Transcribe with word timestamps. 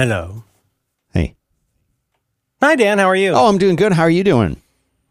Hello. 0.00 0.44
Hey. 1.12 1.34
Hi, 2.62 2.74
Dan. 2.74 2.96
How 2.96 3.04
are 3.04 3.14
you? 3.14 3.32
Oh, 3.32 3.48
I'm 3.48 3.58
doing 3.58 3.76
good. 3.76 3.92
How 3.92 4.04
are 4.04 4.08
you 4.08 4.24
doing? 4.24 4.56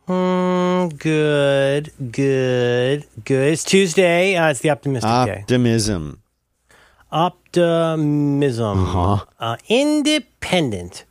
Mm, 0.07 0.97
good, 0.97 1.91
good, 2.11 3.05
good. 3.23 3.53
It's 3.53 3.63
Tuesday. 3.63 4.35
Uh, 4.35 4.49
it's 4.49 4.61
the 4.61 4.71
optimistic 4.71 5.07
day. 5.07 5.41
Optimism. 5.41 6.23
Optimism. 7.11 8.79
Uh-huh. 8.79 9.25
Uh, 9.39 9.57
independent. 9.67 11.05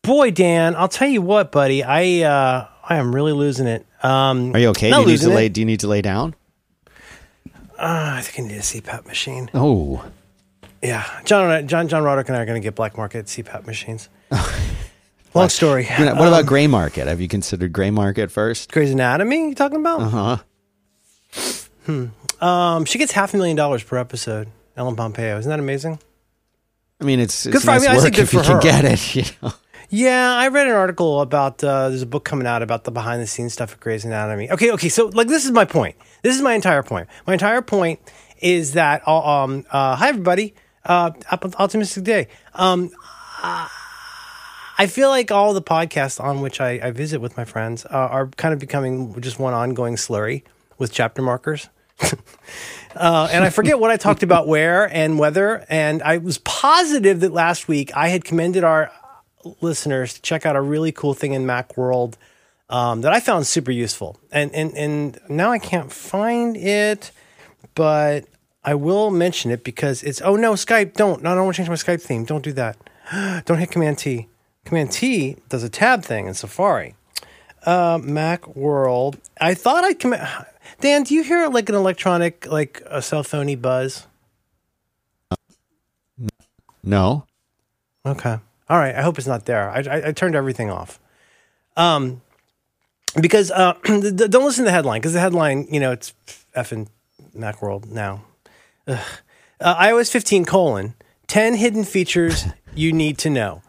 Boy, 0.00 0.30
Dan, 0.30 0.74
I'll 0.74 0.88
tell 0.88 1.08
you 1.08 1.20
what, 1.20 1.52
buddy. 1.52 1.84
I 1.84 2.22
uh, 2.22 2.68
I 2.88 2.96
am 2.96 3.14
really 3.14 3.32
losing 3.32 3.66
it. 3.66 3.84
Um, 4.02 4.54
Are 4.54 4.60
you 4.60 4.68
okay? 4.68 4.88
not 4.88 5.04
Do 5.04 5.10
you 5.10 5.18
need 5.18 5.24
to 5.24 5.28
lay? 5.28 5.48
Do 5.50 5.60
you 5.60 5.66
need 5.66 5.80
to 5.80 5.88
lay 5.88 6.00
down? 6.00 6.34
Uh, 7.78 8.16
I 8.16 8.22
think 8.22 8.46
I 8.46 8.48
need 8.48 8.56
a 8.56 8.62
CPAP 8.62 9.04
machine. 9.04 9.50
Oh, 9.52 10.02
Yeah, 10.82 11.04
John, 11.24 11.44
and 11.44 11.52
I- 11.52 11.62
John, 11.62 11.88
John 11.88 12.02
Roderick 12.04 12.28
and 12.28 12.36
I 12.36 12.42
are 12.42 12.46
going 12.46 12.60
to 12.60 12.64
get 12.64 12.74
black 12.74 12.96
market 12.96 13.26
CPAP 13.26 13.66
machines. 13.66 14.08
Long 15.34 15.48
story. 15.48 15.84
what 15.84 16.08
Um, 16.08 16.18
about 16.18 16.46
gray 16.46 16.66
market? 16.66 17.06
Have 17.06 17.20
you 17.20 17.28
considered 17.28 17.72
gray 17.72 17.90
market 17.90 18.30
first? 18.30 18.72
Grey's 18.72 18.90
Anatomy? 18.92 19.48
You 19.50 19.54
talking 19.54 19.80
about? 19.80 20.00
Uh 20.00 20.08
huh. 20.08 20.36
Hmm. 21.86 22.06
Um, 22.44 22.84
she 22.84 22.98
gets 22.98 23.12
half 23.12 23.34
a 23.34 23.36
million 23.36 23.56
dollars 23.56 23.82
per 23.82 23.96
episode. 23.98 24.48
Ellen 24.76 24.96
Pompeo, 24.96 25.38
isn't 25.38 25.48
that 25.50 25.58
amazing? 25.58 25.98
I 27.00 27.04
mean, 27.04 27.20
it's, 27.20 27.46
it's 27.46 27.52
Good 27.52 27.62
for- 27.62 27.70
I 27.70 27.74
nice 27.74 27.82
mean, 27.82 27.90
I 27.90 27.98
say 27.98 28.04
work 28.04 28.18
if 28.18 28.32
you 28.32 28.38
for 28.42 28.44
can 28.44 28.60
get 28.60 28.84
it. 28.84 29.14
You 29.16 29.24
know? 29.42 29.52
Yeah, 29.90 30.34
I 30.34 30.48
read 30.48 30.66
an 30.66 30.74
article 30.74 31.22
about 31.22 31.64
uh, 31.64 31.88
there's 31.88 32.02
a 32.02 32.06
book 32.06 32.24
coming 32.24 32.46
out 32.46 32.62
about 32.62 32.84
the 32.84 32.90
behind 32.90 33.22
the 33.22 33.26
scenes 33.26 33.54
stuff 33.54 33.72
at 33.72 33.80
Grey's 33.80 34.04
Anatomy. 34.04 34.50
Okay, 34.50 34.70
okay, 34.72 34.90
so 34.90 35.06
like 35.06 35.28
this 35.28 35.46
is 35.46 35.50
my 35.50 35.64
point. 35.64 35.96
This 36.22 36.36
is 36.36 36.42
my 36.42 36.52
entire 36.52 36.82
point. 36.82 37.08
My 37.26 37.32
entire 37.32 37.62
point 37.62 37.98
is 38.38 38.72
that 38.74 39.02
uh, 39.08 39.42
um 39.44 39.64
uh, 39.70 39.96
hi 39.96 40.08
everybody, 40.10 40.54
uh, 40.88 41.12
optimistic 41.30 42.04
day. 42.04 42.28
Um, 42.54 42.90
I 43.42 44.86
feel 44.88 45.08
like 45.10 45.30
all 45.30 45.52
the 45.54 45.62
podcasts 45.62 46.22
on 46.22 46.40
which 46.40 46.60
I, 46.60 46.80
I 46.82 46.90
visit 46.90 47.20
with 47.20 47.36
my 47.36 47.44
friends 47.44 47.84
uh, 47.84 47.88
are 47.90 48.28
kind 48.28 48.54
of 48.54 48.60
becoming 48.60 49.20
just 49.20 49.38
one 49.38 49.54
ongoing 49.54 49.96
slurry 49.96 50.42
with 50.78 50.92
chapter 50.92 51.22
markers. 51.22 51.68
Uh, 52.96 53.28
and 53.30 53.44
I 53.44 53.50
forget 53.50 53.78
what 53.78 53.92
I 53.92 53.96
talked 53.96 54.24
about 54.24 54.48
where 54.48 54.92
and 54.92 55.18
whether. 55.18 55.64
And 55.68 56.02
I 56.02 56.16
was 56.16 56.38
positive 56.38 57.20
that 57.20 57.32
last 57.32 57.68
week 57.68 57.94
I 57.94 58.08
had 58.08 58.24
commended 58.24 58.64
our 58.64 58.90
listeners 59.60 60.14
to 60.14 60.22
check 60.22 60.44
out 60.44 60.56
a 60.56 60.60
really 60.60 60.90
cool 60.90 61.14
thing 61.14 61.32
in 61.32 61.44
Macworld 61.44 62.14
um, 62.70 63.02
that 63.02 63.12
I 63.12 63.20
found 63.20 63.46
super 63.46 63.70
useful. 63.70 64.18
And, 64.32 64.52
and, 64.52 64.74
and 64.76 65.20
now 65.28 65.52
I 65.52 65.58
can't 65.58 65.92
find 65.92 66.56
it, 66.56 67.12
but 67.74 68.24
I 68.68 68.74
will 68.74 69.10
mention 69.10 69.50
it 69.50 69.64
because 69.64 70.02
it's, 70.02 70.20
oh 70.20 70.36
no, 70.36 70.52
Skype, 70.52 70.92
don't. 70.92 71.22
No, 71.22 71.32
I 71.32 71.34
don't 71.34 71.46
want 71.46 71.56
to 71.56 71.60
change 71.64 71.70
my 71.70 71.74
Skype 71.74 72.02
theme. 72.02 72.26
Don't 72.26 72.44
do 72.44 72.52
that. 72.52 72.76
don't 73.46 73.56
hit 73.56 73.70
Command 73.70 73.96
T. 73.96 74.28
Command 74.66 74.92
T 74.92 75.36
does 75.48 75.62
a 75.62 75.70
tab 75.70 76.02
thing 76.04 76.26
in 76.26 76.34
Safari. 76.34 76.94
Uh, 77.64 77.96
Macworld. 77.96 79.20
I 79.40 79.54
thought 79.54 79.84
I'd 79.84 79.98
command. 79.98 80.28
Dan, 80.82 81.04
do 81.04 81.14
you 81.14 81.22
hear 81.22 81.48
like 81.48 81.70
an 81.70 81.76
electronic, 81.76 82.46
like 82.46 82.82
a 82.84 83.00
cell 83.00 83.22
phony 83.22 83.54
buzz? 83.56 84.06
No. 86.82 87.24
Okay. 88.04 88.36
All 88.68 88.78
right. 88.78 88.94
I 88.94 89.00
hope 89.00 89.16
it's 89.16 89.26
not 89.26 89.46
there. 89.46 89.70
I, 89.70 89.78
I, 89.78 90.08
I 90.08 90.12
turned 90.12 90.34
everything 90.34 90.68
off. 90.68 91.00
Um, 91.74 92.20
because 93.18 93.50
uh, 93.50 93.72
don't 93.84 94.44
listen 94.44 94.64
to 94.64 94.68
the 94.68 94.72
headline 94.72 95.00
because 95.00 95.14
the 95.14 95.20
headline, 95.20 95.66
you 95.70 95.80
know, 95.80 95.92
it's 95.92 96.12
effing 96.54 96.88
Macworld 97.34 97.86
now. 97.86 98.24
Ugh. 98.88 98.98
Uh, 99.60 99.74
iOS 99.84 100.10
15 100.10 100.44
colon 100.44 100.94
10 101.26 101.54
hidden 101.54 101.84
features 101.84 102.46
you 102.74 102.92
need 102.92 103.18
to 103.18 103.30
know. 103.30 103.62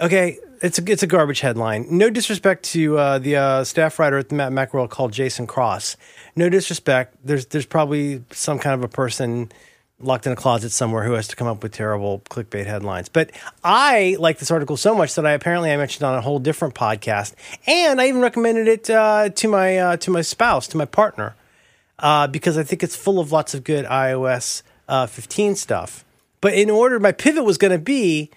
Okay. 0.00 0.38
It's 0.62 0.78
a, 0.78 0.90
it's 0.90 1.02
a 1.02 1.06
garbage 1.06 1.40
headline. 1.40 1.86
No 1.90 2.08
disrespect 2.08 2.62
to 2.72 2.96
uh, 2.96 3.18
the 3.18 3.36
uh, 3.36 3.64
staff 3.64 3.98
writer 3.98 4.16
at 4.16 4.30
the 4.30 4.34
Mac- 4.34 4.70
Macworld 4.70 4.88
called 4.88 5.12
Jason 5.12 5.46
Cross. 5.46 5.98
No 6.36 6.48
disrespect. 6.48 7.16
There's 7.22 7.44
there's 7.46 7.66
probably 7.66 8.24
some 8.30 8.58
kind 8.58 8.72
of 8.72 8.82
a 8.82 8.88
person 8.88 9.52
locked 10.00 10.26
in 10.26 10.32
a 10.32 10.36
closet 10.36 10.70
somewhere 10.70 11.04
who 11.04 11.12
has 11.12 11.28
to 11.28 11.36
come 11.36 11.46
up 11.48 11.62
with 11.62 11.72
terrible 11.72 12.20
clickbait 12.30 12.64
headlines. 12.64 13.10
But 13.10 13.30
I 13.62 14.16
like 14.18 14.38
this 14.38 14.50
article 14.50 14.78
so 14.78 14.94
much 14.94 15.14
that 15.16 15.26
I 15.26 15.32
apparently 15.32 15.70
I 15.70 15.76
mentioned 15.76 16.04
on 16.04 16.14
a 16.14 16.22
whole 16.22 16.38
different 16.38 16.74
podcast, 16.74 17.34
and 17.66 18.00
I 18.00 18.08
even 18.08 18.22
recommended 18.22 18.66
it 18.66 18.88
uh, 18.88 19.28
to 19.28 19.48
my 19.48 19.76
uh, 19.76 19.96
to 19.98 20.10
my 20.10 20.22
spouse, 20.22 20.66
to 20.68 20.78
my 20.78 20.86
partner, 20.86 21.34
uh, 21.98 22.26
because 22.26 22.58
I 22.58 22.62
think 22.62 22.82
it's 22.82 22.96
full 22.96 23.20
of 23.20 23.32
lots 23.32 23.54
of 23.54 23.64
good 23.64 23.84
iOS 23.86 24.62
uh, 24.88 25.06
15 25.06 25.56
stuff. 25.56 26.04
But 26.40 26.54
in 26.54 26.70
order, 26.70 27.00
my 27.00 27.12
pivot 27.12 27.44
was 27.44 27.58
going 27.58 27.72
to 27.72 27.78
be. 27.78 28.30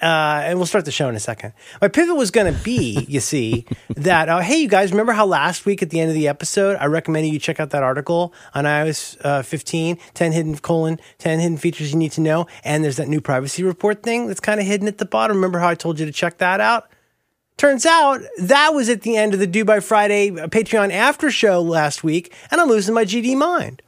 Uh, 0.00 0.42
and 0.46 0.58
we'll 0.58 0.66
start 0.66 0.84
the 0.84 0.90
show 0.90 1.08
in 1.08 1.14
a 1.14 1.20
second. 1.20 1.52
My 1.80 1.86
pivot 1.86 2.16
was 2.16 2.32
going 2.32 2.52
to 2.52 2.58
be, 2.64 3.04
you 3.08 3.20
see, 3.20 3.66
that 3.90 4.28
uh, 4.28 4.40
hey, 4.40 4.56
you 4.56 4.68
guys, 4.68 4.90
remember 4.90 5.12
how 5.12 5.26
last 5.26 5.64
week 5.64 5.80
at 5.80 5.90
the 5.90 6.00
end 6.00 6.08
of 6.08 6.16
the 6.16 6.26
episode 6.26 6.76
I 6.80 6.86
recommended 6.86 7.32
you 7.32 7.38
check 7.38 7.60
out 7.60 7.70
that 7.70 7.84
article 7.84 8.34
on 8.52 8.64
iOS 8.64 9.16
uh, 9.24 9.42
15, 9.42 9.98
10 10.14 10.32
hidden 10.32 10.58
colon 10.58 10.98
10 11.18 11.38
hidden 11.38 11.56
features 11.56 11.92
you 11.92 11.98
need 11.98 12.10
to 12.12 12.20
know, 12.20 12.46
and 12.64 12.82
there's 12.82 12.96
that 12.96 13.06
new 13.06 13.20
privacy 13.20 13.62
report 13.62 14.02
thing 14.02 14.26
that's 14.26 14.40
kind 14.40 14.58
of 14.58 14.66
hidden 14.66 14.88
at 14.88 14.98
the 14.98 15.04
bottom. 15.04 15.36
Remember 15.36 15.60
how 15.60 15.68
I 15.68 15.76
told 15.76 16.00
you 16.00 16.06
to 16.06 16.12
check 16.12 16.38
that 16.38 16.60
out? 16.60 16.90
Turns 17.62 17.86
out 17.86 18.20
that 18.38 18.74
was 18.74 18.88
at 18.88 19.02
the 19.02 19.16
end 19.16 19.34
of 19.34 19.38
the 19.38 19.46
Due 19.46 19.64
by 19.64 19.78
Friday 19.78 20.30
Patreon 20.30 20.90
after 20.90 21.30
show 21.30 21.62
last 21.62 22.02
week, 22.02 22.34
and 22.50 22.60
I'm 22.60 22.66
losing 22.68 22.92
my 22.92 23.04
GD 23.04 23.36
mind. 23.36 23.82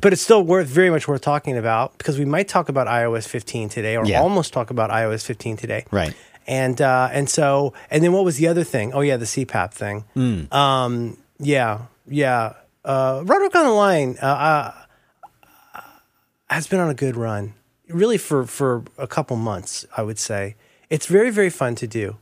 But 0.00 0.12
it's 0.12 0.22
still 0.22 0.44
worth 0.44 0.68
very 0.68 0.88
much 0.88 1.08
worth 1.08 1.20
talking 1.20 1.56
about 1.58 1.98
because 1.98 2.16
we 2.16 2.24
might 2.24 2.46
talk 2.46 2.68
about 2.68 2.86
iOS 2.86 3.26
15 3.26 3.70
today, 3.70 3.96
or 3.96 4.04
Yeah. 4.06 4.20
almost 4.20 4.52
talk 4.52 4.70
about 4.70 4.90
iOS 4.90 5.24
15 5.26 5.56
today. 5.56 5.84
Right. 5.90 6.14
And 6.46 6.80
uh, 6.80 7.08
and 7.10 7.28
so 7.28 7.74
and 7.90 8.04
then 8.04 8.12
what 8.12 8.24
was 8.24 8.36
the 8.36 8.46
other 8.46 8.62
thing? 8.62 8.92
Oh 8.92 9.00
yeah, 9.00 9.16
the 9.16 9.24
CPAP 9.26 9.72
thing. 9.72 10.04
Um, 10.52 11.16
yeah, 11.40 11.86
yeah. 12.06 12.52
Uh, 12.84 13.22
Roderick 13.24 13.56
on 13.56 13.64
the 13.64 13.72
line 13.72 14.16
uh, 14.22 14.26
uh, 15.74 15.80
has 16.48 16.68
been 16.68 16.78
on 16.78 16.88
a 16.88 16.94
good 16.94 17.16
run, 17.16 17.54
really 17.88 18.16
for 18.16 18.46
for 18.46 18.84
a 18.96 19.08
couple 19.08 19.36
months. 19.36 19.84
I 19.96 20.02
would 20.04 20.20
say 20.20 20.54
it's 20.88 21.06
very 21.06 21.30
very 21.30 21.50
fun 21.50 21.74
to 21.74 21.88
do. 21.88 22.16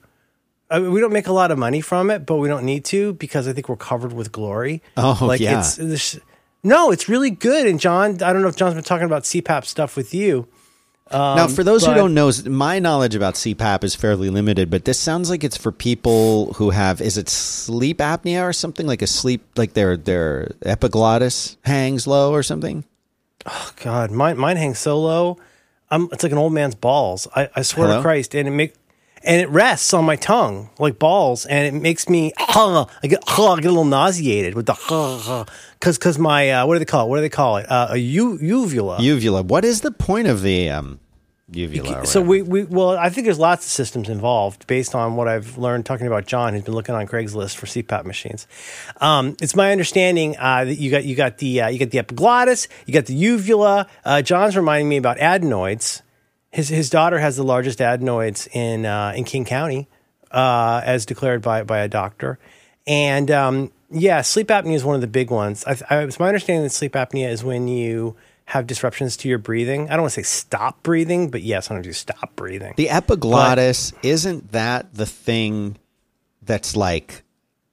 I 0.71 0.81
mean, 0.81 0.91
we 0.93 1.01
don't 1.01 1.13
make 1.13 1.29
a 1.29 1.33
lot 1.33 1.51
of 1.51 1.59
money 1.59 1.81
from 1.81 2.11
it, 2.11 2.27
but 2.27 2.37
we 2.37 2.49
don't 2.49 2.65
need 2.65 2.85
to 2.87 3.13
because 3.15 3.47
I 3.47 3.53
think 3.53 3.69
we're 3.69 3.77
covered 3.77 4.13
with 4.13 4.33
glory. 4.33 4.83
Oh, 4.97 5.19
like 5.23 5.41
yeah. 5.41 5.61
it's 5.61 5.77
this, 5.77 6.19
no, 6.65 6.91
it's 6.91 7.09
really 7.09 7.31
good. 7.31 7.67
And 7.67 7.79
John, 7.79 8.21
I 8.23 8.33
don't 8.33 8.43
know 8.43 8.49
if 8.49 8.57
John's 8.57 8.75
been 8.75 8.83
talking 8.83 9.07
about 9.07 9.23
CPAP 9.23 9.65
stuff 9.65 9.97
with 9.97 10.13
you. 10.13 10.49
now, 11.13 11.47
for 11.47 11.63
those 11.63 11.85
Um, 11.85 11.91
but- 11.91 11.93
who 11.95 11.99
don't 12.01 12.15
know, 12.15 12.33
my 12.51 12.81
knowledge 12.81 13.15
about 13.15 13.35
CPAP 13.35 13.85
is 13.85 13.95
fairly 13.95 14.29
limited, 14.29 14.69
but 14.69 14.85
this 14.85 14.99
sounds 14.99 15.31
like 15.31 15.45
it's 15.45 15.57
for 15.57 15.71
people 15.71 16.53
who 16.55 16.71
have 16.71 17.01
is 17.01 17.17
it 17.17 17.29
sleep 17.29 17.99
apnea 17.99 18.43
or 18.43 18.53
something 18.53 18.89
like 18.89 19.03
a 19.03 19.07
sleep 19.07 19.45
like 19.57 19.75
their 19.75 19.97
their 19.97 20.51
epiglottis 20.65 21.57
hangs 21.63 22.07
low 22.09 22.33
or 22.33 22.43
something. 22.43 22.85
Oh 23.47 23.71
God, 23.85 24.11
mine 24.11 24.37
mine 24.37 24.57
hangs 24.57 24.81
so 24.81 24.99
low. 25.01 25.39
I'm 25.91 26.09
it's 26.11 26.25
like 26.25 26.33
an 26.33 26.39
old 26.39 26.53
man's 26.53 26.75
balls. 26.75 27.29
I, 27.37 27.49
I 27.55 27.63
swear 27.63 27.87
Hello? 27.87 27.99
to 27.99 28.03
Christ, 28.03 28.35
and 28.35 28.49
it 28.49 28.51
make 28.51 28.75
and 29.27 29.41
it 29.41 29.49
rests 29.51 29.93
on 29.93 30.05
my 30.05 30.17
tongue 30.17 30.71
like 30.79 30.99
balls, 30.99 31.45
and 31.45 31.67
it 31.67 31.79
makes 31.79 32.09
me 32.09 32.33
I 32.39 32.87
get 33.03 33.23
I 33.27 33.57
get 33.57 33.67
a 33.67 33.69
little 33.69 33.85
nauseated 33.85 34.55
with 34.55 34.67
the 34.67 35.47
because 35.79 35.99
because 35.99 36.19
my 36.19 36.51
uh, 36.51 36.67
what 36.67 36.75
do 36.75 36.79
they 36.79 36.85
call 36.85 37.07
it? 37.07 37.11
What 37.11 37.17
do 37.17 37.23
they 37.23 37.29
call 37.29 37.59
it? 37.59 37.71
Uh, 37.71 37.89
a 37.91 37.97
u- 37.97 38.39
uvula. 38.41 39.01
Uvula. 39.01 39.43
What 39.43 39.65
is 39.65 39.81
the 39.81 39.91
point 39.91 40.29
of 40.29 40.43
the 40.43 40.71
um, 40.71 41.01
uvula? 41.51 42.07
so 42.07 42.21
we, 42.21 42.43
we 42.43 42.65
well, 42.65 42.97
I 42.97 43.11
think 43.11 43.25
there's 43.25 43.39
lots 43.39 43.67
of 43.67 43.71
systems 43.71 44.09
involved 44.09 44.67
based 44.67 44.95
on 44.95 45.17
what 45.17 45.27
I've 45.29 45.59
learned 45.59 45.87
talking 45.87 46.07
about 46.07 46.27
John, 46.27 46.55
who's 46.55 46.63
been 46.63 46.75
looking 46.75 46.95
on 46.95 47.07
Craigslist 47.07 47.57
for 47.57 47.67
CPAP 47.67 48.05
machines. 48.05 48.47
Um, 49.01 49.37
it's 49.41 49.57
my 49.57 49.73
understanding 49.73 50.37
uh, 50.39 50.65
that 50.65 50.77
you 50.77 50.91
got 50.91 51.05
you 51.05 51.17
got 51.17 51.39
the 51.39 51.63
uh, 51.63 51.69
you 51.69 51.79
got 51.79 51.91
the 51.91 51.99
epiglottis, 51.99 52.69
you 52.87 52.95
got 52.95 53.07
the 53.07 53.15
uvula. 53.15 53.89
Uh, 54.05 54.23
John's 54.23 54.57
reminding 54.57 54.89
me 54.89 54.97
about 54.97 55.19
adenoids. 55.19 56.03
His 56.57 56.71
his 56.71 56.89
daughter 56.89 57.19
has 57.19 57.37
the 57.37 57.43
largest 57.43 57.83
adenoids 57.83 58.49
in 58.51 58.87
uh, 58.87 59.13
in 59.15 59.25
King 59.25 59.45
County, 59.45 59.89
uh, 60.31 60.81
as 60.83 61.05
declared 61.05 61.43
by 61.43 61.63
by 61.65 61.81
a 61.81 61.89
doctor. 61.89 62.39
And 62.87 63.31
um, 63.31 63.73
yeah, 63.91 64.23
sleep 64.23 64.49
apnea 64.49 64.73
is 64.73 64.83
one 64.83 64.95
of 64.95 65.03
the 65.03 65.07
big 65.07 65.31
ones. 65.31 65.67
I, 65.67 65.77
I, 65.91 65.99
it's 66.05 66.19
my 66.19 66.29
understanding 66.29 66.63
that 66.63 66.71
sleep 66.71 66.93
apnea 66.95 67.29
is 67.29 67.45
when 67.45 67.69
you 67.69 68.17
have 68.47 68.67
disruptions 68.67 69.19
to 69.19 69.29
your 69.29 69.37
breathing. 69.37 69.91
I 69.91 69.93
don't 69.93 70.05
want 70.05 70.15
to 70.15 70.21
say 70.21 70.27
stop 70.27 70.83
breathing, 70.83 71.29
but 71.29 71.43
yes, 71.43 71.67
I'm 71.67 71.75
sometimes 71.75 71.89
you 71.89 71.93
stop 71.93 72.35
breathing. 72.37 72.73
the 72.79 72.89
epiglottis 72.89 73.93
isn't 74.03 74.53
that 74.53 74.95
the 74.95 75.05
thing 75.05 75.77
that's 76.41 76.75
like 76.75 77.23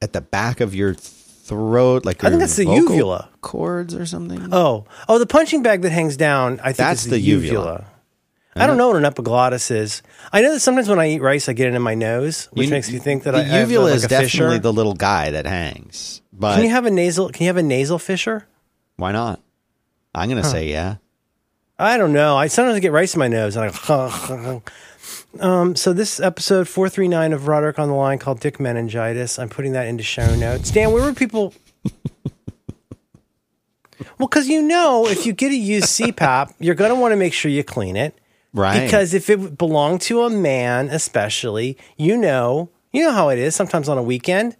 at 0.01 0.11
the 0.11 0.19
back 0.19 0.59
of 0.59 0.75
your 0.75 0.93
throat, 0.93 2.03
like 2.03 2.21
I 2.21 2.29
think 2.29 2.41
that's 2.41 2.57
the 2.57 2.65
uvula. 2.65 3.29
cords 3.39 3.95
or 3.95 4.05
something. 4.05 4.49
oh, 4.51 4.83
oh, 5.07 5.19
the 5.19 5.25
punching 5.25 5.63
bag 5.63 5.83
that 5.83 5.91
hangs 5.91 6.17
down. 6.17 6.59
I 6.59 6.73
think 6.73 6.77
That's 6.77 7.05
is 7.05 7.11
the 7.11 7.15
the, 7.15 7.21
uvula. 7.21 7.53
uvula. 7.53 7.92
I 8.55 8.67
don't 8.67 8.77
know 8.77 8.87
what 8.89 8.97
an 8.97 9.05
epiglottis 9.05 9.71
is. 9.71 10.03
I 10.31 10.41
know 10.41 10.53
that 10.53 10.59
sometimes 10.59 10.87
when 10.87 10.99
I 10.99 11.09
eat 11.09 11.21
rice, 11.21 11.49
I 11.49 11.53
get 11.53 11.67
it 11.67 11.73
in 11.73 11.81
my 11.81 11.95
nose, 11.95 12.49
which 12.53 12.67
You- 12.67 12.71
makes 12.71 12.91
me 12.91 12.99
think 12.99 13.23
that 13.23 13.31
the 13.31 13.39
I 13.39 13.43
have, 13.43 13.69
uvula 13.71 13.85
like 13.89 13.95
is 13.95 14.03
a 14.03 14.07
definitely 14.07 14.29
fissure. 14.29 14.59
the 14.59 14.73
little 14.73 14.93
guy 14.93 15.31
that 15.31 15.45
hangs. 15.47 16.21
But 16.31 16.55
Can 16.55 16.63
you 16.65 16.69
have 16.71 16.85
a 16.85 16.91
nasal? 16.91 17.29
Can 17.29 17.43
you 17.43 17.49
have 17.49 17.57
a 17.57 17.63
nasal 17.63 17.97
fissure? 17.99 18.45
why 18.97 19.11
not? 19.11 19.39
I'm 20.13 20.29
gonna 20.29 20.43
say 20.43 20.67
yeah. 20.69 20.95
I 21.79 21.97
don't 21.97 22.13
know. 22.13 22.37
I 22.37 22.45
sometimes 22.47 22.79
get 22.79 22.91
rice 22.91 23.15
in 23.15 23.19
my 23.19 23.27
nose 23.27 23.55
and 23.57 23.71
I. 23.89 24.61
um. 25.39 25.75
So 25.75 25.91
this 25.93 26.19
episode 26.19 26.67
four 26.67 26.87
three 26.89 27.07
nine 27.07 27.33
of 27.33 27.47
Roderick 27.47 27.79
on 27.79 27.87
the 27.87 27.95
line 27.95 28.19
called 28.19 28.39
Dick 28.39 28.59
Meningitis. 28.59 29.39
I'm 29.39 29.49
putting 29.49 29.71
that 29.73 29.87
into 29.87 30.03
show 30.03 30.35
notes. 30.35 30.69
Dan, 30.69 30.91
where 30.91 31.03
were 31.03 31.13
people? 31.13 31.53
well, 34.17 34.27
because 34.27 34.47
you 34.47 34.61
know, 34.61 35.07
if 35.07 35.25
you 35.25 35.33
get 35.33 35.51
a 35.51 35.55
used 35.55 35.87
CPAP, 35.87 36.53
you're 36.59 36.75
going 36.75 36.89
to 36.91 36.95
want 36.95 37.11
to 37.11 37.15
make 37.15 37.33
sure 37.33 37.49
you 37.51 37.63
clean 37.63 37.95
it. 37.95 38.17
Right. 38.53 38.83
Because 38.85 39.13
if 39.13 39.29
it 39.29 39.57
belonged 39.57 40.01
to 40.01 40.23
a 40.23 40.29
man, 40.29 40.89
especially, 40.89 41.77
you 41.97 42.15
know, 42.17 42.69
you 42.91 43.03
know 43.03 43.11
how 43.11 43.29
it 43.29 43.39
is. 43.39 43.55
Sometimes 43.55 43.89
on 43.89 43.97
a 43.97 44.03
weekend, 44.03 44.55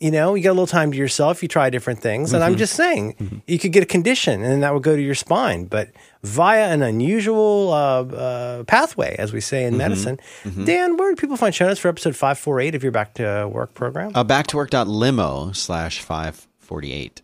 you 0.00 0.10
know, 0.10 0.34
you 0.34 0.42
get 0.42 0.48
a 0.48 0.52
little 0.52 0.66
time 0.66 0.90
to 0.90 0.98
yourself. 0.98 1.42
You 1.42 1.48
try 1.48 1.70
different 1.70 2.00
things, 2.00 2.32
and 2.32 2.42
I'm 2.42 2.56
just 2.56 2.74
saying, 2.74 3.42
you 3.46 3.58
could 3.58 3.72
get 3.72 3.82
a 3.82 3.86
condition, 3.86 4.42
and 4.42 4.62
that 4.62 4.74
would 4.74 4.82
go 4.82 4.96
to 4.96 5.00
your 5.00 5.14
spine, 5.14 5.66
but 5.66 5.90
via 6.22 6.72
an 6.72 6.82
unusual 6.82 7.72
uh, 7.72 8.02
uh, 8.02 8.64
pathway, 8.64 9.14
as 9.18 9.32
we 9.32 9.40
say 9.40 9.64
in 9.64 9.76
medicine. 9.76 10.18
Dan, 10.64 10.96
where 10.96 11.10
do 11.14 11.16
people 11.16 11.36
find 11.36 11.54
show 11.54 11.66
notes 11.66 11.80
for 11.80 11.88
episode 11.88 12.16
five 12.16 12.38
four 12.38 12.60
eight 12.60 12.74
of 12.74 12.82
your 12.82 12.92
Back 12.92 13.14
to 13.14 13.48
Work 13.50 13.74
program? 13.74 14.12
Uh, 14.14 14.24
back 14.24 14.46
to 14.48 14.56
work.limo 14.56 15.52
slash 15.52 16.00
548. 16.00 17.22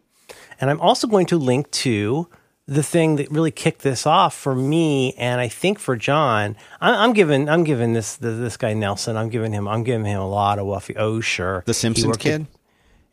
And 0.61 0.71
I'm 0.71 0.81
also 0.81 1.06
going 1.06 1.27
to 1.27 1.38
link 1.38 1.71
to 1.73 2.29
the 2.70 2.84
thing 2.84 3.17
that 3.17 3.28
really 3.32 3.50
kicked 3.50 3.82
this 3.82 4.06
off 4.06 4.32
for 4.32 4.55
me, 4.55 5.12
and 5.14 5.40
I 5.40 5.49
think 5.49 5.81
for 5.81 5.96
John. 5.96 6.56
I'm, 6.81 6.94
I'm 6.94 7.12
giving 7.12 7.49
I'm 7.49 7.64
giving 7.64 7.94
this 7.94 8.17
this 8.17 8.56
guy 8.56 8.75
Nelson. 8.75 9.17
I'm 9.17 9.28
giving 9.28 9.52
him 9.52 9.67
I'm 9.67 9.82
giving 9.82 10.06
him 10.06 10.20
a 10.20 10.28
lot 10.28 10.61
of 10.61 10.67
whuffie. 10.67 10.94
Oh 10.96 11.20
sure, 11.20 11.64
The 11.67 11.72
He 11.72 11.75
Simpsons 11.75 12.17
kid? 12.17 12.43
At, 12.43 12.46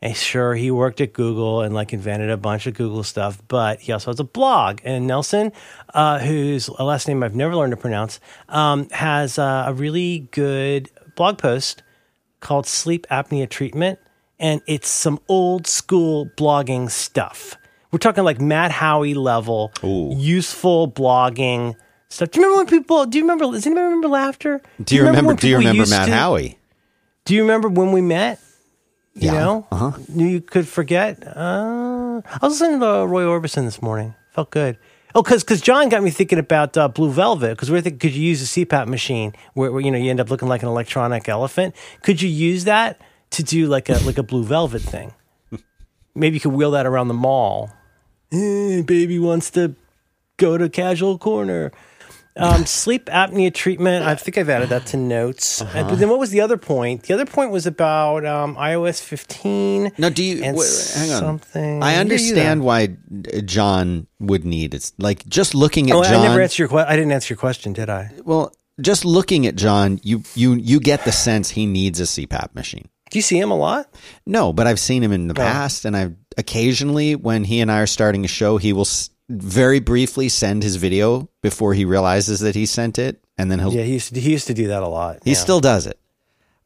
and 0.00 0.16
sure, 0.16 0.54
he 0.54 0.70
worked 0.70 1.00
at 1.00 1.12
Google 1.12 1.62
and 1.62 1.74
like 1.74 1.92
invented 1.92 2.30
a 2.30 2.36
bunch 2.36 2.68
of 2.68 2.74
Google 2.74 3.02
stuff, 3.02 3.42
but 3.48 3.80
he 3.80 3.90
also 3.90 4.12
has 4.12 4.20
a 4.20 4.24
blog. 4.24 4.80
And 4.84 5.08
Nelson, 5.08 5.50
uh, 5.92 6.20
whose 6.20 6.68
last 6.68 7.08
name 7.08 7.24
I've 7.24 7.34
never 7.34 7.56
learned 7.56 7.72
to 7.72 7.76
pronounce, 7.76 8.20
um, 8.48 8.88
has 8.90 9.40
uh, 9.40 9.64
a 9.66 9.74
really 9.74 10.28
good 10.30 10.88
blog 11.16 11.38
post 11.38 11.82
called 12.38 12.68
Sleep 12.68 13.08
Apnea 13.10 13.50
Treatment. 13.50 13.98
And 14.38 14.62
it's 14.68 14.88
some 14.88 15.18
old 15.26 15.66
school 15.66 16.30
blogging 16.36 16.92
stuff. 16.92 17.56
We're 17.90 17.98
talking 17.98 18.24
like 18.24 18.40
Matt 18.40 18.70
Haughey 18.70 19.14
level, 19.16 19.72
Ooh. 19.82 20.12
useful 20.14 20.90
blogging 20.90 21.74
stuff. 22.10 22.30
Do 22.30 22.40
you 22.40 22.44
remember 22.46 22.58
when 22.64 22.66
people, 22.80 23.06
do 23.06 23.16
you 23.18 23.24
remember, 23.24 23.44
does 23.46 23.66
anybody 23.66 23.84
remember 23.84 24.08
laughter? 24.08 24.60
Do 24.82 24.94
you 24.94 25.06
remember, 25.06 25.28
when 25.28 25.36
do 25.36 25.48
you 25.48 25.56
remember 25.58 25.86
Matt 25.86 26.06
to- 26.06 26.12
Haughey? 26.12 26.56
Do 27.24 27.34
you 27.34 27.42
remember 27.42 27.68
when 27.68 27.92
we 27.92 28.00
met? 28.00 28.40
You 29.14 29.32
Yeah. 29.32 29.40
know, 29.40 29.66
Uh-huh. 29.72 29.92
knew 30.08 30.26
you 30.26 30.40
could 30.40 30.68
forget. 30.68 31.22
Uh, 31.26 32.20
I 32.24 32.38
was 32.42 32.60
listening 32.60 32.80
to 32.80 33.04
Roy 33.06 33.22
Orbison 33.24 33.64
this 33.64 33.82
morning. 33.82 34.14
Felt 34.32 34.50
good. 34.50 34.78
Oh, 35.14 35.22
because 35.22 35.42
because 35.42 35.60
John 35.62 35.88
got 35.88 36.02
me 36.02 36.10
thinking 36.10 36.38
about 36.38 36.76
uh, 36.76 36.86
Blue 36.88 37.10
Velvet. 37.10 37.50
Because 37.56 37.70
we're 37.70 37.80
thinking, 37.80 37.98
could 37.98 38.12
you 38.14 38.22
use 38.22 38.42
a 38.42 38.46
CPAP 38.64 38.86
machine 38.86 39.32
where, 39.54 39.72
where 39.72 39.80
you 39.80 39.90
know 39.90 39.96
you 39.98 40.10
end 40.10 40.20
up 40.20 40.30
looking 40.30 40.48
like 40.48 40.62
an 40.62 40.68
electronic 40.68 41.28
elephant? 41.28 41.74
Could 42.02 42.20
you 42.22 42.28
use 42.28 42.64
that 42.64 43.00
to 43.30 43.42
do 43.42 43.66
like 43.66 43.88
a 43.88 43.94
like 44.04 44.18
a 44.18 44.22
Blue 44.22 44.44
Velvet 44.44 44.82
thing? 44.82 45.12
Maybe 46.14 46.34
you 46.36 46.40
could 46.40 46.52
wheel 46.52 46.70
that 46.72 46.86
around 46.86 47.08
the 47.08 47.14
mall. 47.14 47.70
Eh, 48.32 48.82
baby 48.82 49.18
wants 49.18 49.50
to 49.52 49.74
go 50.36 50.58
to 50.58 50.68
casual 50.68 51.18
corner. 51.18 51.72
Um, 52.36 52.66
sleep 52.80 53.06
apnea 53.06 53.52
treatment. 53.52 54.04
I 54.06 54.14
think 54.14 54.38
I've 54.38 54.48
added 54.50 54.68
that 54.68 54.86
to 54.86 54.96
notes. 54.96 55.62
Uh-huh. 55.62 55.78
Uh, 55.80 55.88
But 55.88 55.96
then 55.98 56.08
what 56.08 56.18
was 56.20 56.30
the 56.30 56.40
other 56.40 56.56
point? 56.56 57.04
The 57.04 57.14
other 57.14 57.24
point 57.26 57.50
was 57.50 57.66
about 57.66 58.24
um, 58.26 58.54
iOS 58.56 59.02
15. 59.02 59.92
No, 59.98 60.10
do 60.10 60.22
you 60.22 60.42
wait, 60.42 60.92
hang 60.94 61.10
on? 61.10 61.18
something. 61.20 61.82
I 61.82 61.96
understand 61.96 62.62
why 62.62 62.96
uh, 63.34 63.40
John 63.40 64.06
would 64.20 64.44
need 64.44 64.74
it's 64.74 64.92
like 64.98 65.26
just 65.26 65.54
looking 65.54 65.90
at 65.90 65.96
Oh, 65.96 66.04
John. 66.04 66.14
I 66.24 66.28
never 66.28 66.40
answered 66.42 66.58
your 66.60 66.68
question. 66.68 66.92
I 66.92 66.96
didn't 66.96 67.12
answer 67.12 67.32
your 67.34 67.38
question, 67.40 67.72
did 67.72 67.88
I? 67.90 68.12
well, 68.24 68.52
just 68.80 69.04
looking 69.04 69.44
at 69.46 69.56
John, 69.56 69.98
you 70.04 70.22
you 70.36 70.54
you 70.54 70.78
get 70.78 71.04
the 71.04 71.10
sense 71.10 71.50
he 71.50 71.66
needs 71.66 71.98
a 71.98 72.04
CPAP 72.04 72.54
machine. 72.54 72.88
Do 73.10 73.18
you 73.18 73.22
see 73.22 73.36
him 73.40 73.50
a 73.50 73.56
lot? 73.56 73.92
No, 74.24 74.52
but 74.52 74.68
I've 74.68 74.78
seen 74.78 75.02
him 75.02 75.10
in 75.10 75.26
the 75.26 75.34
Oh. 75.34 75.42
past, 75.42 75.84
and 75.84 75.96
I've 75.96 76.14
occasionally 76.38 77.14
when 77.16 77.44
he 77.44 77.60
and 77.60 77.70
I 77.70 77.80
are 77.80 77.86
starting 77.86 78.24
a 78.24 78.28
show, 78.28 78.56
he 78.56 78.72
will 78.72 78.82
s- 78.82 79.10
very 79.28 79.80
briefly 79.80 80.28
send 80.30 80.62
his 80.62 80.76
video 80.76 81.28
before 81.42 81.74
he 81.74 81.84
realizes 81.84 82.40
that 82.40 82.54
he 82.54 82.64
sent 82.64 82.98
it, 82.98 83.22
and 83.36 83.50
then 83.50 83.58
he'll 83.58 83.72
Yeah, 83.74 83.82
he 83.82 83.92
used 83.92 84.14
to, 84.14 84.20
he 84.20 84.30
used 84.32 84.46
to 84.46 84.54
do 84.54 84.68
that 84.68 84.82
a 84.82 84.88
lot. 84.88 85.18
he 85.24 85.32
yeah. 85.32 85.36
still 85.36 85.60
does 85.60 85.86
it. 85.86 85.98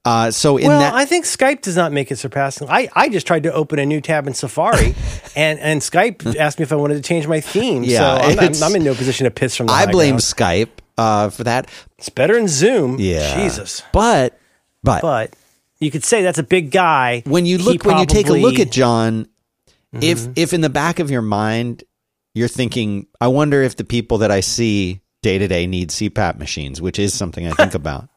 Uh, 0.04 0.32
so 0.32 0.56
in 0.56 0.66
well, 0.66 0.80
that, 0.80 0.94
I 0.94 1.04
think 1.04 1.24
Skype 1.24 1.62
does 1.62 1.76
not 1.76 1.92
make 1.92 2.10
it 2.10 2.16
surpassing. 2.16 2.69
I, 2.69 2.88
I 2.92 3.08
just 3.08 3.24
tried 3.24 3.44
to 3.44 3.52
open 3.52 3.78
a 3.78 3.86
new 3.86 4.00
tab 4.00 4.26
in 4.26 4.34
Safari, 4.34 4.94
and, 5.36 5.60
and 5.60 5.80
Skype 5.80 6.36
asked 6.36 6.58
me 6.58 6.64
if 6.64 6.72
I 6.72 6.76
wanted 6.76 6.94
to 6.94 7.02
change 7.02 7.26
my 7.28 7.40
theme. 7.40 7.84
Yeah, 7.84 7.98
so 7.98 8.25
I'm, 8.26 8.38
I'm, 8.40 8.62
I'm 8.62 8.76
in 8.76 8.82
no 8.84 8.94
position 8.94 9.25
to 9.25 9.30
piss 9.30 9.56
from 9.56 9.68
the 9.68 9.72
I 9.72 9.86
blame 9.86 10.14
ground. 10.16 10.20
Skype 10.22 10.70
uh, 10.98 11.30
for 11.30 11.44
that. 11.44 11.70
It's 11.98 12.08
better 12.08 12.36
in 12.36 12.48
Zoom. 12.48 12.96
Yeah, 12.98 13.42
Jesus. 13.42 13.82
but 13.92 14.38
but 14.82 15.02
But 15.02 15.36
you 15.78 15.92
could 15.92 16.02
say 16.04 16.22
that's 16.22 16.38
a 16.38 16.42
big 16.44 16.72
guy. 16.72 17.22
when 17.25 17.46
you 17.46 17.58
look 17.58 17.84
when 17.84 17.98
you 17.98 18.06
take 18.06 18.28
a 18.28 18.32
look 18.32 18.58
at 18.58 18.72
John, 18.72 19.28
Mm-hmm. 19.94 20.32
if 20.36 20.52
in 20.52 20.60
the 20.62 20.70
back 20.70 20.98
of 21.00 21.10
your 21.10 21.22
mind 21.22 21.84
you're 22.34 22.48
thinking, 22.48 23.06
I 23.20 23.28
wonder 23.28 23.62
if 23.62 23.76
the 23.76 23.84
people 23.84 24.18
that 24.18 24.30
I 24.30 24.40
see 24.40 25.00
day 25.22 25.36
to 25.38 25.46
day 25.48 25.66
need 25.66 25.90
CPAP 25.90 26.38
machines, 26.38 26.80
which 26.80 26.98
is 26.98 27.12
something 27.12 27.46
I 27.46 27.50
think 27.52 27.74
about. 27.82 28.08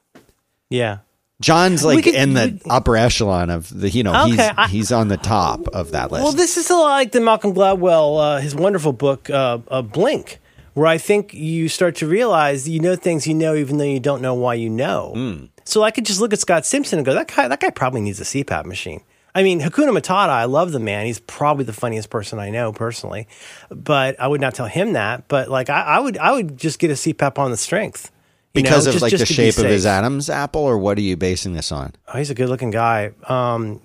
yeah. 0.70 1.00
John's 1.42 1.84
like 1.84 2.06
could- 2.06 2.16
in 2.16 2.34
the 2.34 2.62
upper 2.70 2.96
echelon 2.96 3.50
of 3.50 3.68
the, 3.78 3.90
you 3.90 4.04
know, 4.04 4.26
he's 4.26 4.40
I- 4.40 4.68
he's 4.70 4.92
on 4.94 5.10
the 5.10 5.18
top 5.18 5.68
of 5.68 5.92
that 5.92 6.10
list. 6.10 6.24
Well, 6.24 6.32
this 6.32 6.56
is 6.56 6.70
a 6.70 6.76
lot 6.76 6.92
like 6.92 7.12
the 7.12 7.20
Malcolm 7.20 7.54
Gladwell, 7.54 8.38
uh, 8.38 8.40
his 8.40 8.56
wonderful 8.56 8.94
book, 8.94 9.30
uh, 9.30 9.58
uh, 9.68 9.82
Blink, 9.82 10.40
where 10.76 10.88
I 10.88 10.98
think 10.98 11.34
you 11.34 11.68
start 11.68 11.96
to 11.98 12.08
realize 12.08 12.70
you 12.70 12.80
know 12.80 12.96
things 12.96 13.28
you 13.28 13.34
know 13.34 13.54
even 13.54 13.78
though 13.78 13.84
you 13.84 14.00
don't 14.00 14.22
know 14.22 14.34
why 14.34 14.54
you 14.54 14.70
know. 14.70 15.12
Hmm. 15.14 15.46
So 15.66 15.84
I 15.84 15.92
could 15.92 16.06
just 16.06 16.22
look 16.22 16.32
at 16.32 16.40
Scott 16.40 16.66
Simpson 16.66 17.00
and 17.00 17.06
go, 17.06 17.14
that 17.14 17.28
guy, 17.28 17.50
that 17.50 17.60
guy 17.60 17.70
probably 17.70 18.00
needs 18.00 18.22
a 18.22 18.24
CPAP 18.24 18.64
machine. 18.66 19.02
I 19.36 19.44
mean, 19.44 19.60
Hakuna 19.60 19.96
Matata, 19.96 20.30
I 20.30 20.46
love 20.46 20.72
the 20.72 20.80
man. 20.80 21.06
He's 21.06 21.20
probably 21.20 21.66
the 21.66 21.74
funniest 21.74 22.10
person 22.10 22.40
I 22.40 22.50
know 22.50 22.72
personally, 22.72 23.28
but 23.70 24.18
I 24.20 24.28
would 24.28 24.40
not 24.40 24.56
tell 24.56 24.66
him 24.68 24.94
that. 24.94 25.28
But 25.28 25.50
like, 25.50 25.70
I, 25.70 25.82
I 25.82 26.00
would, 26.00 26.18
I 26.18 26.32
would 26.32 26.58
just 26.58 26.80
get 26.80 26.90
a 26.90 26.94
CPAP 26.94 27.38
on 27.38 27.52
the 27.52 27.58
strength 27.58 28.12
you 28.54 28.64
know, 28.64 28.70
because 28.70 28.88
of 28.88 28.94
just- 28.94 29.02
like 29.02 29.12
just 29.12 29.24
the 29.24 29.28
be 29.28 29.34
shape 29.52 29.58
of 29.58 29.66
his. 29.66 29.86
Adam's 29.86 30.30
apple, 30.30 30.62
or 30.62 30.78
what 30.78 30.98
are 30.98 31.02
you 31.02 31.18
basing 31.18 31.54
this 31.54 31.72
on? 31.72 31.94
Oh, 32.08 32.18
he's 32.18 32.30
a 32.30 32.34
good 32.34 32.48
looking 32.48 32.72
guy. 32.72 33.12
Um, 33.28 33.82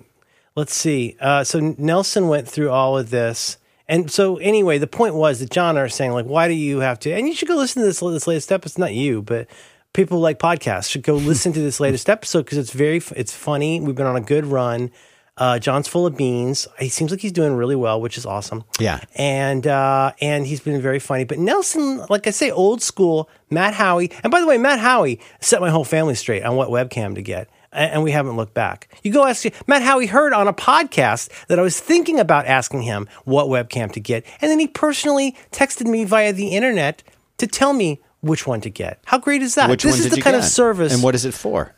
let's 0.55 0.73
see. 0.73 1.17
Uh, 1.19 1.43
so 1.43 1.59
Nelson 1.77 2.29
went 2.29 2.47
through 2.47 2.69
all 2.71 2.97
of 2.97 3.09
this. 3.09 3.57
And 3.89 4.09
so 4.09 4.37
anyway, 4.37 4.77
the 4.77 4.87
point 4.87 5.15
was 5.15 5.41
that 5.41 5.49
John 5.49 5.77
are 5.77 5.89
saying 5.89 6.13
like, 6.13 6.25
why 6.25 6.47
do 6.47 6.53
you 6.53 6.79
have 6.79 6.97
to? 6.99 7.11
And 7.11 7.27
you 7.27 7.33
should 7.35 7.49
go 7.49 7.57
listen 7.57 7.81
to 7.81 7.85
this 7.85 7.99
this 7.99 8.25
latest 8.25 8.49
episode. 8.49 8.69
It's 8.71 8.77
not 8.77 8.93
you, 8.93 9.21
but 9.21 9.47
people 9.91 10.21
like 10.21 10.39
podcasts 10.39 10.89
should 10.89 11.03
go 11.03 11.15
listen 11.15 11.51
to 11.51 11.59
this 11.59 11.81
latest 11.81 12.09
episode 12.09 12.43
because 12.45 12.57
it's 12.57 12.71
very 12.71 13.01
it's 13.17 13.33
funny. 13.35 13.81
We've 13.81 13.95
been 13.95 14.05
on 14.05 14.15
a 14.15 14.21
good 14.21 14.45
run. 14.45 14.91
Uh, 15.37 15.57
John's 15.57 15.87
full 15.87 16.05
of 16.05 16.17
beans. 16.17 16.67
He 16.77 16.89
seems 16.89 17.09
like 17.09 17.21
he's 17.21 17.31
doing 17.31 17.53
really 17.55 17.75
well, 17.75 17.99
which 18.01 18.17
is 18.17 18.25
awesome. 18.25 18.63
Yeah. 18.79 18.99
and 19.15 19.65
uh, 19.65 20.11
and 20.21 20.45
he's 20.45 20.59
been 20.59 20.81
very 20.81 20.99
funny. 20.99 21.23
But 21.23 21.39
Nelson, 21.39 22.05
like 22.09 22.27
I 22.27 22.31
say, 22.31 22.51
old 22.51 22.81
school 22.81 23.29
Matt 23.49 23.73
Haughey. 23.73 24.13
And 24.23 24.31
by 24.31 24.41
the 24.41 24.45
way, 24.45 24.57
Matt 24.57 24.79
Haughey 24.79 25.19
set 25.39 25.61
my 25.61 25.69
whole 25.69 25.85
family 25.85 26.15
straight 26.15 26.43
on 26.43 26.55
what 26.57 26.69
webcam 26.69 27.15
to 27.15 27.21
get, 27.21 27.49
and, 27.71 28.03
we 28.03 28.11
haven't 28.11 28.35
looked 28.35 28.53
back. 28.53 28.93
You 29.03 29.13
go 29.13 29.25
ask 29.25 29.45
Matt 29.67 29.81
Haughey 29.81 30.09
heard 30.09 30.33
on 30.33 30.47
a 30.47 30.53
podcast 30.53 31.29
that 31.47 31.57
I 31.57 31.61
was 31.61 31.79
thinking 31.79 32.19
about 32.19 32.45
asking 32.45 32.81
him 32.81 33.07
what 33.23 33.47
webcam 33.47 33.91
to 33.93 33.99
get, 34.01 34.25
and 34.41 34.51
then 34.51 34.59
he 34.59 34.67
personally 34.67 35.35
texted 35.51 35.87
me 35.87 36.03
via 36.03 36.33
the 36.33 36.49
internet 36.49 37.03
to 37.37 37.47
tell 37.47 37.71
me 37.73 38.01
which 38.19 38.45
one 38.45 38.61
to 38.61 38.69
get. 38.69 38.99
How 39.05 39.17
great 39.17 39.41
is 39.41 39.55
that? 39.55 39.69
Which 39.69 39.83
this 39.83 39.93
one 39.93 40.05
is 40.05 40.11
the 40.11 40.21
kind 40.21 40.35
get? 40.35 40.43
of 40.43 40.49
service. 40.49 40.93
and 40.93 41.01
what 41.01 41.15
is 41.15 41.25
it 41.25 41.33
for? 41.33 41.73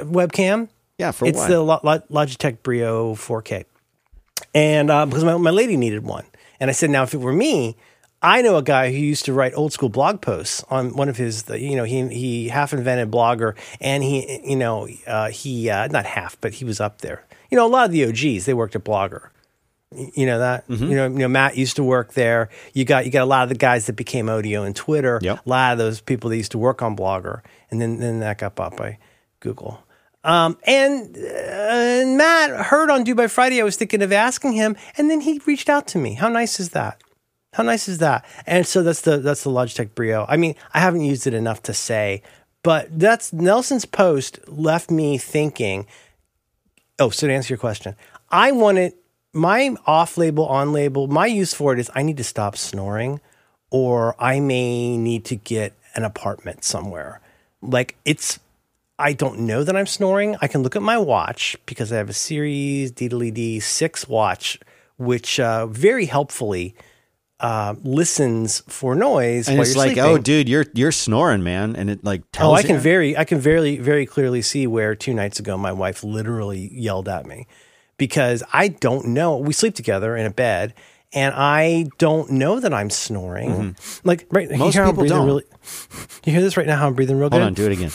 webcam? 0.00 0.68
Yeah, 1.02 1.10
for 1.12 1.26
it's 1.26 1.38
what? 1.38 1.48
the 1.48 1.60
Lo- 1.60 1.80
Lo- 1.82 2.02
Logitech 2.10 2.62
Brio 2.62 3.14
4K, 3.14 3.64
and 4.54 4.90
uh, 4.90 5.06
because 5.06 5.24
my, 5.24 5.36
my 5.36 5.50
lady 5.50 5.76
needed 5.76 6.04
one, 6.04 6.24
and 6.60 6.70
I 6.70 6.72
said, 6.72 6.90
now 6.90 7.02
if 7.02 7.14
it 7.14 7.18
were 7.18 7.32
me, 7.32 7.76
I 8.22 8.40
know 8.42 8.56
a 8.56 8.62
guy 8.62 8.92
who 8.92 8.98
used 8.98 9.24
to 9.24 9.32
write 9.32 9.52
old 9.54 9.72
school 9.72 9.88
blog 9.88 10.20
posts 10.20 10.64
on 10.70 10.94
one 10.94 11.08
of 11.08 11.16
his, 11.16 11.44
you 11.50 11.74
know, 11.76 11.84
he 11.84 12.06
he 12.08 12.48
half 12.48 12.72
invented 12.72 13.10
Blogger, 13.10 13.56
and 13.80 14.02
he, 14.02 14.40
you 14.48 14.56
know, 14.56 14.88
uh, 15.06 15.28
he 15.30 15.68
uh, 15.70 15.88
not 15.88 16.04
half, 16.06 16.40
but 16.40 16.52
he 16.54 16.64
was 16.64 16.80
up 16.80 17.00
there. 17.00 17.24
You 17.50 17.56
know, 17.58 17.66
a 17.66 17.68
lot 17.68 17.86
of 17.86 17.92
the 17.92 18.06
OGs 18.06 18.44
they 18.46 18.54
worked 18.54 18.76
at 18.76 18.84
Blogger. 18.84 19.28
You 20.14 20.24
know 20.24 20.38
that 20.38 20.66
Mm-hmm. 20.68 20.84
you 20.88 20.96
know 20.96 21.04
you 21.06 21.18
know 21.18 21.28
Matt 21.28 21.58
used 21.58 21.76
to 21.76 21.84
work 21.84 22.14
there. 22.14 22.48
You 22.72 22.84
got 22.86 23.04
you 23.04 23.10
got 23.10 23.24
a 23.24 23.26
lot 23.26 23.42
of 23.42 23.50
the 23.50 23.56
guys 23.56 23.86
that 23.88 23.92
became 23.94 24.26
Odeo 24.26 24.64
and 24.64 24.74
Twitter. 24.74 25.18
Yep. 25.20 25.44
A 25.44 25.48
lot 25.48 25.72
of 25.72 25.78
those 25.78 26.00
people 26.00 26.30
that 26.30 26.36
used 26.38 26.52
to 26.52 26.58
work 26.58 26.80
on 26.80 26.96
Blogger, 26.96 27.42
and 27.70 27.78
then 27.78 27.98
then 27.98 28.20
that 28.20 28.38
got 28.38 28.54
bought 28.54 28.74
by 28.76 28.96
Google. 29.40 29.84
Um, 30.24 30.56
and, 30.64 31.16
uh, 31.16 32.04
Matt 32.16 32.66
heard 32.66 32.90
on 32.90 33.04
Due 33.04 33.14
by 33.14 33.26
Friday, 33.26 33.60
I 33.60 33.64
was 33.64 33.76
thinking 33.76 34.02
of 34.02 34.12
asking 34.12 34.52
him, 34.52 34.76
and 34.96 35.10
then 35.10 35.20
he 35.20 35.40
reached 35.46 35.68
out 35.68 35.86
to 35.88 35.98
me. 35.98 36.14
How 36.14 36.28
nice 36.28 36.60
is 36.60 36.70
that? 36.70 37.02
How 37.54 37.64
nice 37.64 37.88
is 37.88 37.98
that? 37.98 38.24
And 38.46 38.66
so 38.66 38.82
that's 38.82 39.02
the 39.02 39.18
that's 39.18 39.44
the 39.44 39.50
Logitech 39.50 39.94
Brio. 39.94 40.24
I 40.28 40.36
mean, 40.36 40.54
I 40.72 40.80
haven't 40.80 41.02
used 41.02 41.26
it 41.26 41.34
enough 41.34 41.62
to 41.64 41.74
say, 41.74 42.22
but 42.62 42.98
that's 42.98 43.32
Nelson's 43.32 43.84
post 43.84 44.38
left 44.48 44.90
me 44.90 45.18
thinking. 45.18 45.86
Oh, 46.98 47.10
so 47.10 47.26
to 47.26 47.32
answer 47.32 47.52
your 47.52 47.58
question, 47.58 47.96
I 48.30 48.52
wanted 48.52 48.94
my 49.32 49.74
off 49.86 50.16
label, 50.16 50.46
on 50.46 50.72
label. 50.72 51.08
My 51.08 51.26
use 51.26 51.52
for 51.52 51.72
it 51.72 51.78
is 51.78 51.90
I 51.94 52.02
need 52.02 52.16
to 52.18 52.24
stop 52.24 52.56
snoring, 52.56 53.20
or 53.70 54.14
I 54.18 54.40
may 54.40 54.96
need 54.96 55.24
to 55.26 55.36
get 55.36 55.74
an 55.94 56.04
apartment 56.04 56.64
somewhere. 56.64 57.20
Like 57.60 57.96
it's, 58.04 58.38
I 59.02 59.12
don't 59.12 59.40
know 59.40 59.64
that 59.64 59.76
I'm 59.76 59.86
snoring. 59.86 60.36
I 60.40 60.46
can 60.48 60.62
look 60.62 60.76
at 60.76 60.82
my 60.82 60.96
watch 60.98 61.56
because 61.66 61.92
I 61.92 61.96
have 61.96 62.08
a 62.08 62.12
Series 62.14 62.90
D 62.92 63.60
6 63.60 64.08
watch, 64.08 64.58
which 64.96 65.38
uh, 65.40 65.66
very 65.66 66.06
helpfully 66.06 66.74
uh, 67.40 67.74
listens 67.82 68.62
for 68.68 68.94
noise. 68.94 69.48
And 69.48 69.58
it's 69.60 69.74
like, 69.74 69.94
sleeping. 69.94 70.04
oh, 70.04 70.18
dude, 70.18 70.48
you're 70.48 70.66
you're 70.74 70.92
snoring, 70.92 71.42
man, 71.42 71.74
and 71.74 71.90
it 71.90 72.04
like 72.04 72.22
tells 72.30 72.52
Oh, 72.52 72.54
I 72.54 72.60
you. 72.60 72.66
can 72.68 72.78
very, 72.78 73.16
I 73.16 73.24
can 73.24 73.38
very, 73.40 73.78
very 73.78 74.06
clearly 74.06 74.42
see 74.42 74.66
where 74.68 74.94
two 74.94 75.12
nights 75.12 75.40
ago 75.40 75.58
my 75.58 75.72
wife 75.72 76.04
literally 76.04 76.70
yelled 76.72 77.08
at 77.08 77.26
me 77.26 77.48
because 77.98 78.44
I 78.52 78.68
don't 78.68 79.08
know. 79.08 79.36
We 79.38 79.52
sleep 79.52 79.74
together 79.74 80.16
in 80.16 80.24
a 80.24 80.30
bed, 80.30 80.74
and 81.12 81.34
I 81.36 81.86
don't 81.98 82.30
know 82.30 82.60
that 82.60 82.72
I'm 82.72 82.90
snoring. 82.90 83.74
Like 84.04 84.26
right, 84.30 84.44
you 84.44 84.50
Mm-hmm. 84.50 84.58
Most 84.60 84.74
hear 84.74 84.84
how 84.84 84.90
I'm 84.90 84.94
people 84.94 85.08
don't. 85.08 85.26
Really, 85.26 85.44
you 86.24 86.32
hear 86.32 86.42
this 86.42 86.56
right 86.56 86.66
now? 86.66 86.76
How 86.76 86.86
I'm 86.86 86.94
breathing 86.94 87.16
real 87.16 87.28
Hold 87.30 87.40
good. 87.42 87.46
on, 87.46 87.54
do 87.54 87.66
it 87.66 87.72
again. 87.72 87.90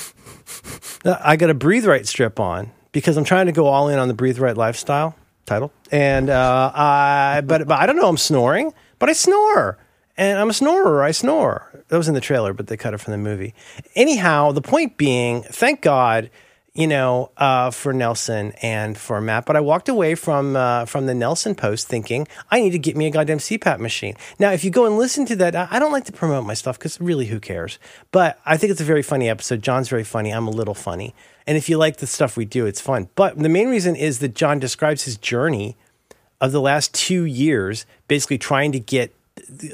I 1.05 1.35
got 1.35 1.49
a 1.49 1.53
breathe 1.53 1.85
right 1.85 2.05
strip 2.05 2.39
on 2.39 2.71
because 2.91 3.17
I'm 3.17 3.23
trying 3.23 3.45
to 3.47 3.51
go 3.51 3.67
all 3.67 3.89
in 3.89 3.99
on 3.99 4.07
the 4.07 4.13
breathe 4.13 4.39
right 4.39 4.55
lifestyle 4.57 5.15
title, 5.45 5.71
and 5.91 6.29
uh, 6.29 6.71
I 6.73 7.41
but 7.45 7.67
but 7.67 7.79
I 7.79 7.85
don't 7.85 7.95
know 7.95 8.09
I'm 8.09 8.17
snoring, 8.17 8.73
but 8.99 9.09
I 9.09 9.13
snore, 9.13 9.77
and 10.17 10.39
I'm 10.39 10.49
a 10.49 10.53
snorer. 10.53 11.03
I 11.03 11.11
snore. 11.11 11.83
That 11.87 11.97
was 11.97 12.07
in 12.07 12.13
the 12.13 12.21
trailer, 12.21 12.53
but 12.53 12.67
they 12.67 12.77
cut 12.77 12.93
it 12.93 12.99
from 12.99 13.11
the 13.11 13.17
movie. 13.17 13.53
Anyhow, 13.95 14.51
the 14.51 14.61
point 14.61 14.97
being, 14.97 15.43
thank 15.43 15.81
God. 15.81 16.29
You 16.77 16.85
know, 16.85 17.31
uh, 17.37 17.71
for 17.71 17.91
Nelson 17.91 18.53
and 18.61 18.95
for 18.95 19.19
Matt, 19.19 19.47
but 19.47 19.55
I 19.55 19.61
walked 19.61 19.89
away 19.89 20.13
from 20.13 20.55
uh, 20.55 20.85
from 20.85 21.07
the 21.07 21.15
Nelson 21.15 21.55
post 21.55 21.87
thinking 21.87 22.27
I 22.51 22.61
need 22.61 22.69
to 22.69 22.77
get 22.77 22.95
me 22.95 23.07
a 23.07 23.09
goddamn 23.09 23.39
CPAP 23.39 23.79
machine. 23.79 24.15
Now, 24.37 24.51
if 24.51 24.63
you 24.63 24.69
go 24.69 24.85
and 24.85 24.95
listen 24.95 25.25
to 25.25 25.35
that, 25.37 25.55
I 25.55 25.79
don't 25.79 25.91
like 25.91 26.05
to 26.05 26.11
promote 26.11 26.45
my 26.45 26.53
stuff 26.53 26.77
because 26.77 27.01
really, 27.01 27.25
who 27.25 27.39
cares? 27.39 27.79
But 28.11 28.39
I 28.45 28.57
think 28.57 28.69
it's 28.69 28.79
a 28.79 28.83
very 28.83 29.01
funny 29.01 29.27
episode. 29.27 29.63
John's 29.63 29.89
very 29.89 30.03
funny. 30.03 30.29
I'm 30.29 30.47
a 30.47 30.51
little 30.51 30.75
funny. 30.75 31.15
And 31.47 31.57
if 31.57 31.67
you 31.67 31.79
like 31.79 31.97
the 31.97 32.05
stuff 32.05 32.37
we 32.37 32.45
do, 32.45 32.67
it's 32.67 32.79
fun. 32.79 33.09
But 33.15 33.39
the 33.39 33.49
main 33.49 33.69
reason 33.69 33.95
is 33.95 34.19
that 34.19 34.35
John 34.35 34.59
describes 34.59 35.01
his 35.03 35.17
journey 35.17 35.77
of 36.39 36.51
the 36.51 36.61
last 36.61 36.93
two 36.93 37.23
years, 37.23 37.87
basically 38.07 38.37
trying 38.37 38.71
to 38.73 38.79
get 38.79 39.15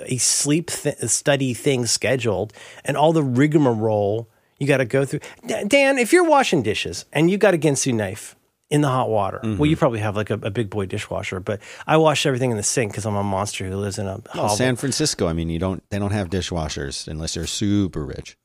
a 0.06 0.18
sleep 0.18 0.70
th- 0.70 0.98
study 1.10 1.54
thing 1.54 1.86
scheduled 1.86 2.54
and 2.86 2.96
all 2.96 3.12
the 3.12 3.24
rigmarole 3.24 4.30
you 4.60 4.68
got 4.68 4.78
to 4.78 4.86
go 4.86 5.06
through. 5.06 5.20
Dan, 5.68 5.98
if 5.98 6.14
you're 6.14 6.24
washing 6.24 6.62
dishes 6.64 7.06
and 7.12 7.30
you 7.30 7.38
got 7.38 7.54
a 7.54 7.58
Ginsu 7.58 7.94
knife 7.94 8.36
in 8.70 8.82
the 8.82 8.88
hot 8.90 9.10
water, 9.10 9.40
well, 9.44 9.66
you 9.66 9.76
probably 9.78 10.00
have 10.00 10.16
like 10.16 10.30
a, 10.30 10.36
a 10.36 10.50
big 10.52 10.70
boy 10.70 10.86
dishwasher, 10.86 11.40
but 11.40 11.60
I 11.86 11.98
wash 11.98 12.26
everything 12.26 12.52
in 12.52 12.58
the 12.58 12.64
sink 12.64 12.92
because 12.92 13.06
I'm 13.06 13.16
a 13.16 13.24
monster 13.24 13.66
who 13.68 13.76
lives 13.78 14.00
in 14.00 14.08
a 14.08 14.22
Well. 14.36 14.50
San 14.50 14.76
Francisco. 14.76 15.28
I 15.28 15.34
mean, 15.34 15.50
you 15.50 15.60
don't 15.60 15.84
they 15.90 16.00
don't 16.00 16.12
have 16.12 16.30
dishwashers 16.30 17.08
unless 17.08 17.34
they're 17.36 17.46
super 17.48 18.06
rich. 18.06 18.36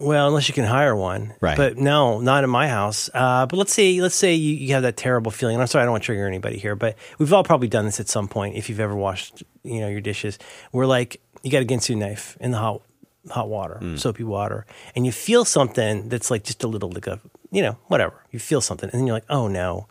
Well, 0.00 0.26
unless 0.26 0.48
you 0.48 0.54
can 0.54 0.64
hire 0.64 0.96
one, 0.96 1.34
Right. 1.40 1.56
But 1.56 1.78
no, 1.78 2.18
not 2.20 2.42
in 2.42 2.50
my 2.50 2.66
house. 2.68 3.08
Uh, 3.14 3.46
but 3.46 3.56
let's 3.56 3.72
say, 3.72 4.00
let's 4.00 4.16
say 4.16 4.34
you, 4.34 4.54
you 4.54 4.74
have 4.74 4.82
that 4.82 4.96
terrible 4.96 5.30
feeling. 5.30 5.54
And 5.54 5.62
I'm 5.62 5.68
sorry, 5.68 5.82
I 5.82 5.84
don't 5.86 5.92
want 5.92 6.02
to 6.02 6.06
trigger 6.06 6.26
anybody 6.26 6.58
here, 6.58 6.74
but 6.74 6.96
we've 7.18 7.32
all 7.32 7.44
probably 7.44 7.68
done 7.68 7.84
this 7.84 8.00
at 8.00 8.08
some 8.08 8.26
point. 8.26 8.56
If 8.56 8.68
you've 8.68 8.80
ever 8.80 8.96
washed, 8.96 9.44
you 9.62 9.80
know, 9.80 9.88
your 9.88 10.00
dishes, 10.00 10.36
we're 10.72 10.86
like 10.86 11.20
you 11.44 11.50
got 11.50 11.62
a 11.62 11.64
Ginsu 11.66 11.96
knife 11.96 12.36
in 12.40 12.50
the 12.50 12.58
hot 12.58 12.82
hot 13.30 13.48
water, 13.48 13.78
mm. 13.80 13.98
soapy 13.98 14.24
water, 14.24 14.66
and 14.94 15.06
you 15.06 15.12
feel 15.12 15.44
something 15.44 16.08
that's 16.08 16.30
like 16.30 16.44
just 16.44 16.62
a 16.64 16.68
little 16.68 16.90
like 16.90 17.06
a, 17.06 17.20
you 17.50 17.62
know, 17.62 17.78
whatever. 17.86 18.24
You 18.30 18.38
feel 18.38 18.60
something, 18.60 18.90
and 18.90 19.00
then 19.00 19.06
you're 19.06 19.16
like, 19.16 19.26
oh 19.30 19.48
no, 19.48 19.86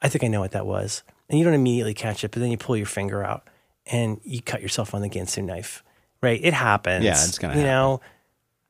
I 0.00 0.08
think 0.08 0.24
I 0.24 0.28
know 0.28 0.40
what 0.40 0.52
that 0.52 0.66
was, 0.66 1.02
and 1.28 1.38
you 1.38 1.44
don't 1.44 1.54
immediately 1.54 1.94
catch 1.94 2.24
it, 2.24 2.30
but 2.30 2.40
then 2.40 2.50
you 2.50 2.56
pull 2.56 2.76
your 2.76 2.86
finger 2.86 3.22
out 3.22 3.48
and 3.86 4.20
you 4.24 4.40
cut 4.42 4.62
yourself 4.62 4.94
on 4.94 5.02
the 5.02 5.08
Ginsu 5.08 5.44
knife. 5.44 5.82
Right, 6.20 6.40
it 6.42 6.54
happens. 6.54 7.04
Yeah, 7.04 7.12
it's 7.12 7.38
gonna 7.38 7.56
You 7.56 7.64
know, 7.64 8.00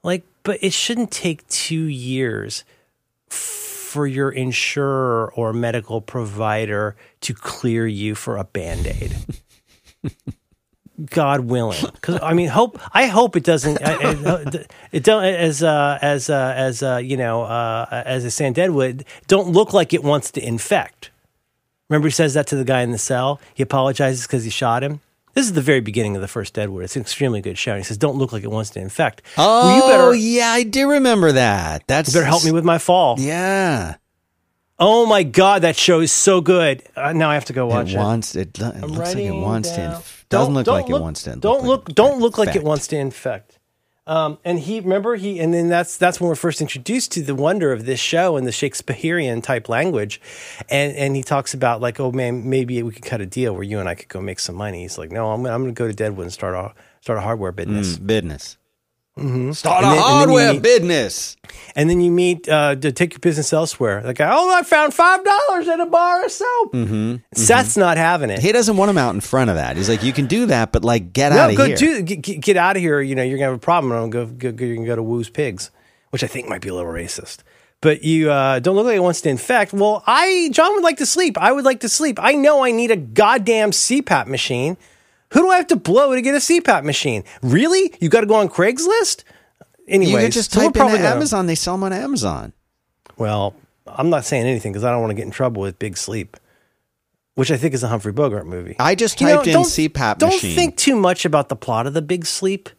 like, 0.02 0.24
but 0.42 0.58
it 0.62 0.72
shouldn't 0.72 1.10
take 1.10 1.46
two 1.48 1.84
years 1.84 2.64
for 3.28 4.06
your 4.06 4.30
insurer 4.30 5.30
or 5.34 5.52
medical 5.52 6.00
provider 6.00 6.96
to 7.20 7.34
clear 7.34 7.86
you 7.86 8.14
for 8.14 8.38
a 8.38 8.44
band 8.44 8.86
aid. 8.86 9.14
God 11.10 11.40
willing, 11.40 11.82
because 11.94 12.20
I 12.22 12.34
mean, 12.34 12.48
hope 12.48 12.78
I 12.92 13.06
hope 13.06 13.34
it 13.36 13.44
doesn't. 13.44 13.78
I- 13.82 14.10
I- 14.10 14.64
It 14.92 15.02
don't 15.04 15.24
as 15.24 15.62
uh, 15.62 15.98
as 16.02 16.28
uh, 16.28 16.52
as 16.56 16.82
uh, 16.82 16.96
you 16.98 17.16
know 17.16 17.42
uh, 17.44 18.02
as 18.06 18.24
a 18.24 18.30
San 18.30 18.52
Deadwood 18.52 19.04
don't 19.26 19.48
look 19.48 19.72
like 19.72 19.94
it 19.94 20.04
wants 20.04 20.30
to 20.32 20.46
infect. 20.46 21.10
Remember, 21.88 22.08
he 22.08 22.12
says 22.12 22.34
that 22.34 22.46
to 22.48 22.56
the 22.56 22.64
guy 22.64 22.82
in 22.82 22.90
the 22.90 22.98
cell. 22.98 23.40
He 23.54 23.62
apologizes 23.62 24.26
because 24.26 24.44
he 24.44 24.50
shot 24.50 24.82
him. 24.82 25.00
This 25.34 25.46
is 25.46 25.54
the 25.54 25.62
very 25.62 25.80
beginning 25.80 26.14
of 26.14 26.20
the 26.20 26.28
first 26.28 26.52
Deadwood. 26.52 26.84
It's 26.84 26.94
an 26.96 27.00
extremely 27.02 27.40
good 27.40 27.56
show. 27.56 27.72
And 27.72 27.80
he 27.80 27.84
says, 27.84 27.96
"Don't 27.96 28.16
look 28.18 28.32
like 28.34 28.42
it 28.44 28.50
wants 28.50 28.68
to 28.70 28.80
infect." 28.80 29.22
Oh, 29.38 29.66
well, 29.66 29.76
you 29.76 29.82
better 29.92 30.14
yeah, 30.14 30.48
I 30.50 30.62
do 30.62 30.90
remember 30.90 31.32
that. 31.32 31.84
That's 31.86 32.10
you 32.12 32.20
better 32.20 32.26
help 32.26 32.44
me 32.44 32.52
with 32.52 32.64
my 32.64 32.76
fall. 32.76 33.16
Yeah, 33.18 33.94
Oh 34.78 35.06
my 35.06 35.22
god, 35.22 35.62
that 35.62 35.76
show 35.76 36.00
is 36.00 36.10
so 36.10 36.40
good. 36.40 36.82
Uh, 36.96 37.12
now 37.12 37.30
I 37.30 37.34
have 37.34 37.44
to 37.46 37.52
go 37.52 37.66
watch 37.66 37.90
it 37.90 37.94
it. 37.94 37.98
wants 37.98 38.34
it. 38.34 38.58
It 38.58 38.80
looks 38.80 39.14
like 39.14 39.16
it 39.24 39.30
wants 39.32 39.70
to. 39.70 39.76
down- 39.76 39.94
Inf- 39.96 40.26
doesn't 40.28 40.54
look 40.54 40.66
like 40.66 40.88
look, 40.88 40.98
it 40.98 41.02
wants 41.02 41.22
to. 41.24 41.36
Don't 41.36 41.64
look. 41.64 41.88
like 41.88 41.94
don't 41.94 42.20
look 42.20 42.38
like 42.38 42.56
it 42.56 42.64
wants 42.64 42.86
to 42.88 42.96
infect. 42.96 43.58
Um, 44.04 44.38
and 44.44 44.58
he 44.58 44.80
remember 44.80 45.14
he 45.14 45.38
and 45.38 45.54
then 45.54 45.68
that's 45.68 45.96
that's 45.96 46.20
when 46.20 46.26
we're 46.28 46.34
first 46.34 46.60
introduced 46.60 47.12
to 47.12 47.22
the 47.22 47.34
wonder 47.36 47.70
of 47.70 47.84
this 47.86 48.00
show 48.00 48.36
and 48.36 48.46
the 48.46 48.50
Shakespearean 48.50 49.42
type 49.42 49.68
language, 49.68 50.20
and 50.68 50.96
and 50.96 51.14
he 51.14 51.22
talks 51.22 51.54
about 51.54 51.80
like 51.80 52.00
oh 52.00 52.10
man 52.10 52.48
maybe 52.50 52.82
we 52.82 52.90
could 52.92 53.04
cut 53.04 53.20
a 53.20 53.26
deal 53.26 53.52
where 53.54 53.62
you 53.62 53.78
and 53.78 53.88
I 53.88 53.94
could 53.94 54.08
go 54.08 54.20
make 54.20 54.40
some 54.40 54.56
money. 54.56 54.82
He's 54.82 54.98
like 54.98 55.12
no 55.12 55.30
I'm 55.30 55.46
I'm 55.46 55.62
going 55.62 55.72
to 55.72 55.78
go 55.78 55.86
to 55.86 55.92
Deadwood 55.94 56.24
and 56.24 56.32
start 56.32 56.54
a 56.56 56.74
start 57.00 57.18
a 57.18 57.22
hardware 57.22 57.52
business. 57.52 57.98
Mm, 57.98 58.06
business. 58.06 58.56
Start 59.18 59.26
And 59.26 59.52
a 59.52 59.52
then- 59.52 59.92
and 59.92 59.98
hardware 59.98 60.52
meet- 60.54 60.62
business. 60.62 61.36
And 61.76 61.88
then 61.90 62.00
you 62.00 62.10
meet 62.10 62.48
uh, 62.48 62.76
to 62.76 62.92
take 62.92 63.12
your 63.12 63.18
business 63.20 63.52
elsewhere. 63.52 64.10
Guy 64.14 64.30
oh 64.32 64.54
I 64.54 64.62
found 64.62 64.94
five 64.94 65.20
dollars 65.24 65.68
at 65.68 65.80
a 65.80 65.86
bar 65.86 66.24
of 66.24 66.30
soap. 66.30 66.72
Mm-hmm, 66.72 67.16
Seth's 67.34 67.76
not 67.76 67.98
having 67.98 68.30
it. 68.30 68.38
He 68.40 68.52
doesn't 68.52 68.76
want 68.76 68.90
him 68.90 68.96
out 68.98 69.14
in 69.14 69.20
front 69.20 69.50
of 69.50 69.56
that. 69.56 69.76
He's 69.76 69.88
like, 69.88 70.02
you 70.02 70.12
can 70.14 70.26
do 70.26 70.46
that, 70.46 70.72
but 70.72 70.82
like, 70.84 71.12
get 71.12 71.30
No, 71.32 71.38
out 71.40 71.50
of 71.50 71.78
here. 71.78 72.02
get, 72.02 72.22
get- 72.22 72.40
get 72.40 72.56
out 72.56 72.76
of 72.76 72.82
here. 72.82 73.00
You 73.02 73.14
know, 73.14 73.22
you're 73.22 73.36
gonna 73.38 73.50
have 73.50 73.56
a 73.56 73.58
problem. 73.58 73.92
And 73.92 74.10
go, 74.10 74.24
go, 74.26 74.50
go, 74.52 74.64
you 74.64 74.74
can 74.76 74.84
go 74.86 74.96
to 74.96 75.02
Wu's 75.02 75.28
Pigs, 75.28 75.70
which 76.10 76.24
I 76.24 76.26
think 76.26 76.48
might 76.48 76.62
be 76.62 76.68
a 76.70 76.74
little 76.74 76.90
racist. 76.90 77.38
But 77.82 78.02
you 78.04 78.30
uh, 78.30 78.60
don't 78.60 78.76
look 78.76 78.86
like 78.86 78.96
it 78.96 79.00
wants 79.02 79.20
to 79.22 79.28
infect. 79.28 79.72
Well, 79.74 80.02
I 80.06 80.48
John 80.52 80.72
would 80.74 80.84
like 80.84 80.98
to 80.98 81.06
sleep. 81.06 81.36
I 81.36 81.52
would 81.52 81.64
like 81.64 81.80
to 81.80 81.88
sleep. 81.88 82.18
I 82.20 82.32
know 82.32 82.64
I 82.64 82.70
need 82.70 82.90
a 82.90 82.96
goddamn 82.96 83.72
CPAP 83.72 84.26
machine. 84.26 84.76
Who 85.32 85.40
do 85.40 85.50
I 85.50 85.56
have 85.56 85.66
to 85.68 85.76
blow 85.76 86.14
to 86.14 86.20
get 86.22 86.34
a 86.34 86.38
CPAP 86.38 86.84
machine? 86.84 87.24
Really? 87.42 87.94
You 88.00 88.08
got 88.08 88.20
to 88.20 88.26
go 88.26 88.34
on 88.34 88.48
Craigslist? 88.48 89.24
Anyway, 89.88 90.12
you 90.12 90.18
could 90.26 90.32
just 90.32 90.52
type 90.52 90.76
into 90.76 90.82
Amazon. 90.98 91.46
They 91.46 91.54
sell 91.54 91.74
them 91.74 91.84
on 91.84 91.92
Amazon. 91.92 92.52
Well, 93.16 93.54
I'm 93.86 94.10
not 94.10 94.24
saying 94.24 94.46
anything 94.46 94.72
because 94.72 94.84
I 94.84 94.90
don't 94.92 95.00
want 95.00 95.10
to 95.10 95.14
get 95.14 95.24
in 95.24 95.30
trouble 95.30 95.62
with 95.62 95.78
Big 95.78 95.96
Sleep, 95.96 96.36
which 97.34 97.50
I 97.50 97.56
think 97.56 97.74
is 97.74 97.82
a 97.82 97.88
Humphrey 97.88 98.12
Bogart 98.12 98.46
movie. 98.46 98.76
I 98.78 98.94
just 98.94 99.20
You 99.20 99.26
know, 99.26 99.36
typed 99.36 99.46
in 99.48 99.52
don't- 99.54 99.64
CPAP 99.66 100.18
Don't 100.18 100.30
machine. 100.30 100.54
think 100.54 100.76
too 100.76 100.96
much 100.96 101.24
about 101.24 101.48
the 101.48 101.56
plot 101.56 101.86
of 101.86 101.94
The 101.94 102.02
Big 102.02 102.26
Sleep. 102.26 102.70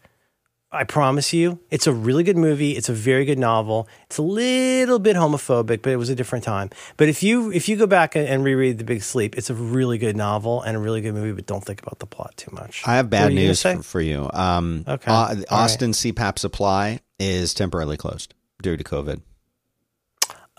I 0.76 0.84
promise 0.86 1.32
you, 1.34 1.60
it's 1.70 1.86
a 1.86 1.94
really 1.94 2.24
good 2.24 2.36
movie. 2.38 2.72
It's 2.72 2.90
a 2.90 2.94
very 2.94 3.26
good 3.26 3.38
novel. 3.38 3.88
It's 4.08 4.18
a 4.18 4.24
little 4.24 4.98
bit 4.98 5.16
homophobic, 5.16 5.84
but 5.84 5.92
it 5.94 5.98
was 5.98 6.10
a 6.10 6.16
different 6.16 6.44
time. 6.44 6.72
But 6.98 7.10
if 7.10 7.22
you 7.22 7.52
if 7.52 7.70
you 7.70 7.76
go 7.78 7.86
back 7.86 8.16
and- 8.16 8.28
and 8.28 8.44
reread 8.44 8.80
The 8.80 8.84
Big 8.84 9.04
Sleep, 9.04 9.38
it's 9.38 9.50
a 9.52 9.54
really 9.54 9.98
good 10.00 10.18
novel 10.18 10.62
and 10.64 10.76
a 10.76 10.80
really 10.80 11.02
good 11.02 11.14
movie. 11.14 11.32
But 11.32 11.46
don't 11.46 11.64
think 11.64 11.82
about 11.82 12.00
the 12.00 12.08
plot 12.08 12.34
too 12.38 12.50
much. 12.52 12.82
I 12.88 12.96
have 12.96 13.10
bad 13.10 13.32
news 13.34 13.62
for, 13.62 13.84
for 13.84 14.02
you. 14.02 14.30
Um, 14.34 14.84
Okay. 14.88 15.12
Au- 15.12 15.14
All 15.16 15.28
right. 15.36 15.46
Austin 15.52 15.92
CPAP 15.92 16.40
supply 16.40 17.00
is 17.20 17.54
temporarily 17.54 17.96
closed 17.98 18.34
due 18.62 18.76
to 18.76 18.84
COVID. 18.84 19.22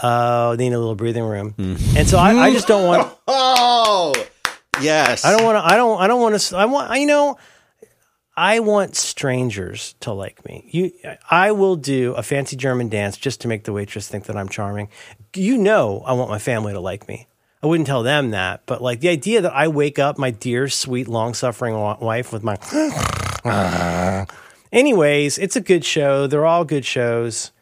Oh, 0.02 0.56
they 0.56 0.68
need 0.68 0.74
a 0.74 0.78
little 0.78 0.96
breathing 0.96 1.22
room, 1.24 1.52
Mm-hmm. 1.56 1.96
and 1.96 2.08
so 2.08 2.18
I, 2.18 2.30
I 2.34 2.52
just 2.52 2.66
don't 2.68 2.86
want. 2.86 3.12
Oh, 3.28 4.12
yes. 4.82 5.24
I 5.24 5.30
don't 5.36 5.44
want 5.44 5.56
to. 5.56 5.72
I 5.72 5.76
don't. 5.76 6.00
I 6.00 6.06
don't 6.08 6.20
want 6.20 6.38
to. 6.38 6.56
I 6.56 6.64
want. 6.66 7.00
You 7.00 7.06
know. 7.06 7.36
I 8.36 8.60
want 8.60 8.96
strangers 8.96 9.94
to 10.00 10.12
like 10.12 10.44
me. 10.44 10.64
You, 10.68 10.92
I 11.30 11.52
will 11.52 11.76
do 11.76 12.14
a 12.14 12.22
fancy 12.22 12.56
German 12.56 12.88
dance 12.88 13.16
just 13.16 13.40
to 13.42 13.48
make 13.48 13.64
the 13.64 13.72
waitress 13.72 14.08
think 14.08 14.24
that 14.24 14.36
I'm 14.36 14.48
charming. 14.48 14.88
You 15.34 15.56
know, 15.56 16.02
I 16.04 16.14
want 16.14 16.30
my 16.30 16.40
family 16.40 16.72
to 16.72 16.80
like 16.80 17.06
me. 17.06 17.28
I 17.62 17.66
wouldn't 17.66 17.86
tell 17.86 18.02
them 18.02 18.32
that, 18.32 18.62
but 18.66 18.82
like 18.82 19.00
the 19.00 19.08
idea 19.08 19.40
that 19.40 19.54
I 19.54 19.68
wake 19.68 19.98
up 19.98 20.18
my 20.18 20.30
dear, 20.30 20.68
sweet, 20.68 21.08
long-suffering 21.08 21.74
wife 21.74 22.32
with 22.32 22.42
my. 22.42 22.56
Anyways, 24.72 25.38
it's 25.38 25.56
a 25.56 25.60
good 25.60 25.84
show. 25.84 26.26
They're 26.26 26.44
all 26.44 26.64
good 26.64 26.84
shows, 26.84 27.52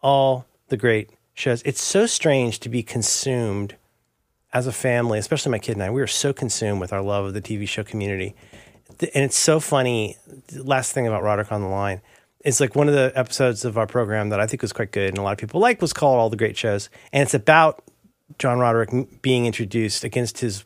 all 0.00 0.46
the 0.68 0.76
great 0.76 1.10
shows. 1.34 1.60
It's 1.64 1.82
so 1.82 2.06
strange 2.06 2.60
to 2.60 2.68
be 2.68 2.82
consumed 2.82 3.74
as 4.52 4.66
a 4.66 4.72
family, 4.72 5.18
especially 5.18 5.52
my 5.52 5.58
kid 5.58 5.72
and 5.72 5.82
I, 5.82 5.90
we 5.90 6.00
are 6.00 6.06
so 6.06 6.32
consumed 6.32 6.80
with 6.80 6.92
our 6.92 7.02
love 7.02 7.26
of 7.26 7.34
the 7.34 7.42
TV 7.42 7.68
show 7.68 7.84
community. 7.84 8.34
And 9.02 9.24
it's 9.24 9.36
so 9.38 9.60
funny. 9.60 10.16
The 10.48 10.62
Last 10.62 10.92
thing 10.92 11.06
about 11.06 11.22
Roderick 11.22 11.50
on 11.52 11.60
the 11.62 11.68
Line. 11.68 12.00
is 12.44 12.60
like 12.60 12.74
one 12.74 12.88
of 12.88 12.94
the 12.94 13.12
episodes 13.14 13.64
of 13.64 13.76
our 13.78 13.86
program 13.86 14.30
that 14.30 14.40
I 14.40 14.46
think 14.46 14.62
was 14.62 14.72
quite 14.72 14.92
good 14.92 15.08
and 15.10 15.18
a 15.18 15.22
lot 15.22 15.32
of 15.32 15.38
people 15.38 15.60
like 15.60 15.80
was 15.82 15.92
called 15.92 16.18
All 16.18 16.30
the 16.30 16.36
Great 16.36 16.56
Shows. 16.56 16.88
And 17.12 17.22
it's 17.22 17.34
about 17.34 17.82
John 18.38 18.58
Roderick 18.58 19.20
being 19.22 19.46
introduced 19.46 20.04
against 20.04 20.38
his 20.38 20.64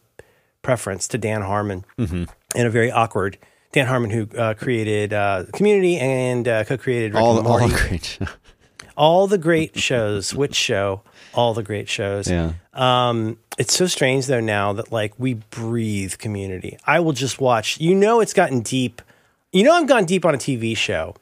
preference 0.63 1.09
to 1.09 1.19
Dan 1.19 1.43
Harmon 1.43 1.85
in 1.99 2.27
a 2.55 2.71
very 2.71 2.91
awkward 2.91 3.39
Dan 3.73 3.87
Harmon, 3.87 4.11
who 4.11 4.29
uh, 4.39 4.55
created 4.55 5.13
uh, 5.13 5.45
Community 5.53 5.97
and 5.99 6.47
uh, 6.47 6.63
co-created 6.65 7.13
Rick 7.15 7.23
all 7.23 7.39
and 7.39 7.47
Morty. 7.49 7.75
great. 7.75 8.19
all 8.97 9.27
the 9.27 9.37
great 9.39 9.77
shows. 9.77 10.33
Which 10.33 10.55
show? 10.55 11.03
All 11.35 11.55
the 11.55 11.63
great 11.63 11.89
shows. 11.89 12.31
Yeah. 12.31 12.53
Um, 12.73 13.39
it's 13.59 13.75
so 13.75 13.87
strange 13.87 14.27
though 14.27 14.41
now 14.41 14.73
that 14.75 14.93
like 14.93 15.15
we 15.19 15.35
breathe 15.35 16.19
community. 16.19 16.79
I 16.87 17.01
will 17.01 17.13
just 17.13 17.41
watch. 17.41 17.81
You 17.81 17.95
know, 17.95 18.21
it's 18.21 18.33
gotten 18.35 18.61
deep. 18.61 19.03
You 19.53 19.63
know, 19.63 19.73
I've 19.73 19.87
gone 19.87 20.05
deep 20.05 20.25
on 20.25 20.35
a 20.35 20.39
TV 20.39 20.77
show. 20.77 21.15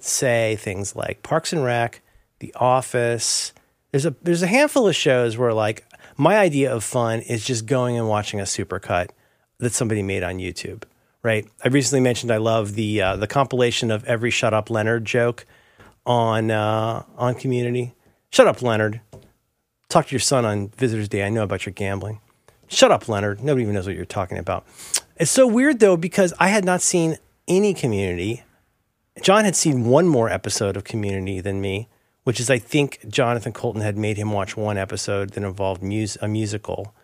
Say 0.00 0.56
things 0.56 0.96
like 0.96 1.22
Parks 1.22 1.52
and 1.52 1.62
Rec, 1.62 2.00
The 2.38 2.54
Office. 2.54 3.52
There's 3.92 4.06
a 4.06 4.14
there's 4.22 4.42
a 4.42 4.46
handful 4.46 4.88
of 4.88 4.96
shows 4.96 5.36
where 5.36 5.52
like 5.52 5.84
my 6.16 6.38
idea 6.38 6.72
of 6.72 6.84
fun 6.84 7.20
is 7.20 7.44
just 7.44 7.66
going 7.66 7.96
and 7.96 8.08
watching 8.08 8.40
a 8.40 8.44
supercut 8.44 9.10
that 9.58 9.72
somebody 9.72 10.02
made 10.02 10.22
on 10.22 10.36
YouTube. 10.38 10.84
Right. 11.22 11.46
I 11.62 11.68
recently 11.68 12.00
mentioned 12.00 12.32
I 12.32 12.38
love 12.38 12.74
the 12.74 13.02
uh, 13.02 13.16
the 13.16 13.26
compilation 13.26 13.90
of 13.90 14.04
every 14.04 14.30
"Shut 14.30 14.54
Up 14.54 14.70
Leonard" 14.70 15.04
joke 15.04 15.44
on 16.06 16.50
uh, 16.50 17.04
on 17.16 17.34
Community. 17.34 17.94
Shut 18.30 18.46
up, 18.46 18.62
Leonard. 18.62 19.00
Talk 19.90 20.06
to 20.06 20.12
your 20.12 20.20
son 20.20 20.44
on 20.46 20.68
Visitors 20.68 21.08
Day. 21.08 21.22
I 21.24 21.28
know 21.28 21.42
about 21.42 21.66
your 21.66 21.72
gambling. 21.74 22.20
Shut 22.68 22.90
up, 22.92 23.08
Leonard. 23.08 23.42
Nobody 23.42 23.62
even 23.64 23.74
knows 23.74 23.86
what 23.86 23.96
you're 23.96 24.04
talking 24.04 24.38
about. 24.38 24.64
It's 25.16 25.30
so 25.30 25.46
weird 25.46 25.80
though 25.80 25.96
because 25.98 26.32
I 26.38 26.48
had 26.48 26.64
not 26.64 26.80
seen 26.80 27.18
any 27.48 27.74
Community. 27.74 28.42
John 29.20 29.44
had 29.44 29.56
seen 29.56 29.84
one 29.86 30.06
more 30.08 30.30
episode 30.30 30.76
of 30.76 30.84
Community 30.84 31.40
than 31.40 31.60
me, 31.60 31.88
which 32.24 32.38
is 32.40 32.48
I 32.48 32.58
think 32.58 33.00
Jonathan 33.08 33.52
Coulton 33.52 33.82
had 33.82 33.98
made 33.98 34.16
him 34.16 34.30
watch 34.32 34.56
one 34.56 34.78
episode 34.78 35.30
that 35.30 35.42
involved 35.42 35.82
mus- 35.82 36.16
a 36.22 36.28
musical. 36.28 36.94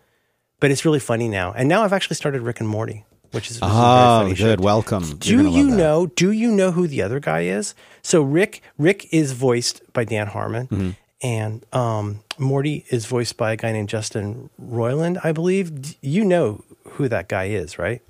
But 0.59 0.71
it's 0.71 0.85
really 0.85 0.99
funny 0.99 1.27
now, 1.27 1.51
and 1.55 1.69
now 1.69 1.83
I've 1.83 1.93
actually 1.93 2.15
started 2.15 2.41
Rick 2.41 2.59
and 2.61 2.67
Morty, 2.69 3.05
which 3.31 3.51
is, 3.51 3.57
which 3.57 3.69
is 3.69 3.75
Oh, 3.75 4.21
funny 4.23 4.33
show 4.35 4.45
good. 4.45 4.61
Welcome. 4.61 5.17
Do 5.17 5.47
you 5.51 5.67
know? 5.69 6.07
Do 6.07 6.31
you 6.31 6.49
know 6.51 6.71
who 6.71 6.87
the 6.87 7.03
other 7.03 7.19
guy 7.19 7.41
is? 7.41 7.75
So 8.01 8.21
Rick 8.23 8.61
Rick 8.77 9.07
is 9.13 9.33
voiced 9.33 9.81
by 9.93 10.05
Dan 10.05 10.27
Harmon, 10.27 10.67
Mm-hmm. 10.67 10.89
And 11.21 11.65
um, 11.73 12.19
Morty 12.37 12.85
is 12.89 13.05
voiced 13.05 13.37
by 13.37 13.51
a 13.53 13.55
guy 13.57 13.71
named 13.71 13.89
Justin 13.89 14.49
Roiland, 14.61 15.19
I 15.23 15.31
believe. 15.31 15.95
You 16.01 16.23
know 16.25 16.63
who 16.91 17.07
that 17.09 17.27
guy 17.29 17.45
is, 17.45 17.79
right? 17.79 18.01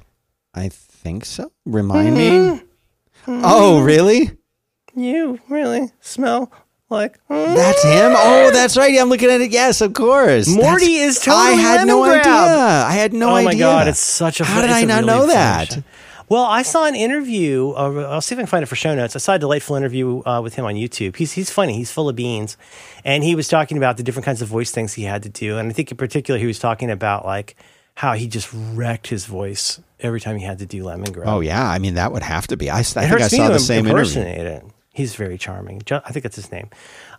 I 0.54 0.70
think 0.70 1.26
so. 1.26 1.52
Remind 1.66 2.18
Mm-hmm. 2.18 2.56
me. 2.58 3.42
Oh, 3.44 3.82
really? 3.82 4.32
You 4.96 5.40
really 5.50 5.92
smell 6.02 6.52
like 6.90 7.20
mm. 7.30 7.56
That's 7.56 7.84
him. 7.84 8.14
Oh, 8.16 8.50
that's 8.52 8.78
right. 8.78 8.92
Yeah, 8.94 9.02
I'm 9.02 9.10
looking 9.10 9.30
at 9.30 9.42
it. 9.42 9.52
Yes, 9.52 9.82
of 9.82 9.94
course. 9.94 10.48
Morty 10.48 10.86
That's- 10.98 11.18
is 11.18 11.20
totally 11.20 11.44
I 11.48 11.52
had 11.52 11.86
no 11.88 12.02
Lemongrab. 12.02 12.20
idea. 12.22 12.86
I 12.88 12.92
had 12.94 13.14
no 13.14 13.36
idea. 13.36 13.48
oh 13.48 13.50
idea. 13.50 13.66
my 13.66 13.72
god, 13.74 13.88
it's 13.90 14.00
such 14.00 14.40
a. 14.40 14.46
Funny. 14.46 14.56
How 14.56 14.62
did 14.62 14.72
I 14.72 14.84
not 14.86 15.04
really 15.04 15.08
know 15.08 15.28
that? 15.28 15.84
Well, 16.30 16.44
I 16.44 16.62
saw 16.62 16.86
an 16.86 16.96
interview. 16.96 17.72
Uh, 17.72 18.08
I'll 18.10 18.22
see 18.22 18.36
if 18.36 18.40
I 18.40 18.42
can 18.42 18.48
find 18.48 18.64
it 18.64 18.66
for 18.66 18.76
show 18.76 18.94
notes. 18.94 19.16
I 19.16 19.20
saw 19.20 19.36
a 19.36 19.40
delightful 19.40 19.76
interview 19.78 20.22
uh, 20.26 20.42
with 20.42 20.56
him 20.56 20.66
on 20.66 20.76
YouTube. 20.76 21.16
He's 21.16 21.32
he's 21.32 21.50
funny. 21.50 21.76
He's 21.78 21.92
full 21.92 22.10
of 22.10 22.16
beans, 22.18 22.58
and 23.06 23.24
he 23.24 23.34
was 23.34 23.48
talking 23.48 23.78
about 23.78 23.96
the 23.98 24.04
different 24.04 24.26
kinds 24.26 24.42
of 24.42 24.50
voice 24.50 24.72
things 24.72 24.94
he 24.94 25.04
had 25.04 25.24
to 25.24 25.30
do. 25.30 25.58
And 25.58 25.70
I 25.70 25.74
think 25.74 25.90
in 25.92 25.98
particular, 25.98 26.38
he 26.40 26.46
was 26.46 26.60
talking 26.60 26.92
about 26.92 27.26
like 27.26 27.56
how 27.96 28.14
he 28.14 28.28
just 28.28 28.50
wrecked 28.54 29.08
his 29.08 29.26
voice 29.26 29.80
every 30.02 30.20
time 30.20 30.38
he 30.38 30.44
had 30.44 30.60
to 30.60 30.66
do 30.66 30.84
Lemongrab. 30.84 31.24
Oh 31.28 31.40
yeah, 31.40 31.66
I 31.66 31.80
mean 31.80 31.94
that 31.94 32.12
would 32.12 32.24
have 32.24 32.48
to 32.48 32.58
be. 32.58 32.70
I, 32.70 32.80
I 32.80 32.84
think 32.84 33.14
I 33.22 33.28
saw 33.28 33.48
the 33.48 33.60
same 33.60 33.88
interview. 33.88 34.22
it. 34.22 34.64
He's 34.94 35.16
very 35.16 35.38
charming. 35.38 35.82
Jo- 35.86 36.02
I 36.04 36.12
think 36.12 36.24
that's 36.24 36.36
his 36.36 36.52
name. 36.52 36.70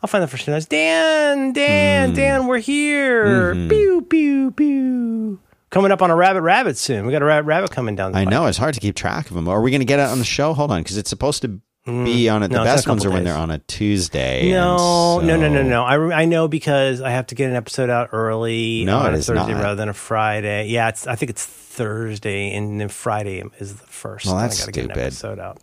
I'll 0.03 0.09
find 0.09 0.23
the 0.23 0.29
first 0.29 0.49
notes. 0.49 0.67
Dan. 0.67 1.53
Dan, 1.53 2.13
Dan, 2.13 2.47
we're 2.49 2.59
here. 2.59 3.55
Mm-hmm. 3.55 3.69
Pew, 3.69 4.03
pew, 4.03 4.51
pew. 4.51 5.39
Coming 5.71 5.93
up 5.93 6.01
on 6.01 6.11
a 6.11 6.17
rabbit, 6.17 6.41
rabbit 6.43 6.77
soon. 6.79 7.05
We 7.07 7.13
got 7.13 7.21
a 7.23 7.27
rabbit, 7.27 7.47
rabbit 7.47 7.71
coming 7.71 7.95
down. 7.95 8.15
I 8.15 8.25
know 8.25 8.47
it's 8.47 8.57
hard 8.59 8.75
to 8.75 8.81
keep 8.81 8.95
track 8.97 9.29
of 9.29 9.35
them. 9.35 9.49
Are 9.49 9.61
we 9.61 9.71
going 9.71 9.81
to 9.81 9.85
get 9.87 9.99
it 9.99 10.09
on 10.09 10.19
the 10.19 10.25
show? 10.25 10.55
Hold 10.55 10.71
on, 10.71 10.83
because 10.83 10.97
it's 10.97 11.11
supposed 11.11 11.43
to 11.43 11.61
be 11.85 12.29
on 12.29 12.43
it. 12.43 12.49
Mm. 12.49 12.53
No, 12.53 12.57
The 12.59 12.63
a 12.63 12.65
best 12.65 12.89
ones 12.89 13.05
are 13.05 13.11
when 13.11 13.25
they're 13.25 13.37
on 13.37 13.51
a 13.51 13.59
Tuesday. 13.59 14.51
No, 14.51 15.19
and 15.19 15.29
no, 15.29 15.37
no, 15.37 15.49
no, 15.49 15.63
no. 15.63 15.85
I, 15.85 16.23
I 16.23 16.25
know 16.25 16.49
because 16.49 17.01
I 17.03 17.11
have 17.11 17.27
to 17.29 17.35
get 17.35 17.51
an 17.51 17.57
episode 17.57 17.91
out 17.91 18.11
early 18.13 18.85
No, 18.85 18.99
on 18.99 19.07
it 19.07 19.09
a 19.19 19.23
Thursday 19.23 19.35
not. 19.35 19.63
rather 19.63 19.75
than 19.75 19.89
a 19.91 19.95
Friday. 19.95 20.69
Yeah, 20.69 20.89
it's 20.89 21.07
I 21.07 21.15
think 21.17 21.31
it's 21.31 21.45
Thursday 21.47 22.55
and 22.55 22.81
then 22.81 22.89
Friday 22.89 23.43
is 23.59 23.75
the 23.77 23.87
first. 23.87 24.27
Well, 24.27 24.37
that's 24.37 24.57
I 24.63 24.67
gotta 24.67 24.73
get 24.73 24.85
an 24.85 24.91
stupid. 24.91 25.03
episode 25.03 25.39
out. 25.39 25.59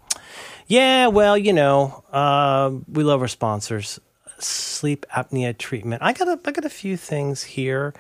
Yeah, 0.68 1.08
well, 1.08 1.38
you 1.38 1.54
know, 1.54 2.04
uh, 2.12 2.72
we 2.92 3.04
love 3.04 3.22
our 3.22 3.28
sponsors. 3.28 4.00
Sleep 4.40 5.06
apnea 5.12 5.56
treatment. 5.58 6.02
I 6.02 6.14
got 6.14 6.28
a, 6.28 6.40
I 6.46 6.52
got 6.52 6.66
a 6.66 6.70
few 6.70 6.98
things 6.98 7.44
here. 7.44 7.94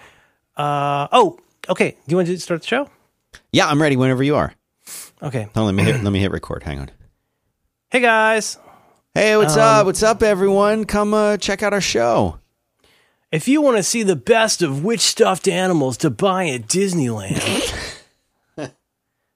Uh, 0.58 1.08
oh, 1.12 1.38
okay. 1.70 1.92
Do 1.92 1.98
you 2.08 2.18
want 2.18 2.28
to 2.28 2.38
start 2.40 2.62
the 2.62 2.68
show? 2.68 2.90
Yeah, 3.52 3.68
I'm 3.68 3.82
ready 3.82 3.96
whenever 3.98 4.24
you 4.24 4.36
are. 4.36 4.54
Okay. 5.22 5.48
Oh, 5.56 5.64
let 5.66 5.74
me 5.74 5.84
hit, 5.84 6.04
let 6.04 6.12
me 6.12 6.20
hit 6.20 6.32
record. 6.32 6.64
Hang 6.64 6.80
on. 6.80 6.92
Hey 7.90 8.00
guys, 8.02 8.58
Hey, 9.14 9.38
what's 9.38 9.54
Um, 9.56 9.62
up? 9.62 9.86
What's 9.86 10.04
up, 10.04 10.22
everyone? 10.22 10.84
Come 10.86 11.14
uh, 11.14 11.38
check 11.38 11.64
out 11.64 11.72
our 11.74 11.80
show. 11.82 12.40
if 13.32 13.48
you 13.48 13.62
want 13.62 13.78
to 13.78 13.84
see 13.84 14.04
the 14.04 14.16
best 14.16 14.62
of 14.62 14.84
which 14.84 15.00
stuffed 15.00 15.48
animals 15.48 15.96
to 15.98 16.10
buy 16.10 16.48
at 16.50 16.64
Disneyland. 16.68 17.42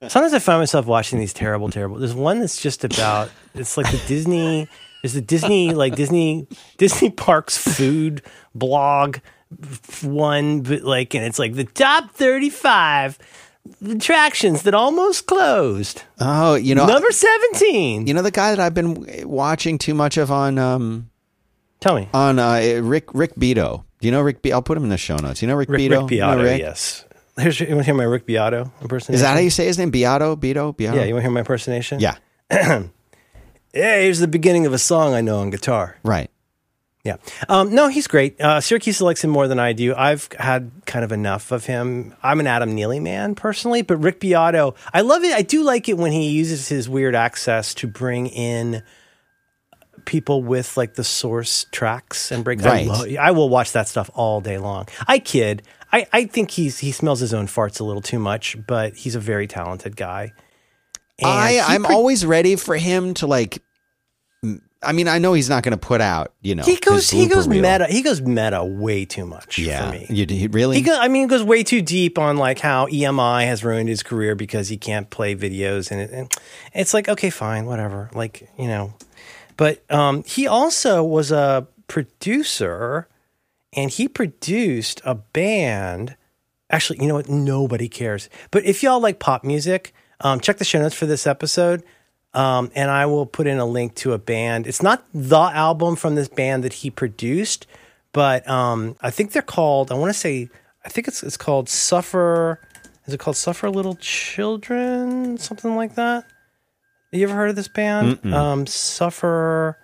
Sometimes 0.08 0.34
I 0.34 0.40
find 0.40 0.62
myself 0.62 0.86
watching 0.86 1.20
these 1.20 1.34
terrible, 1.34 1.70
terrible. 1.70 1.98
There's 1.98 2.14
one 2.14 2.40
that's 2.40 2.62
just 2.62 2.84
about. 2.86 3.30
It's 3.54 3.76
like 3.78 3.92
the 3.92 4.02
Disney. 4.08 4.68
There's 5.02 5.14
the 5.14 5.22
Disney, 5.22 5.74
like 5.74 5.96
Disney, 5.96 6.48
Disney 6.78 7.10
Parks 7.10 7.58
food 7.58 8.22
blog 8.56 9.18
one, 10.02 10.62
but 10.62 10.84
like, 10.84 11.14
and 11.16 11.24
it's 11.26 11.40
like 11.40 11.54
the 11.54 11.64
top 11.64 12.12
35 12.12 13.18
attractions 13.90 14.64
that 14.64 14.74
almost 14.74 15.26
closed. 15.26 16.04
Oh, 16.20 16.56
you 16.56 16.76
know, 16.76 16.86
Number 16.86 17.12
17. 17.12 18.08
you 18.08 18.14
know 18.14 18.22
the 18.22 18.32
guy 18.32 18.52
that 18.52 18.60
I've 18.60 18.74
been 18.74 19.28
watching 19.28 19.78
too 19.78 19.94
much 19.94 20.18
of 20.18 20.32
on 20.32 20.58
um 20.58 21.10
Tell 21.80 21.96
me. 21.96 22.10
on 22.14 22.40
uh, 22.40 22.80
Rick 22.82 23.14
Rick 23.14 23.36
Beato. 23.38 23.86
Do 24.02 24.08
you 24.08 24.12
know 24.12 24.22
Rick? 24.22 24.42
Be- 24.42 24.52
I'll 24.54 24.62
put 24.62 24.78
him 24.78 24.84
in 24.84 24.90
the 24.90 24.98
show 24.98 25.16
notes. 25.18 25.42
You 25.42 25.48
know 25.48 25.56
Rick, 25.56 25.70
Rick, 25.70 25.78
Beato? 25.80 26.02
Rick 26.04 26.12
You 26.12 26.20
know 26.20 26.42
Rick? 26.44 26.60
yes. 26.60 27.06
Here's, 27.38 27.60
you 27.60 27.68
want 27.68 27.80
to 27.80 27.84
hear 27.86 27.94
my 27.94 28.04
Rick 28.04 28.26
Beato 28.26 28.72
impersonation? 28.82 29.16
Is 29.16 29.22
that 29.22 29.34
how 29.34 29.40
you 29.40 29.50
say 29.50 29.66
his 29.66 29.78
name? 29.78 29.92
Beato? 29.92 30.36
Beato? 30.36 30.74
Beato? 30.74 30.96
Yeah, 30.96 31.04
you 31.06 31.14
want 31.14 31.22
to 31.24 31.28
hear 31.28 31.32
my 31.32 31.40
impersonation? 31.40 32.00
yeah. 32.00 32.16
Yeah, 33.72 34.00
here's 34.02 34.18
the 34.18 34.28
beginning 34.28 34.66
of 34.66 34.74
a 34.74 34.80
song 34.80 35.14
I 35.14 35.22
know 35.22 35.42
on 35.42 35.52
guitar. 35.52 35.96
Right. 36.04 36.32
Yeah. 37.10 37.18
Um, 37.48 37.74
no, 37.74 37.88
he's 37.88 38.06
great. 38.08 38.40
Uh, 38.40 38.58
Siracusa 38.60 39.02
likes 39.02 39.24
him 39.24 39.32
more 39.32 39.48
than 39.48 39.58
I 39.58 39.74
do. 39.74 39.96
I've 39.96 40.30
had 40.38 40.70
kind 40.86 41.04
of 41.04 41.12
enough 41.12 41.52
of 41.52 41.66
him. 41.66 42.14
I'm 42.22 42.40
an 42.40 42.46
Adam 42.46 42.76
Neely 42.76 43.00
man 43.00 43.34
personally, 43.34 43.82
but 43.82 43.98
Rick 43.98 44.20
Beato, 44.20 44.76
I 44.94 45.02
love 45.02 45.24
it. 45.24 45.34
I 45.34 45.42
do 45.42 45.64
like 45.64 45.90
it 45.90 45.98
when 45.98 46.12
he 46.12 46.30
uses 46.30 46.68
his 46.68 46.88
weird 46.88 47.16
access 47.16 47.74
to 47.76 47.88
bring 47.88 48.28
in 48.28 48.84
people 50.06 50.44
with 50.44 50.78
like 50.78 50.94
the 50.94 51.04
source 51.04 51.66
tracks 51.72 52.32
and 52.32 52.44
break. 52.44 52.62
Right. 52.62 52.88
I, 52.88 52.92
lo- 52.92 53.16
I 53.20 53.32
will 53.32 53.50
watch 53.50 53.72
that 53.72 53.88
stuff 53.88 54.10
all 54.14 54.40
day 54.42 54.58
long. 54.58 54.88
I 55.08 55.20
kid. 55.20 55.64
I, 55.92 56.06
I 56.14 56.26
think 56.26 56.52
he's 56.52 56.78
he 56.80 56.92
smells 56.92 57.20
his 57.20 57.34
own 57.34 57.48
farts 57.48 57.80
a 57.80 57.84
little 57.84 58.02
too 58.02 58.20
much, 58.20 58.56
but 58.68 58.96
he's 58.96 59.16
a 59.16 59.20
very 59.20 59.48
talented 59.48 59.96
guy. 59.96 60.34
And 61.18 61.28
I, 61.28 61.60
I'm 61.68 61.84
pro- 61.84 61.96
always 61.96 62.26
ready 62.26 62.56
for 62.56 62.78
him 62.78 63.14
to 63.16 63.28
like. 63.28 63.62
I 64.82 64.94
mean, 64.94 65.10
I 65.10 65.18
know 65.18 65.34
he's 65.34 65.50
not 65.50 65.64
going 65.64 65.78
to 65.78 65.86
put 65.86 66.00
out. 66.00 66.32
You 66.42 66.56
know, 66.56 66.64
he 66.64 66.78
goes 66.78 67.10
he 67.10 67.28
goes 67.28 67.48
reel. 67.48 67.62
meta. 67.62 67.88
He 67.88 68.02
goes 68.02 68.22
meta 68.22 68.64
way 68.64 69.04
too 69.04 69.26
much 69.26 69.58
Yeah. 69.60 69.86
for 69.86 69.98
me. 69.98 70.08
You 70.10 70.26
he 70.26 70.48
really? 70.48 70.78
He 70.78 70.82
go, 70.82 70.98
I 70.98 71.10
mean, 71.10 71.24
he 71.24 71.28
goes 71.28 71.44
way 71.44 71.64
too 71.64 71.82
deep 71.82 72.18
on 72.18 72.38
like 72.38 72.60
how 72.60 72.88
EMI 72.88 73.46
has 73.46 73.64
ruined 73.66 73.90
his 73.90 74.04
career 74.04 74.36
because 74.36 74.70
he 74.70 74.78
can't 74.78 75.10
play 75.10 75.36
videos, 75.36 75.92
and, 75.92 76.00
it, 76.00 76.12
and 76.12 76.32
it's 76.74 76.94
like, 76.94 77.10
okay, 77.10 77.30
fine, 77.30 77.66
whatever, 77.66 78.10
like 78.14 78.50
you 78.58 78.68
know. 78.68 78.94
But 79.58 79.84
um, 79.92 80.24
he 80.24 80.48
also 80.48 81.04
was 81.04 81.32
a 81.34 81.68
producer, 81.90 83.10
and 83.74 83.92
he 83.92 84.08
produced 84.08 85.02
a 85.04 85.16
band. 85.16 86.16
Actually, 86.70 87.00
you 87.02 87.08
know 87.10 87.16
what? 87.16 87.28
Nobody 87.28 87.90
cares. 87.90 88.30
But 88.52 88.64
if 88.64 88.82
y'all 88.84 89.02
like 89.02 89.20
pop 89.20 89.44
music, 89.44 89.94
um, 90.22 90.40
check 90.40 90.58
the 90.58 90.64
show 90.64 90.80
notes 90.80 90.96
for 90.96 91.06
this 91.06 91.28
episode. 91.28 91.84
Um, 92.34 92.72
and 92.76 92.92
I 92.92 93.08
will 93.08 93.26
put 93.26 93.48
in 93.48 93.58
a 93.58 93.66
link 93.66 93.96
to 93.96 94.14
a 94.14 94.20
band. 94.20 94.68
It's 94.68 94.84
not 94.84 95.04
the 95.14 95.40
album 95.40 95.96
from 95.96 96.16
this 96.16 96.28
band 96.28 96.64
that 96.64 96.74
he 96.74 96.92
produced, 96.92 97.66
but 98.14 98.48
um, 98.48 98.96
I 99.02 99.10
think 99.10 99.32
they're 99.32 99.42
called. 99.42 99.92
I 99.92 99.96
want 99.96 100.10
to 100.14 100.20
say. 100.20 100.50
I 100.86 100.90
think 100.90 101.08
it's 101.08 101.24
it's 101.24 101.38
called 101.38 101.68
Suffer. 101.70 102.62
Is 103.06 103.14
it 103.14 103.20
called 103.20 103.36
Suffer 103.36 103.70
Little 103.70 103.96
Children? 103.96 105.38
Something 105.38 105.76
like 105.76 105.96
that. 105.96 106.26
You 107.12 107.24
ever 107.24 107.34
heard 107.34 107.50
of 107.50 107.56
this 107.56 107.68
band? 107.68 108.24
Um, 108.34 108.68
Suffer. 108.68 109.78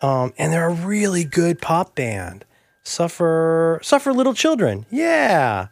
Um, 0.00 0.32
and 0.38 0.52
they're 0.52 0.68
a 0.68 0.74
really 0.74 1.24
good 1.24 1.60
pop 1.60 1.94
band. 1.94 2.44
Suffer 2.84 3.80
Suffer 3.82 4.12
Little 4.12 4.34
Children. 4.34 4.86
Yeah. 4.90 5.68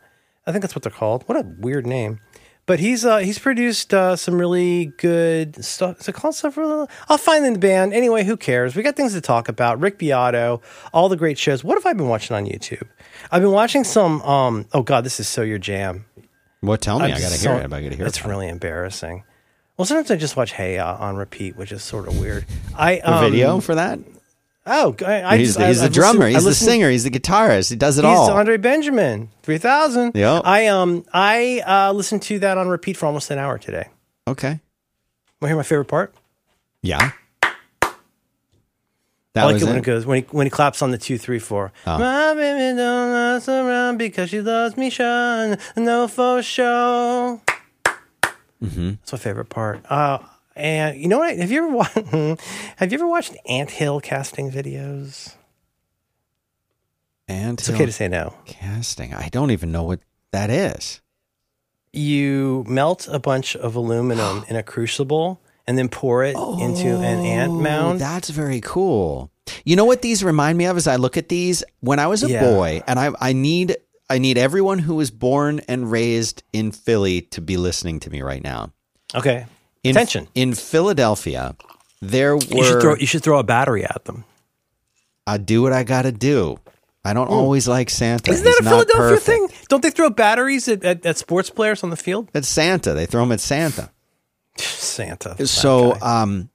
I 0.46 0.52
think 0.52 0.62
that's 0.62 0.74
what 0.74 0.82
they're 0.82 0.92
called. 0.92 1.24
What 1.26 1.38
a 1.38 1.46
weird 1.58 1.86
name. 1.86 2.20
But 2.66 2.80
he's 2.80 3.04
uh, 3.04 3.18
he's 3.18 3.38
produced 3.38 3.94
uh, 3.94 4.16
some 4.16 4.38
really 4.38 4.86
good 4.98 5.64
stuff. 5.64 6.00
Is 6.00 6.08
it 6.08 6.14
called 6.16 6.34
Little? 6.42 6.90
I'll 7.08 7.16
find 7.16 7.46
in 7.46 7.52
the 7.52 7.58
band. 7.60 7.94
Anyway, 7.94 8.24
who 8.24 8.36
cares? 8.36 8.74
We 8.74 8.82
got 8.82 8.96
things 8.96 9.12
to 9.12 9.20
talk 9.20 9.48
about. 9.48 9.78
Rick 9.78 9.98
Beato, 9.98 10.60
all 10.92 11.08
the 11.08 11.16
great 11.16 11.38
shows. 11.38 11.62
What 11.62 11.76
have 11.76 11.86
I 11.86 11.92
been 11.92 12.08
watching 12.08 12.34
on 12.34 12.44
YouTube? 12.44 12.88
I've 13.30 13.42
been 13.42 13.52
watching 13.52 13.84
some. 13.84 14.20
Um, 14.22 14.66
oh 14.72 14.82
God, 14.82 15.04
this 15.04 15.20
is 15.20 15.28
so 15.28 15.42
your 15.42 15.58
jam. 15.58 16.06
What? 16.60 16.80
Tell 16.80 16.98
me. 16.98 17.04
I'm 17.06 17.10
I 17.14 17.20
got 17.20 17.30
to 17.30 17.38
so- 17.38 17.50
hear 17.54 17.60
it. 17.60 17.72
I 17.72 17.82
got 17.82 17.90
to 17.90 17.96
hear 17.96 18.06
It's 18.06 18.18
it. 18.18 18.24
really 18.26 18.48
embarrassing. 18.48 19.22
Well, 19.76 19.84
sometimes 19.86 20.10
I 20.10 20.16
just 20.16 20.36
watch 20.36 20.52
Hey 20.52 20.76
Ya 20.76 20.96
on 20.98 21.16
repeat, 21.16 21.54
which 21.56 21.70
is 21.70 21.82
sort 21.84 22.08
of 22.08 22.18
weird. 22.18 22.46
I 22.74 22.98
um, 23.00 23.22
video 23.30 23.60
for 23.60 23.76
that? 23.76 24.00
Oh, 24.68 24.96
I, 25.06 25.22
I 25.22 25.38
He's, 25.38 25.50
just, 25.50 25.60
I- 25.60 25.68
he's 25.68 25.78
the 25.78 25.86
I've 25.86 25.92
drummer. 25.92 26.26
I 26.26 26.30
he's 26.30 26.44
the 26.44 26.52
singer. 26.54 26.90
He's 26.90 27.04
the 27.04 27.10
guitarist. 27.10 27.70
He 27.70 27.76
does 27.76 27.98
it 27.98 28.04
He's 28.04 28.08
all. 28.16 28.26
He's 28.26 28.34
Andre 28.34 28.56
Benjamin, 28.56 29.28
three 29.42 29.58
thousand. 29.58 30.12
Yeah. 30.16 30.40
I 30.44 30.66
um 30.66 31.04
I 31.12 31.62
uh, 31.66 31.92
listened 31.92 32.22
to 32.22 32.38
that 32.40 32.58
on 32.58 32.68
repeat 32.68 32.96
for 32.96 33.06
almost 33.06 33.30
an 33.30 33.38
hour 33.38 33.58
today. 33.58 33.88
okay. 34.26 34.48
Want 35.40 35.42
to 35.42 35.46
hear 35.48 35.56
my 35.56 35.62
favorite 35.62 35.84
part? 35.86 36.14
Yeah. 36.82 37.10
That 39.34 39.42
I 39.42 39.44
like 39.44 39.54
was 39.54 39.62
it 39.64 39.66
when 39.66 39.76
it? 39.76 39.84
goes 39.84 40.06
when 40.06 40.22
he 40.22 40.28
when 40.30 40.46
he 40.46 40.50
claps 40.50 40.80
on 40.82 40.90
the 40.92 40.98
two 40.98 41.18
three 41.18 41.38
four. 41.38 41.70
Oh. 41.86 41.98
My 41.98 42.32
baby 42.34 42.76
don't 42.76 43.12
mess 43.12 43.48
around 43.48 43.98
because 43.98 44.30
she 44.30 44.40
loves 44.40 44.76
me, 44.78 44.88
shine 44.88 45.58
no 45.76 46.08
for 46.08 46.42
show. 46.42 47.40
Mm-hmm. 48.62 48.88
That's 48.92 49.12
my 49.12 49.18
favorite 49.18 49.50
part. 49.50 49.84
Uh, 49.90 50.18
and 50.56 50.98
you 50.98 51.06
know 51.08 51.18
what? 51.18 51.36
Have 51.38 51.50
you 51.52 51.64
ever 51.66 51.68
watched? 51.74 51.96
have 52.76 52.90
you 52.92 52.98
ever 52.98 53.06
watched 53.06 53.36
anthill 53.48 54.00
casting 54.00 54.50
videos? 54.50 55.34
And 57.28 57.58
It's 57.58 57.68
okay 57.70 57.86
to 57.86 57.92
say 57.92 58.08
no. 58.08 58.34
casting. 58.44 59.12
I 59.14 59.28
don't 59.28 59.50
even 59.50 59.72
know 59.72 59.82
what 59.82 60.00
that 60.32 60.50
is. 60.50 61.00
You 61.92 62.64
melt 62.68 63.08
a 63.10 63.18
bunch 63.18 63.56
of 63.56 63.74
aluminum 63.74 64.44
in 64.48 64.56
a 64.56 64.62
crucible 64.62 65.40
and 65.66 65.76
then 65.76 65.88
pour 65.88 66.22
it 66.24 66.36
into 66.60 66.88
an 67.00 67.18
ant 67.20 67.54
Oh, 67.56 67.60
mound. 67.60 68.00
That's 68.00 68.30
very 68.30 68.60
cool. 68.60 69.30
You 69.64 69.74
know 69.76 69.84
what 69.84 70.02
these 70.02 70.22
remind 70.22 70.56
me 70.58 70.66
of 70.66 70.76
as 70.76 70.86
I 70.86 70.96
look 70.96 71.16
at 71.16 71.28
these? 71.28 71.64
When 71.80 71.98
I 71.98 72.06
was 72.06 72.22
a 72.22 72.28
Yeah. 72.28 72.40
boy, 72.54 72.82
and 72.86 72.98
I 72.98 73.10
I 73.20 73.32
need 73.32 73.76
I 74.08 74.18
need 74.18 74.38
everyone 74.38 74.78
who 74.78 74.94
was 74.94 75.10
born 75.10 75.60
and 75.66 75.90
raised 75.90 76.44
in 76.52 76.70
Philly 76.70 77.22
to 77.22 77.40
be 77.40 77.56
listening 77.56 77.98
to 78.00 78.10
me 78.10 78.22
right 78.22 78.42
now. 78.42 78.72
okay. 79.14 79.46
In, 79.86 79.96
Attention. 79.96 80.28
In 80.34 80.54
Philadelphia, 80.54 81.54
there 82.02 82.36
were 82.36 82.42
You 82.50 82.64
should 82.64 82.80
throw 82.80 82.96
you 82.96 83.06
should 83.06 83.22
throw 83.22 83.38
a 83.38 83.44
battery 83.44 83.84
at 83.84 84.04
them. 84.04 84.24
I 85.26 85.38
do 85.38 85.62
what 85.62 85.72
I 85.72 85.84
got 85.84 86.02
to 86.02 86.12
do. 86.12 86.58
I 87.04 87.12
don't 87.12 87.28
always 87.28 87.68
like 87.68 87.88
Santa. 87.88 88.30
Hmm. 88.30 88.34
Isn't 88.34 88.44
that 88.44 88.56
He's 88.58 88.60
a 88.60 88.62
not 88.64 88.70
Philadelphia 88.70 89.16
perfect. 89.16 89.52
thing? 89.52 89.66
Don't 89.68 89.82
they 89.82 89.90
throw 89.90 90.10
batteries 90.10 90.66
at, 90.66 90.84
at, 90.84 91.06
at 91.06 91.16
sports 91.18 91.50
players 91.50 91.84
on 91.84 91.90
the 91.90 91.96
field? 91.96 92.28
It's 92.34 92.48
Santa. 92.48 92.94
They 92.94 93.06
throw 93.06 93.22
them 93.22 93.32
at 93.32 93.40
Santa. 93.40 93.90
Santa. 94.58 95.46
so 95.46 95.96
um 96.00 96.50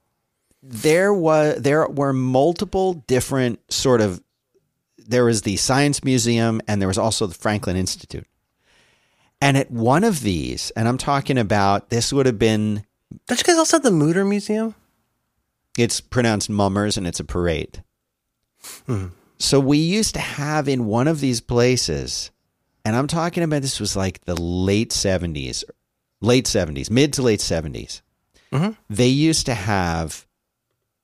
there 0.62 1.12
was 1.14 1.60
there 1.62 1.86
were 1.88 2.12
multiple 2.12 2.94
different 3.06 3.60
sort 3.72 4.00
of 4.00 4.22
there 4.98 5.24
was 5.24 5.42
the 5.42 5.56
science 5.56 6.04
museum 6.04 6.60
and 6.68 6.80
there 6.80 6.88
was 6.88 6.98
also 6.98 7.26
the 7.26 7.34
franklin 7.34 7.76
institute 7.76 8.26
and 9.40 9.56
at 9.56 9.70
one 9.70 10.04
of 10.04 10.20
these 10.20 10.70
and 10.76 10.86
i'm 10.86 10.98
talking 10.98 11.36
about 11.38 11.90
this 11.90 12.12
would 12.12 12.26
have 12.26 12.38
been 12.38 12.84
don't 13.26 13.40
you 13.40 13.44
guys 13.44 13.58
also 13.58 13.76
have 13.76 13.84
the 13.84 13.90
Mütter 13.90 14.28
Museum? 14.28 14.74
it's 15.78 16.00
pronounced 16.00 16.50
mummers 16.50 16.96
and 16.96 17.06
it's 17.06 17.20
a 17.20 17.24
parade. 17.24 17.82
Hmm. 18.86 19.06
So 19.38 19.58
we 19.58 19.78
used 19.78 20.14
to 20.14 20.20
have 20.20 20.68
in 20.68 20.84
one 20.84 21.08
of 21.08 21.20
these 21.20 21.40
places 21.40 22.30
and 22.84 22.96
i'm 22.96 23.06
talking 23.06 23.42
about 23.42 23.62
this 23.62 23.80
was 23.80 23.96
like 23.96 24.24
the 24.24 24.40
late 24.40 24.90
70s 24.90 25.64
late 26.20 26.46
70s 26.46 26.90
mid 26.90 27.12
to 27.14 27.22
late 27.22 27.40
70s 27.40 28.02
mm-hmm. 28.52 28.70
they 28.88 29.08
used 29.08 29.46
to 29.46 29.54
have 29.54 30.26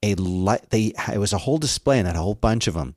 a 0.02 0.14
light 0.16 0.70
they 0.70 0.92
it 1.12 1.18
was 1.18 1.32
a 1.32 1.38
whole 1.38 1.58
display 1.58 1.98
and 1.98 2.06
had 2.06 2.16
a 2.16 2.20
whole 2.20 2.34
bunch 2.34 2.66
of 2.66 2.74
them 2.74 2.94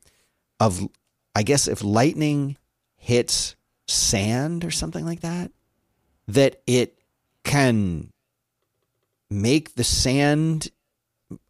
of 0.60 0.88
i 1.36 1.43
guess 1.43 1.67
if 1.67 1.84
lightning 1.84 2.58
hits 2.97 3.56
sand 3.88 4.63
or 4.63 4.71
something 4.71 5.06
like 5.06 5.21
that 5.21 5.52
that 6.28 6.62
it 6.67 7.00
can 7.43 8.12
make 9.32 9.76
the 9.76 9.84
sand 9.84 10.70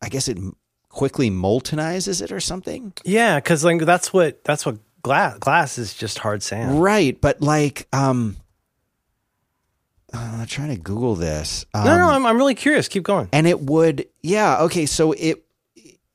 i 0.01 0.07
guess 0.09 0.27
it 0.27 0.37
quickly 0.89 1.29
moltenizes 1.31 2.21
it 2.21 2.31
or 2.31 2.39
something 2.39 2.93
Yeah, 3.03 3.39
because 3.39 3.63
like 3.63 3.81
that's 3.81 4.11
what 4.13 4.43
that's 4.43 4.65
what 4.65 4.77
glass 5.01 5.37
glass 5.39 5.77
is 5.77 5.93
just 5.95 6.19
hard 6.19 6.43
sand. 6.43 6.81
right 6.81 7.19
but 7.19 7.41
like 7.41 7.87
um 7.91 8.37
uh, 10.13 10.37
i'm 10.39 10.45
trying 10.45 10.69
to 10.69 10.77
google 10.81 11.15
this 11.15 11.65
um, 11.73 11.85
no, 11.85 11.97
no, 11.97 12.09
I'm, 12.09 12.25
I'm 12.25 12.37
really 12.37 12.55
curious. 12.55 12.87
Keep 12.87 13.03
going. 13.03 13.29
and 13.31 13.47
it 13.47 13.61
would 13.61 14.05
yeah 14.21 14.61
okay 14.63 14.85
so 14.85 15.13
it 15.13 15.43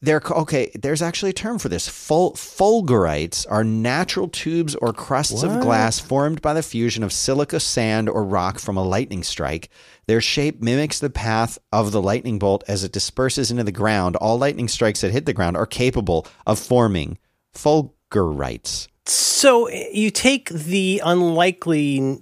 there 0.02 0.20
okay 0.31 0.70
there's 0.74 1.00
actually 1.02 1.31
a 1.31 1.35
term 1.35 1.59
for 1.59 1.70
this 1.70 1.88
Ful, 1.88 2.33
fulgurites 2.35 3.46
are 3.50 3.64
natural 3.64 4.29
tubes 4.29 4.74
or 4.76 4.92
crusts 4.92 5.42
of 5.42 5.59
glass 5.61 5.98
formed 5.98 6.42
by 6.42 6.52
the 6.52 6.62
fusion 6.62 7.02
of 7.02 7.12
silica 7.12 7.59
sand 7.59 8.09
or 8.09 8.22
rock 8.22 8.59
from 8.59 8.76
a 8.76 8.85
lightning 8.85 9.22
strike 9.24 9.70
their 10.08 10.20
shape 10.20 10.62
mimics 10.62 10.98
the 11.00 11.10
path 11.10 11.58
of 11.72 11.92
the 11.92 12.00
lightning 12.02 12.38
bolt 12.38 12.62
as 12.68 12.84
it 12.84 12.92
disperses 12.92 13.50
into 13.50 13.64
the 13.64 13.72
ground 13.72 14.16
all 14.16 14.38
lightning 14.38 14.68
strikes 14.68 15.00
that 15.00 15.10
hit 15.12 15.26
the 15.26 15.32
ground 15.32 15.56
are 15.56 15.66
capable 15.66 16.26
of 16.46 16.58
forming 16.58 17.18
fulgurites 17.54 18.88
So 19.06 19.68
you 19.68 20.10
take 20.10 20.48
the 20.50 21.00
unlikely 21.04 22.18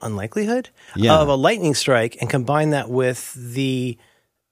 unlikelihood 0.00 0.70
Yeah. 0.96 1.18
of 1.18 1.28
a 1.28 1.34
lightning 1.34 1.74
strike 1.74 2.16
and 2.20 2.28
combine 2.28 2.70
that 2.70 2.90
with 2.90 3.32
the 3.34 3.96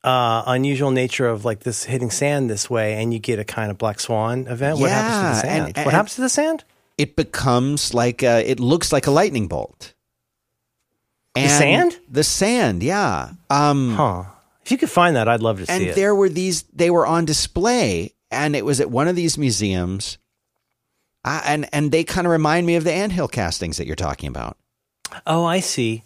uh, 0.04 0.42
unusual 0.46 0.90
nature 0.90 1.28
of 1.28 1.44
like 1.44 1.60
this 1.60 1.84
hitting 1.84 2.10
sand 2.10 2.50
this 2.50 2.68
way, 2.68 2.94
and 3.00 3.12
you 3.14 3.20
get 3.20 3.38
a 3.38 3.44
kind 3.44 3.70
of 3.70 3.78
black 3.78 4.00
swan 4.00 4.48
event. 4.48 4.78
What 4.80 4.90
happens 4.90 5.16
to 5.40 5.46
the 5.46 5.48
sand? 5.54 5.72
and- 5.76 5.84
what 5.86 5.94
happens 5.94 6.14
to 6.16 6.20
the 6.22 6.28
sand? 6.28 6.64
it 6.98 7.16
becomes 7.16 7.94
like 7.94 8.22
a, 8.22 8.48
it 8.48 8.60
looks 8.60 8.92
like 8.92 9.06
a 9.06 9.10
lightning 9.10 9.46
bolt 9.48 9.94
and 11.34 11.50
sand? 11.50 11.98
the 12.10 12.24
sand 12.24 12.82
yeah 12.82 13.30
um 13.50 13.94
Huh. 13.94 14.24
If 14.64 14.70
you 14.70 14.78
could 14.78 14.90
find 14.90 15.16
that, 15.16 15.26
I'd 15.28 15.40
love 15.42 15.58
to 15.58 15.66
see 15.66 15.72
it. 15.72 15.86
and 15.88 15.96
there 15.96 16.14
were 16.14 16.28
these 16.28 16.62
they 16.72 16.88
were 16.90 17.04
on 17.06 17.24
display 17.24 18.12
and 18.30 18.54
it 18.54 18.64
was 18.64 18.80
at 18.80 18.90
one 18.90 19.08
of 19.08 19.16
these 19.16 19.36
museums 19.36 20.18
uh, 21.24 21.40
and 21.44 21.68
and 21.72 21.90
they 21.92 22.04
kind 22.04 22.26
of 22.26 22.30
remind 22.30 22.66
me 22.66 22.76
of 22.76 22.84
the 22.84 22.92
anthill 22.92 23.28
castings 23.28 23.76
that 23.78 23.86
you're 23.86 23.96
talking 23.96 24.28
about 24.28 24.56
Oh, 25.26 25.44
I 25.44 25.60
see. 25.60 26.04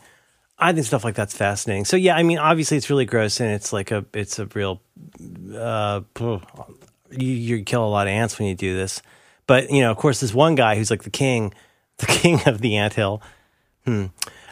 I 0.58 0.72
think 0.72 0.86
stuff 0.86 1.04
like 1.04 1.14
that's 1.14 1.36
fascinating. 1.36 1.84
So 1.84 1.96
yeah, 1.96 2.16
I 2.16 2.22
mean, 2.24 2.38
obviously 2.38 2.76
it's 2.78 2.88
really 2.90 3.04
gross 3.04 3.40
and 3.40 3.50
it's 3.52 3.72
like 3.72 3.90
a 3.92 4.04
it's 4.14 4.38
a 4.38 4.46
real 4.46 4.80
uh 5.54 6.00
you, 7.10 7.28
you 7.28 7.62
kill 7.62 7.84
a 7.84 7.88
lot 7.88 8.06
of 8.06 8.10
ants 8.12 8.38
when 8.38 8.48
you 8.48 8.54
do 8.54 8.74
this. 8.74 9.02
But 9.46 9.70
you 9.70 9.80
know, 9.82 9.90
of 9.90 9.96
course, 9.96 10.20
this 10.20 10.34
one 10.34 10.54
guy 10.54 10.76
who's 10.76 10.90
like 10.90 11.02
the 11.04 11.10
king, 11.10 11.52
the 11.98 12.06
king 12.06 12.40
of 12.46 12.60
the 12.60 12.76
anthill, 12.76 13.22
hmm, 13.84 14.06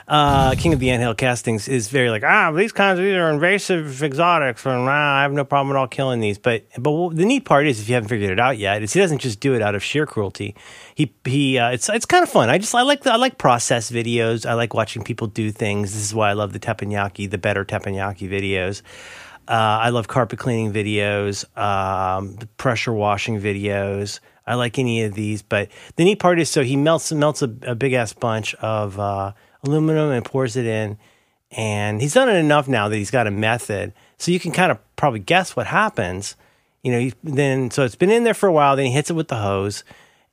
uh, 0.07 0.55
king 0.57 0.75
of 0.75 0.81
the 0.81 0.91
anthill 0.91 1.15
castings 1.15 1.67
is 1.67 1.89
very 1.89 2.11
like 2.11 2.23
ah 2.23 2.53
these 2.53 2.73
kinds 2.73 2.99
of 2.99 3.05
these 3.05 3.15
are 3.15 3.31
invasive 3.31 4.03
exotics 4.03 4.67
and 4.67 4.89
ah, 4.89 5.19
I 5.19 5.23
have 5.23 5.33
no 5.33 5.45
problem 5.45 5.75
at 5.75 5.79
all 5.79 5.89
killing 5.89 6.21
these. 6.21 6.39
But 6.39 6.67
but 6.79 7.11
the 7.11 7.25
neat 7.25 7.45
part 7.45 7.67
is 7.67 7.81
if 7.81 7.89
you 7.89 7.95
haven't 7.95 8.09
figured 8.09 8.31
it 8.31 8.41
out 8.41 8.59
yet 8.59 8.83
is 8.83 8.93
he 8.93 9.01
doesn't 9.01 9.19
just 9.19 9.41
do 9.41 9.55
it 9.55 9.63
out 9.63 9.75
of 9.75 9.83
sheer 9.83 10.07
cruelty. 10.07 10.55
He 10.95 11.15
he 11.25 11.59
uh, 11.59 11.71
it's 11.71 11.89
it's 11.89 12.07
kind 12.07 12.23
of 12.23 12.29
fun. 12.29 12.51
I 12.51 12.59
just 12.59 12.75
I 12.75 12.83
like 12.83 13.03
the, 13.03 13.13
I 13.13 13.17
like 13.17 13.39
process 13.39 13.91
videos. 13.91 14.45
I 14.45 14.55
like 14.55 14.75
watching 14.75 15.05
people 15.05 15.27
do 15.27 15.51
things. 15.51 15.95
This 15.95 16.03
is 16.03 16.15
why 16.15 16.31
I 16.31 16.35
love 16.35 16.53
the 16.53 16.61
teppanyaki, 16.61 17.31
the 17.31 17.39
better 17.39 17.65
teppanyaki 17.65 18.29
videos. 18.29 18.83
Uh, 19.47 19.53
I 19.83 19.91
love 19.91 20.09
carpet 20.09 20.39
cleaning 20.39 20.73
videos, 20.73 21.45
um, 21.59 22.39
pressure 22.57 22.93
washing 22.93 23.41
videos. 23.41 24.21
I 24.47 24.55
like 24.55 24.79
any 24.79 25.03
of 25.05 25.15
these, 25.15 25.43
but 25.43 25.69
the 25.97 26.05
neat 26.05 26.19
part 26.19 26.39
is 26.39 26.51
so 26.51 26.63
he 26.63 26.77
melts 26.77 27.13
melts 27.13 27.43
a, 27.43 27.51
a 27.63 27.75
big 27.75 27.95
ass 27.95 28.13
bunch 28.13 28.55
of 28.57 28.99
uh, 28.99 29.33
aluminum 29.65 30.11
and 30.11 30.25
pours 30.25 30.57
it 30.57 30.67
in, 30.67 30.99
and 31.51 32.01
he's 32.01 32.15
done 32.15 32.29
it 32.29 32.37
enough 32.37 32.69
now 32.69 32.89
that 32.89 32.97
he's 32.97 33.11
got 33.11 33.27
a 33.27 33.31
method, 33.31 33.93
so 34.19 34.31
you 34.31 34.41
can 34.41 34.53
kind 34.53 34.71
of 34.71 34.79
probably 34.97 35.21
guess 35.21 35.57
what 35.57 35.67
happens. 35.67 36.37
You 36.83 36.93
know, 36.93 37.11
then 37.23 37.71
so 37.71 37.85
it's 37.85 37.95
been 37.95 38.11
in 38.11 38.25
there 38.25 38.35
for 38.35 38.47
a 38.47 38.53
while. 38.53 38.77
Then 38.77 38.87
he 38.87 38.93
hits 38.93 39.11
it 39.11 39.15
with 39.15 39.29
the 39.29 39.37
hose, 39.37 39.85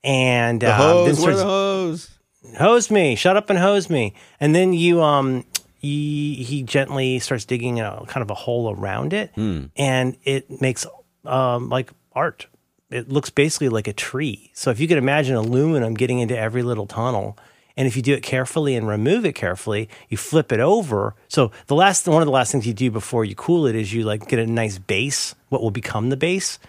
and 0.04 0.64
uh, 0.64 0.78
then 1.06 1.16
starts, 1.16 1.42
hose 1.42 2.10
hose 2.58 2.92
me, 2.92 3.16
shut 3.16 3.38
up 3.38 3.50
and 3.50 3.60
hose 3.60 3.90
me. 3.90 4.14
And 4.40 4.54
then 4.56 4.74
you, 4.74 5.02
um, 5.02 5.46
he, 5.78 6.36
he 6.36 6.64
gently 6.64 7.20
starts 7.20 7.46
digging 7.46 7.80
a 7.80 8.04
kind 8.08 8.22
of 8.22 8.30
a 8.30 8.36
hole 8.36 8.74
around 8.74 9.14
it, 9.14 9.32
and 9.36 10.18
it 10.24 10.62
makes 10.62 10.86
um, 11.26 11.70
like 11.70 11.92
art. 12.14 12.48
It 12.90 13.10
looks 13.10 13.30
basically 13.30 13.70
like 13.70 13.88
a 13.88 13.94
tree. 13.94 14.52
So 14.54 14.70
if 14.70 14.80
you 14.80 14.88
could 14.88 14.98
imagine 14.98 15.36
aluminum 15.36 15.94
getting 15.94 16.20
into 16.20 16.38
every 16.38 16.62
little 16.62 16.88
tunnel, 16.88 17.38
and 17.78 17.88
if 17.88 17.96
you 17.96 18.02
do 18.02 18.14
it 18.14 18.24
carefully 18.24 18.76
and 18.76 18.88
remove 18.88 19.26
it 19.26 19.34
carefully, 19.34 19.90
you 20.10 20.18
flip 20.18 20.52
it 20.52 20.60
over. 20.60 21.16
So 21.28 21.52
the 21.68 21.76
last 21.76 22.08
one 22.08 22.22
of 22.22 22.26
the 22.26 22.32
last 22.32 22.52
things 22.52 22.66
you 22.68 22.74
do 22.74 22.92
before 22.92 23.26
you 23.26 23.36
cool 23.36 23.66
it 23.66 23.76
is 23.76 23.94
you 23.94 24.04
like 24.04 24.28
get 24.28 24.40
a 24.40 24.48
nice 24.48 24.78
base, 24.78 25.36
what 25.50 25.62
will 25.62 25.72
become 25.72 26.10
the 26.10 26.18
base. 26.18 26.60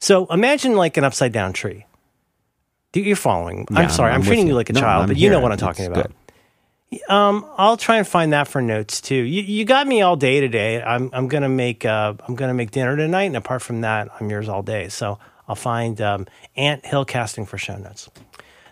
So 0.00 0.26
imagine 0.26 0.74
like 0.76 0.96
an 0.96 1.04
upside 1.04 1.32
down 1.32 1.52
tree. 1.52 1.86
You're 2.92 3.14
following. 3.16 3.66
Yeah, 3.70 3.80
I'm 3.80 3.90
sorry. 3.90 4.12
I'm, 4.12 4.20
with 4.20 4.28
treating 4.28 4.48
you 4.48 4.54
like 4.54 4.70
a 4.70 4.72
No, 4.72 4.80
child, 4.80 5.02
I'm 5.02 5.08
but 5.08 5.16
you 5.16 5.30
know 5.30 5.40
what 5.40 5.52
I'm 5.52 5.54
It's 5.54 5.62
talking 5.62 5.86
about. 5.86 6.06
good. 6.06 6.14
Um, 7.08 7.46
I'll 7.56 7.76
try 7.76 7.98
and 7.98 8.06
find 8.08 8.32
that 8.32 8.48
for 8.48 8.60
notes 8.60 9.00
too. 9.00 9.14
You, 9.14 9.42
you 9.42 9.64
got 9.64 9.86
me 9.86 10.02
all 10.02 10.16
day 10.16 10.40
today. 10.40 10.82
I'm 10.82 11.08
I'm 11.12 11.28
gonna 11.28 11.48
make 11.48 11.84
uh 11.84 12.14
I'm 12.26 12.34
gonna 12.34 12.54
make 12.54 12.72
dinner 12.72 12.96
tonight, 12.96 13.24
and 13.24 13.36
apart 13.36 13.62
from 13.62 13.82
that, 13.82 14.08
I'm 14.18 14.28
yours 14.28 14.48
all 14.48 14.62
day. 14.62 14.88
So 14.88 15.16
I'll 15.46 15.54
find 15.54 16.00
um, 16.00 16.26
Ant 16.56 16.84
Hill 16.84 17.04
casting 17.04 17.46
for 17.46 17.58
show 17.58 17.76
notes. 17.76 18.10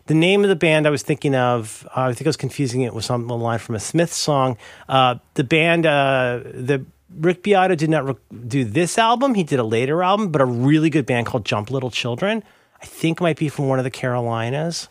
The 0.09 0.15
name 0.15 0.43
of 0.43 0.49
the 0.49 0.57
band 0.57 0.87
I 0.87 0.91
was 0.91 1.03
thinking 1.03 1.35
of, 1.35 1.87
uh, 1.95 2.05
I 2.05 2.15
think 2.15 2.27
I 2.27 2.31
was 2.31 2.39
confusing 2.39 2.81
it 2.81 2.95
with 2.95 3.05
some 3.05 3.29
line 3.29 3.59
from 3.59 3.75
a 3.75 3.81
Smith 3.81 4.11
song. 4.11 4.57
Uh, 4.89 5.17
the 5.35 5.45
band, 5.45 5.85
uh, 5.85 6.41
the 6.45 6.87
Rick 7.15 7.43
Beato 7.43 7.75
did 7.75 7.91
not 7.91 8.07
re- 8.07 8.39
do 8.47 8.65
this 8.65 8.97
album. 8.97 9.35
He 9.35 9.45
did 9.45 9.59
a 9.59 9.65
later 9.65 10.03
album, 10.03 10.33
but 10.33 10.41
a 10.41 10.47
really 10.47 10.89
good 10.89 11.05
band 11.05 11.27
called 11.27 11.45
Jump 11.45 11.71
Little 11.71 11.91
Children. 11.91 12.43
I 12.81 12.87
think 12.87 13.21
might 13.21 13.37
be 13.37 13.51
from 13.51 13.69
one 13.69 13.79
of 13.79 13.85
the 13.85 13.91
Carolinas, 13.91 14.89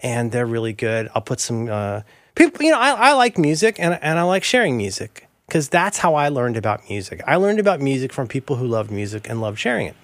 and 0.00 0.32
they're 0.32 0.44
really 0.44 0.74
good. 0.74 1.08
I'll 1.14 1.22
put 1.22 1.40
some 1.40 1.70
uh, 1.70 2.02
people. 2.34 2.62
You 2.62 2.72
know, 2.72 2.78
I, 2.78 2.90
I 2.90 3.12
like 3.14 3.38
music, 3.38 3.76
and 3.78 3.98
and 4.02 4.18
I 4.18 4.22
like 4.22 4.44
sharing 4.44 4.76
music 4.76 5.28
because 5.46 5.70
that's 5.70 5.96
how 5.96 6.14
I 6.14 6.28
learned 6.28 6.58
about 6.58 6.82
music. 6.90 7.22
I 7.26 7.36
learned 7.36 7.58
about 7.58 7.80
music 7.80 8.12
from 8.12 8.28
people 8.28 8.56
who 8.56 8.66
loved 8.66 8.90
music 8.90 9.30
and 9.30 9.40
loved 9.40 9.58
sharing 9.58 9.86
it, 9.86 9.96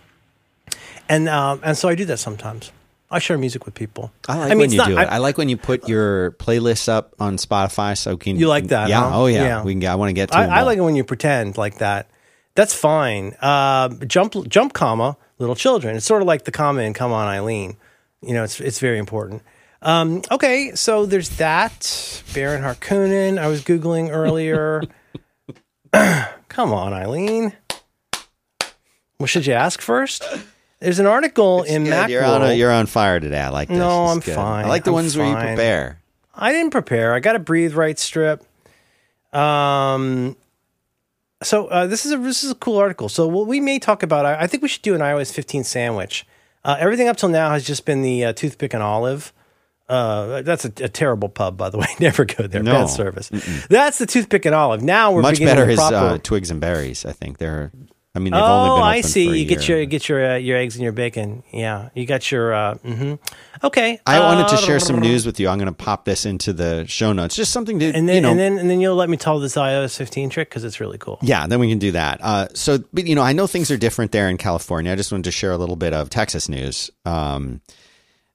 and 1.07 1.29
um, 1.29 1.61
and 1.63 1.77
so 1.77 1.91
I 1.91 1.95
do 1.95 2.07
that 2.07 2.19
sometimes. 2.19 2.73
I 3.11 3.19
share 3.21 3.39
music 3.39 3.65
with 3.65 3.75
people. 3.75 4.13
I 4.29 4.39
like 4.39 4.49
mean, 4.51 4.59
when 4.59 4.71
you 4.73 4.77
not- 4.79 4.89
do 4.89 4.99
it. 4.99 5.01
I- 5.01 5.15
I, 5.15 5.19
like 5.19 5.39
when 5.39 5.49
you 5.49 5.57
put 5.57 5.89
your 5.89 6.33
playlists 6.33 6.89
up 6.89 7.15
on 7.19 7.37
Spotify, 7.39 7.97
so 7.97 8.17
can 8.19 8.37
You 8.39 8.49
like 8.49 8.69
that, 8.69 8.89
Yeah. 8.91 9.01
huh? 9.01 9.11
Oh 9.23 9.27
yeah. 9.27 9.43
Yeah. 9.45 9.63
We 9.65 9.75
can. 9.75 9.87
I 9.87 9.95
want 9.95 10.11
to 10.11 10.13
get 10.15 10.31
to. 10.31 10.37
I, 10.39 10.45
I 10.47 10.63
like 10.63 10.77
it 10.79 10.83
when 10.83 10.95
you 10.97 11.05
pretend 11.05 11.57
like 11.57 11.79
that. 11.79 12.11
That's 12.55 12.75
fine. 12.75 13.35
Uh, 13.41 13.89
jump, 14.07 14.35
jump, 14.49 14.73
comma, 14.75 15.17
little 15.39 15.55
children. 15.55 15.97
It's 15.97 16.05
sort 16.07 16.21
of 16.23 16.29
like 16.29 16.45
the 16.45 16.51
comma 16.53 16.83
in 16.83 16.93
"Come 16.93 17.13
On, 17.13 17.27
Eileen." 17.27 17.77
You 18.21 18.35
know, 18.35 18.45
it's 18.45 18.61
it's 18.61 18.79
very 18.81 18.99
important. 18.99 19.43
Um, 19.81 20.23
okay, 20.31 20.73
so 20.75 21.07
there's 21.07 21.29
that 21.39 22.23
Baron 22.35 22.63
Harkonnen. 22.63 23.39
I 23.39 23.47
was 23.47 23.63
googling 23.63 24.11
earlier. 24.11 24.83
Come 26.49 26.73
on, 26.73 26.93
Eileen. 26.93 27.53
Well, 29.19 29.27
should 29.27 29.47
you 29.47 29.55
ask 29.55 29.81
first? 29.81 30.23
There's 30.81 30.99
an 30.99 31.07
article 31.07 31.63
in 31.65 31.85
Good. 31.85 31.93
Macworld. 31.93 32.09
You're 32.11 32.25
on. 32.25 32.43
A, 32.43 32.55
you're 32.55 32.71
on 32.73 32.87
fire 32.87 33.19
today. 33.21 33.41
I 33.41 33.49
like 33.49 33.69
this. 33.69 33.79
No, 33.79 34.05
This 34.07 34.13
I'm 34.13 34.21
good. 34.21 34.35
fine. 34.35 34.65
I 34.65 34.69
like 34.69 34.85
the 34.85 34.91
I'm 34.91 34.95
ones 34.95 35.17
where 35.17 35.27
you 35.27 35.35
prepare. 35.35 36.01
I 36.35 36.53
didn't 36.53 36.71
prepare. 36.71 37.15
I 37.15 37.21
got 37.21 37.35
a 37.37 37.41
breathe 37.41 37.75
right 37.75 37.99
strip. 37.99 38.45
Um, 39.33 40.37
so 41.43 41.67
uh, 41.67 41.87
this 41.87 42.07
is 42.07 42.13
a 42.13 42.17
this 42.19 42.45
is 42.45 42.51
a 42.53 42.55
cool 42.55 42.79
article. 42.79 43.09
So 43.09 43.27
what 43.27 43.47
we 43.47 43.61
may 43.61 43.79
talk 43.79 44.03
about. 44.03 44.25
I, 44.25 44.43
I 44.43 44.47
think 44.47 44.63
we 44.63 44.69
should 44.69 44.83
do 44.83 44.95
an 44.95 45.01
iOS 45.01 45.33
15 45.33 45.65
sandwich. 45.65 46.27
Uh, 46.65 46.77
everything 46.79 47.09
up 47.09 47.17
till 47.17 47.29
now 47.29 47.51
has 47.51 47.65
just 47.65 47.85
been 47.85 48.03
the 48.03 48.27
uh, 48.27 48.33
toothpick 48.33 48.75
and 48.75 48.83
olive. 48.83 49.33
Uh, 49.89 50.43
that's 50.43 50.65
a, 50.67 50.73
a 50.83 50.89
terrible 50.89 51.29
pub, 51.31 51.57
by 51.57 51.71
the 51.71 51.79
way. 51.79 51.87
Never 52.01 52.25
go 52.25 52.47
there. 52.47 52.63
No. 52.63 52.73
Bad 52.73 52.87
service. 52.91 53.31
That's 53.71 53.99
the 53.99 54.07
toothpick 54.07 54.45
and 54.45 54.55
olive. 54.55 54.83
Now 54.83 55.13
we're 55.13 55.23
Much 55.23 55.39
better 55.39 55.65
the 55.65 55.73
is 55.73 55.79
proper. 55.79 55.97
uh, 55.97 56.19
twigs 56.19 56.51
and 56.51 56.61
berries. 56.61 57.05
I 57.07 57.13
think 57.13 57.39
they're. 57.39 57.73
I 58.19 58.21
mean, 58.21 58.33
they've 58.33 58.43
only 58.43 58.71
oh, 58.71 58.75
been 58.75 58.83
open 58.83 58.85
I 58.85 59.01
see. 59.03 59.39
You 59.39 59.45
get 59.45 59.69
year. 59.69 59.79
your 59.79 59.87
get 59.87 60.09
your 60.09 60.33
uh, 60.33 60.37
your 60.37 60.59
eggs 60.59 60.75
and 60.75 60.83
your 60.83 60.91
bacon. 60.91 61.45
Yeah, 61.53 61.91
you 61.95 62.05
got 62.05 62.33
your. 62.33 62.53
Uh, 62.53 62.75
hmm 62.79 63.15
Okay. 63.63 64.01
I 64.07 64.19
wanted 64.21 64.49
to 64.49 64.55
Uh, 64.55 64.59
share 64.59 64.81
some 64.81 64.99
news 64.99 65.25
with 65.25 65.39
you. 65.39 65.49
I'm 65.49 65.59
going 65.59 65.67
to 65.67 65.73
pop 65.73 66.05
this 66.05 66.25
into 66.27 66.53
the 66.53 66.85
show 66.87 67.13
notes. 67.13 67.37
Just 67.37 67.53
something 67.53 67.79
to, 67.79 67.93
And 67.93 68.09
then 68.09 68.17
you 68.17 68.21
know, 68.21 68.31
and 68.31 68.39
then 68.39 68.59
and 68.59 68.69
then 68.69 68.81
you'll 68.81 68.97
let 68.97 69.09
me 69.09 69.17
tell 69.17 69.39
this 69.39 69.55
iOS 69.55 69.97
15 69.97 70.31
trick 70.31 70.49
because 70.49 70.65
it's 70.65 70.81
really 70.81 70.99
cool. 70.99 71.19
Yeah, 71.23 71.47
then 71.47 71.61
we 71.61 71.69
can 71.69 71.79
do 71.79 71.93
that. 71.93 72.21
Uh, 72.21 72.49
so, 72.55 72.79
but 72.93 73.07
you 73.07 73.15
know, 73.15 73.23
I 73.23 73.33
know 73.33 73.47
things 73.47 73.71
are 73.71 73.77
different 73.77 74.11
there 74.13 74.29
in 74.29 74.37
California. 74.37 74.93
I 74.93 74.97
just 74.97 75.13
wanted 75.13 75.25
to 75.25 75.31
share 75.31 75.53
a 75.53 75.59
little 75.59 75.77
bit 75.77 75.93
of 75.93 76.11
Texas 76.11 76.49
news. 76.49 76.91
Um, 77.05 77.61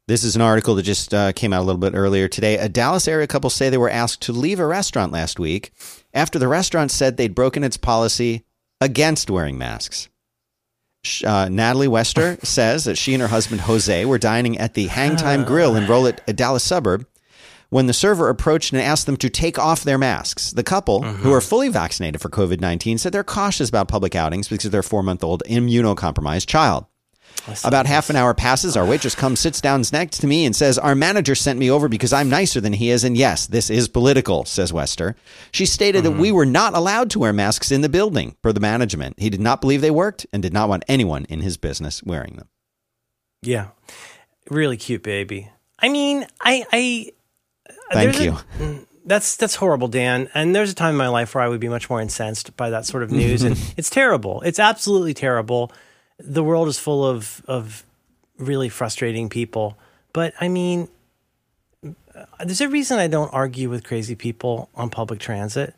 this 0.08 0.24
is 0.24 0.36
an 0.36 0.41
article 0.41 0.76
that 0.76 0.84
just 0.84 1.13
uh, 1.13 1.32
came 1.32 1.54
out 1.54 1.62
a 1.62 1.65
little 1.65 1.80
bit 1.80 1.93
earlier 1.96 2.28
today. 2.28 2.58
A 2.58 2.67
Dallas 2.67 3.08
area 3.08 3.28
couple 3.28 3.50
say 3.50 3.69
they 3.69 3.78
were 3.78 3.89
asked 3.89 4.22
to 4.24 4.34
leave 4.34 4.60
a 4.60 4.65
restaurant 4.65 5.13
last 5.13 5.39
week 5.39 5.72
after 6.13 6.38
the 6.38 6.48
restaurant 6.48 6.91
said 6.91 7.15
they'd 7.15 7.36
broken 7.36 7.63
its 7.63 7.78
policy 7.78 8.43
against 8.84 9.30
wearing 9.30 9.58
masks. 9.58 10.10
Uh, 11.26 11.48
Natalie 11.50 11.88
Wester 11.88 12.38
says 12.43 12.84
that 12.84 12.98
she 12.98 13.13
and 13.13 13.22
her 13.22 13.30
husband 13.30 13.62
Jose 13.62 14.06
were 14.06 14.17
dining 14.17 14.58
at 14.58 14.74
the 14.74 14.88
Hangtime 14.88 15.46
Grill 15.46 15.76
in 15.76 15.88
Rowlett, 15.88 16.19
a 16.28 16.34
Dallas 16.34 16.63
suburb, 16.63 17.08
when 17.69 17.88
the 17.88 17.93
server 17.93 18.30
approached 18.30 18.74
and 18.74 18.82
asked 18.82 19.06
them 19.06 19.17
to 19.17 19.30
take 19.30 19.58
off 19.58 19.84
their 19.84 19.98
masks. 19.98 20.52
The 20.52 20.63
couple, 20.63 21.02
who 21.02 21.34
are 21.34 21.41
fully 21.41 21.69
vaccinated 21.69 22.22
for 22.22 22.30
COVID 22.30 22.60
19, 22.60 22.98
said 22.98 23.13
they're 23.13 23.24
cautious 23.24 23.69
about 23.69 23.88
public 23.88 24.15
outings 24.15 24.48
because 24.50 24.65
of 24.65 24.72
their 24.72 24.84
four 24.84 25.02
month 25.02 25.24
old 25.24 25.43
immunocompromised 25.48 26.46
child. 26.46 26.86
About 27.64 27.86
half 27.86 28.10
an 28.10 28.16
hour 28.16 28.34
passes. 28.34 28.78
Our 28.78 28.86
waitress 28.86 29.16
comes, 29.16 29.40
sits 29.40 29.60
down 29.60 29.84
next 29.92 30.20
to 30.20 30.28
me, 30.28 30.46
and 30.46 30.56
says, 30.56 30.78
Our 30.78 30.96
manager 30.96 31.36
sent 31.36 31.60
me 31.60 31.70
over 31.70 31.90
because 31.90 32.14
I'm 32.14 32.30
nicer 32.30 32.62
than 32.62 32.74
he 32.74 32.90
is. 32.90 33.04
And 33.04 33.18
yes, 33.18 33.48
this 33.48 33.70
is 33.70 33.88
political, 33.88 34.46
says 34.46 34.72
Wester. 34.72 35.16
She 35.52 35.66
stated 35.66 36.04
that 36.06 36.12
we 36.12 36.30
mm-hmm. 36.30 36.38
were 36.38 36.46
not 36.46 36.76
allowed 36.76 37.10
to 37.12 37.20
wear 37.20 37.34
masks 37.34 37.72
in 37.72 37.82
the 37.82 37.90
building 37.90 38.36
per 38.42 38.54
the 38.54 38.60
management. 38.60 39.20
He 39.20 39.30
did 39.30 39.42
not 39.42 39.62
believe 39.62 39.82
they 39.82 39.92
worked 39.92 40.26
and 40.32 40.42
did 40.42 40.54
not 40.54 40.70
want 40.70 40.86
anyone 40.88 41.26
in 41.26 41.42
his 41.42 41.58
business 41.58 42.02
wearing 42.04 42.38
them. 42.38 42.48
Yeah, 43.42 43.70
really 44.50 44.78
cute 44.78 45.04
baby. 45.04 45.52
I 45.80 45.90
mean, 45.90 46.26
I, 46.40 46.66
I. 46.72 47.12
Uh, 47.70 47.74
Thank 47.92 48.16
there's 48.16 48.20
a- 48.20 48.24
you. 48.24 48.38
Mm, 48.58 48.86
that's 49.06 49.36
that's 49.36 49.56
horrible, 49.56 49.90
Dan. 49.90 50.30
And 50.34 50.56
there's 50.56 50.72
a 50.72 50.76
time 50.76 50.92
in 50.92 50.98
my 50.98 51.10
life 51.10 51.36
where 51.36 51.44
I 51.44 51.50
would 51.50 51.60
be 51.60 51.68
much 51.70 51.90
more 51.90 52.00
incensed 52.00 52.56
by 52.56 52.70
that 52.70 52.86
sort 52.86 53.04
of 53.04 53.12
news, 53.12 53.44
and 53.44 53.58
it's 53.78 53.90
terrible. 53.90 54.42
It's 54.42 54.60
absolutely 54.60 55.14
terrible. 55.14 55.72
The 56.24 56.44
world 56.44 56.68
is 56.68 56.80
full 56.80 57.06
of 57.06 57.44
of 57.48 57.84
really 58.38 58.70
frustrating 58.70 59.30
people. 59.30 59.78
But 60.14 60.34
I 60.40 60.48
mean, 60.48 60.88
there's 62.44 62.62
a 62.62 62.70
reason 62.70 63.00
I 63.00 63.08
don't 63.08 63.34
argue 63.34 63.70
with 63.70 63.84
crazy 63.84 64.16
people 64.16 64.70
on 64.76 64.90
public 64.90 65.20
transit. 65.20 65.76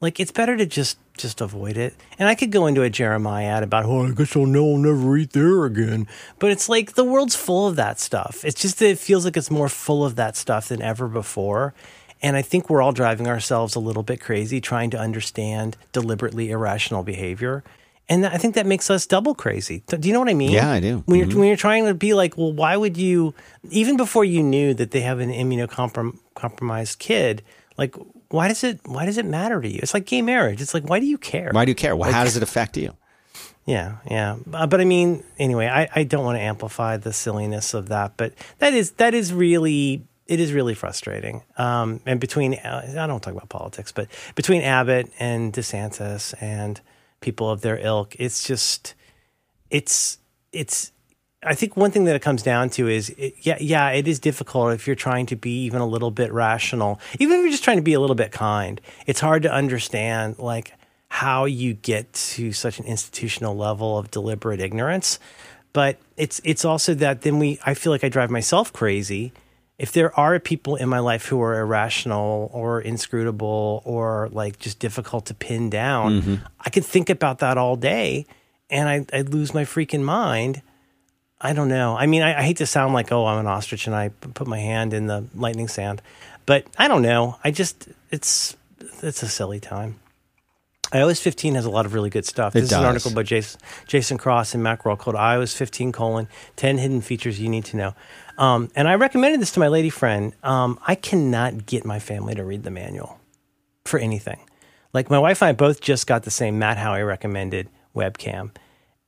Like 0.00 0.20
it's 0.20 0.32
better 0.32 0.56
to 0.56 0.66
just 0.66 0.98
just 1.16 1.40
avoid 1.40 1.76
it. 1.76 1.94
And 2.18 2.28
I 2.28 2.34
could 2.34 2.50
go 2.50 2.66
into 2.66 2.82
a 2.82 2.90
jeremiad 2.90 3.62
about, 3.62 3.84
oh, 3.84 4.06
I 4.06 4.10
guess 4.10 4.36
I'll 4.36 4.46
know 4.46 4.72
I'll 4.72 4.78
never 4.78 5.16
eat 5.16 5.32
there 5.32 5.64
again. 5.64 6.08
But 6.38 6.50
it's 6.50 6.68
like 6.68 6.94
the 6.94 7.04
world's 7.04 7.36
full 7.36 7.66
of 7.66 7.76
that 7.76 8.00
stuff. 8.00 8.44
It's 8.44 8.60
just 8.60 8.78
that 8.80 8.88
it 8.88 8.98
feels 8.98 9.24
like 9.24 9.36
it's 9.36 9.50
more 9.50 9.68
full 9.68 10.04
of 10.04 10.16
that 10.16 10.36
stuff 10.36 10.68
than 10.68 10.82
ever 10.82 11.08
before. 11.08 11.72
And 12.20 12.36
I 12.36 12.42
think 12.42 12.68
we're 12.68 12.82
all 12.82 12.92
driving 12.92 13.28
ourselves 13.28 13.74
a 13.74 13.80
little 13.80 14.02
bit 14.02 14.20
crazy 14.20 14.60
trying 14.60 14.90
to 14.90 14.98
understand 14.98 15.76
deliberately 15.92 16.50
irrational 16.50 17.02
behavior. 17.02 17.62
And 18.08 18.26
I 18.26 18.36
think 18.36 18.54
that 18.54 18.66
makes 18.66 18.90
us 18.90 19.06
double 19.06 19.34
crazy. 19.34 19.82
Do 19.86 20.06
you 20.06 20.12
know 20.12 20.20
what 20.20 20.28
I 20.28 20.34
mean? 20.34 20.52
Yeah, 20.52 20.70
I 20.70 20.80
do. 20.80 21.02
When 21.06 21.18
you're 21.18 21.38
when 21.38 21.48
you're 21.48 21.56
trying 21.56 21.86
to 21.86 21.94
be 21.94 22.12
like, 22.12 22.36
well, 22.36 22.52
why 22.52 22.76
would 22.76 22.96
you? 22.98 23.34
Even 23.70 23.96
before 23.96 24.24
you 24.24 24.42
knew 24.42 24.74
that 24.74 24.90
they 24.90 25.00
have 25.00 25.20
an 25.20 25.30
immunocompromised 25.30 26.98
kid, 26.98 27.42
like, 27.78 27.96
why 28.28 28.48
does 28.48 28.62
it? 28.62 28.80
Why 28.84 29.06
does 29.06 29.16
it 29.16 29.24
matter 29.24 29.60
to 29.60 29.68
you? 29.68 29.80
It's 29.82 29.94
like 29.94 30.04
gay 30.04 30.20
marriage. 30.20 30.60
It's 30.60 30.74
like, 30.74 30.88
why 30.88 31.00
do 31.00 31.06
you 31.06 31.16
care? 31.16 31.50
Why 31.52 31.64
do 31.64 31.70
you 31.70 31.74
care? 31.74 31.96
Well, 31.96 32.12
how 32.12 32.24
does 32.24 32.36
it 32.36 32.42
affect 32.42 32.76
you? 32.76 32.94
Yeah, 33.64 33.96
yeah. 34.10 34.36
Uh, 34.52 34.66
but 34.66 34.80
I 34.80 34.84
mean, 34.84 35.24
anyway, 35.38 35.68
I, 35.68 35.88
I 35.94 36.04
don't 36.04 36.24
want 36.24 36.36
to 36.36 36.42
amplify 36.42 36.98
the 36.98 37.12
silliness 37.12 37.72
of 37.72 37.88
that, 37.88 38.18
but 38.18 38.34
that 38.58 38.74
is 38.74 38.92
that 38.92 39.14
is 39.14 39.32
really 39.32 40.06
it 40.26 40.40
is 40.40 40.52
really 40.52 40.74
frustrating. 40.74 41.42
Um, 41.56 42.00
and 42.04 42.20
between 42.20 42.54
uh, 42.54 42.94
I 42.98 43.06
don't 43.06 43.22
talk 43.22 43.32
about 43.32 43.48
politics, 43.48 43.92
but 43.92 44.08
between 44.34 44.62
Abbott 44.62 45.10
and 45.18 45.52
DeSantis 45.52 46.34
and 46.42 46.80
people 47.24 47.50
of 47.50 47.62
their 47.62 47.78
ilk, 47.78 48.14
it's 48.18 48.44
just 48.46 48.94
it's 49.70 50.18
it's. 50.52 50.92
I 51.46 51.54
think 51.54 51.76
one 51.76 51.90
thing 51.90 52.04
that 52.04 52.16
it 52.16 52.22
comes 52.22 52.42
down 52.42 52.70
to 52.70 52.88
is, 52.88 53.10
it, 53.10 53.34
yeah, 53.40 53.58
yeah, 53.60 53.90
it 53.90 54.08
is 54.08 54.18
difficult 54.18 54.72
if 54.72 54.86
you're 54.86 54.96
trying 54.96 55.26
to 55.26 55.36
be 55.36 55.64
even 55.64 55.82
a 55.82 55.86
little 55.86 56.10
bit 56.10 56.32
rational, 56.32 56.98
even 57.18 57.36
if 57.36 57.42
you're 57.42 57.50
just 57.50 57.64
trying 57.64 57.76
to 57.76 57.82
be 57.82 57.92
a 57.92 58.00
little 58.00 58.16
bit 58.16 58.32
kind. 58.32 58.80
It's 59.06 59.20
hard 59.20 59.42
to 59.42 59.52
understand 59.52 60.38
like 60.38 60.72
how 61.08 61.44
you 61.44 61.74
get 61.74 62.10
to 62.12 62.52
such 62.52 62.78
an 62.78 62.86
institutional 62.86 63.56
level 63.56 63.98
of 63.98 64.10
deliberate 64.10 64.60
ignorance. 64.60 65.18
But 65.72 65.98
it's 66.16 66.40
it's 66.44 66.64
also 66.64 66.94
that 66.94 67.22
then 67.22 67.38
we 67.38 67.58
I 67.66 67.74
feel 67.74 67.92
like 67.92 68.04
I 68.04 68.08
drive 68.08 68.30
myself 68.30 68.72
crazy 68.72 69.32
if 69.84 69.92
there 69.92 70.18
are 70.18 70.40
people 70.40 70.76
in 70.76 70.88
my 70.88 70.98
life 70.98 71.26
who 71.26 71.42
are 71.42 71.60
irrational 71.60 72.48
or 72.54 72.80
inscrutable 72.80 73.82
or 73.84 74.30
like 74.32 74.58
just 74.58 74.78
difficult 74.78 75.26
to 75.26 75.34
pin 75.34 75.68
down, 75.68 76.22
mm-hmm. 76.22 76.34
I 76.58 76.70
could 76.70 76.86
think 76.86 77.10
about 77.10 77.40
that 77.40 77.58
all 77.58 77.76
day 77.76 78.24
and 78.70 78.88
I, 78.88 79.04
I 79.14 79.20
lose 79.20 79.52
my 79.52 79.64
freaking 79.64 80.00
mind. 80.00 80.62
I 81.38 81.52
don't 81.52 81.68
know. 81.68 81.98
I 81.98 82.06
mean, 82.06 82.22
I, 82.22 82.38
I 82.38 82.42
hate 82.44 82.56
to 82.56 82.66
sound 82.66 82.94
like, 82.94 83.12
oh, 83.12 83.26
I'm 83.26 83.38
an 83.38 83.46
ostrich 83.46 83.86
and 83.86 83.94
I 83.94 84.08
put 84.08 84.46
my 84.46 84.58
hand 84.58 84.94
in 84.94 85.06
the 85.06 85.26
lightning 85.34 85.68
sand, 85.68 86.00
but 86.46 86.66
I 86.78 86.88
don't 86.88 87.02
know. 87.02 87.36
I 87.44 87.50
just, 87.50 87.86
it's, 88.10 88.56
it's 89.02 89.22
a 89.22 89.28
silly 89.28 89.60
time. 89.60 90.00
iOS 90.92 91.20
15 91.20 91.56
has 91.56 91.66
a 91.66 91.70
lot 91.70 91.84
of 91.84 91.92
really 91.92 92.08
good 92.08 92.24
stuff. 92.24 92.56
It 92.56 92.60
this 92.60 92.72
is 92.72 92.78
an 92.78 92.86
article 92.86 93.10
by 93.10 93.22
Jason, 93.22 93.60
Jason 93.86 94.16
Cross 94.16 94.54
and 94.54 94.64
Macworld 94.64 94.98
called 94.98 95.16
iOS 95.16 95.54
15 95.54 95.92
colon 95.92 96.26
10 96.56 96.78
hidden 96.78 97.02
features 97.02 97.38
you 97.38 97.50
need 97.50 97.66
to 97.66 97.76
know. 97.76 97.94
Um, 98.38 98.70
and 98.74 98.88
I 98.88 98.94
recommended 98.94 99.40
this 99.40 99.52
to 99.52 99.60
my 99.60 99.68
lady 99.68 99.90
friend. 99.90 100.32
Um, 100.42 100.78
I 100.86 100.94
cannot 100.94 101.66
get 101.66 101.84
my 101.84 101.98
family 101.98 102.34
to 102.34 102.44
read 102.44 102.64
the 102.64 102.70
manual 102.70 103.20
for 103.84 103.98
anything. 103.98 104.40
Like 104.92 105.10
my 105.10 105.18
wife 105.18 105.42
and 105.42 105.50
I 105.50 105.52
both 105.52 105.80
just 105.80 106.06
got 106.06 106.22
the 106.22 106.30
same 106.30 106.58
Matt 106.58 106.78
Haughey 106.78 107.06
recommended 107.06 107.68
webcam, 107.94 108.50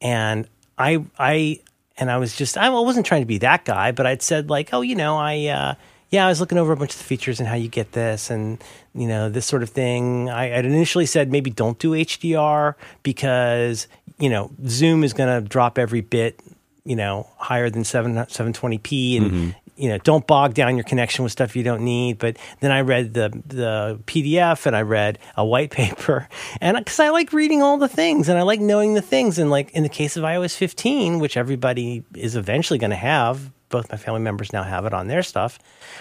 and 0.00 0.48
I 0.76 1.04
I 1.18 1.60
and 1.96 2.10
I 2.10 2.18
was 2.18 2.36
just 2.36 2.58
I 2.58 2.68
wasn't 2.70 3.06
trying 3.06 3.22
to 3.22 3.26
be 3.26 3.38
that 3.38 3.64
guy, 3.64 3.92
but 3.92 4.04
I'd 4.04 4.22
said 4.22 4.50
like, 4.50 4.70
oh, 4.72 4.80
you 4.80 4.96
know, 4.96 5.16
I 5.16 5.46
uh, 5.46 5.74
yeah, 6.10 6.26
I 6.26 6.28
was 6.28 6.40
looking 6.40 6.58
over 6.58 6.72
a 6.72 6.76
bunch 6.76 6.92
of 6.92 6.98
the 6.98 7.04
features 7.04 7.40
and 7.40 7.48
how 7.48 7.56
you 7.56 7.68
get 7.68 7.92
this 7.92 8.30
and 8.30 8.62
you 8.94 9.06
know 9.06 9.28
this 9.28 9.46
sort 9.46 9.62
of 9.62 9.70
thing. 9.70 10.28
I 10.28 10.46
had 10.46 10.64
initially 10.64 11.06
said 11.06 11.30
maybe 11.30 11.50
don't 11.50 11.78
do 11.78 11.92
HDR 11.92 12.74
because 13.02 13.86
you 14.18 14.30
know 14.30 14.50
Zoom 14.66 15.04
is 15.04 15.12
going 15.12 15.42
to 15.42 15.48
drop 15.48 15.78
every 15.78 16.00
bit 16.00 16.40
you 16.86 16.96
know 16.96 17.28
higher 17.36 17.68
than 17.68 17.84
7 17.84 18.14
720p 18.14 19.16
and 19.16 19.26
mm-hmm. 19.26 19.50
you 19.76 19.88
know, 19.90 19.98
don't 19.98 20.26
bog 20.26 20.54
down 20.54 20.76
your 20.76 20.84
connection 20.84 21.22
with 21.22 21.32
stuff 21.32 21.54
you 21.54 21.62
don't 21.62 21.82
need. 21.82 22.18
But 22.18 22.38
then 22.60 22.70
I 22.70 22.80
read 22.80 23.14
the 23.14 23.30
the 23.46 24.00
PDF 24.06 24.66
and 24.66 24.74
I 24.74 24.82
read 24.82 25.18
a 25.36 25.44
white 25.44 25.70
paper, 25.82 26.28
and 26.60 26.76
because 26.76 27.00
I 27.00 27.10
like 27.10 27.32
reading 27.32 27.62
all 27.62 27.76
the 27.76 27.88
things 27.88 28.28
and 28.28 28.38
I 28.38 28.42
like 28.42 28.60
knowing 28.60 28.94
the 28.94 29.02
things. 29.02 29.38
And 29.38 29.50
like 29.50 29.70
in 29.72 29.82
the 29.82 29.88
case 29.88 30.16
of 30.16 30.22
iOS 30.22 30.56
15, 30.56 31.18
which 31.18 31.36
everybody 31.36 32.04
is 32.14 32.36
eventually 32.36 32.78
going 32.78 32.90
to 32.90 32.96
have, 32.96 33.50
both 33.68 33.90
my 33.90 33.98
family 33.98 34.20
members 34.20 34.52
now 34.52 34.62
have 34.62 34.86
it 34.86 34.94
on 34.94 35.08
their 35.08 35.22
stuff. 35.22 35.58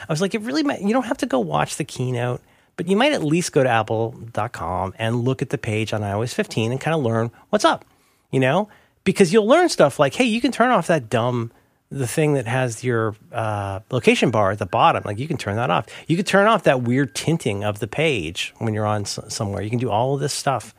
I 0.08 0.14
was 0.14 0.22
like, 0.22 0.36
it 0.36 0.42
really, 0.42 0.64
might, 0.64 0.82
you 0.82 0.94
don't 0.94 1.06
have 1.06 1.18
to 1.18 1.26
go 1.26 1.40
watch 1.40 1.78
the 1.78 1.84
keynote 1.84 2.42
but 2.78 2.88
you 2.88 2.96
might 2.96 3.14
at 3.14 3.24
least 3.24 3.52
go 3.52 3.64
to 3.64 3.70
apple.com 3.70 4.94
and 4.98 5.24
look 5.24 5.42
at 5.42 5.50
the 5.50 5.58
page 5.58 5.94
on 5.94 6.02
iOS 6.02 6.34
15 6.34 6.72
and 6.72 6.82
kind 6.82 6.96
of 6.96 7.02
learn 7.02 7.32
what's 7.50 7.66
up, 7.66 7.86
you 8.32 8.40
know? 8.40 8.68
Because 9.06 9.32
you'll 9.32 9.48
learn 9.48 9.70
stuff 9.70 10.00
like, 10.00 10.16
hey, 10.16 10.26
you 10.26 10.42
can 10.42 10.52
turn 10.52 10.72
off 10.72 10.88
that 10.88 11.10
dumb 11.10 11.52
the 11.90 12.08
thing 12.08 12.34
that 12.34 12.48
has 12.48 12.84
your 12.84 13.16
uh, 13.32 13.80
location 13.92 14.32
bar 14.32 14.52
at 14.52 14.60
the 14.60 14.66
bottom. 14.66 15.04
Like 15.06 15.20
you 15.20 15.28
can 15.28 15.38
turn 15.38 15.56
that 15.56 15.70
off. 15.70 15.86
You 16.08 16.18
can 16.18 16.26
turn 16.26 16.48
off 16.48 16.64
that 16.64 16.82
weird 16.82 17.16
tinting 17.16 17.64
of 17.64 17.80
the 17.80 17.88
page 17.88 18.54
when 18.58 18.74
you're 18.74 18.86
on 18.86 19.02
s- 19.02 19.20
somewhere. 19.30 19.62
You 19.62 19.70
can 19.70 19.80
do 19.80 19.90
all 19.90 20.16
of 20.16 20.20
this 20.20 20.34
stuff. 20.34 20.76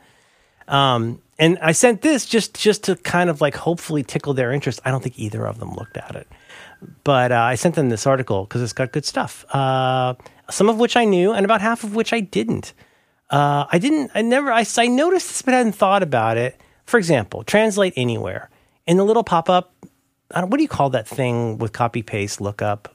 Um, 0.67 1.21
and 1.39 1.57
I 1.61 1.71
sent 1.71 2.01
this 2.01 2.25
just 2.25 2.55
just 2.55 2.83
to 2.85 2.95
kind 2.97 3.29
of 3.29 3.41
like 3.41 3.55
hopefully 3.55 4.03
tickle 4.03 4.33
their 4.33 4.51
interest. 4.51 4.81
I 4.83 4.91
don't 4.91 5.01
think 5.01 5.17
either 5.17 5.45
of 5.47 5.59
them 5.59 5.73
looked 5.73 5.97
at 5.97 6.15
it, 6.15 6.27
but 7.03 7.31
uh, 7.31 7.39
I 7.39 7.55
sent 7.55 7.75
them 7.75 7.89
this 7.89 8.05
article 8.05 8.43
because 8.43 8.61
it's 8.61 8.73
got 8.73 8.91
good 8.91 9.05
stuff. 9.05 9.45
Uh, 9.53 10.15
some 10.49 10.67
of 10.67 10.77
which 10.77 10.97
I 10.97 11.05
knew, 11.05 11.31
and 11.31 11.45
about 11.45 11.61
half 11.61 11.83
of 11.83 11.95
which 11.95 12.11
I 12.11 12.19
didn't. 12.19 12.73
Uh, 13.29 13.65
I 13.71 13.77
didn't. 13.77 14.11
I 14.13 14.21
never. 14.23 14.51
I, 14.51 14.65
I 14.77 14.87
noticed 14.87 15.27
this, 15.29 15.41
but 15.41 15.53
I 15.53 15.57
hadn't 15.57 15.73
thought 15.73 16.03
about 16.03 16.37
it. 16.37 16.59
For 16.87 16.97
example, 16.97 17.43
translate 17.43 17.93
anywhere 17.95 18.49
in 18.87 18.97
the 18.97 19.03
little 19.03 19.23
pop 19.23 19.49
up. 19.49 19.73
What 20.33 20.51
do 20.57 20.61
you 20.61 20.67
call 20.67 20.89
that 20.89 21.07
thing 21.07 21.57
with 21.59 21.71
copy 21.73 22.01
paste 22.01 22.41
lookup? 22.41 22.93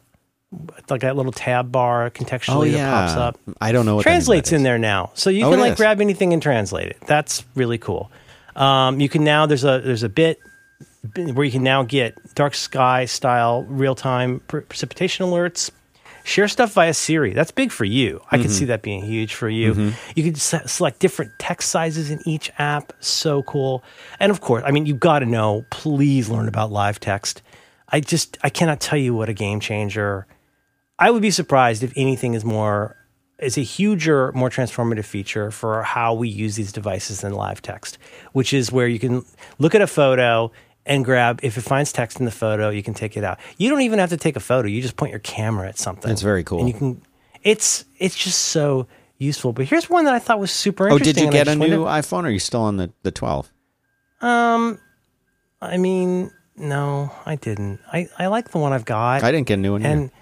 It's 0.76 0.90
like 0.90 1.00
that 1.02 1.16
little 1.16 1.32
tab 1.32 1.72
bar 1.72 2.10
contextually 2.10 2.54
Oh 2.54 2.62
yeah, 2.64 2.90
that 2.90 3.06
pops 3.06 3.16
up. 3.16 3.38
I 3.60 3.72
don't 3.72 3.86
know 3.86 3.96
what 3.96 4.02
Translates 4.02 4.52
in 4.52 4.64
there 4.64 4.76
now, 4.78 5.10
so 5.14 5.30
you 5.30 5.46
Oh, 5.46 5.50
can 5.50 5.60
like 5.60 5.72
is. 5.72 5.76
grab 5.78 6.00
anything 6.02 6.32
and 6.34 6.42
translate 6.42 6.88
it. 6.88 6.98
That's 7.06 7.44
really 7.54 7.78
cool. 7.78 8.10
Um, 8.54 9.00
you 9.00 9.08
can 9.08 9.24
now 9.24 9.46
there's 9.46 9.64
a 9.64 9.80
there's 9.80 10.02
a 10.02 10.10
bit 10.10 10.38
where 11.14 11.44
you 11.44 11.50
can 11.52 11.62
now 11.62 11.82
get 11.84 12.14
dark 12.34 12.54
sky 12.54 13.06
style 13.06 13.62
real 13.64 13.94
time 13.94 14.40
pre- 14.48 14.60
precipitation 14.60 15.24
alerts. 15.26 15.70
Share 16.24 16.48
stuff 16.48 16.72
via 16.72 16.94
Siri. 16.94 17.32
That's 17.32 17.50
big 17.50 17.72
for 17.72 17.84
you. 17.84 18.20
I 18.30 18.36
Mm-hmm. 18.36 18.42
could 18.42 18.50
see 18.52 18.64
that 18.66 18.82
being 18.82 19.02
huge 19.02 19.34
for 19.34 19.48
you. 19.48 19.92
You 20.14 20.22
can 20.24 20.34
se- 20.36 20.66
select 20.66 20.98
different 21.00 21.32
text 21.38 21.68
sizes 21.70 22.10
in 22.10 22.20
each 22.26 22.50
app. 22.58 22.92
So 23.00 23.42
cool. 23.42 23.82
And 24.20 24.30
of 24.30 24.40
course, 24.40 24.62
I 24.66 24.70
mean, 24.70 24.86
you've 24.86 25.00
got 25.00 25.20
to 25.20 25.26
know. 25.26 25.64
Please 25.70 26.28
learn 26.28 26.48
about 26.48 26.70
live 26.70 27.00
text. 27.00 27.42
I 27.88 28.00
just 28.00 28.38
I 28.42 28.48
cannot 28.50 28.80
tell 28.80 28.98
you 28.98 29.14
what 29.14 29.28
a 29.28 29.34
game 29.34 29.60
changer. 29.60 30.26
I 30.98 31.10
would 31.10 31.22
be 31.22 31.30
surprised 31.30 31.82
if 31.82 31.92
anything 31.96 32.34
is 32.34 32.44
more 32.44 32.96
is 33.38 33.58
a 33.58 33.62
huger, 33.62 34.30
more 34.32 34.48
transformative 34.50 35.04
feature 35.04 35.50
for 35.50 35.82
how 35.82 36.14
we 36.14 36.28
use 36.28 36.54
these 36.54 36.70
devices 36.70 37.22
than 37.22 37.32
live 37.32 37.60
text, 37.60 37.98
which 38.32 38.52
is 38.54 38.70
where 38.70 38.86
you 38.86 39.00
can 39.00 39.24
look 39.58 39.74
at 39.74 39.80
a 39.82 39.86
photo 39.88 40.52
and 40.84 41.04
grab 41.04 41.40
if 41.42 41.56
it 41.56 41.62
finds 41.62 41.92
text 41.92 42.18
in 42.18 42.24
the 42.24 42.30
photo, 42.32 42.70
you 42.70 42.82
can 42.82 42.94
take 42.94 43.16
it 43.16 43.24
out. 43.24 43.38
You 43.56 43.70
don't 43.70 43.82
even 43.82 43.98
have 43.98 44.10
to 44.10 44.16
take 44.16 44.36
a 44.36 44.40
photo; 44.40 44.68
you 44.68 44.82
just 44.82 44.96
point 44.96 45.10
your 45.10 45.20
camera 45.20 45.68
at 45.68 45.78
something. 45.78 46.10
It's 46.10 46.22
very 46.22 46.44
cool. 46.44 46.58
and 46.60 46.68
you 46.68 46.74
can. 46.74 47.02
It's 47.42 47.84
it's 47.98 48.16
just 48.16 48.38
so 48.40 48.86
useful. 49.18 49.52
But 49.52 49.66
here's 49.66 49.88
one 49.88 50.04
that 50.04 50.14
I 50.14 50.18
thought 50.18 50.38
was 50.38 50.50
super 50.50 50.88
interesting. 50.88 50.92
Oh, 50.92 50.96
interesting. 50.96 51.14
did 51.14 51.20
you 51.20 51.26
and 51.26 51.34
I 51.34 51.38
get 51.38 51.48
a 51.48 51.68
just 51.68 51.70
new 51.70 51.84
iPhone? 51.84 52.24
Or 52.24 52.26
are 52.26 52.30
you 52.30 52.38
still 52.38 52.62
on 52.62 52.76
the 52.76 52.92
the 53.02 53.10
12? 53.10 53.52
Um, 54.20 54.78
I 55.60 55.76
mean, 55.76 56.30
no, 56.56 57.10
I 57.26 57.36
didn't. 57.36 57.80
I 57.92 58.08
I 58.18 58.26
like 58.26 58.50
the 58.50 58.58
one 58.58 58.72
I've 58.72 58.84
got. 58.84 59.22
I 59.22 59.32
didn't 59.32 59.46
get 59.46 59.54
a 59.54 59.62
new 59.62 59.72
one. 59.72 59.84
And 59.84 60.02
either. 60.04 60.12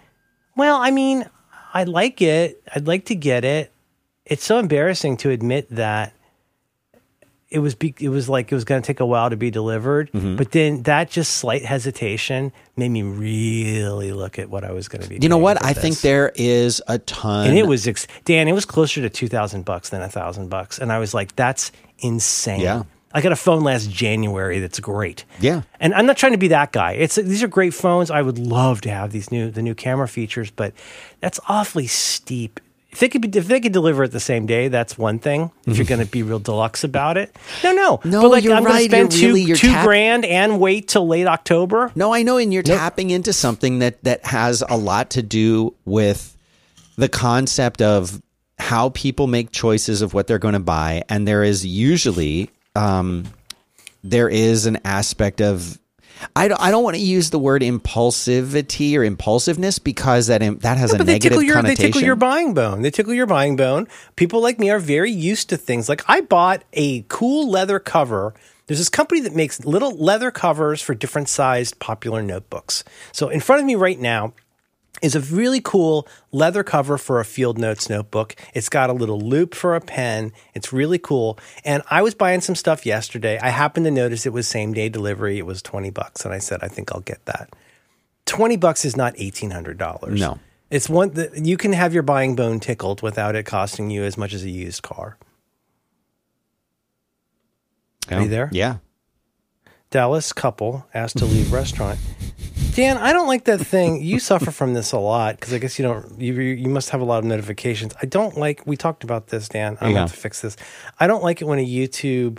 well, 0.57 0.77
I 0.81 0.91
mean, 0.91 1.29
I 1.75 1.85
like 1.85 2.23
it. 2.23 2.63
I'd 2.75 2.87
like 2.87 3.07
to 3.07 3.15
get 3.15 3.45
it. 3.45 3.73
It's 4.25 4.45
so 4.45 4.59
embarrassing 4.59 5.17
to 5.19 5.31
admit 5.31 5.69
that 5.71 6.13
it 7.51 7.59
was 7.59 7.75
be, 7.75 7.95
it 8.01 8.09
was 8.11 8.29
like 8.29 8.53
it 8.53 8.55
was 8.55 8.65
going 8.65 8.81
to 8.81 8.87
take 8.87 9.01
a 9.01 9.07
while 9.07 9.29
to 9.31 9.37
be 9.37 9.51
delivered, 9.51 10.11
Mm-hmm. 10.13 10.37
but 10.37 10.53
then 10.53 10.83
that 10.85 11.11
just 11.11 11.33
slight 11.39 11.65
hesitation 11.65 12.53
made 12.77 12.91
me 12.91 13.03
really 13.03 14.13
look 14.13 14.39
at 14.39 14.49
what 14.51 14.65
I 14.65 14.73
was 14.73 14.89
going 14.89 15.03
to 15.03 15.09
be. 15.09 15.17
Doing. 15.17 15.23
You 15.23 15.29
know 15.31 15.39
what? 15.39 15.63
I 15.65 15.73
think 15.73 16.01
there 16.01 16.31
is 16.37 16.81
a 16.87 16.99
ton. 16.99 17.49
and 17.49 17.59
it 17.59 17.67
was 17.67 17.89
ex- 17.89 18.07
Dan. 18.25 18.47
It 18.49 18.53
was 18.53 18.65
closer 18.65 19.01
to 19.03 19.11
two 19.11 19.29
thousand 19.29 19.65
bucks 19.65 19.91
than 19.91 20.01
a 20.03 20.09
thousand 20.09 20.49
bucks, 20.49 20.79
and 20.79 20.93
I 20.93 20.99
was 20.99 21.13
like, 21.13 21.35
"That's 21.37 21.73
insane." 21.99 22.61
Yeah. 22.61 22.83
I 23.13 23.21
got 23.23 23.33
a 23.33 23.37
phone 23.37 23.65
last 23.65 23.91
January 23.91 24.61
that's 24.61 24.79
great. 24.79 25.25
Yeah. 25.41 25.63
And 25.81 25.93
I'm 25.95 26.07
not 26.07 26.17
trying 26.17 26.31
to 26.31 26.39
be 26.39 26.47
that 26.49 26.71
guy. 26.71 26.93
It's 26.93 27.17
these 27.17 27.43
are 27.43 27.49
great 27.49 27.75
phones. 27.75 28.09
I 28.09 28.23
would 28.23 28.39
love 28.39 28.83
to 28.83 28.91
have 28.91 29.11
these 29.11 29.33
new 29.33 29.51
the 29.51 29.63
new 29.63 29.75
camera 29.75 30.07
features, 30.07 30.53
but 30.53 30.73
that's 31.19 31.41
awfully 31.49 31.89
steep. 31.89 32.61
If 32.93 32.99
they 32.99 33.09
could 33.09 33.21
be, 33.23 33.39
if 33.39 33.47
they 33.47 33.61
could 33.61 33.73
deliver 33.73 34.03
it 34.05 34.13
the 34.13 34.19
same 34.21 34.47
day, 34.47 34.69
that's 34.69 34.99
one 34.99 35.19
thing. 35.21 35.53
If 35.67 35.77
you're 35.77 35.87
going 35.87 36.05
to 36.05 36.11
be 36.11 36.23
real 36.25 36.41
deluxe 36.41 36.83
about 36.83 37.17
it, 37.17 37.35
no, 37.63 37.73
no, 37.73 38.01
No, 38.05 38.23
But 38.23 38.31
like 38.31 38.45
you're 38.45 38.55
I'm 38.55 38.65
going 38.65 38.73
to 38.73 38.81
right. 38.81 38.91
You're 38.91 39.11
spend 39.11 39.13
two 39.13 39.27
really- 39.35 39.55
two 39.55 39.69
tap- 39.69 39.87
grand 39.87 40.25
and 40.25 40.59
wait 40.59 40.89
till 40.89 41.07
late 41.07 41.27
October. 41.29 41.93
No, 41.95 42.13
I 42.13 42.23
know, 42.25 42.37
and 42.37 42.53
you're 42.53 42.63
tapping 42.65 43.11
into 43.11 43.33
something 43.33 43.79
that 43.79 44.03
that 44.05 44.25
has 44.27 44.63
a 44.69 44.77
lot 44.77 45.11
to 45.11 45.23
do 45.23 45.75
with 45.85 46.37
the 46.97 47.09
concept 47.09 47.81
of 47.81 48.21
how 48.59 48.89
people 48.91 49.27
make 49.27 49.53
choices 49.53 50.03
of 50.03 50.13
what 50.13 50.27
they're 50.27 50.39
going 50.39 50.55
to 50.55 50.61
buy, 50.61 51.03
and 51.09 51.27
there 51.29 51.45
is 51.45 51.65
usually 51.65 52.51
um, 52.75 53.25
there 54.03 54.29
is 54.29 54.67
an 54.67 54.79
aspect 54.85 55.41
of 55.41 55.79
I 56.37 56.49
don't, 56.49 56.61
I 56.61 56.71
don't 56.71 56.85
want 56.85 56.97
to 56.97 57.03
use 57.03 57.31
the 57.31 57.39
word 57.39 57.63
impulsivity 57.63 58.97
or 58.97 59.05
impulsiveness 59.05 59.79
because 59.79 60.29
that 60.29 60.41
that 60.61 60.79
has 60.79 60.93
a 60.93 60.99
negative 61.05 61.43
your 61.43 61.63
they 61.63 61.75
tickle 61.75 62.03
your 62.03 62.17
buying 62.17 62.55
bone. 62.55 62.83
They 62.83 62.91
tickle 62.91 63.15
your 63.15 63.27
buying 63.27 63.57
bone. 63.57 63.89
People 64.17 64.41
like 64.43 64.59
me 64.59 64.71
are 64.71 64.79
very 64.79 65.11
used 65.11 65.49
to 65.51 65.57
things. 65.57 65.89
Like 65.89 66.03
I 66.09 66.21
bought 66.21 66.65
a 66.73 67.03
cool 67.09 67.51
leather 67.51 67.79
cover. 67.79 68.35
There's 68.67 68.79
this 68.79 68.89
company 68.89 69.21
that 69.23 69.35
makes 69.35 69.65
little 69.65 69.97
leather 69.97 70.31
covers 70.31 70.81
for 70.81 70.95
different 70.95 71.29
sized 71.29 71.79
popular 71.81 72.23
notebooks. 72.23 72.85
So 73.13 73.29
in 73.29 73.41
front 73.41 73.61
of 73.61 73.67
me 73.67 73.75
right 73.75 73.99
now 73.99 74.33
is 75.03 75.15
a 75.15 75.21
really 75.21 75.61
cool 75.61 76.07
leather 76.33 76.63
cover 76.63 76.99
for 76.99 77.21
a 77.21 77.25
Field 77.25 77.59
Notes 77.59 77.89
notebook. 77.89 78.37
It's 78.55 78.69
got 78.69 78.91
a 78.91 78.93
little 78.93 79.21
loop 79.21 79.55
for 79.55 79.75
a 79.75 79.81
pen. 79.81 80.33
It's 80.55 80.73
really 80.73 80.99
cool. 80.99 81.39
And 81.65 81.83
I 81.91 82.03
was 82.03 82.15
buying 82.15 82.41
some 82.41 82.55
stuff 82.55 82.85
yesterday. 82.85 83.39
I 83.41 83.51
happened 83.51 83.85
to 83.85 83.91
notice 83.91 84.27
it 84.27 84.33
was 84.33 84.47
same 84.47 84.73
day 84.73 84.89
delivery. 84.89 85.39
It 85.39 85.47
was 85.47 85.63
20 85.63 85.91
bucks. 85.91 86.25
And 86.25 86.35
I 86.35 86.39
said, 86.39 86.61
I 86.63 86.69
think 86.69 86.93
I'll 86.93 87.01
get 87.01 87.25
that. 87.27 87.51
20 88.27 88.57
bucks 88.57 88.85
is 88.85 88.97
not 88.97 89.15
$1,800. 89.17 90.19
No. 90.19 90.39
It's 90.71 90.89
one 90.89 91.11
that 91.15 91.45
you 91.45 91.57
can 91.57 91.73
have 91.73 91.93
your 91.93 92.05
buying 92.05 92.37
bone 92.37 92.61
tickled 92.61 93.03
without 93.03 93.35
it 93.35 93.45
costing 93.45 93.91
you 93.91 94.05
as 94.05 94.17
much 94.17 94.33
as 94.33 94.45
a 94.45 94.51
used 94.51 94.83
car. 94.83 95.17
Are 98.09 98.23
you 98.23 98.29
there? 98.29 98.49
Yeah. 98.53 98.79
Dallas 99.91 100.33
couple 100.33 100.87
asked 100.95 101.19
to 101.19 101.25
leave 101.25 101.53
restaurant. 101.53 101.99
Dan, 102.75 102.97
I 102.99 103.13
don't 103.13 103.27
like 103.27 103.45
that 103.45 103.59
thing. 103.61 104.01
You 104.03 104.19
suffer 104.19 104.51
from 104.51 104.75
this 104.75 104.93
a 104.93 104.99
lot 104.99 105.37
because 105.37 105.53
I 105.53 105.59
guess 105.59 105.79
you 105.79 105.85
don't. 105.85 106.21
You 106.21 106.35
you 106.35 106.69
must 106.69 106.91
have 106.91 107.01
a 107.01 107.05
lot 107.05 107.19
of 107.19 107.25
notifications. 107.25 107.93
I 108.01 108.07
don't 108.07 108.37
like. 108.39 108.67
We 108.67 108.77
talked 108.77 109.05
about 109.05 109.29
this, 109.29 109.49
Dan. 109.49 109.77
I'm 109.81 109.91
Yeah. 109.91 109.97
going 109.99 110.09
to 110.09 110.15
fix 110.17 110.41
this. 110.41 110.57
I 110.99 111.07
don't 111.07 111.23
like 111.23 111.41
it 111.43 111.47
when 111.47 111.59
a 111.59 111.67
YouTube 111.67 112.39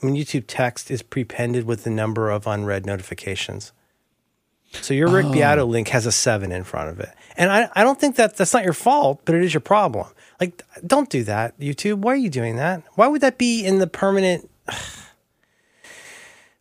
when 0.00 0.14
YouTube 0.14 0.44
text 0.46 0.90
is 0.90 1.02
prepended 1.02 1.64
with 1.64 1.84
the 1.84 1.90
number 1.90 2.30
of 2.30 2.46
unread 2.46 2.86
notifications. 2.86 3.72
So 4.80 4.94
your 4.94 5.08
Rick 5.08 5.26
oh. 5.26 5.32
Beato 5.32 5.66
link 5.66 5.88
has 5.88 6.06
a 6.06 6.12
seven 6.12 6.50
in 6.50 6.64
front 6.64 6.88
of 6.88 6.98
it, 7.00 7.10
and 7.36 7.50
I 7.52 7.68
I 7.74 7.82
don't 7.82 8.00
think 8.00 8.16
that 8.16 8.36
that's 8.36 8.54
not 8.54 8.64
your 8.64 8.72
fault, 8.72 9.20
but 9.24 9.34
it 9.34 9.42
is 9.42 9.52
your 9.52 9.60
problem. 9.60 10.06
Like, 10.40 10.62
don't 10.86 11.10
do 11.10 11.24
that, 11.24 11.58
YouTube. 11.60 11.96
Why 11.96 12.12
are 12.14 12.16
you 12.16 12.30
doing 12.30 12.56
that? 12.56 12.82
Why 12.94 13.06
would 13.06 13.20
that 13.20 13.36
be 13.38 13.64
in 13.64 13.78
the 13.80 13.86
permanent? 13.86 14.48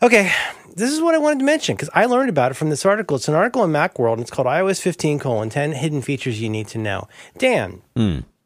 Okay, 0.03 0.31
this 0.75 0.91
is 0.91 1.01
what 1.01 1.15
I 1.15 1.17
wanted 1.17 1.39
to 1.39 1.45
mention 1.45 1.75
because 1.75 1.89
I 1.93 2.05
learned 2.05 2.29
about 2.29 2.51
it 2.51 2.53
from 2.55 2.69
this 2.69 2.85
article. 2.85 3.17
It's 3.17 3.27
an 3.27 3.35
article 3.35 3.63
in 3.63 3.71
Macworld, 3.71 4.13
and 4.13 4.21
it's 4.21 4.31
called 4.31 4.47
iOS 4.47 4.81
15 4.81 5.19
colon 5.19 5.49
10 5.49 5.73
hidden 5.73 6.01
features 6.01 6.41
you 6.41 6.49
need 6.49 6.67
to 6.69 6.77
know. 6.77 7.07
Dan, 7.37 7.81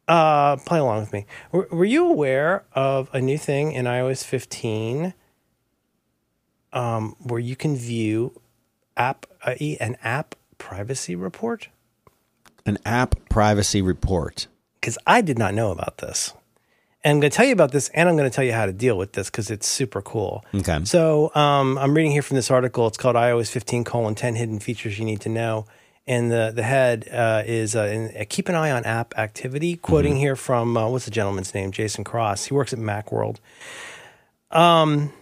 uh, 0.08 0.56
play 0.56 0.78
along 0.78 1.00
with 1.00 1.12
me. 1.12 1.26
Were, 1.52 1.68
were 1.70 1.84
you 1.84 2.06
aware 2.08 2.64
of 2.72 3.10
a 3.12 3.20
new 3.20 3.38
thing 3.38 3.72
in 3.72 3.86
iOS 3.86 4.24
15 4.24 5.14
um, 6.72 7.16
where 7.20 7.40
you 7.40 7.56
can 7.56 7.76
view 7.76 8.40
app 8.96 9.26
uh, 9.44 9.54
an 9.80 9.96
app 10.02 10.34
privacy 10.58 11.14
report? 11.16 11.68
An 12.64 12.78
app 12.84 13.14
privacy 13.28 13.82
report. 13.82 14.46
Because 14.80 14.98
I 15.06 15.20
did 15.20 15.38
not 15.38 15.54
know 15.54 15.70
about 15.70 15.98
this. 15.98 16.32
And 17.06 17.12
I'm 17.12 17.20
going 17.20 17.30
to 17.30 17.36
tell 17.36 17.46
you 17.46 17.52
about 17.52 17.70
this, 17.70 17.88
and 17.90 18.08
I'm 18.08 18.16
going 18.16 18.28
to 18.28 18.34
tell 18.34 18.42
you 18.42 18.52
how 18.52 18.66
to 18.66 18.72
deal 18.72 18.98
with 18.98 19.12
this 19.12 19.30
because 19.30 19.48
it's 19.48 19.68
super 19.68 20.02
cool. 20.02 20.44
Okay. 20.52 20.84
So 20.84 21.32
um, 21.36 21.78
I'm 21.78 21.94
reading 21.94 22.10
here 22.10 22.20
from 22.20 22.34
this 22.34 22.50
article. 22.50 22.88
It's 22.88 22.98
called 22.98 23.14
iOS 23.14 23.48
15 23.48 23.84
colon 23.84 24.16
10 24.16 24.34
hidden 24.34 24.58
features 24.58 24.98
you 24.98 25.04
need 25.04 25.20
to 25.20 25.28
know. 25.28 25.66
And 26.08 26.32
the, 26.32 26.50
the 26.52 26.64
head 26.64 27.08
uh, 27.12 27.44
is 27.46 27.76
uh, 27.76 27.82
in, 27.82 28.20
uh, 28.20 28.24
keep 28.28 28.48
an 28.48 28.56
eye 28.56 28.72
on 28.72 28.84
app 28.84 29.16
activity. 29.16 29.76
Quoting 29.76 30.16
here 30.16 30.34
from 30.34 30.76
uh, 30.76 30.88
what's 30.88 31.04
the 31.04 31.12
gentleman's 31.12 31.54
name? 31.54 31.70
Jason 31.70 32.02
Cross. 32.02 32.46
He 32.46 32.54
works 32.54 32.72
at 32.72 32.80
Macworld. 32.80 33.36
Um, 34.50 35.12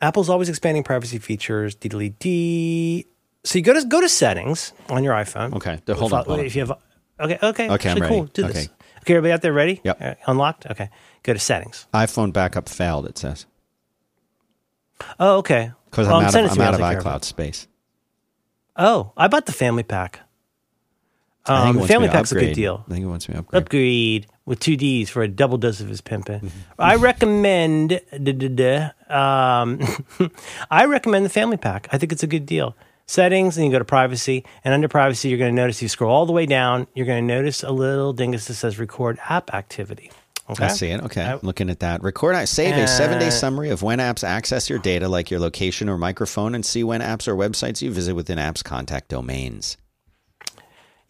Apple's 0.00 0.28
always 0.28 0.48
expanding 0.48 0.82
privacy 0.82 1.18
features. 1.18 1.76
D. 1.76 3.06
so 3.44 3.56
you 3.56 3.62
go 3.62 3.72
to 3.72 3.86
go 3.86 4.00
to 4.00 4.08
settings 4.08 4.72
on 4.88 5.04
your 5.04 5.14
iPhone. 5.14 5.54
Okay, 5.54 5.78
hold 5.94 6.12
on, 6.12 6.22
If, 6.22 6.26
hold 6.26 6.40
on. 6.40 6.44
if 6.46 6.56
you 6.56 6.62
have 6.66 6.72
okay, 7.20 7.38
okay, 7.40 7.70
Okay, 7.70 7.90
I'm 7.90 7.98
actually, 8.02 8.08
cool. 8.08 8.24
Do 8.24 8.44
Okay. 8.46 8.52
this. 8.52 8.68
Okay, 9.02 9.14
everybody 9.14 9.32
out 9.32 9.42
there 9.42 9.52
ready? 9.52 9.80
Yep. 9.84 10.20
Unlocked. 10.26 10.66
Okay, 10.66 10.90
go 11.22 11.32
to 11.32 11.38
settings. 11.38 11.86
iPhone 11.94 12.32
backup 12.32 12.68
failed. 12.68 13.06
It 13.06 13.18
says 13.18 13.46
Oh, 15.18 15.38
okay. 15.38 15.72
because 15.90 16.06
Well, 16.08 16.16
I'm 16.16 16.24
out 16.26 16.34
of, 16.34 16.52
I'm 16.52 16.60
out 16.60 16.74
of 16.74 16.80
iCloud 16.80 17.24
space. 17.24 17.66
Oh, 18.76 19.12
I 19.16 19.28
bought 19.28 19.46
the 19.46 19.52
family 19.52 19.82
pack. 19.82 20.20
Um, 21.46 21.76
the 21.78 21.86
family 21.88 22.08
pack's 22.08 22.32
a 22.32 22.34
good 22.36 22.54
deal. 22.54 22.84
I 22.86 22.92
think 22.92 23.04
it 23.04 23.08
wants 23.08 23.28
me 23.28 23.32
to 23.34 23.40
upgrade. 23.40 23.62
Upgrade 23.62 24.26
with 24.44 24.60
two 24.60 24.76
D's 24.76 25.08
for 25.08 25.22
a 25.22 25.28
double 25.28 25.56
dose 25.58 25.80
of 25.80 25.88
his 25.88 26.00
pimpin'. 26.00 26.40
Mm-hmm. 26.42 26.48
I 26.78 26.96
recommend. 26.96 27.88
duh, 28.12 28.32
duh, 28.32 28.48
duh, 28.48 29.14
Um, 29.14 29.80
I 30.70 30.84
recommend 30.84 31.24
the 31.24 31.30
family 31.30 31.56
pack. 31.56 31.88
I 31.92 31.98
think 31.98 32.12
it's 32.12 32.22
a 32.22 32.26
good 32.26 32.46
deal. 32.46 32.76
Settings, 33.06 33.56
and 33.56 33.66
you 33.66 33.72
go 33.72 33.78
to 33.80 33.84
privacy, 33.84 34.44
and 34.62 34.72
under 34.72 34.86
privacy, 34.86 35.30
you're 35.30 35.38
going 35.38 35.50
to 35.54 35.60
notice 35.60 35.82
you 35.82 35.88
scroll 35.88 36.12
all 36.14 36.26
the 36.26 36.32
way 36.32 36.46
down. 36.46 36.86
You're 36.94 37.06
going 37.06 37.26
to 37.26 37.34
notice 37.34 37.64
a 37.64 37.72
little 37.72 38.12
dingus 38.12 38.44
that 38.46 38.54
says 38.54 38.78
record 38.78 39.18
app 39.28 39.52
activity. 39.52 40.12
Okay, 40.50 40.64
I 40.64 40.68
see 40.68 40.88
it. 40.88 41.00
Okay, 41.04 41.22
I- 41.22 41.32
I'm 41.34 41.40
looking 41.42 41.70
at 41.70 41.80
that. 41.80 42.02
Record. 42.02 42.34
I 42.34 42.44
save 42.44 42.76
a 42.76 42.86
seven-day 42.88 43.28
Uh, 43.28 43.30
summary 43.30 43.70
of 43.70 43.82
when 43.82 43.98
apps 43.98 44.24
access 44.24 44.68
your 44.68 44.78
data, 44.78 45.08
like 45.08 45.30
your 45.30 45.40
location 45.40 45.88
or 45.88 45.96
microphone, 45.98 46.54
and 46.54 46.64
see 46.66 46.82
when 46.84 47.00
apps 47.00 47.28
or 47.28 47.36
websites 47.36 47.80
you 47.82 47.90
visit 47.92 48.14
within 48.14 48.38
apps 48.38 48.62
contact 48.64 49.08
domains. 49.08 49.76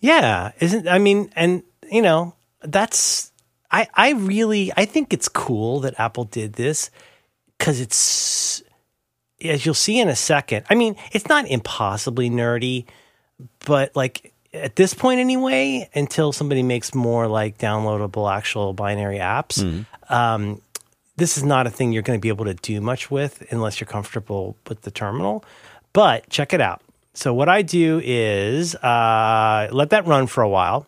Yeah, 0.01 0.53
isn't 0.61 0.89
I 0.89 0.99
mean, 0.99 1.31
and 1.37 1.63
you 1.91 2.03
know, 2.03 2.35
that's 2.63 3.33
I 3.71 3.89
I 3.95 4.13
really 4.13 4.73
I 4.77 4.85
think 4.85 5.13
it's 5.13 5.29
cool 5.29 5.81
that 5.81 5.99
Apple 5.99 6.25
did 6.25 6.55
this 6.55 6.91
cuz 7.59 7.81
it's 7.81 8.63
as 9.43 9.65
you'll 9.65 9.75
see 9.75 9.99
in 9.99 10.09
a 10.09 10.17
second. 10.17 10.65
I 10.71 10.75
mean, 10.75 10.97
it's 11.13 11.29
not 11.29 11.47
impossibly 11.47 12.31
nerdy, 12.31 12.87
but 13.67 13.95
like 13.97 14.33
at 14.53 14.77
this 14.77 14.95
point 14.95 15.21
anyway, 15.21 15.89
until 15.95 16.33
somebody 16.33 16.63
makes 16.63 16.95
more 16.95 17.27
like 17.27 17.59
downloadable 17.59 18.31
actual 18.33 18.73
binary 18.73 19.19
apps, 19.19 19.85
um, 20.09 20.61
this 21.17 21.37
is 21.37 21.45
not 21.45 21.67
a 21.67 21.71
thing 21.71 21.93
you're 21.93 22.03
going 22.03 22.19
to 22.19 22.21
be 22.21 22.29
able 22.31 22.47
to 22.47 22.55
do 22.55 22.81
much 22.81 23.11
with 23.11 23.47
unless 23.53 23.79
you're 23.81 23.87
comfortable 23.87 24.57
with 24.69 24.83
the 24.83 24.91
terminal. 24.91 25.45
But 25.93 26.29
check 26.31 26.53
it 26.53 26.61
out. 26.61 26.83
So 27.15 27.35
what 27.35 27.49
I 27.49 27.63
do 27.63 28.01
is 28.03 28.75
uh, 28.77 29.69
let 29.73 29.91
that 29.91 30.07
run 30.07 30.27
for 30.27 30.43
a 30.43 30.49
while, 30.49 30.87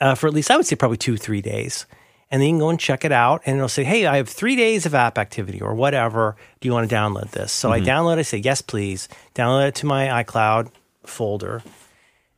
uh, 0.00 0.14
for 0.14 0.26
at 0.26 0.34
least 0.34 0.50
I 0.50 0.56
would 0.56 0.66
say 0.66 0.76
probably 0.76 0.96
two 0.98 1.16
three 1.16 1.40
days, 1.40 1.86
and 2.30 2.42
then 2.42 2.48
you 2.48 2.52
can 2.54 2.58
go 2.58 2.68
and 2.68 2.80
check 2.80 3.04
it 3.04 3.12
out, 3.12 3.40
and 3.46 3.56
it'll 3.56 3.68
say, 3.68 3.84
"Hey, 3.84 4.06
I 4.06 4.16
have 4.16 4.28
three 4.28 4.56
days 4.56 4.86
of 4.86 4.94
app 4.94 5.16
activity 5.16 5.60
or 5.60 5.74
whatever. 5.74 6.36
Do 6.60 6.68
you 6.68 6.72
want 6.72 6.90
to 6.90 6.94
download 6.94 7.30
this?" 7.30 7.52
So 7.52 7.70
I 7.70 7.80
download. 7.80 8.18
I 8.18 8.22
say, 8.22 8.38
"Yes, 8.38 8.60
please." 8.60 9.08
Download 9.34 9.68
it 9.68 9.74
to 9.76 9.86
my 9.86 10.24
iCloud 10.24 10.70
folder, 11.06 11.62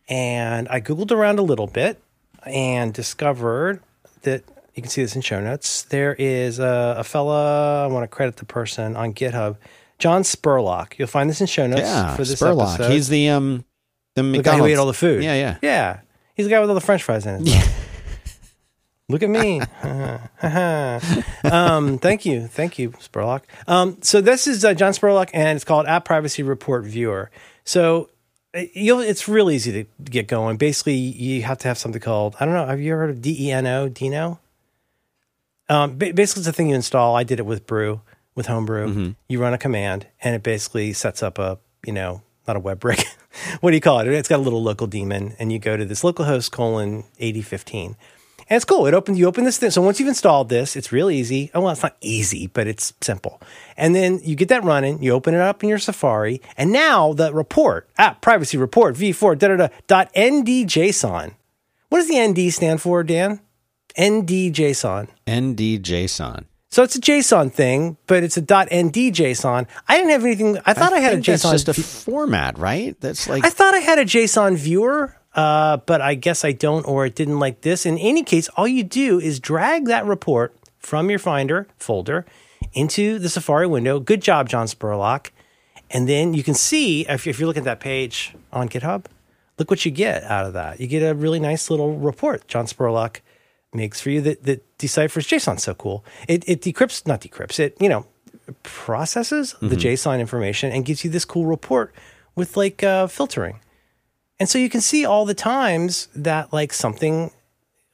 and 0.09 0.68
I 0.68 0.80
googled 0.80 1.11
around 1.12 1.38
a 1.38 1.42
little 1.42 1.66
bit 1.66 2.00
and 2.44 2.92
discovered 2.92 3.80
that 4.22 4.44
you 4.74 4.82
can 4.82 4.90
see 4.90 5.02
this 5.02 5.16
in 5.16 5.22
show 5.22 5.40
notes. 5.40 5.82
There 5.82 6.14
is 6.18 6.59
a, 6.59 6.96
a 6.98 7.04
fella. 7.04 7.84
I 7.84 7.86
want 7.86 8.04
to 8.04 8.09
credit 8.09 8.36
the 8.36 8.44
person 8.44 8.96
on 8.96 9.14
GitHub, 9.14 9.57
John 9.98 10.22
Spurlock. 10.22 10.98
You'll 10.98 11.09
find 11.09 11.28
this 11.30 11.40
in 11.40 11.46
show 11.46 11.66
notes 11.66 11.82
Yeah, 11.82 12.14
for 12.14 12.24
this 12.24 12.40
Spurlock. 12.40 12.74
episode. 12.74 12.92
He's 12.92 13.09
the 13.09 13.30
um 13.30 13.64
the 14.14 14.22
the 14.22 14.42
guy 14.42 14.59
who 14.59 14.66
ate 14.66 14.76
all 14.76 14.86
the 14.86 14.92
food. 14.94 15.22
Yeah, 15.22 15.34
yeah. 15.34 15.59
yeah. 15.62 16.00
He's 16.34 16.46
the 16.46 16.50
guy 16.50 16.61
with 16.61 16.68
all 16.68 16.74
the 16.74 16.80
French 16.80 17.02
fries 17.02 17.24
in 17.26 17.44
mouth. 17.44 17.82
Look 19.09 19.22
at 19.22 19.30
me. 19.30 19.61
um, 21.44 21.98
thank 21.98 22.26
you. 22.26 22.46
Thank 22.48 22.78
you, 22.78 22.90
Spurlock. 22.90 23.42
Um, 23.68 23.98
so 24.02 24.20
this 24.20 24.46
is 24.48 24.64
uh, 24.64 24.74
John 24.74 24.92
Spurlock, 24.92 25.30
and 25.32 25.54
it's 25.54 25.64
called 25.64 25.86
App 25.86 26.04
Privacy 26.04 26.42
Report 26.42 26.84
Viewer. 26.84 27.30
So 27.64 28.11
it's 28.57 29.28
real 29.28 29.50
easy 29.50 29.72
to 29.72 29.84
get 30.04 30.28
going. 30.28 30.57
Basically, 30.57 30.94
you 30.94 31.42
have 31.42 31.59
to 31.59 31.68
have 31.68 31.78
something 31.78 32.00
called, 32.00 32.36
I 32.40 32.44
don't 32.44 32.54
know, 32.54 32.66
have 32.66 32.80
you 32.80 32.92
ever 32.92 33.02
heard 33.02 33.11
of 33.11 33.22
DENO? 33.22 33.88
Dino? 33.88 34.40
Um, 35.68 35.96
basically, 35.96 36.40
it's 36.40 36.46
a 36.46 36.52
thing 36.52 36.70
you 36.70 36.74
install. 36.74 37.16
I 37.16 37.24
did 37.24 37.38
it 37.38 37.46
with 37.46 37.66
Brew, 37.66 38.00
with 38.34 38.46
Homebrew. 38.46 39.14
You 39.28 39.40
run 39.40 39.52
a 39.52 39.59
command, 39.59 40.07
and 40.22 40.34
it 40.34 40.42
basically 40.42 40.92
sets 40.92 41.22
up 41.22 41.38
a, 41.38 41.59
you 41.84 41.92
know, 41.92 42.22
not 42.46 42.57
a 42.57 42.61
web 42.61 42.80
brick. 42.80 43.04
what 43.61 43.70
do 43.70 43.76
you 43.76 43.80
call 43.80 44.00
it? 44.00 44.07
It's 44.09 44.28
got 44.28 44.38
a 44.38 44.42
little 44.42 44.62
local 44.62 44.86
daemon, 44.86 45.34
and 45.38 45.52
you 45.52 45.59
go 45.59 45.76
to 45.76 45.84
this 45.84 46.02
localhost 46.02 46.52
colon 46.52 47.04
8015. 47.18 47.96
And 48.49 48.57
it's 48.57 48.64
cool. 48.64 48.86
It 48.86 48.94
opens, 48.94 49.18
you 49.18 49.26
open 49.26 49.44
this 49.44 49.59
thing. 49.59 49.70
So 49.70 49.82
once 49.82 49.99
you've 49.99 50.09
installed 50.09 50.49
this, 50.49 50.76
it's 50.76 50.92
real 50.92 51.11
easy. 51.11 51.51
Oh, 51.53 51.62
well, 51.62 51.72
it's 51.72 51.82
not 51.82 51.97
easy, 52.01 52.47
but 52.47 52.66
it's 52.66 52.92
simple. 53.01 53.40
And 53.76 53.94
then 53.94 54.20
you 54.22 54.36
get 54.36 54.49
that 54.49 54.62
running, 54.62 55.03
you 55.03 55.12
open 55.12 55.34
it 55.34 55.40
up 55.40 55.62
in 55.62 55.68
your 55.68 55.78
Safari, 55.78 56.40
and 56.57 56.72
now 56.72 57.12
the 57.12 57.32
report, 57.32 57.88
app 57.99 58.20
privacy 58.20 58.57
report, 58.57 58.94
v4, 58.94 59.38
da 59.38 59.49
da 59.49 59.57
da, 59.57 59.68
dot 59.88 60.12
NDJSON. 60.14 61.34
What 61.88 61.99
does 61.99 62.09
the 62.09 62.24
ND 62.24 62.53
stand 62.53 62.80
for, 62.80 63.03
Dan? 63.03 63.40
NDJSON. 63.99 65.09
NDJSON. 65.26 66.44
So 66.68 66.82
it's 66.82 66.97
a 66.97 67.01
JSON 67.01 67.53
thing, 67.53 67.97
but 68.07 68.22
it's 68.22 68.36
a 68.36 68.42
.nd 68.42 68.92
JSON. 68.92 69.66
I 69.88 69.97
didn't 69.97 70.11
have 70.11 70.24
anything. 70.24 70.59
I 70.66 70.74
thought 70.74 70.92
I, 70.92 70.99
had 70.99 71.12
a 71.12 71.16
think 71.16 71.26
that's 71.26 71.44
JSON. 71.44 71.53
just 71.53 71.68
a 71.68 71.74
format, 71.74 72.59
right? 72.59 73.01
That's 73.01 73.28
like 73.28 73.44
I 73.44 73.51
thought 73.51 73.74
I 73.74 73.78
had 73.78 73.99
a 73.99 74.05
JSON 74.05 74.57
viewer, 74.57 75.15
uh, 75.37 75.76
but 75.76 76.01
I 76.01 76.14
guess 76.14 76.45
I 76.45 76.53
don't, 76.53 76.84
or 76.89 77.07
it 77.07 77.14
didn't 77.14 77.39
like 77.39 77.61
this. 77.61 77.87
In 77.87 77.99
any 77.99 78.24
case, 78.24 78.49
all 78.57 78.66
you 78.66 78.82
do 78.82 79.20
is 79.20 79.39
drag 79.39 79.84
that 79.87 80.05
report 80.07 80.57
from 80.78 81.11
your 81.11 81.18
Finder 81.18 81.68
folder 81.78 82.24
into 82.72 83.18
the 83.18 83.28
Safari 83.28 83.66
window. 83.66 84.01
Good 84.01 84.22
job, 84.22 84.49
John 84.49 84.66
Spurlock. 84.66 85.30
And 85.91 86.09
then 86.09 86.34
you 86.34 86.43
can 86.43 86.55
see 86.55 87.07
if, 87.07 87.26
if 87.26 87.39
you're 87.39 87.47
looking 87.47 87.61
at 87.61 87.64
that 87.66 87.80
page 87.80 88.34
on 88.53 88.68
GitHub, 88.68 89.05
look 89.59 89.70
what 89.70 89.84
you 89.84 89.91
get 89.91 90.24
out 90.24 90.47
of 90.47 90.55
that. 90.55 90.80
You 90.80 90.87
get 90.87 91.01
a 91.01 91.14
really 91.14 91.39
nice 91.39 91.70
little 91.70 91.97
report. 91.97 92.49
John 92.49 92.66
Spurlock 92.66 93.20
makes 93.72 94.01
for 94.01 94.11
you 94.11 94.20
that, 94.22 94.43
that 94.45 94.78
deciphers 94.78 95.26
JSON. 95.28 95.61
So 95.61 95.74
cool. 95.74 96.05
It, 96.28 96.49
it 96.49 96.62
decrypts, 96.62 97.07
not 97.07 97.20
decrypts, 97.20 97.61
it, 97.61 97.76
you 97.80 97.89
know, 97.89 98.07
processes 98.62 99.55
the 99.61 99.76
JSON 99.76 100.20
information 100.20 100.72
and 100.72 100.84
gives 100.84 101.05
you 101.05 101.11
this 101.11 101.24
cool 101.24 101.47
report 101.47 101.95
with 102.34 102.57
like 102.57 102.82
uh, 102.82 103.07
filtering. 103.07 103.61
And 104.39 104.49
so 104.49 104.59
you 104.59 104.68
can 104.68 104.80
see 104.80 105.05
all 105.05 105.24
the 105.24 105.34
times 105.34 106.09
that 106.14 106.53
like 106.53 106.72
something 106.72 107.30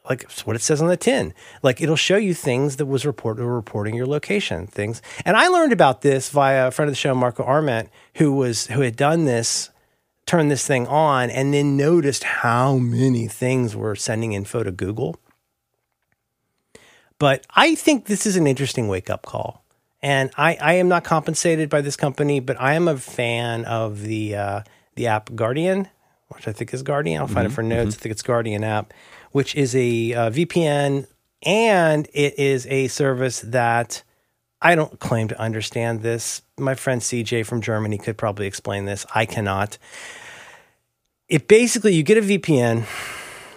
like 0.09 0.31
what 0.45 0.57
it 0.57 0.63
says 0.63 0.83
on 0.83 0.89
the 0.89 0.97
tin. 0.97 1.33
Like 1.63 1.81
it'll 1.81 1.97
show 1.97 2.17
you 2.17 2.35
things 2.35 2.77
that 2.77 2.87
was 2.87 3.07
reported 3.07 3.43
or 3.43 3.55
reporting 3.55 3.95
your 3.95 4.07
location, 4.07 4.67
things. 4.67 5.01
And 5.25 5.37
I 5.37 5.49
learned 5.49 5.73
about 5.73 6.03
this 6.03 6.31
via 6.31 6.69
a 6.69 6.71
friend 6.71 6.89
of 6.89 6.93
the 6.93 6.97
show, 6.97 7.15
Marco 7.15 7.45
Arment, 7.45 7.91
who 8.17 8.33
was 8.33 8.67
who 8.67 8.81
had 8.81 8.97
done 8.97 9.25
this, 9.25 9.71
turned 10.27 10.51
this 10.51 10.67
thing 10.67 10.87
on, 10.89 11.31
and 11.31 11.55
then 11.55 11.77
noticed 11.77 12.25
how 12.25 12.79
many 12.79 13.29
things 13.29 13.77
were 13.77 13.95
sending 13.95 14.33
info 14.33 14.63
to 14.63 14.73
Google. 14.73 15.17
But 17.19 17.47
I 17.55 17.77
think 17.77 18.07
this 18.07 18.27
is 18.27 18.37
an 18.37 18.49
interesting 18.49 18.89
wake 18.89 19.09
up 19.09 19.25
call. 19.25 19.63
And 20.03 20.33
I, 20.37 20.57
I 20.61 20.73
am 20.75 20.89
not 20.89 21.05
compensated 21.05 21.71
by 21.71 21.81
this 21.81 21.95
company, 21.95 22.41
but 22.41 22.61
I 22.61 22.75
am 22.75 22.89
a 22.89 22.97
fan 22.97 23.65
of 23.65 24.03
the 24.03 24.35
uh, 24.35 24.63
the 24.97 25.07
app 25.07 25.33
Guardian, 25.37 25.89
which 26.35 26.49
I 26.49 26.53
think 26.53 26.73
is 26.75 26.83
Guardian. 26.83 27.21
I'll 27.21 27.29
find 27.29 27.47
it 27.47 27.53
for 27.53 27.63
notes. 27.63 27.97
I 27.97 27.99
think 27.99 28.13
it's 28.13 28.23
Guardian 28.23 28.65
app, 28.65 28.93
which 29.33 29.55
is 29.55 29.75
a 29.75 30.15
uh, 30.15 30.31
VPN 30.31 31.07
and 31.45 32.09
it 32.13 32.39
is 32.39 32.67
a 32.67 32.89
service 32.89 33.41
that 33.41 34.03
I 34.61 34.75
don't 34.75 34.99
claim 35.01 35.29
to 35.29 35.41
understand 35.41 36.03
this. 36.03 36.43
My 36.59 36.75
friend 36.75 37.01
CJ 37.01 37.47
from 37.47 37.61
Germany 37.61 37.99
could 37.99 38.17
probably 38.17 38.47
explain 38.47 38.85
this. 38.85 39.05
I 39.15 39.27
cannot. 39.27 39.77
It 41.29 41.49
basically 41.49 41.95
you 41.95 42.03
get 42.03 42.19
a 42.19 42.23
VPN 42.23 42.87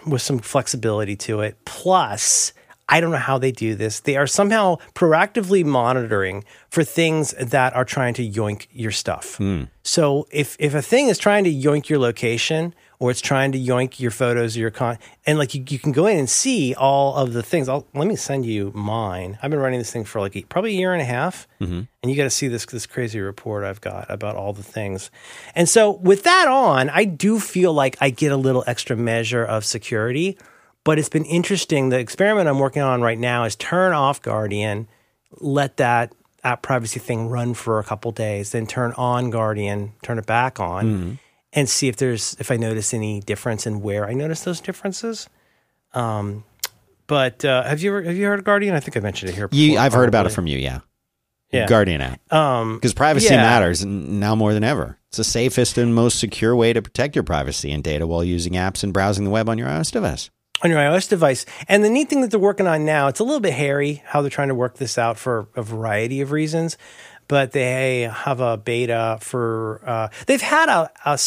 with 0.07 0.21
some 0.21 0.39
flexibility 0.39 1.15
to 1.15 1.41
it. 1.41 1.57
Plus, 1.65 2.53
I 2.87 3.01
don't 3.01 3.11
know 3.11 3.17
how 3.17 3.37
they 3.37 3.51
do 3.51 3.73
this. 3.75 4.01
They 4.01 4.15
are 4.15 4.27
somehow 4.27 4.77
proactively 4.93 5.65
monitoring 5.65 6.43
for 6.69 6.83
things 6.83 7.33
that 7.39 7.75
are 7.75 7.85
trying 7.85 8.13
to 8.15 8.29
yoink 8.29 8.67
your 8.71 8.91
stuff. 8.91 9.37
Hmm. 9.37 9.63
So 9.81 10.27
if 10.31 10.55
if 10.59 10.75
a 10.75 10.81
thing 10.81 11.07
is 11.07 11.17
trying 11.17 11.45
to 11.45 11.53
yoink 11.53 11.89
your 11.89 11.99
location 11.99 12.75
or 12.99 13.11
it's 13.11 13.21
trying 13.21 13.51
to 13.53 13.59
yoink 13.59 13.99
your 13.99 14.11
photos 14.11 14.55
or 14.55 14.59
your 14.59 14.71
con 14.71 14.97
and 15.25 15.39
like 15.39 15.55
you, 15.55 15.63
you 15.67 15.79
can 15.79 15.91
go 15.91 16.05
in 16.05 16.17
and 16.17 16.29
see 16.29 16.75
all 16.75 17.15
of 17.15 17.33
the 17.33 17.41
things. 17.41 17.67
I'll, 17.67 17.87
let 17.93 18.07
me 18.07 18.15
send 18.15 18.45
you 18.45 18.71
mine. 18.75 19.37
I've 19.41 19.51
been 19.51 19.59
running 19.59 19.79
this 19.79 19.91
thing 19.91 20.05
for 20.05 20.21
like 20.21 20.35
a, 20.35 20.43
probably 20.43 20.71
a 20.71 20.77
year 20.77 20.93
and 20.93 21.01
a 21.01 21.05
half, 21.05 21.47
mm-hmm. 21.59 21.81
and 22.03 22.11
you 22.11 22.15
got 22.15 22.23
to 22.23 22.29
see 22.29 22.47
this 22.47 22.65
this 22.65 22.85
crazy 22.85 23.19
report 23.19 23.63
I've 23.63 23.81
got 23.81 24.05
about 24.09 24.35
all 24.35 24.53
the 24.53 24.63
things. 24.63 25.09
And 25.55 25.67
so 25.67 25.91
with 25.91 26.23
that 26.23 26.47
on, 26.47 26.89
I 26.89 27.05
do 27.05 27.39
feel 27.39 27.73
like 27.73 27.97
I 27.99 28.11
get 28.11 28.31
a 28.31 28.37
little 28.37 28.63
extra 28.67 28.95
measure 28.95 29.43
of 29.43 29.65
security 29.65 30.37
but 30.85 30.97
it's 30.97 31.09
been 31.09 31.25
interesting. 31.25 31.89
The 31.89 31.99
experiment 31.99 32.47
I'm 32.47 32.59
working 32.59 32.81
on 32.81 33.01
right 33.01 33.19
now 33.19 33.43
is 33.43 33.57
turn 33.57 33.91
off 33.91 34.21
Guardian, 34.21 34.87
let 35.41 35.75
that 35.77 36.13
app 36.45 36.61
privacy 36.61 36.99
thing 36.99 37.27
run 37.27 37.53
for 37.55 37.79
a 37.79 37.83
couple 37.83 38.11
days, 38.13 38.51
then 38.51 38.65
turn 38.67 38.93
on 38.95 39.31
Guardian, 39.31 39.91
turn 40.03 40.17
it 40.19 40.25
back 40.25 40.59
on, 40.59 41.19
and 41.51 41.67
see 41.67 41.87
if 41.89 41.97
there's 41.97 42.37
if 42.39 42.51
I 42.51 42.55
notice 42.57 42.93
any 42.93 43.19
difference 43.19 43.65
in 43.67 43.81
where 43.81 44.07
I 44.07 44.13
notice 44.13 44.43
those 44.43 44.61
differences. 44.61 45.27
Um, 45.93 46.43
but 47.07 47.43
uh, 47.45 47.63
have 47.63 47.81
you 47.81 47.89
ever 47.91 48.01
have 48.03 48.15
you 48.15 48.25
heard 48.25 48.39
of 48.39 48.45
Guardian? 48.45 48.75
I 48.75 48.79
think 48.79 48.95
I 48.97 48.99
mentioned 48.99 49.29
it 49.31 49.35
here. 49.35 49.47
Before, 49.47 49.59
you, 49.63 49.77
I've 49.77 49.93
heard 49.93 50.09
about 50.09 50.25
it 50.25 50.31
from 50.31 50.47
you, 50.47 50.57
yeah. 50.57 50.79
Yeah. 51.51 51.67
Guardian 51.67 52.01
app 52.01 52.33
Um, 52.33 52.75
because 52.75 52.93
privacy 52.93 53.27
Yeah. 53.27 53.37
matters 53.37 53.85
now 53.85 54.35
more 54.35 54.53
than 54.53 54.63
ever. 54.63 54.97
It's 55.09 55.17
the 55.17 55.23
safest 55.23 55.77
and 55.77 55.95
most 55.95 56.19
secure 56.19 56.55
way 56.55 56.73
to 56.73 56.81
protect 56.81 57.15
your 57.15 57.23
privacy 57.23 57.71
and 57.71 57.81
data 57.83 58.05
while 58.05 58.23
using 58.23 58.53
apps 58.53 58.83
and 58.83 58.91
browsing 58.91 59.23
the 59.23 59.29
web 59.29 59.47
on 59.47 59.57
your 59.57 59.67
iOS 59.69 59.91
device. 59.91 60.29
On 60.63 60.69
your 60.69 60.79
iOS 60.79 61.09
device. 61.09 61.45
And 61.67 61.83
the 61.83 61.89
neat 61.89 62.09
thing 62.09 62.21
that 62.21 62.31
they're 62.31 62.39
working 62.39 62.67
on 62.67 62.85
now, 62.85 63.07
it's 63.07 63.19
a 63.19 63.23
little 63.23 63.39
bit 63.39 63.53
hairy 63.53 64.03
how 64.05 64.21
they're 64.21 64.29
trying 64.29 64.47
to 64.49 64.55
work 64.55 64.77
this 64.77 64.97
out 64.97 65.17
for 65.17 65.47
a 65.55 65.61
variety 65.61 66.21
of 66.21 66.31
reasons. 66.31 66.77
But 67.27 67.53
they 67.53 68.01
have 68.01 68.39
a 68.39 68.55
beta 68.55 69.17
for. 69.19 69.81
Uh, 69.83 70.09
they've 70.27 70.41
had 70.41 70.69
a, 70.69 70.91
a 71.05 71.19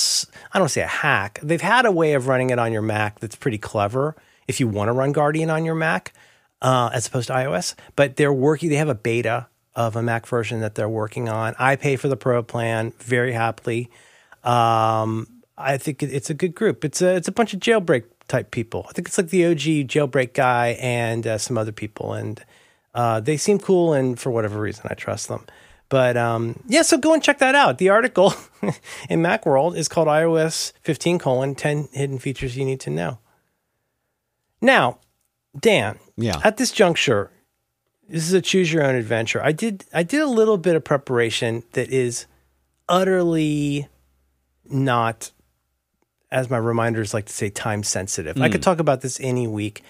I 0.53 0.59
don't 0.59 0.69
say 0.69 0.83
a 0.83 0.87
hack. 0.87 1.41
They've 1.43 1.61
had 1.61 1.87
a 1.87 1.93
way 1.93 2.15
of 2.15 2.29
running 2.29 2.51
it 2.51 2.59
on 2.61 2.73
your 2.73 2.83
Mac 2.83 3.19
that's 3.19 3.35
pretty 3.35 3.59
clever. 3.59 4.15
If 4.47 4.61
you 4.61 4.69
want 4.69 4.89
to 4.89 4.93
run 4.93 5.11
Guardian 5.11 5.51
on 5.51 5.65
your 5.65 5.75
Mac, 5.75 6.15
uh, 6.63 6.91
as 6.93 7.09
opposed 7.09 7.27
to 7.29 7.35
iOS, 7.35 7.75
but 7.97 8.17
they're 8.17 8.33
working. 8.33 8.69
They 8.71 8.77
have 8.77 8.89
a 8.89 8.95
beta 8.95 9.49
of 9.75 9.97
a 9.97 10.03
Mac 10.03 10.27
version 10.27 10.61
that 10.61 10.75
they're 10.75 10.89
working 10.89 11.29
on. 11.29 11.55
I 11.59 11.77
pay 11.77 11.97
for 11.97 12.09
the 12.09 12.17
Pro 12.17 12.43
plan 12.43 12.93
very 12.99 13.33
happily. 13.33 13.91
Um, 14.45 15.27
I 15.57 15.79
think 15.79 16.03
it's 16.03 16.31
a 16.31 16.35
good 16.35 16.55
group. 16.55 16.85
It's 16.85 17.03
a 17.03 17.17
it's 17.17 17.29
a 17.29 17.33
bunch 17.33 17.55
of 17.55 17.61
jailbreak 17.61 18.05
type 18.29 18.51
people. 18.51 18.87
I 18.89 18.93
think 18.93 19.09
it's 19.09 19.19
like 19.19 19.31
the 19.31 19.47
OG 19.47 19.89
jailbreak 19.89 20.33
guy 20.35 20.77
and 20.81 21.27
uh, 21.27 21.39
some 21.39 21.59
other 21.59 21.73
people, 21.73 22.13
and 22.13 22.43
uh, 22.95 23.21
they 23.21 23.37
seem 23.37 23.59
cool. 23.59 23.93
And 23.95 24.19
for 24.19 24.31
whatever 24.31 24.61
reason, 24.61 24.87
I 24.91 24.95
trust 24.95 25.29
them. 25.29 25.45
But 25.89 26.17
um, 26.19 26.63
yeah, 26.67 26.83
so 26.83 26.99
go 26.99 27.15
and 27.15 27.23
check 27.23 27.39
that 27.39 27.55
out. 27.55 27.79
The 27.79 27.89
article 27.89 28.35
in 29.09 29.21
MacWorld 29.23 29.77
is 29.77 29.89
called 29.89 30.07
iOS 30.09 30.73
15 30.83 31.19
colon 31.19 31.55
10 31.55 31.89
hidden 31.93 32.19
features 32.19 32.57
you 32.57 32.65
need 32.67 32.81
to 32.81 32.91
know. 32.91 33.19
Now, 34.61 34.99
Dan, 35.59 35.99
Yeah. 36.17 36.41
at 36.45 36.59
this 36.59 36.73
juncture, 36.73 37.31
this 38.09 38.25
is 38.27 38.33
a 38.35 38.43
choose 38.43 38.71
your 38.73 38.85
own 38.85 38.97
adventure. 38.97 39.43
I 39.43 39.53
did 39.53 39.85
I 39.95 40.03
did 40.03 40.21
a 40.21 40.27
little 40.27 40.59
bit 40.59 40.77
of 40.77 40.85
preparation 40.85 41.63
that 41.73 41.91
is 41.91 42.27
utterly 42.89 43.89
not 44.69 45.31
as 46.31 46.51
my 46.51 46.59
reminders 46.59 47.15
like 47.15 47.27
to 47.27 47.33
say 47.33 47.51
time 47.51 47.83
sensitive. 47.83 48.41
I 48.41 48.49
could 48.49 48.63
talk 48.63 48.81
about 48.81 49.01
this 49.01 49.19
any 49.21 49.47
week. 49.47 49.83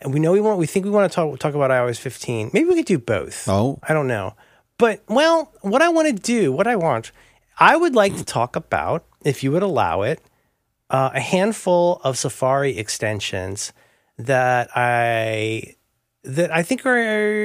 And 0.00 0.12
we 0.12 0.20
know 0.20 0.32
we 0.32 0.40
want 0.40 0.58
we 0.58 0.66
think 0.66 0.84
we 0.84 0.90
want 0.90 1.10
to 1.10 1.14
talk 1.14 1.38
talk 1.38 1.54
about 1.54 1.70
iOS 1.70 1.98
15. 1.98 2.50
Maybe 2.52 2.68
we 2.68 2.74
could 2.76 2.86
do 2.86 2.98
both. 2.98 3.48
Oh. 3.48 3.78
I 3.88 3.94
don't 3.94 4.08
know. 4.08 4.34
But 4.78 5.02
well, 5.08 5.52
what 5.60 5.80
I 5.80 5.88
want 5.90 6.08
to 6.08 6.12
do, 6.14 6.50
what 6.52 6.66
I 6.66 6.76
want, 6.76 7.12
I 7.58 7.76
would 7.76 7.94
like 7.94 8.16
to 8.16 8.24
talk 8.24 8.56
about 8.56 9.04
if 9.24 9.44
you 9.44 9.52
would 9.52 9.62
allow 9.62 10.02
it, 10.02 10.20
uh, 10.90 11.10
a 11.14 11.20
handful 11.20 12.00
of 12.02 12.18
Safari 12.18 12.76
extensions 12.76 13.72
that 14.18 14.70
I 14.74 15.76
that 16.24 16.52
I 16.52 16.62
think 16.62 16.84
are 16.86 16.96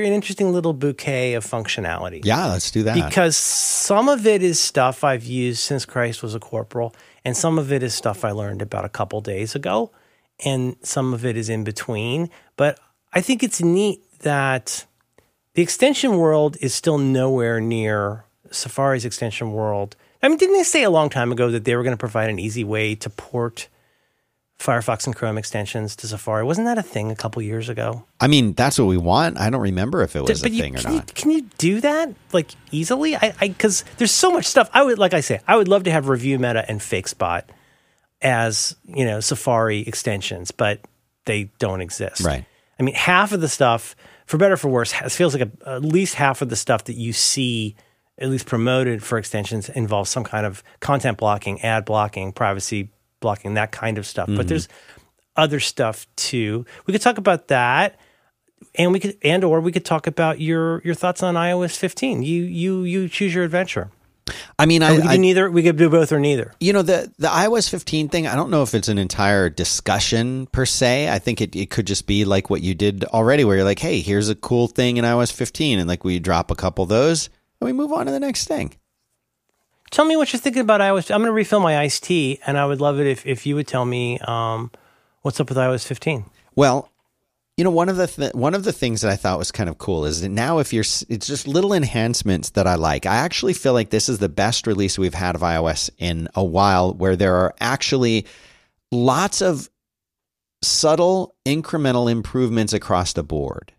an 0.02 0.14
interesting 0.14 0.52
little 0.52 0.74
bouquet 0.74 1.34
of 1.34 1.46
functionality 1.46 2.24
Yeah, 2.24 2.48
let's 2.48 2.70
do 2.72 2.84
that. 2.84 2.94
because 2.96 3.36
some 3.36 4.08
of 4.10 4.28
it 4.28 4.44
is 4.44 4.60
stuff 4.60 5.04
I've 5.04 5.24
used 5.24 5.60
since 5.60 5.86
Christ 5.86 6.22
was 6.22 6.36
a 6.36 6.40
corporal, 6.40 6.96
and 7.28 7.36
some 7.36 7.60
of 7.60 7.74
it 7.74 7.84
is 7.84 7.94
stuff 7.94 8.24
I 8.24 8.32
learned 8.32 8.62
about 8.62 8.86
a 8.86 8.90
couple 8.90 9.20
days 9.20 9.54
ago, 9.54 9.92
and 10.46 10.78
some 10.82 11.14
of 11.14 11.26
it 11.26 11.36
is 11.36 11.50
in 11.50 11.66
between. 11.66 12.30
But 12.56 12.80
I 13.12 13.20
think 13.20 13.44
it's 13.44 13.62
neat 13.62 14.00
that 14.20 14.86
the 15.54 15.62
extension 15.62 16.20
world 16.20 16.56
is 16.62 16.74
still 16.74 16.98
nowhere 16.98 17.60
near 17.60 18.24
Safari's 18.50 19.04
extension 19.04 19.52
world. 19.52 19.98
I 20.24 20.30
mean, 20.30 20.38
didn't 20.38 20.56
they 20.56 20.64
say 20.64 20.84
a 20.84 20.90
long 20.90 21.10
time 21.10 21.34
ago 21.34 21.52
that 21.52 21.66
they 21.66 21.76
were 21.76 21.84
going 21.84 21.92
to 21.92 22.00
provide 22.00 22.30
an 22.30 22.40
easy 22.40 22.64
way 22.64 22.96
to 22.96 23.10
port 23.10 23.68
Firefox 24.60 25.06
and 25.06 25.16
Chrome 25.16 25.38
extensions 25.38 25.96
to 25.98 26.08
Safari? 26.08 26.44
Wasn't 26.44 26.66
that 26.66 26.78
a 26.78 26.84
thing 26.84 27.12
a 27.12 27.16
couple 27.16 27.42
years 27.42 27.70
ago? 27.70 28.06
I 28.20 28.28
mean, 28.28 28.54
that's 28.54 28.80
what 28.80 28.86
we 28.86 28.98
want. 28.98 29.38
I 29.38 29.50
don't 29.50 29.62
remember 29.62 30.02
if 30.02 30.16
it 30.16 30.24
was 30.24 30.44
a 30.44 30.50
you, 30.50 30.62
thing 30.62 30.76
or 30.76 30.80
can, 30.80 30.92
you, 30.92 30.98
not. 30.98 31.14
can 31.14 31.32
you 31.32 31.42
do 31.58 31.82
that 31.82 32.14
like 32.34 32.52
easily? 32.72 33.16
I 33.16 33.34
because 33.40 33.86
there's 33.98 34.12
so 34.12 34.32
much 34.32 34.46
stuff. 34.46 34.70
I 34.74 34.84
would 34.84 34.98
like 34.98 35.14
I 35.14 35.22
say 35.22 35.42
I 35.48 35.58
would 35.58 35.68
love 35.68 35.84
to 35.84 35.92
have 35.92 36.10
Review 36.10 36.40
Meta 36.40 36.66
and 36.68 36.80
FakeSpot 36.80 37.44
as 38.22 38.76
you 38.86 39.06
know 39.06 39.20
Safari 39.20 39.82
extensions, 39.82 40.50
but 40.52 40.82
they 41.26 41.52
don't 41.60 41.82
exist. 41.82 42.22
Right. 42.22 42.46
I 42.80 42.84
mean, 42.84 42.96
half 42.96 43.32
of 43.32 43.42
the 43.42 43.50
stuff, 43.50 43.96
for 44.26 44.38
better 44.38 44.54
or 44.54 44.58
for 44.58 44.70
worse, 44.70 44.94
it 44.94 45.12
feels 45.12 45.36
like 45.36 45.50
a, 45.50 45.70
at 45.70 45.84
least 45.84 46.16
half 46.16 46.42
of 46.42 46.50
the 46.50 46.56
stuff 46.56 46.86
that 46.86 46.96
you 46.96 47.14
see, 47.14 47.76
at 48.18 48.30
least 48.30 48.48
promoted 48.48 49.04
for 49.04 49.18
extensions, 49.18 49.70
involves 49.70 50.10
some 50.10 50.24
kind 50.24 50.46
of 50.46 50.64
content 50.80 51.18
blocking, 51.18 51.62
ad 51.62 51.86
blocking, 51.86 52.32
privacy 52.32 52.90
blocking, 53.20 53.56
that 53.56 53.72
kind 53.72 53.98
of 53.98 54.06
stuff. 54.06 54.28
But 54.28 54.40
mm-hmm. 54.40 54.48
there's 54.48 54.68
other 55.36 55.60
stuff 55.60 56.08
too. 56.16 56.66
We 56.86 56.92
could 56.92 57.02
talk 57.02 57.18
about 57.18 57.48
that, 57.50 58.00
and 58.76 58.92
we 58.92 59.00
could, 59.00 59.18
and 59.22 59.44
or 59.44 59.62
we 59.62 59.72
could 59.72 59.86
talk 59.86 60.08
about 60.08 60.42
your 60.42 60.82
your 60.84 60.96
thoughts 60.96 61.24
on 61.24 61.36
iOS 61.36 61.78
15. 61.78 62.24
You 62.24 62.44
you 62.44 62.84
you 62.84 63.10
choose 63.10 63.34
your 63.34 63.44
adventure. 63.44 63.92
I 64.60 64.66
mean, 64.66 64.84
I, 64.84 64.92
We 64.92 65.02
could 65.02 65.12
do 65.12 65.18
neither. 65.18 65.52
We 65.52 65.64
could 65.64 65.78
do 65.78 65.90
both 65.90 66.12
or 66.12 66.20
neither. 66.20 66.54
you 66.60 66.74
know 66.74 66.82
the 66.82 67.12
the 67.18 67.28
iOS 67.28 67.70
15 67.70 68.10
thing. 68.10 68.28
I 68.28 68.36
don't 68.36 68.50
know 68.50 68.64
if 68.64 68.74
it's 68.74 68.88
an 68.88 68.98
entire 68.98 69.50
discussion 69.50 70.48
per 70.48 70.66
se. 70.66 71.10
I 71.10 71.20
think 71.20 71.42
it, 71.42 71.56
it 71.56 71.70
could 71.70 71.88
just 71.88 72.08
be 72.08 72.26
like 72.26 72.50
what 72.50 72.62
you 72.62 72.76
did 72.76 73.06
already, 73.06 73.44
where 73.44 73.56
you're 73.56 73.66
like, 73.66 73.80
hey, 73.80 74.02
here's 74.02 74.30
a 74.30 74.36
cool 74.36 74.68
thing 74.68 74.98
in 74.98 75.06
iOS 75.06 75.32
15, 75.32 75.80
and 75.80 75.88
like 75.88 76.04
we 76.04 76.20
drop 76.20 76.52
a 76.52 76.56
couple 76.56 76.84
of 76.84 76.90
those, 76.90 77.30
and 77.62 77.66
we 77.66 77.74
move 77.74 77.92
on 77.92 78.06
to 78.06 78.12
the 78.12 78.20
next 78.20 78.48
thing. 78.48 78.76
Tell 79.90 80.06
me 80.06 80.16
what 80.18 80.34
you're 80.34 80.40
thinking 80.40 80.62
about 80.62 80.82
iOS. 80.82 81.12
I'm 81.12 81.22
going 81.22 81.28
to 81.28 81.34
refill 81.34 81.60
my 81.60 81.78
iced 81.78 82.04
tea, 82.04 82.40
and 82.46 82.58
I 82.58 82.66
would 82.66 82.82
love 82.82 83.00
it 83.00 83.08
if 83.08 83.26
if 83.26 83.46
you 83.46 83.56
would 83.56 83.68
tell 83.68 83.86
me 83.86 84.20
um, 84.20 84.72
what's 85.22 85.40
up 85.40 85.50
with 85.50 85.58
iOS 85.58 85.86
15. 85.86 86.26
Well, 86.56 86.92
you 87.56 87.64
know, 87.64 87.72
one 87.72 87.90
of 87.90 87.98
the 87.98 88.08
th- 88.08 88.34
one 88.34 88.54
of 88.54 88.64
the 88.64 88.72
things 88.72 89.02
that 89.02 89.12
I 89.12 89.16
thought 89.16 89.40
was 89.40 89.52
kind 89.52 89.70
of 89.70 89.78
cool 89.78 90.06
is 90.06 90.22
that 90.22 90.30
now 90.30 90.60
if 90.60 90.72
you're, 90.74 90.84
it's 91.10 91.26
just 91.26 91.48
little 91.48 91.74
enhancements 91.74 92.52
that 92.52 92.68
I 92.68 92.76
like. 92.76 93.06
I 93.06 93.16
actually 93.16 93.54
feel 93.54 93.74
like 93.74 93.90
this 93.90 94.10
is 94.10 94.20
the 94.20 94.30
best 94.30 94.68
release 94.68 95.00
we've 95.00 95.14
had 95.14 95.36
of 95.36 95.42
iOS 95.42 95.90
in 95.98 96.28
a 96.36 96.44
while, 96.44 96.94
where 96.94 97.16
there 97.16 97.36
are 97.36 97.56
actually 97.60 98.28
lots 98.92 99.42
of 99.42 99.70
subtle 100.62 101.36
incremental 101.46 102.12
improvements 102.12 102.74
across 102.74 103.14
the 103.14 103.24
board. 103.24 103.74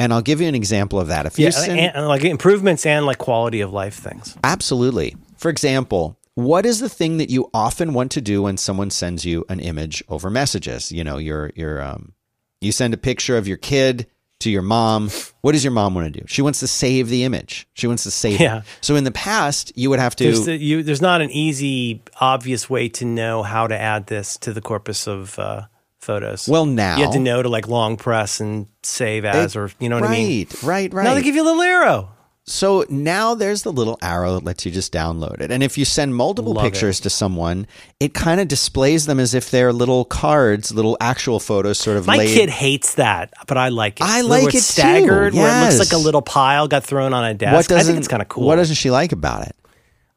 And 0.00 0.14
I'll 0.14 0.22
give 0.22 0.40
you 0.40 0.48
an 0.48 0.54
example 0.54 0.98
of 0.98 1.08
that. 1.08 1.26
If 1.26 1.38
you 1.38 1.44
Yeah, 1.44 1.50
send, 1.50 1.78
and, 1.78 1.94
and 1.94 2.08
like 2.08 2.24
improvements 2.24 2.86
and 2.86 3.04
like 3.04 3.18
quality 3.18 3.60
of 3.60 3.70
life 3.70 3.94
things. 3.94 4.36
Absolutely. 4.42 5.14
For 5.36 5.50
example, 5.50 6.18
what 6.36 6.64
is 6.64 6.80
the 6.80 6.88
thing 6.88 7.18
that 7.18 7.28
you 7.28 7.50
often 7.52 7.92
want 7.92 8.10
to 8.12 8.22
do 8.22 8.42
when 8.42 8.56
someone 8.56 8.88
sends 8.88 9.26
you 9.26 9.44
an 9.50 9.60
image 9.60 10.02
over 10.08 10.30
messages? 10.30 10.90
You 10.90 11.04
know, 11.04 11.18
your 11.18 11.52
your 11.54 11.82
um 11.82 12.14
you 12.62 12.72
send 12.72 12.94
a 12.94 12.96
picture 12.96 13.36
of 13.36 13.46
your 13.46 13.58
kid 13.58 14.06
to 14.40 14.50
your 14.50 14.62
mom. 14.62 15.10
What 15.42 15.52
does 15.52 15.64
your 15.64 15.70
mom 15.72 15.94
want 15.94 16.12
to 16.12 16.20
do? 16.20 16.26
She 16.26 16.40
wants 16.40 16.60
to 16.60 16.66
save 16.66 17.10
the 17.10 17.24
image. 17.24 17.68
She 17.74 17.86
wants 17.86 18.04
to 18.04 18.10
save 18.10 18.40
Yeah. 18.40 18.58
it. 18.60 18.64
So 18.80 18.96
in 18.96 19.04
the 19.04 19.10
past, 19.10 19.76
you 19.76 19.90
would 19.90 19.98
have 19.98 20.16
to 20.16 20.24
There's, 20.24 20.46
the, 20.46 20.56
you, 20.56 20.82
there's 20.82 21.02
not 21.02 21.20
an 21.20 21.30
easy, 21.30 22.02
obvious 22.22 22.70
way 22.70 22.88
to 22.88 23.04
know 23.04 23.42
how 23.42 23.66
to 23.66 23.78
add 23.78 24.06
this 24.06 24.38
to 24.38 24.54
the 24.54 24.62
corpus 24.62 25.06
of 25.06 25.38
uh, 25.38 25.66
photos. 26.00 26.48
well 26.48 26.66
now 26.66 26.96
you 26.96 27.04
had 27.04 27.12
to 27.12 27.18
know 27.18 27.42
to 27.42 27.48
like 27.48 27.68
long 27.68 27.96
press 27.96 28.40
and 28.40 28.66
save 28.82 29.24
as, 29.24 29.56
or 29.56 29.70
you 29.78 29.88
know 29.88 29.96
what 29.96 30.08
right, 30.08 30.18
I 30.18 30.18
mean. 30.18 30.46
right, 30.62 30.92
right. 30.92 31.04
Now 31.04 31.14
they 31.14 31.22
give 31.22 31.34
you 31.34 31.42
a 31.42 31.44
little 31.44 31.62
arrow. 31.62 32.10
So 32.50 32.84
now 32.88 33.34
there's 33.34 33.62
the 33.62 33.70
little 33.70 33.96
arrow 34.02 34.34
that 34.34 34.44
lets 34.44 34.66
you 34.66 34.72
just 34.72 34.92
download 34.92 35.40
it. 35.40 35.52
And 35.52 35.62
if 35.62 35.78
you 35.78 35.84
send 35.84 36.16
multiple 36.16 36.54
Love 36.54 36.64
pictures 36.64 36.98
to 37.00 37.10
someone, 37.10 37.66
it 38.00 38.12
kind 38.12 38.40
of 38.40 38.48
displays 38.48 39.06
them 39.06 39.20
as 39.20 39.34
if 39.34 39.50
they're 39.50 39.72
little 39.72 40.04
cards, 40.04 40.72
little 40.72 40.96
actual 41.00 41.38
photos 41.38 41.78
sort 41.78 41.96
of 41.96 42.06
My 42.06 42.16
laid 42.16 42.34
kid 42.34 42.50
hates 42.50 42.96
that, 42.96 43.32
but 43.46 43.56
I 43.56 43.68
like 43.68 44.00
it. 44.00 44.06
I 44.06 44.22
like 44.22 44.48
it 44.48 44.52
too, 44.52 44.58
staggered, 44.60 45.34
where 45.34 45.48
it 45.48 45.64
looks 45.64 45.78
like 45.78 45.92
a 45.92 46.02
little 46.02 46.22
pile 46.22 46.66
got 46.66 46.82
thrown 46.82 47.14
on 47.14 47.24
a 47.24 47.34
desk. 47.34 47.70
what 47.70 47.78
I 47.78 47.84
think 47.84 47.98
it's 47.98 48.08
kind 48.08 48.22
of 48.22 48.28
cool. 48.28 48.46
What 48.46 48.56
doesn't 48.56 48.76
she 48.76 48.90
like 48.90 49.12
about 49.12 49.46
it? 49.46 49.54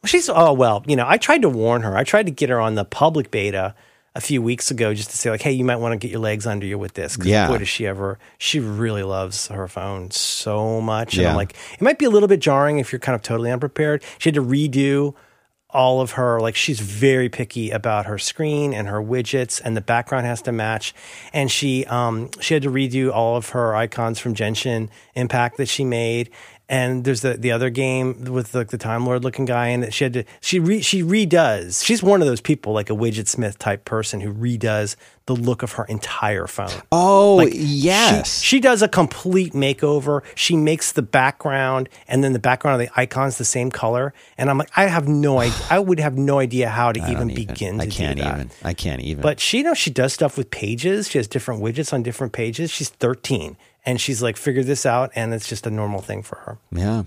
She's 0.06 0.28
oh 0.28 0.54
well, 0.54 0.84
you 0.88 0.96
know, 0.96 1.06
I 1.08 1.18
tried 1.18 1.44
to 1.44 1.50
warn 1.50 1.84
her. 1.84 1.96
I 1.96 2.04
tried 2.04 2.26
to 2.26 2.32
get 2.32 2.50
her 2.50 2.60
on 2.60 2.76
the 2.76 2.84
public 2.84 3.32
beta 3.32 3.76
a 4.16 4.22
few 4.22 4.42
weeks 4.42 4.70
ago 4.70 4.94
just 4.94 5.10
to 5.10 5.18
say 5.18 5.30
like, 5.32 5.42
hey, 5.42 5.52
you 5.52 5.64
might 5.66 5.78
want 5.78 5.92
to 5.94 5.98
get 5.98 6.12
your 6.12 6.20
legs 6.20 6.46
under 6.46 6.66
you 6.68 6.78
with 6.78 6.94
this. 6.94 7.18
'Cause 7.18 7.26
Yeah. 7.28 7.48
boy, 7.48 7.58
does 7.58 7.68
she 7.70 7.88
ever? 7.88 8.20
She 8.38 8.60
really 8.60 9.02
loves 9.04 9.48
her 9.48 9.68
phone 9.68 10.12
so 10.12 10.80
much. 10.82 11.14
And 11.16 11.24
Yeah. 11.24 11.30
I'm 11.32 11.36
like, 11.36 11.56
it 11.74 11.82
might 11.82 11.98
be 11.98 12.06
a 12.06 12.10
little 12.12 12.28
bit 12.30 12.40
jarring 12.40 12.78
if 12.78 12.92
you're 12.92 13.00
kind 13.00 13.16
of 13.16 13.24
totally 13.24 13.50
unprepared. 13.52 14.04
She 14.20 14.30
had 14.30 14.36
to 14.36 14.44
redo 14.44 15.16
all 15.76 16.02
of 16.02 16.12
her 16.12 16.40
like 16.40 16.56
she's 16.56 16.80
very 16.80 17.28
picky 17.30 17.72
about 17.72 18.06
her 18.06 18.20
screen 18.20 18.76
and 18.76 18.88
her 18.88 19.02
widgets 19.02 19.60
and 19.66 19.76
the 19.76 19.82
background 19.82 20.24
has 20.28 20.40
to 20.40 20.52
match 20.52 20.94
and 21.34 21.50
she 21.50 21.84
um 21.86 22.30
she 22.40 22.54
had 22.54 22.62
to 22.62 22.70
redo 22.70 23.12
all 23.12 23.36
of 23.36 23.50
her 23.50 23.76
icons 23.76 24.20
from 24.20 24.36
Genshin 24.36 24.88
Impact 25.16 25.58
that 25.58 25.68
she 25.68 25.84
made 25.84 26.30
and 26.70 27.04
there's 27.04 27.22
the 27.22 27.34
the 27.36 27.52
other 27.52 27.70
game 27.70 28.24
with 28.26 28.56
like 28.56 28.70
the 28.70 28.78
Time 28.78 29.06
Lord 29.06 29.24
looking 29.24 29.46
guy 29.46 29.68
and 29.68 29.94
she 29.94 30.06
had 30.06 30.14
to 30.14 30.24
she 30.42 30.60
re, 30.60 30.82
she 30.82 31.04
redoes 31.04 31.84
she's 31.86 32.02
one 32.02 32.22
of 32.22 32.28
those 32.28 32.42
people 32.42 32.74
like 32.74 32.90
a 32.90 32.94
widget 32.94 33.28
smith 33.28 33.60
type 33.60 33.84
person 33.86 34.22
who 34.22 34.34
redoes 34.34 34.96
the 35.26 35.36
look 35.36 35.64
of 35.64 35.74
her 35.74 35.86
entire 35.86 36.48
phone 36.48 36.70
Oh, 36.92 37.36
like, 37.38 37.54
yes. 37.56 38.40
she, 38.42 38.46
she 38.56 38.60
does 38.60 38.82
a 38.82 38.88
complete 38.90 39.54
makeover. 39.54 40.22
She 40.36 40.58
makes 40.58 40.92
the 40.92 41.02
background 41.02 41.88
and 42.10 42.24
then 42.24 42.34
the 42.34 42.40
background 42.40 42.82
of 42.82 42.88
the 42.88 43.00
icons 43.00 43.38
the 43.38 43.46
same 43.46 43.72
color. 43.72 44.14
And 44.38 44.50
I'm 44.50 44.58
like, 44.58 44.70
I 44.76 44.88
have 44.88 45.08
no 45.08 45.40
idea. 45.40 45.58
I 45.70 45.80
would 45.80 46.00
have 46.02 46.18
no 46.18 46.40
idea 46.40 46.68
how 46.70 46.92
to 46.92 47.00
even 47.10 47.32
even. 47.32 47.48
begin 47.48 47.78
to 47.78 47.84
I 47.86 47.88
can't 47.88 48.18
do 48.18 48.24
that. 48.24 48.36
even. 48.36 48.52
I 48.64 48.74
can't 48.74 49.02
even. 49.02 49.22
But 49.22 49.40
she 49.40 49.60
you 49.60 49.64
know 49.64 49.74
she 49.74 49.92
does 49.92 50.12
stuff 50.14 50.38
with 50.38 50.52
pages. 50.52 51.10
She 51.10 51.18
has 51.20 51.28
different 51.28 51.62
widgets 51.64 51.94
on 51.94 52.04
different 52.04 52.34
pages. 52.34 52.70
She's 52.70 52.90
13 52.90 53.56
and 53.86 54.00
she's 54.00 54.22
like 54.22 54.38
figured 54.38 54.66
this 54.66 54.86
out 54.86 55.12
and 55.16 55.34
it's 55.34 55.48
just 55.48 55.66
a 55.68 55.72
normal 55.72 56.02
thing 56.02 56.24
for 56.24 56.36
her. 56.38 56.58
yeah. 56.72 57.04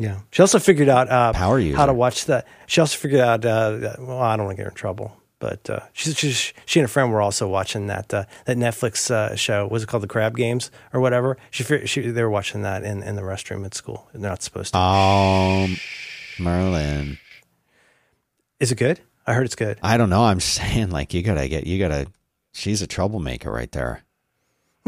Yeah. 0.00 0.20
She 0.30 0.42
also 0.42 0.60
figured 0.60 0.88
out 0.88 1.10
uh, 1.10 1.32
Power 1.32 1.58
user. 1.58 1.76
how 1.76 1.86
to 1.86 1.92
watch 1.92 2.26
that. 2.26 2.46
She 2.68 2.80
also 2.80 2.96
figured 2.96 3.20
out. 3.20 3.44
Uh, 3.44 3.96
well, 3.98 4.20
I 4.20 4.36
don't 4.36 4.46
want 4.46 4.56
to 4.56 4.60
get 4.60 4.66
her 4.66 4.70
in 4.70 4.76
trouble, 4.76 5.16
but 5.40 5.68
uh, 5.68 5.80
she's, 5.92 6.16
she's, 6.16 6.52
she 6.66 6.78
and 6.78 6.84
a 6.84 6.88
friend 6.88 7.10
were 7.10 7.20
also 7.20 7.48
watching 7.48 7.88
that 7.88 8.14
uh, 8.14 8.24
that 8.44 8.56
Netflix 8.56 9.10
uh, 9.10 9.34
show. 9.34 9.66
Was 9.66 9.82
it 9.82 9.86
called 9.88 10.04
the 10.04 10.06
Crab 10.06 10.36
Games 10.36 10.70
or 10.92 11.00
whatever? 11.00 11.36
She, 11.50 11.64
she 11.86 12.00
they 12.02 12.22
were 12.22 12.30
watching 12.30 12.62
that 12.62 12.84
in, 12.84 13.02
in 13.02 13.16
the 13.16 13.22
restroom 13.22 13.66
at 13.66 13.74
school. 13.74 14.08
They're 14.12 14.22
not 14.22 14.40
supposed 14.40 14.72
to. 14.74 14.78
Um, 14.78 15.76
Merlin. 16.38 17.18
Is 18.60 18.70
it 18.70 18.76
good? 18.78 19.00
I 19.26 19.34
heard 19.34 19.46
it's 19.46 19.56
good. 19.56 19.78
I 19.82 19.96
don't 19.96 20.10
know. 20.10 20.22
I'm 20.22 20.38
saying 20.58 20.90
like 20.90 21.12
you 21.12 21.22
gotta 21.24 21.48
get 21.48 21.66
you 21.66 21.80
gotta. 21.80 22.06
She's 22.52 22.82
a 22.82 22.86
troublemaker 22.86 23.50
right 23.50 23.72
there. 23.72 24.04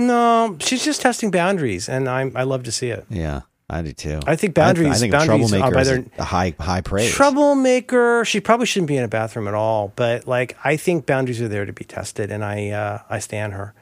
No, 0.01 0.57
she's 0.61 0.85
just 0.85 1.01
testing 1.03 1.31
boundaries, 1.31 1.89
and 1.89 2.09
I'm, 2.09 2.33
I 2.37 2.43
love 2.45 2.63
to 2.65 2.73
see 2.73 2.89
it. 2.89 3.05
Yeah, 3.11 3.43
I 3.69 3.83
do 3.83 3.93
too. 3.93 4.21
I 4.27 4.37
think 4.37 4.55
boundaries- 4.55 4.91
I, 4.91 4.95
think 4.97 5.13
boundaries 5.13 5.51
troublemaker 5.51 5.75
by 5.75 5.85
their- 5.85 6.05
a, 6.19 6.25
high 6.25 6.55
high 6.59 6.81
praise. 6.81 7.11
Troublemaker. 7.13 8.25
She 8.25 8.41
probably 8.41 8.67
shouldn't 8.67 8.89
be 8.89 8.97
in 8.97 9.05
a 9.05 9.09
bathroom 9.09 9.47
at 9.49 9.55
all, 9.55 9.93
but 9.97 10.27
like 10.27 10.57
I 10.65 10.77
think 10.77 11.07
boundaries 11.07 11.41
are 11.41 11.49
there 11.49 11.67
to 11.67 11.73
be 11.73 11.85
tested, 11.85 12.31
and 12.31 12.45
I 12.45 12.71
uh, 12.71 12.99
I 13.09 13.19
stand 13.19 13.53
her. 13.53 13.75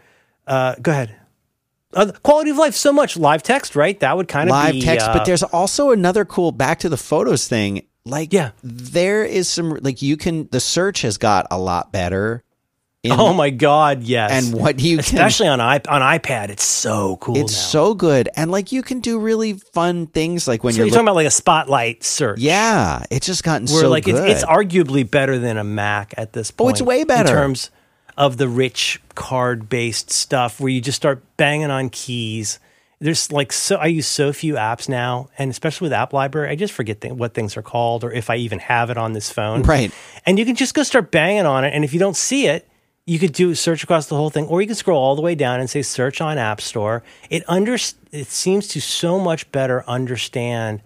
Uh, 0.46 0.74
go 0.82 0.90
ahead. 0.92 1.14
Uh, 1.94 2.12
quality 2.22 2.50
of 2.50 2.58
life, 2.58 2.74
so 2.74 2.92
much 2.92 3.16
live 3.16 3.42
text, 3.42 3.74
right? 3.74 3.98
That 4.00 4.14
would 4.16 4.28
kind 4.28 4.50
of 4.50 4.54
live 4.54 4.72
be, 4.72 4.82
text, 4.82 5.06
uh, 5.08 5.12
but 5.14 5.24
there's 5.24 5.42
also 5.42 5.90
another 5.90 6.26
cool 6.26 6.52
back 6.52 6.80
to 6.80 6.88
the 6.90 6.98
photos 6.98 7.48
thing. 7.48 7.86
Like, 8.04 8.30
Yeah. 8.32 8.50
there 8.62 9.24
is 9.24 9.48
some 9.48 9.78
like 9.82 10.02
you 10.02 10.16
can 10.18 10.48
the 10.50 10.60
search 10.60 11.00
has 11.02 11.16
got 11.16 11.46
a 11.50 11.58
lot 11.58 11.90
better. 11.92 12.42
In, 13.04 13.12
Oh 13.12 13.32
my 13.32 13.50
god, 13.50 14.02
yes. 14.02 14.32
and 14.32 14.60
what 14.60 14.80
you 14.80 14.96
can 14.96 15.04
especially 15.04 15.46
on 15.46 15.60
iP- 15.60 15.88
on 15.88 16.02
iPad, 16.02 16.48
it's 16.50 16.64
so 16.64 17.16
cool. 17.18 17.36
it's 17.36 17.52
now. 17.52 17.58
so 17.68 17.94
good, 17.94 18.28
and 18.34 18.50
like 18.50 18.72
you 18.72 18.82
can 18.82 18.98
do 18.98 19.20
really 19.20 19.52
fun 19.52 20.08
things 20.08 20.48
like 20.48 20.64
when 20.64 20.72
So 20.72 20.78
you're, 20.78 20.86
you're 20.86 20.90
look- 20.90 20.94
talking 20.96 21.06
about 21.06 21.14
like 21.14 21.26
a 21.28 21.30
spotlight 21.30 22.02
search. 22.02 22.40
yeah, 22.40 23.04
it's 23.08 23.24
just 23.26 23.44
gotten 23.44 23.68
where 23.68 23.82
so 23.82 23.88
like 23.88 24.04
good. 24.04 24.16
it's, 24.28 24.42
it's 24.42 24.44
arguably 24.50 25.08
better 25.08 25.38
than 25.38 25.58
a 25.58 25.62
Mac 25.64 26.12
at 26.16 26.32
this 26.32 26.50
point. 26.50 26.66
Oh, 26.66 26.70
it's 26.70 26.82
way 26.82 27.04
better. 27.04 27.28
in 27.28 27.34
terms 27.36 27.70
of 28.16 28.36
the 28.36 28.48
rich 28.48 29.00
card 29.14 29.68
based 29.68 30.10
stuff 30.10 30.58
where 30.58 30.68
you 30.70 30.80
just 30.80 30.96
start 30.96 31.22
banging 31.36 31.70
on 31.70 31.90
keys. 31.90 32.58
There's 32.98 33.30
like 33.30 33.52
so 33.52 33.76
I 33.76 33.86
use 33.86 34.08
so 34.08 34.32
few 34.32 34.54
apps 34.54 34.88
now, 34.88 35.28
and 35.38 35.52
especially 35.52 35.84
with 35.86 35.92
App 35.92 36.12
Library, 36.12 36.50
I 36.50 36.56
just 36.56 36.72
forget 36.74 37.00
th- 37.00 37.14
what 37.14 37.32
things 37.32 37.56
are 37.56 37.62
called 37.62 38.02
or 38.02 38.10
if 38.10 38.28
I 38.28 38.34
even 38.38 38.58
have 38.58 38.90
it 38.90 38.98
on 38.98 39.12
this 39.12 39.30
phone. 39.30 39.62
Right. 39.62 39.92
and 40.26 40.36
you 40.36 40.44
can 40.44 40.56
just 40.56 40.74
go 40.74 40.82
start 40.82 41.12
banging 41.12 41.46
on 41.46 41.64
it, 41.64 41.72
and 41.72 41.84
if 41.84 41.92
you 41.94 42.00
don't 42.00 42.16
see 42.16 42.48
it. 42.48 42.68
You 43.08 43.18
could 43.18 43.32
do 43.32 43.54
search 43.54 43.82
across 43.82 44.06
the 44.06 44.16
whole 44.16 44.28
thing, 44.28 44.46
or 44.48 44.60
you 44.60 44.66
can 44.66 44.76
scroll 44.76 45.02
all 45.02 45.16
the 45.16 45.22
way 45.22 45.34
down 45.34 45.60
and 45.60 45.70
say 45.70 45.80
search 45.80 46.20
on 46.20 46.36
App 46.36 46.60
Store. 46.60 47.02
It 47.30 47.42
under 47.48 47.74
it 48.12 48.26
seems 48.26 48.68
to 48.68 48.82
so 48.82 49.18
much 49.18 49.50
better 49.50 49.82
understand 49.88 50.82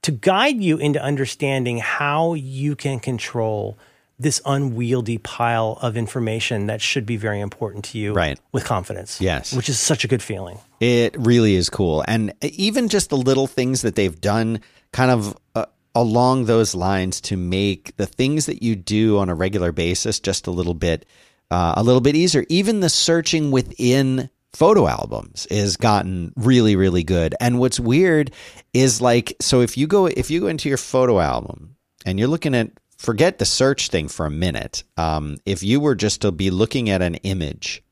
to 0.00 0.12
guide 0.12 0.62
you 0.62 0.78
into 0.78 0.98
understanding 1.02 1.76
how 1.76 2.32
you 2.32 2.74
can 2.74 3.00
control 3.00 3.76
this 4.18 4.40
unwieldy 4.46 5.18
pile 5.18 5.78
of 5.82 5.94
information 5.94 6.68
that 6.68 6.80
should 6.80 7.04
be 7.04 7.18
very 7.18 7.40
important 7.40 7.84
to 7.84 7.98
you 7.98 8.14
Right. 8.14 8.40
with 8.52 8.64
confidence. 8.64 9.20
Yes. 9.20 9.52
Which 9.52 9.68
is 9.68 9.78
such 9.78 10.04
a 10.04 10.08
good 10.08 10.22
feeling. 10.22 10.58
It 10.80 11.14
really 11.18 11.54
is 11.54 11.68
cool. 11.68 12.02
And 12.08 12.32
even 12.40 12.88
just 12.88 13.10
the 13.10 13.16
little 13.18 13.46
things 13.46 13.82
that 13.82 13.94
they've 13.94 14.18
done 14.18 14.60
kind 14.92 15.10
of 15.10 15.36
uh, 15.54 15.66
along 15.94 16.46
those 16.46 16.74
lines 16.74 17.20
to 17.22 17.36
make 17.36 17.94
the 17.98 18.06
things 18.06 18.46
that 18.46 18.62
you 18.62 18.74
do 18.74 19.18
on 19.18 19.28
a 19.28 19.34
regular 19.34 19.70
basis 19.70 20.18
just 20.18 20.46
a 20.46 20.50
little 20.50 20.74
bit 20.74 21.04
uh, 21.52 21.74
a 21.76 21.82
little 21.82 22.00
bit 22.00 22.16
easier. 22.16 22.44
Even 22.48 22.80
the 22.80 22.88
searching 22.88 23.50
within 23.50 24.30
photo 24.52 24.86
albums 24.86 25.46
is 25.46 25.76
gotten 25.76 26.32
really 26.36 26.76
really 26.76 27.04
good. 27.04 27.34
And 27.40 27.58
what's 27.58 27.78
weird 27.78 28.32
is 28.74 29.00
like 29.00 29.36
so 29.40 29.60
if 29.60 29.76
you 29.76 29.86
go 29.86 30.06
if 30.06 30.30
you 30.30 30.40
go 30.40 30.46
into 30.46 30.68
your 30.68 30.78
photo 30.78 31.20
album 31.20 31.76
and 32.04 32.18
you're 32.18 32.28
looking 32.28 32.54
at 32.54 32.70
forget 32.98 33.38
the 33.38 33.44
search 33.44 33.88
thing 33.88 34.08
for 34.08 34.26
a 34.26 34.30
minute. 34.30 34.84
Um, 34.96 35.36
if 35.44 35.62
you 35.62 35.80
were 35.80 35.94
just 35.94 36.22
to 36.22 36.32
be 36.32 36.50
looking 36.50 36.88
at 36.88 37.02
an 37.02 37.16
image, 37.16 37.82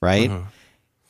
right? 0.00 0.30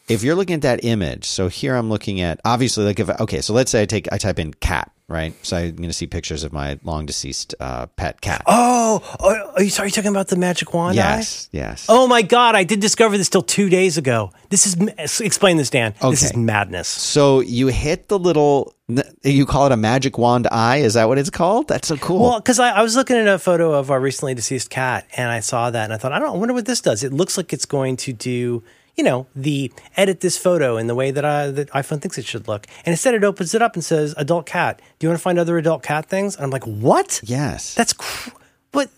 if 0.09 0.25
you're 0.25 0.35
looking 0.35 0.57
at 0.57 0.63
that 0.63 0.85
image, 0.85 1.25
so 1.25 1.49
here 1.49 1.77
I'm 1.77 1.89
looking 1.89 2.21
at 2.21 2.41
obviously 2.45 2.85
like 2.85 2.99
if 2.99 3.09
okay, 3.09 3.41
so 3.41 3.55
let's 3.55 3.71
say 3.71 3.83
I 3.83 3.87
take 3.87 4.13
I 4.13 4.19
type 4.19 4.39
in 4.39 4.53
cat, 4.55 4.91
right? 5.11 5.35
So 5.45 5.57
I'm 5.57 5.77
going 5.77 5.91
to 5.91 5.93
see 5.93 6.07
pictures 6.07 6.45
of 6.45 6.53
my 6.53 6.79
long 6.85 7.05
deceased 7.05 7.55
uh, 7.61 7.87
pet 7.87 8.21
cat. 8.21 8.43
Oh, 8.47 9.03
oh, 9.21 9.53
are 9.57 9.63
you 9.63 9.71
sorry 9.71 9.91
talking 9.91 10.11
about 10.11 10.29
the 10.29 10.37
magic 10.37 10.73
wand? 10.73 10.99
eye? 10.99 11.17
yes, 11.17 11.49
yes. 11.53 11.87
Oh 11.89 12.07
my 12.07 12.23
God! 12.23 12.55
I 12.55 12.65
did 12.65 12.81
discover 12.81 13.19
this 13.19 13.29
till 13.29 13.43
two 13.43 13.69
days 13.69 13.99
ago. 13.99 14.33
This 14.49 14.67
is 14.67 15.21
explain 15.21 15.57
this, 15.57 15.71
Dan. 15.71 15.95
Okay. 16.01 16.11
This 16.11 16.23
is 16.23 16.37
madness. 16.37 16.89
So 16.89 17.41
you 17.41 17.67
hit 17.67 18.09
the 18.09 18.19
little 18.19 18.75
you 19.23 19.47
call 19.47 19.67
it 19.67 19.73
a 19.73 19.77
magic 19.77 20.19
wand 20.19 20.49
eye? 20.51 20.79
Is 20.79 20.95
that 20.95 21.09
what 21.09 21.19
it's 21.19 21.31
called? 21.31 21.69
That's 21.69 21.89
so 21.89 21.97
cool. 21.97 22.23
Well, 22.23 22.41
because 22.41 22.59
I, 22.59 22.71
I 22.71 22.83
was 22.83 22.97
looking 22.97 23.17
at 23.17 23.27
a 23.29 23.39
photo 23.39 23.73
of 23.75 23.91
our 23.91 24.01
recently 24.01 24.35
deceased 24.35 24.71
cat, 24.71 25.07
and 25.17 25.31
I 25.31 25.41
saw 25.41 25.71
that, 25.71 25.85
and 25.85 25.93
I 25.93 25.97
thought, 25.97 26.13
I 26.13 26.19
don't 26.19 26.31
I 26.31 26.37
wonder 26.37 26.55
what 26.55 26.67
this 26.67 26.81
does. 26.81 27.05
It 27.05 27.13
looks 27.13 27.37
like 27.37 27.53
it's 27.53 27.67
going 27.67 27.97
to 27.99 28.13
do, 28.13 28.63
you 28.97 29.05
know, 29.05 29.27
the 29.35 29.73
edit 29.97 30.21
this 30.21 30.37
photo 30.37 30.77
in 30.77 30.87
the 30.87 30.95
way 30.95 31.11
that 31.11 31.25
I 31.25 31.49
that 31.51 31.71
iPhone 31.71 32.01
thinks 32.03 32.19
it 32.19 32.25
should 32.27 32.49
look. 32.49 32.67
And 32.85 32.93
instead, 32.93 33.15
it 33.15 33.25
opens 33.25 33.55
it 33.55 33.63
up 33.63 33.75
and 33.75 33.85
says, 33.85 34.15
"Adult 34.17 34.47
cat. 34.47 34.81
Do 34.99 35.07
you 35.07 35.09
want 35.11 35.19
to 35.19 35.23
find 35.23 35.39
other 35.39 35.57
adult 35.59 35.83
cat 35.83 36.07
things?" 36.07 36.37
And 36.37 36.45
I'm 36.45 36.51
like, 36.51 36.65
"What? 36.65 37.21
yes. 37.25 37.75
That's 37.75 37.93
cr- 37.93 38.31
what." 38.73 38.91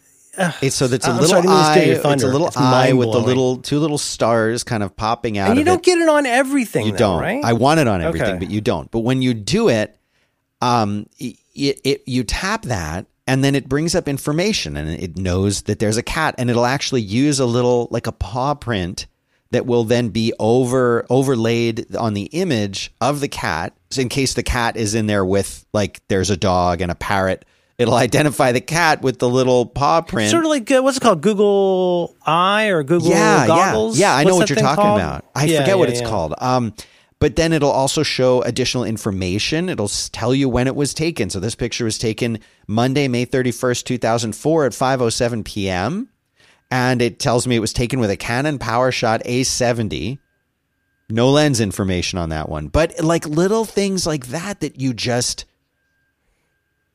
It's 0.62 0.74
so 0.74 0.88
that's 0.88 1.06
a 1.06 1.10
I'm 1.10 1.16
little 1.16 1.28
sorry, 1.28 1.40
I 1.48 1.74
didn't 1.74 1.88
mean 1.88 2.02
to 2.02 2.08
eye. 2.08 2.12
It's 2.14 2.22
a 2.22 2.26
little 2.26 2.46
It's 2.48 2.56
eye 2.56 2.92
with 2.94 3.12
the 3.12 3.20
little 3.20 3.58
two 3.58 3.78
little 3.78 3.98
stars 3.98 4.64
kind 4.64 4.82
of 4.82 4.96
popping 4.96 5.36
out 5.36 5.50
And 5.50 5.58
you 5.58 5.64
don't 5.64 5.78
it. 5.80 5.84
get 5.84 5.98
it 5.98 6.08
on 6.08 6.24
everything. 6.24 6.86
You 6.86 6.92
though, 6.92 6.98
don't. 6.98 7.20
right? 7.20 7.44
I 7.44 7.52
want 7.52 7.80
it 7.80 7.86
on 7.86 8.00
everything, 8.00 8.30
Okay. 8.36 8.38
but 8.38 8.50
you 8.50 8.62
don't. 8.62 8.90
But 8.90 9.00
when 9.00 9.20
you 9.20 9.34
do 9.34 9.68
it, 9.68 9.94
um, 10.62 11.06
it, 11.18 11.36
it 11.54 12.02
you 12.06 12.24
tap 12.24 12.62
that, 12.62 13.06
and 13.26 13.44
then 13.44 13.54
it 13.54 13.68
brings 13.68 13.94
up 13.94 14.08
information, 14.08 14.76
and 14.76 14.88
it 14.88 15.18
knows 15.18 15.62
that 15.62 15.78
there's 15.80 15.98
a 15.98 16.02
cat, 16.02 16.34
and 16.38 16.48
it'll 16.48 16.64
actually 16.66 17.02
use 17.02 17.38
a 17.38 17.46
little 17.46 17.88
like 17.90 18.06
a 18.06 18.12
paw 18.12 18.54
print 18.54 19.06
that 19.52 19.64
will 19.66 19.84
then 19.84 20.08
be 20.08 20.32
over 20.38 21.06
overlaid 21.08 21.94
on 21.96 22.14
the 22.14 22.24
image 22.24 22.92
of 23.00 23.20
the 23.20 23.28
cat, 23.28 23.74
in 23.96 24.08
case 24.08 24.34
the 24.34 24.42
cat 24.42 24.76
is 24.76 24.94
in 24.94 25.06
there 25.06 25.24
with 25.24 25.64
like 25.72 26.00
there's 26.08 26.30
a 26.30 26.36
dog 26.36 26.80
and 26.80 26.90
a 26.90 26.94
parrot. 26.94 27.44
It'll 27.78 27.94
identify 27.94 28.52
the 28.52 28.60
cat 28.60 29.02
with 29.02 29.18
the 29.18 29.28
little 29.28 29.66
paw 29.66 30.02
print. 30.02 30.30
Sort 30.30 30.44
of 30.44 30.50
like 30.50 30.70
uh, 30.70 30.82
what's 30.82 30.98
it 30.98 31.00
called? 31.00 31.20
Google 31.22 32.14
Eye 32.26 32.66
or 32.66 32.82
Google 32.82 33.08
yeah, 33.10 33.46
Goggles? 33.46 33.98
Yeah, 33.98 34.08
yeah, 34.14 34.16
I 34.16 34.24
know 34.24 34.36
What's 34.36 34.50
what 34.50 34.50
you're 34.50 34.58
talking 34.58 34.84
called? 34.84 35.00
about. 35.00 35.24
I 35.34 35.44
Yeah, 35.46 35.60
forget 35.60 35.78
what 35.78 35.88
it's 35.88 36.00
yeah. 36.00 36.08
called. 36.08 36.34
Um, 36.38 36.74
but 37.18 37.36
then 37.36 37.52
it'll 37.52 37.70
also 37.70 38.02
show 38.02 38.42
additional 38.42 38.84
information. 38.84 39.68
It'll 39.68 39.88
tell 39.88 40.34
you 40.34 40.48
when 40.48 40.66
it 40.66 40.74
was 40.74 40.92
taken. 40.92 41.30
So 41.30 41.40
this 41.40 41.54
picture 41.54 41.84
was 41.84 41.96
taken 41.98 42.40
Monday, 42.66 43.06
May 43.08 43.26
31st, 43.26 43.84
2004 43.84 44.66
at 44.66 44.72
5:07 44.72 45.44
p.m. 45.44 46.08
and 46.72 47.02
it 47.02 47.18
tells 47.18 47.46
me 47.46 47.54
it 47.54 47.60
was 47.60 47.74
taken 47.74 48.00
with 48.00 48.08
a 48.08 48.16
Canon 48.16 48.58
PowerShot 48.58 49.22
A70. 49.24 50.18
No 51.10 51.28
lens 51.28 51.60
information 51.60 52.18
on 52.18 52.30
that 52.30 52.48
one. 52.48 52.68
But 52.68 52.98
like 53.04 53.26
little 53.28 53.66
things 53.66 54.06
like 54.06 54.28
that 54.28 54.60
that 54.60 54.80
you 54.80 54.94
just 54.94 55.44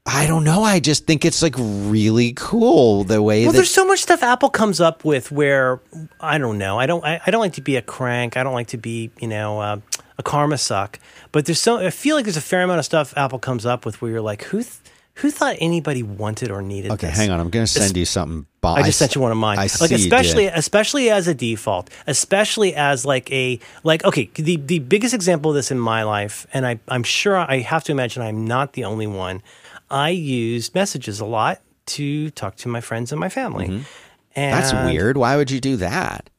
I 0.03 0.25
don't 0.25 0.43
know. 0.43 0.63
I 0.63 0.79
just 0.79 1.05
think 1.05 1.25
it's 1.25 1.43
like 1.43 1.53
really 1.57 2.33
cool 2.33 3.03
the 3.03 3.21
way 3.21 3.43
Well, 3.43 3.51
that 3.51 3.57
there's 3.57 3.69
so 3.69 3.85
much 3.85 4.01
stuff 4.01 4.23
Apple 4.23 4.49
comes 4.49 4.81
up 4.81 5.05
with 5.05 5.31
where 5.31 5.79
I 6.19 6.39
don't 6.39 6.57
know. 6.57 6.79
I 6.79 6.87
don't. 6.87 7.03
I, 7.05 7.21
I 7.23 7.29
don't 7.29 7.41
like 7.41 7.53
to 7.53 7.61
be 7.61 7.75
a 7.75 7.81
crank. 7.83 8.35
I 8.35 8.41
don't 8.41 8.53
like 8.53 8.67
to 8.67 8.77
be 8.77 9.11
you 9.19 9.27
know 9.27 9.59
uh, 9.59 9.79
a 10.17 10.23
karma 10.23 10.57
suck. 10.57 10.97
But 11.31 11.45
there's 11.45 11.59
so. 11.59 11.77
I 11.77 11.91
feel 11.91 12.15
like 12.15 12.25
there's 12.25 12.37
a 12.37 12.41
fair 12.41 12.63
amount 12.63 12.79
of 12.79 12.85
stuff 12.85 13.13
Apple 13.15 13.37
comes 13.37 13.65
up 13.65 13.85
with 13.85 14.01
where 14.01 14.09
you're 14.09 14.21
like, 14.21 14.43
who 14.45 14.63
th- 14.63 14.75
who 15.17 15.31
thought 15.31 15.55
anybody 15.59 16.03
wanted 16.03 16.51
or 16.51 16.61
needed? 16.61 16.91
Okay, 16.91 17.07
this? 17.07 17.15
hang 17.17 17.29
on. 17.31 17.39
I'm 17.39 17.49
going 17.49 17.65
to 17.65 17.71
send 17.71 17.95
you 17.97 18.05
something. 18.05 18.45
Bo- 18.61 18.69
I 18.69 18.77
just 18.83 18.89
s- 18.89 18.95
sent 18.97 19.15
you 19.15 19.21
one 19.21 19.31
of 19.31 19.37
mine. 19.37 19.57
I 19.59 19.67
like 19.79 19.91
especially 19.91 20.45
especially 20.47 21.09
as 21.09 21.27
a 21.27 21.33
default, 21.33 21.89
especially 22.07 22.75
as 22.75 23.05
like 23.05 23.31
a 23.31 23.59
like 23.83 24.03
okay, 24.05 24.29
the 24.35 24.57
the 24.57 24.79
biggest 24.79 25.13
example 25.13 25.51
of 25.51 25.55
this 25.55 25.71
in 25.71 25.79
my 25.79 26.03
life, 26.03 26.45
and 26.53 26.65
I 26.65 26.79
I'm 26.87 27.03
sure 27.03 27.37
I 27.37 27.59
have 27.59 27.83
to 27.85 27.91
imagine 27.91 28.21
I'm 28.23 28.45
not 28.45 28.73
the 28.73 28.85
only 28.85 29.07
one. 29.07 29.41
I 29.89 30.09
used 30.09 30.75
messages 30.75 31.19
a 31.19 31.25
lot 31.25 31.61
to 31.87 32.29
talk 32.31 32.55
to 32.57 32.67
my 32.67 32.81
friends 32.81 33.11
and 33.11 33.19
my 33.19 33.29
family. 33.29 33.65
And 33.65 33.73
Mm-hmm. 33.75 34.51
That's 34.61 34.73
weird. 34.91 35.17
Why 35.17 35.35
would 35.35 35.49
you 35.51 35.59
do 35.59 35.77
that? 35.77 36.29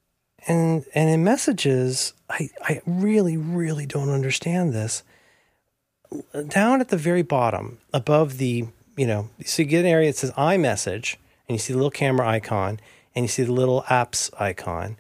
and 0.47 0.85
and 0.95 1.11
in 1.11 1.25
messages 1.25 2.15
I, 2.31 2.49
I 2.63 2.81
really 2.87 3.37
really 3.37 3.87
don't 3.87 4.09
understand 4.09 4.73
this 4.73 5.03
down 6.49 6.81
at 6.81 6.89
the 6.89 6.97
very 6.97 7.23
bottom 7.23 7.79
above 7.93 8.39
the 8.39 8.67
you 8.97 9.07
know 9.07 9.29
so 9.45 9.63
you 9.63 9.69
get 9.69 9.81
an 9.81 9.87
area 9.87 10.09
that 10.09 10.17
says 10.17 10.31
iMessage 10.33 11.17
and 11.49 11.55
you 11.55 11.59
see 11.59 11.73
the 11.73 11.79
little 11.79 11.91
camera 11.91 12.27
icon 12.29 12.81
and 13.15 13.25
you 13.25 13.29
see 13.29 13.43
the 13.43 13.53
little 13.53 13.83
apps 13.83 14.31
icon 14.41 14.97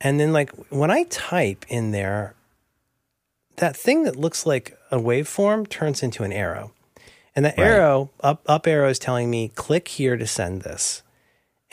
and 0.00 0.18
then 0.20 0.32
like 0.32 0.50
when 0.70 0.90
I 0.90 1.04
type 1.04 1.64
in 1.68 1.90
there 1.90 2.34
that 3.56 3.76
thing 3.76 4.04
that 4.04 4.16
looks 4.16 4.46
like 4.46 4.78
a 4.90 4.98
waveform 4.98 5.68
turns 5.68 6.02
into 6.02 6.22
an 6.24 6.32
arrow 6.32 6.72
and 7.34 7.44
that 7.44 7.58
Right. 7.58 7.66
arrow 7.66 8.10
up 8.20 8.42
up 8.46 8.66
arrow 8.66 8.88
is 8.88 8.98
telling 8.98 9.30
me 9.30 9.48
click 9.54 9.88
here 9.88 10.16
to 10.16 10.26
send 10.26 10.62
this 10.62 11.02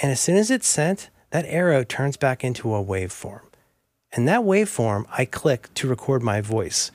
and 0.02 0.12
as 0.12 0.22
soon 0.22 0.38
as 0.38 0.50
it's 0.50 0.68
sent, 0.68 1.10
that 1.32 1.46
arrow 1.46 1.84
turns 1.84 2.16
back 2.18 2.44
into 2.44 2.74
a 2.74 2.84
waveform. 2.84 3.42
And 4.14 4.28
that 4.28 4.42
waveform, 4.42 5.06
I 5.12 5.26
click 5.26 5.74
to 5.76 5.88
record 5.88 6.24
my 6.24 6.40
voice, 6.42 6.90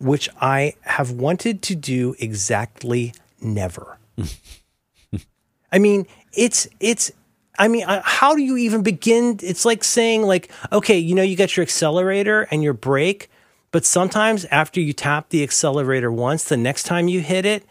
which 0.00 0.28
I 0.40 0.74
have 0.82 1.12
wanted 1.12 1.62
to 1.62 1.74
do 1.74 2.14
exactly 2.18 3.14
never. 3.40 3.98
I 5.72 5.78
mean, 5.78 6.06
it's 6.32 6.68
it's 6.80 7.12
I 7.58 7.68
mean, 7.68 7.84
uh, 7.84 8.02
how 8.04 8.34
do 8.34 8.42
you 8.42 8.56
even 8.56 8.82
begin? 8.82 9.38
It's 9.42 9.64
like 9.64 9.84
saying 9.84 10.22
like, 10.22 10.50
okay, 10.72 10.98
you 10.98 11.14
know, 11.14 11.22
you 11.22 11.36
got 11.36 11.56
your 11.56 11.62
accelerator 11.62 12.48
and 12.50 12.62
your 12.62 12.72
brake, 12.72 13.30
but 13.70 13.84
sometimes 13.84 14.46
after 14.46 14.80
you 14.80 14.92
tap 14.92 15.28
the 15.28 15.42
accelerator 15.42 16.10
once, 16.10 16.44
the 16.44 16.56
next 16.56 16.84
time 16.84 17.06
you 17.06 17.20
hit 17.20 17.44
it, 17.44 17.64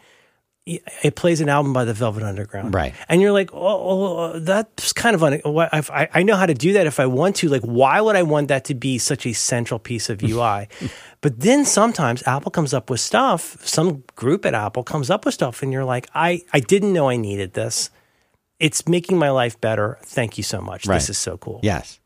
it 0.66 1.16
plays 1.16 1.40
an 1.40 1.48
album 1.48 1.72
by 1.72 1.84
the 1.84 1.94
Velvet 1.94 2.22
Underground, 2.22 2.74
Right. 2.74 2.94
And 3.08 3.20
you're 3.20 3.32
like, 3.32 3.52
oh, 3.52 3.58
oh, 3.58 4.16
oh 4.18 4.38
that's 4.38 4.92
kind 4.92 5.14
of 5.14 5.24
un- 5.24 5.40
I, 5.44 6.08
I 6.14 6.22
know 6.22 6.36
how 6.36 6.46
to 6.46 6.54
do 6.54 6.74
that 6.74 6.86
if 6.86 7.00
I 7.00 7.06
want 7.06 7.36
to. 7.36 7.48
Like, 7.48 7.62
why 7.62 8.00
would 8.00 8.14
I 8.14 8.22
want 8.22 8.48
that 8.48 8.66
to 8.66 8.74
be 8.74 8.98
such 8.98 9.26
a 9.26 9.32
central 9.32 9.80
piece 9.80 10.08
of 10.08 10.22
UI? 10.22 10.68
But 11.20 11.40
then 11.40 11.64
sometimes 11.64 12.22
Apple 12.26 12.50
comes 12.50 12.72
up 12.72 12.88
with 12.90 13.00
stuff. 13.00 13.66
Some 13.66 14.04
group 14.16 14.46
at 14.46 14.54
Apple 14.54 14.82
comes 14.82 15.10
up 15.10 15.24
with 15.24 15.34
stuff, 15.34 15.62
and 15.62 15.72
you're 15.72 15.84
like, 15.84 16.08
I 16.14 16.42
I 16.52 16.60
didn't 16.60 16.92
know 16.92 17.08
I 17.08 17.16
needed 17.16 17.54
this. 17.54 17.90
It's 18.58 18.86
making 18.88 19.18
my 19.18 19.30
life 19.30 19.60
better. 19.60 19.98
Thank 20.02 20.36
you 20.36 20.44
so 20.44 20.60
much. 20.60 20.86
Right. 20.86 20.96
This 20.96 21.10
is 21.10 21.18
so 21.18 21.38
cool. 21.38 21.60
Yes. 21.62 21.98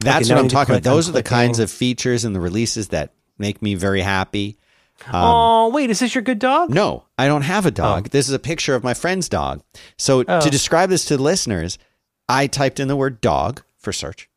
That's 0.00 0.30
I 0.30 0.34
what 0.34 0.42
I'm 0.42 0.48
talking 0.48 0.74
about. 0.74 0.84
Those 0.84 1.08
are 1.08 1.12
the 1.12 1.22
kinds 1.22 1.58
of 1.58 1.70
features 1.70 2.24
and 2.24 2.34
the 2.34 2.40
releases 2.40 2.88
that 2.88 3.12
make 3.38 3.62
me 3.62 3.74
very 3.74 4.00
happy. 4.00 4.58
Um, 5.06 5.12
oh, 5.14 5.68
wait, 5.70 5.90
is 5.90 5.98
this 5.98 6.14
your 6.14 6.22
good 6.22 6.38
dog? 6.38 6.70
No, 6.70 7.04
I 7.18 7.26
don't 7.26 7.42
have 7.42 7.66
a 7.66 7.68
Oh. 7.68 7.72
dog. 7.72 8.10
This 8.10 8.28
is 8.28 8.34
a 8.34 8.38
picture 8.38 8.74
of 8.74 8.84
my 8.84 8.94
friend's 8.94 9.28
dog. 9.28 9.62
So 9.98 10.22
to 10.22 10.36
oh. 10.36 10.50
describe 10.50 10.90
this 10.90 11.04
to 11.06 11.16
the 11.16 11.22
listeners, 11.22 11.78
I 12.28 12.46
typed 12.46 12.78
in 12.78 12.88
the 12.88 12.96
word 12.96 13.20
dog 13.20 13.62
for 13.78 13.92
search. 13.92 14.28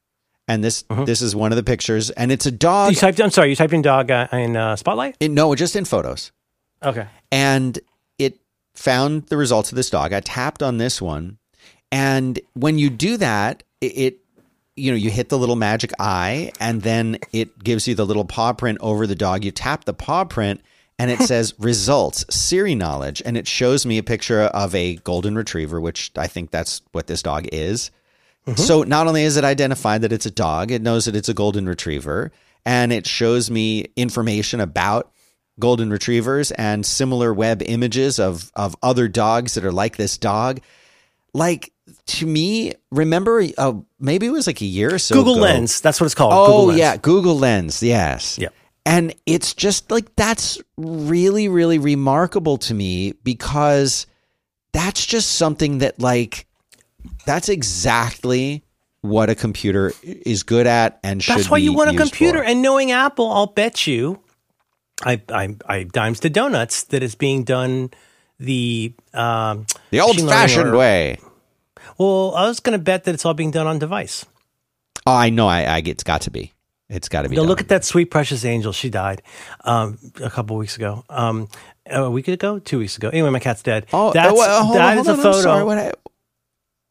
And 0.48 0.64
this 0.64 0.84
this 1.06 1.22
is 1.22 1.36
one 1.36 1.52
of 1.52 1.56
the 1.58 1.64
pictures 1.64 2.10
and 2.10 2.32
it's 2.32 2.46
a 2.46 2.52
dog. 2.52 2.84
Uh-huh. 2.84 2.90
You 2.92 2.96
typed. 2.96 3.20
I'm 3.20 3.32
sorry. 3.32 3.50
You 3.50 3.56
typed 3.56 3.74
in 3.74 3.82
dog 3.82 4.10
uh, 4.12 4.28
in 4.32 4.56
uh, 4.56 4.76
Spotlight. 4.78 5.18
in- 5.20 5.34
no, 5.34 5.54
just 5.56 5.76
in 5.76 5.84
photos. 5.86 6.32
Okay. 6.84 7.08
and 7.32 7.80
it 8.20 8.40
found 8.76 9.24
the 9.28 9.36
results 9.38 9.72
of 9.72 9.76
this 9.76 9.90
dog. 9.90 10.14
I 10.14 10.20
tapped 10.20 10.62
on 10.62 10.78
this 10.78 11.02
one, 11.02 11.38
and 11.92 12.40
when 12.54 12.78
you 12.78 12.90
do 12.92 13.18
that, 13.18 13.64
it, 13.82 13.86
it 13.98 14.18
you 14.76 14.92
know 14.92 14.98
you 14.98 15.10
hit 15.10 15.30
the 15.30 15.38
little 15.40 15.56
magic 15.56 15.92
eye, 16.00 16.52
and 16.60 16.82
then 16.84 17.18
it 17.34 17.62
gives 17.64 17.88
you 17.88 17.96
the 17.96 18.06
little 18.06 18.26
paw 18.26 18.54
print 18.54 18.78
over 18.80 19.08
the 19.08 19.16
dog. 19.16 19.44
You 19.44 19.52
tap 19.52 19.86
the 19.86 19.94
paw 19.94 20.24
print, 20.24 20.62
and 21.00 21.10
it 21.10 21.20
says 21.24 21.56
results 21.58 22.24
Siri 22.30 22.76
knowledge, 22.76 23.22
and 23.26 23.36
it 23.36 23.48
shows 23.48 23.86
me 23.86 23.98
a 23.98 24.04
picture 24.04 24.44
of 24.44 24.74
a 24.76 24.96
golden 24.98 25.36
retriever, 25.36 25.82
which 25.82 26.12
I 26.16 26.28
think 26.28 26.52
that's 26.52 26.82
what 26.92 27.08
this 27.08 27.22
dog 27.24 27.48
is. 27.52 27.90
So 28.56 28.84
not 28.84 29.08
only 29.08 29.24
is 29.24 29.38
it 29.38 29.44
identified 29.44 30.02
that 30.02 30.14
it's 30.14 30.26
a 30.26 30.32
dog, 30.32 30.72
it 30.72 30.82
knows 30.82 31.06
that 31.06 31.16
it's 31.16 31.30
a 31.30 31.34
golden 31.34 31.68
retriever, 31.68 32.32
and 32.66 32.94
it 32.94 33.06
shows 33.06 33.52
me 33.52 33.88
information 33.96 34.60
about 34.62 35.12
golden 35.60 35.90
retrievers 35.90 36.52
and 36.52 36.86
similar 36.86 37.34
web 37.34 37.62
images 37.64 38.20
of 38.20 38.52
of 38.56 38.76
other 38.82 39.08
dogs 39.08 39.56
that 39.56 39.66
are 39.66 39.72
like 39.72 39.98
this 39.98 40.18
dog. 40.18 40.62
Like 41.34 41.74
to 42.08 42.26
me, 42.26 42.74
remember 42.92 43.44
uh, 43.58 43.74
maybe 44.00 44.28
it 44.28 44.32
was 44.32 44.48
like 44.48 44.62
a 44.62 44.66
year 44.66 44.94
or 44.94 45.00
so 45.00 45.16
Google 45.16 45.36
ago. 45.36 45.44
Lens. 45.44 45.82
That's 45.82 46.00
what 46.00 46.06
it's 46.06 46.16
called. 46.16 46.34
Oh 46.34 46.46
Google 46.46 46.66
Lens. 46.68 46.80
yeah, 46.80 46.98
Google 46.98 47.38
Lens. 47.38 47.84
Yes. 47.84 48.38
Yep. 48.38 48.54
And 48.86 49.14
it's 49.26 49.54
just 49.54 49.92
like 49.92 50.16
that's 50.16 50.60
really 50.78 51.50
really 51.50 51.78
remarkable 51.80 52.58
to 52.60 52.74
me 52.74 53.12
because 53.24 54.08
that's 54.72 55.06
just 55.06 55.34
something 55.34 55.80
that 55.80 56.00
like 56.00 56.47
that's 57.26 57.50
exactly 57.50 58.64
what 59.02 59.30
a 59.30 59.36
computer 59.36 59.94
is 60.04 60.44
good 60.44 60.68
at 60.68 61.00
and 61.04 61.22
should 61.24 61.38
That's 61.38 61.50
why 61.50 61.58
you 61.58 61.74
want 61.74 61.90
a 61.90 61.98
computer. 61.98 62.40
for. 62.40 62.44
And 62.44 62.62
knowing 62.62 62.92
Apple, 62.92 63.32
I'll 63.32 63.48
bet 63.48 63.88
you, 63.88 64.20
I, 65.04 65.22
I, 65.30 65.56
I 65.66 65.84
dimes 65.84 66.20
to 66.22 66.30
donuts 66.30 66.84
that 66.86 67.04
it's 67.04 67.16
being 67.16 67.44
done 67.44 67.92
the 68.40 68.94
um, 69.14 69.66
the 69.92 70.02
old 70.02 70.20
fashioned 70.20 70.76
way. 70.76 71.20
Well, 71.98 72.36
I 72.36 72.48
was 72.48 72.60
going 72.60 72.78
to 72.78 72.84
bet 72.84 73.06
that 73.06 73.16
it's 73.16 73.26
all 73.26 73.34
being 73.34 73.52
done 73.52 73.68
on 73.68 73.80
device. 73.80 74.26
Oh, 75.06 75.14
I 75.14 75.30
know. 75.30 75.48
I, 75.48 75.64
I 75.64 75.82
it's 75.86 76.04
got 76.04 76.22
to 76.22 76.32
be. 76.32 76.54
It's 76.90 77.10
got 77.10 77.24
to 77.24 77.30
be. 77.30 77.36
Now 77.36 77.42
done. 77.42 77.50
look 77.50 77.62
at 77.62 77.70
that 77.70 77.84
sweet 77.84 78.12
precious 78.12 78.46
angel. 78.46 78.72
She 78.72 78.90
died 78.90 79.22
um, 79.62 79.98
a 80.22 80.30
couple 80.30 80.58
weeks 80.58 80.76
ago. 80.76 81.04
Um, 81.10 81.50
a 81.90 82.10
week 82.10 82.28
ago, 82.28 82.60
two 82.60 82.80
weeks 82.80 82.98
ago. 82.98 83.10
Anyway, 83.10 83.30
my 83.30 83.40
cat's 83.40 83.64
dead. 83.64 83.88
Oh, 83.94 84.12
that's 84.12 84.32
uh, 84.32 84.36
well, 84.36 84.74
that 84.74 84.98
on, 84.98 85.00
is 85.00 85.08
a 85.08 85.12
on, 85.12 85.18
I'm 85.18 85.24
photo. 85.24 85.42
sorry, 85.42 85.64
what 85.64 86.00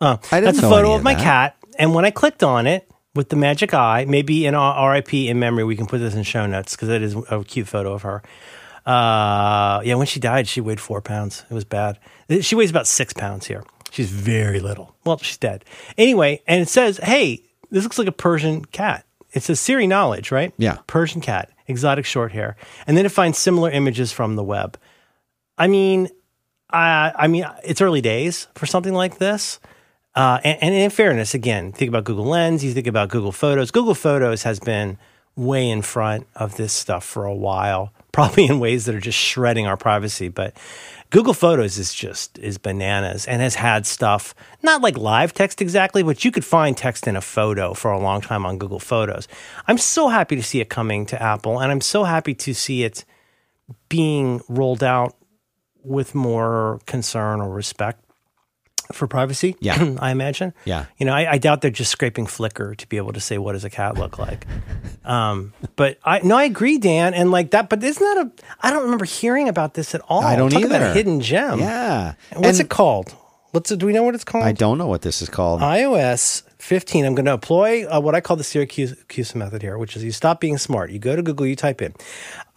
Uh, 0.00 0.16
I 0.30 0.40
didn't 0.40 0.56
that's 0.56 0.58
a 0.58 0.70
photo 0.70 0.92
of 0.92 0.98
of 0.98 1.04
my 1.04 1.14
cat. 1.14 1.56
And 1.78 1.94
when 1.94 2.04
I 2.04 2.10
clicked 2.10 2.42
on 2.42 2.66
it 2.66 2.90
with 3.14 3.28
the 3.28 3.36
magic 3.36 3.74
eye, 3.74 4.04
maybe 4.06 4.46
in 4.46 4.54
our 4.54 4.92
RIP 4.92 5.14
in 5.14 5.38
memory, 5.38 5.64
we 5.64 5.76
can 5.76 5.86
put 5.86 5.98
this 5.98 6.14
in 6.14 6.22
show 6.22 6.46
notes 6.46 6.74
because 6.76 6.88
it 6.88 7.02
is 7.02 7.16
a 7.30 7.42
cute 7.44 7.68
photo 7.68 7.92
of 7.92 8.02
her. 8.02 8.22
Uh, 8.84 9.80
yeah, 9.84 9.94
when 9.94 10.06
she 10.06 10.20
died, 10.20 10.46
she 10.46 10.60
weighed 10.60 10.80
four 10.80 11.00
pounds. 11.00 11.44
It 11.50 11.54
was 11.54 11.64
bad. 11.64 11.98
She 12.40 12.54
weighs 12.54 12.70
about 12.70 12.86
six 12.86 13.12
pounds 13.12 13.46
here. 13.46 13.64
She's 13.90 14.10
very 14.10 14.60
little. 14.60 14.94
Well, 15.04 15.18
she's 15.18 15.38
dead. 15.38 15.64
Anyway, 15.98 16.42
and 16.46 16.60
it 16.60 16.68
says, 16.68 16.98
hey, 16.98 17.42
this 17.70 17.82
looks 17.82 17.98
like 17.98 18.08
a 18.08 18.12
Persian 18.12 18.64
cat. 18.64 19.04
It 19.32 19.42
says 19.42 19.58
Siri 19.58 19.86
knowledge, 19.86 20.30
right? 20.30 20.52
Yeah. 20.56 20.78
Persian 20.86 21.20
cat, 21.20 21.50
exotic 21.66 22.04
short 22.04 22.32
hair. 22.32 22.56
And 22.86 22.96
then 22.96 23.06
it 23.06 23.12
finds 23.12 23.38
similar 23.38 23.70
images 23.70 24.12
from 24.12 24.36
the 24.36 24.44
web. 24.44 24.78
I 25.58 25.66
mean, 25.66 26.08
I, 26.70 27.12
I 27.16 27.26
mean, 27.26 27.46
it's 27.64 27.80
early 27.80 28.00
days 28.00 28.46
for 28.54 28.66
something 28.66 28.94
like 28.94 29.18
this. 29.18 29.58
Uh, 30.16 30.40
and, 30.42 30.58
and 30.62 30.74
in 30.74 30.88
fairness, 30.88 31.34
again, 31.34 31.72
think 31.72 31.90
about 31.90 32.04
Google 32.04 32.24
Lens, 32.24 32.64
you 32.64 32.72
think 32.72 32.86
about 32.86 33.10
Google 33.10 33.32
Photos. 33.32 33.70
Google 33.70 33.94
Photos 33.94 34.44
has 34.44 34.58
been 34.58 34.96
way 35.36 35.68
in 35.68 35.82
front 35.82 36.26
of 36.34 36.56
this 36.56 36.72
stuff 36.72 37.04
for 37.04 37.26
a 37.26 37.34
while, 37.34 37.92
probably 38.12 38.46
in 38.46 38.58
ways 38.58 38.86
that 38.86 38.94
are 38.94 39.00
just 39.00 39.18
shredding 39.18 39.66
our 39.66 39.76
privacy. 39.76 40.28
But 40.28 40.56
Google 41.10 41.34
Photos 41.34 41.76
is 41.76 41.92
just 41.92 42.38
is 42.38 42.56
bananas 42.56 43.26
and 43.26 43.42
has 43.42 43.56
had 43.56 43.84
stuff 43.84 44.34
not 44.62 44.80
like 44.80 44.96
live 44.96 45.34
text 45.34 45.60
exactly, 45.60 46.02
but 46.02 46.24
you 46.24 46.32
could 46.32 46.46
find 46.46 46.74
text 46.74 47.06
in 47.06 47.14
a 47.14 47.20
photo 47.20 47.74
for 47.74 47.92
a 47.92 48.00
long 48.00 48.22
time 48.22 48.46
on 48.46 48.56
Google 48.56 48.80
Photos. 48.80 49.28
I'm 49.68 49.76
so 49.76 50.08
happy 50.08 50.34
to 50.36 50.42
see 50.42 50.62
it 50.62 50.70
coming 50.70 51.04
to 51.06 51.22
Apple, 51.22 51.60
and 51.60 51.70
I'm 51.70 51.82
so 51.82 52.04
happy 52.04 52.34
to 52.34 52.54
see 52.54 52.84
it 52.84 53.04
being 53.90 54.40
rolled 54.48 54.82
out 54.82 55.14
with 55.84 56.14
more 56.14 56.80
concern 56.86 57.42
or 57.42 57.50
respect 57.50 58.05
for 58.92 59.06
privacy. 59.06 59.56
Yeah. 59.60 59.96
I 60.00 60.10
imagine. 60.10 60.52
Yeah. 60.64 60.86
You 60.98 61.06
know, 61.06 61.12
I, 61.14 61.32
I 61.32 61.38
doubt 61.38 61.60
they're 61.60 61.70
just 61.70 61.90
scraping 61.92 62.26
Flickr 62.26 62.76
to 62.76 62.88
be 62.88 62.96
able 62.96 63.12
to 63.12 63.20
say 63.20 63.38
what 63.38 63.52
does 63.52 63.64
a 63.64 63.70
cat 63.70 63.96
look 63.96 64.18
like. 64.18 64.46
um, 65.04 65.52
but 65.76 65.98
I 66.04 66.20
no, 66.20 66.36
I 66.36 66.44
agree, 66.44 66.78
Dan, 66.78 67.14
and 67.14 67.30
like 67.30 67.50
that. 67.52 67.68
But 67.68 67.82
isn't 67.82 68.02
that 68.02 68.26
a? 68.26 68.30
I 68.60 68.70
don't 68.70 68.84
remember 68.84 69.04
hearing 69.04 69.48
about 69.48 69.74
this 69.74 69.94
at 69.94 70.00
all. 70.08 70.22
I 70.22 70.36
don't 70.36 70.50
Talk 70.50 70.62
About 70.64 70.76
either. 70.82 70.90
a 70.90 70.94
hidden 70.94 71.20
gem. 71.20 71.58
Yeah. 71.58 72.14
What's 72.34 72.58
And 72.58 72.66
it 72.66 72.70
called? 72.70 73.14
What's 73.52 73.70
it? 73.70 73.78
Do 73.78 73.86
we 73.86 73.92
know 73.92 74.02
what 74.02 74.14
it's 74.14 74.24
called? 74.24 74.44
I 74.44 74.52
don't 74.52 74.76
know 74.76 74.86
what 74.86 75.02
this 75.02 75.22
is 75.22 75.28
called. 75.30 75.60
iOS 75.62 76.42
15. 76.58 77.04
I'm 77.06 77.14
going 77.14 77.24
to 77.26 77.32
employ 77.32 77.86
uh, 77.86 78.00
what 78.00 78.14
I 78.14 78.20
call 78.20 78.36
the 78.36 78.42
Siracusa 78.42 79.34
method 79.34 79.62
here, 79.62 79.78
which 79.78 79.96
is 79.96 80.04
you 80.04 80.12
stop 80.12 80.40
being 80.40 80.58
smart. 80.58 80.90
You 80.90 80.98
go 80.98 81.16
to 81.16 81.22
Google, 81.22 81.46
you 81.46 81.56
type 81.56 81.80
in 81.80 81.94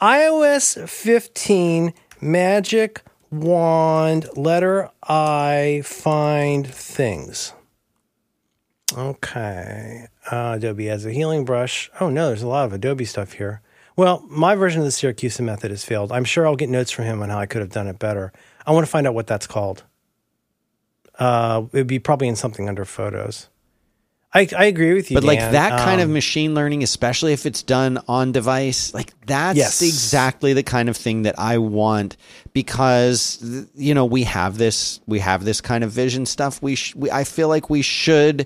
iOS 0.01 0.87
15 0.89 1.93
magic 2.21 3.01
wand 3.31 4.27
letter 4.35 4.89
I 5.03 5.81
find 5.85 6.65
things. 6.67 7.53
Okay. 8.97 10.07
Uh, 10.31 10.53
Adobe 10.57 10.87
has 10.87 11.05
a 11.05 11.11
healing 11.11 11.45
brush. 11.45 11.89
Oh, 11.99 12.09
no, 12.09 12.27
there's 12.27 12.41
a 12.41 12.47
lot 12.47 12.65
of 12.65 12.73
Adobe 12.73 13.05
stuff 13.05 13.33
here. 13.33 13.61
Well, 13.95 14.25
my 14.29 14.55
version 14.55 14.81
of 14.81 14.85
the 14.85 14.91
Siracusa 14.91 15.41
method 15.41 15.71
has 15.71 15.83
failed. 15.83 16.11
I'm 16.11 16.23
sure 16.23 16.47
I'll 16.47 16.55
get 16.55 16.69
notes 16.69 16.89
from 16.91 17.05
him 17.05 17.21
on 17.21 17.29
how 17.29 17.39
I 17.39 17.45
could 17.45 17.61
have 17.61 17.71
done 17.71 17.87
it 17.87 17.99
better. 17.99 18.31
I 18.65 18.71
want 18.71 18.85
to 18.85 18.89
find 18.91 19.05
out 19.05 19.13
what 19.13 19.27
that's 19.27 19.47
called. 19.47 19.83
Uh, 21.17 21.65
it'd 21.73 21.87
be 21.87 21.99
probably 21.99 22.29
in 22.29 22.35
something 22.35 22.69
under 22.69 22.85
photos. 22.85 23.49
I, 24.31 24.47
I 24.55 24.65
agree 24.65 24.93
with 24.93 25.09
you, 25.09 25.15
but 25.15 25.23
like 25.23 25.39
Dan. 25.39 25.53
that 25.53 25.79
kind 25.79 26.01
of 26.01 26.07
Um, 26.07 26.13
machine 26.13 26.53
learning, 26.53 26.83
especially 26.83 27.33
if 27.33 27.47
it's 27.47 27.63
done 27.63 27.99
on 28.07 28.31
device, 28.31 28.93
like 28.93 29.11
that's 29.25 29.57
Yes. 29.57 29.81
exactly 29.81 30.53
the 30.53 30.61
kind 30.61 30.87
of 30.87 30.95
thing 30.95 31.23
that 31.23 31.33
I 31.39 31.57
want 31.57 32.15
because 32.53 33.43
you 33.75 33.93
know 33.93 34.05
we 34.05 34.23
have 34.23 34.57
this 34.57 34.99
we 35.07 35.19
have 35.19 35.45
this 35.45 35.61
kind 35.61 35.83
of 35.83 35.91
vision 35.91 36.25
stuff. 36.27 36.61
We, 36.61 36.75
sh- 36.75 36.95
we 36.95 37.09
I 37.09 37.23
feel 37.23 37.47
like 37.47 37.69
we 37.71 37.81
should 37.81 38.45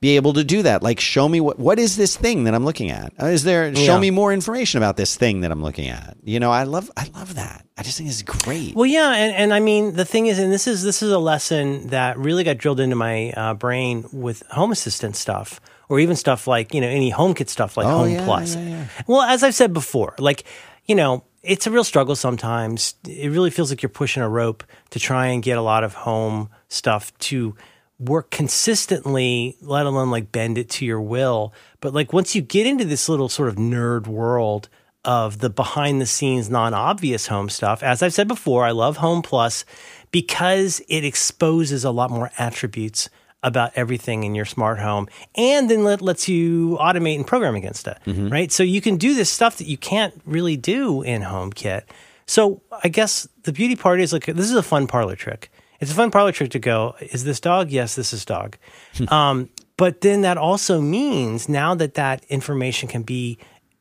be 0.00 0.14
able 0.16 0.32
to 0.34 0.44
do 0.44 0.62
that. 0.62 0.82
Like 0.82 1.00
show 1.00 1.28
me 1.28 1.40
what 1.40 1.58
what 1.58 1.78
is 1.78 1.96
this 1.96 2.16
thing 2.16 2.44
that 2.44 2.54
I'm 2.54 2.64
looking 2.64 2.90
at? 2.90 3.12
Uh, 3.20 3.26
Is 3.26 3.42
there 3.44 3.74
show 3.74 3.94
Yeah. 3.94 3.98
me 4.00 4.10
more 4.10 4.32
information 4.32 4.78
about 4.78 4.96
this 4.96 5.16
thing 5.16 5.40
that 5.40 5.50
I'm 5.50 5.62
looking 5.62 5.88
at? 5.88 6.16
You 6.22 6.38
know, 6.40 6.50
I 6.52 6.62
love 6.64 6.90
I 6.96 7.08
love 7.14 7.34
that. 7.34 7.66
I 7.76 7.82
just 7.82 7.98
think 7.98 8.08
it's 8.10 8.22
great. 8.22 8.74
Well, 8.74 8.86
yeah, 8.86 9.10
and, 9.14 9.34
and 9.34 9.54
I 9.54 9.60
mean 9.60 9.94
the 9.94 10.04
thing 10.04 10.26
is, 10.26 10.38
and 10.38 10.52
this 10.52 10.66
is 10.66 10.82
this 10.84 11.02
is 11.02 11.10
a 11.10 11.18
lesson 11.18 11.88
that 11.88 12.16
really 12.18 12.44
got 12.44 12.58
drilled 12.58 12.80
into 12.80 12.96
my 12.96 13.30
uh, 13.32 13.54
brain 13.54 14.04
with 14.12 14.42
Home 14.50 14.70
Assistant 14.72 15.16
stuff, 15.16 15.60
or 15.88 15.98
even 15.98 16.14
stuff 16.16 16.46
like 16.46 16.74
you 16.74 16.80
know 16.80 16.88
any 16.88 17.10
HomeKit 17.12 17.48
stuff 17.48 17.76
like 17.76 17.86
Oh, 17.86 17.98
Home 17.98 18.10
yeah, 18.10 18.24
Plus. 18.24 18.54
yeah, 18.54 18.62
yeah. 18.68 18.84
Well, 19.08 19.22
as 19.22 19.42
I've 19.42 19.54
said 19.54 19.72
before, 19.72 20.14
like 20.18 20.44
you 20.86 20.94
know, 20.94 21.24
it's 21.42 21.66
a 21.66 21.70
real 21.72 21.84
struggle 21.84 22.14
sometimes. 22.16 22.94
It 23.06 23.30
really 23.32 23.50
feels 23.50 23.70
like 23.70 23.82
you're 23.82 23.90
pushing 23.90 24.22
a 24.22 24.28
rope 24.28 24.62
to 24.90 24.98
try 25.00 25.26
and 25.26 25.42
get 25.42 25.58
a 25.58 25.62
lot 25.62 25.82
of 25.84 25.92
home 25.94 26.50
stuff 26.68 27.16
to 27.18 27.56
work 27.98 28.30
consistently, 28.30 29.56
let 29.60 29.86
alone 29.86 30.10
like 30.10 30.30
bend 30.30 30.58
it 30.58 30.70
to 30.70 30.84
your 30.84 31.00
will. 31.00 31.52
But 31.80 31.94
like 31.94 32.12
once 32.12 32.34
you 32.34 32.42
get 32.42 32.66
into 32.66 32.84
this 32.84 33.08
little 33.08 33.28
sort 33.28 33.48
of 33.48 33.56
nerd 33.56 34.06
world 34.06 34.68
of 35.04 35.38
the 35.38 35.50
behind 35.50 36.00
the 36.00 36.06
scenes, 36.06 36.50
non 36.50 36.74
obvious 36.74 37.26
home 37.28 37.48
stuff. 37.48 37.82
As 37.82 38.02
I've 38.02 38.14
said 38.14 38.28
before, 38.28 38.64
I 38.64 38.72
love 38.72 38.98
Home 38.98 39.22
Plus 39.22 39.64
because 40.10 40.80
it 40.88 41.04
exposes 41.04 41.84
a 41.84 41.90
lot 41.90 42.10
more 42.10 42.30
attributes 42.38 43.08
about 43.42 43.70
everything 43.76 44.24
in 44.24 44.34
your 44.34 44.44
smart 44.44 44.80
home 44.80 45.08
and 45.36 45.70
then 45.70 45.84
let, 45.84 46.02
lets 46.02 46.28
you 46.28 46.76
automate 46.80 47.14
and 47.14 47.26
program 47.26 47.54
against 47.54 47.86
it, 47.86 47.96
mm-hmm. 48.04 48.28
right? 48.28 48.50
So 48.50 48.64
you 48.64 48.80
can 48.80 48.96
do 48.96 49.14
this 49.14 49.30
stuff 49.30 49.58
that 49.58 49.68
you 49.68 49.78
can't 49.78 50.20
really 50.26 50.56
do 50.56 51.02
in 51.02 51.22
HomeKit. 51.22 51.82
So 52.26 52.60
I 52.82 52.88
guess 52.88 53.28
the 53.44 53.52
beauty 53.52 53.76
part 53.76 54.00
is 54.00 54.12
like 54.12 54.26
this 54.26 54.50
is 54.50 54.56
a 54.56 54.62
fun 54.62 54.86
parlor 54.86 55.16
trick. 55.16 55.50
It's 55.80 55.92
a 55.92 55.94
fun 55.94 56.10
parlor 56.10 56.32
trick 56.32 56.50
to 56.50 56.58
go, 56.58 56.96
is 57.00 57.24
this 57.24 57.40
dog? 57.40 57.70
Yes, 57.70 57.94
this 57.94 58.12
is 58.12 58.24
dog. 58.24 58.56
um, 59.08 59.48
but 59.76 60.00
then 60.00 60.22
that 60.22 60.36
also 60.36 60.80
means 60.80 61.48
now 61.48 61.74
that 61.76 61.94
that 61.94 62.24
information 62.24 62.88
can 62.88 63.02
be, 63.02 63.38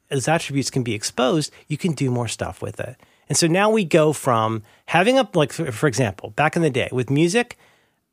those 0.09 0.27
attributes 0.27 0.69
can 0.69 0.83
be 0.83 0.93
exposed, 0.93 1.51
you 1.67 1.77
can 1.77 1.93
do 1.93 2.11
more 2.11 2.27
stuff 2.27 2.61
with 2.61 2.79
it. 2.79 2.95
And 3.29 3.37
so 3.37 3.47
now 3.47 3.69
we 3.69 3.83
go 3.83 4.13
from 4.13 4.63
having 4.85 5.19
a, 5.19 5.27
like, 5.33 5.51
for 5.51 5.71
for 5.71 5.87
example, 5.87 6.29
back 6.31 6.55
in 6.55 6.61
the 6.61 6.69
day 6.69 6.87
with 6.91 7.09
music, 7.09 7.57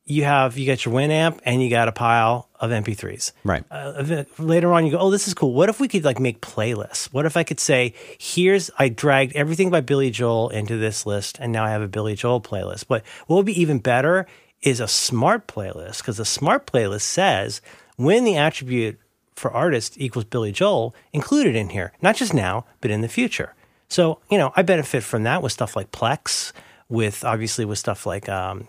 you 0.07 0.25
have, 0.25 0.59
you 0.59 0.67
got 0.67 0.85
your 0.85 0.95
Winamp 0.95 1.41
and 1.45 1.63
you 1.63 1.71
got 1.71 1.89
a 1.89 1.93
pile 1.93 2.49
of 2.61 2.71
MP3s 2.71 3.33
Right. 3.43 3.65
uh, 3.71 4.25
later 4.39 4.73
on 4.73 4.85
you 4.85 4.93
go, 4.93 4.99
oh, 4.99 5.11
this 5.11 5.27
is 5.27 5.35
cool. 5.35 5.55
What 5.55 5.69
if 5.71 5.81
we 5.81 5.89
could 5.89 6.05
like 6.05 6.21
make 6.21 6.41
playlists? 6.41 7.07
What 7.13 7.25
if 7.27 7.37
I 7.37 7.43
could 7.43 7.59
say, 7.61 7.95
here's 8.19 8.71
I 8.79 8.89
dragged 8.91 9.35
everything 9.35 9.71
by 9.71 9.81
Billy 9.81 10.11
Joel 10.11 10.51
into 10.51 10.77
this 10.77 11.07
list, 11.07 11.39
and 11.41 11.53
now 11.53 11.65
I 11.65 11.71
have 11.71 11.83
a 11.83 11.89
Billy 11.89 12.15
Joel 12.15 12.41
playlist. 12.41 12.87
But 12.89 13.03
what 13.27 13.37
would 13.37 13.47
be 13.47 13.59
even 13.61 13.79
better 13.79 14.27
is 14.63 14.81
a 14.81 14.89
smart 14.89 15.47
playlist 15.47 15.99
because 15.99 16.19
a 16.21 16.25
smart 16.25 16.67
playlist 16.67 17.03
says 17.03 17.61
when 17.97 18.25
the 18.25 18.37
attribute 18.37 18.99
for 19.37 19.51
artist 19.51 19.95
equals 19.99 20.25
Billy 20.27 20.53
Joel 20.53 20.95
included 21.13 21.57
in 21.57 21.71
here, 21.71 21.93
not 22.03 22.17
just 22.17 22.33
now, 22.35 22.65
but 22.81 22.91
in 22.91 23.01
the 23.01 23.09
future. 23.09 23.55
So 23.89 24.21
you 24.31 24.39
know, 24.39 24.53
I 24.57 24.63
benefit 24.63 25.03
from 25.03 25.23
that 25.25 25.43
with 25.43 25.53
stuff 25.53 25.77
like 25.77 25.93
Plex, 25.93 26.53
with 26.89 27.25
obviously 27.25 27.65
with 27.65 27.79
stuff 27.79 28.07
like 28.07 28.29
um, 28.29 28.69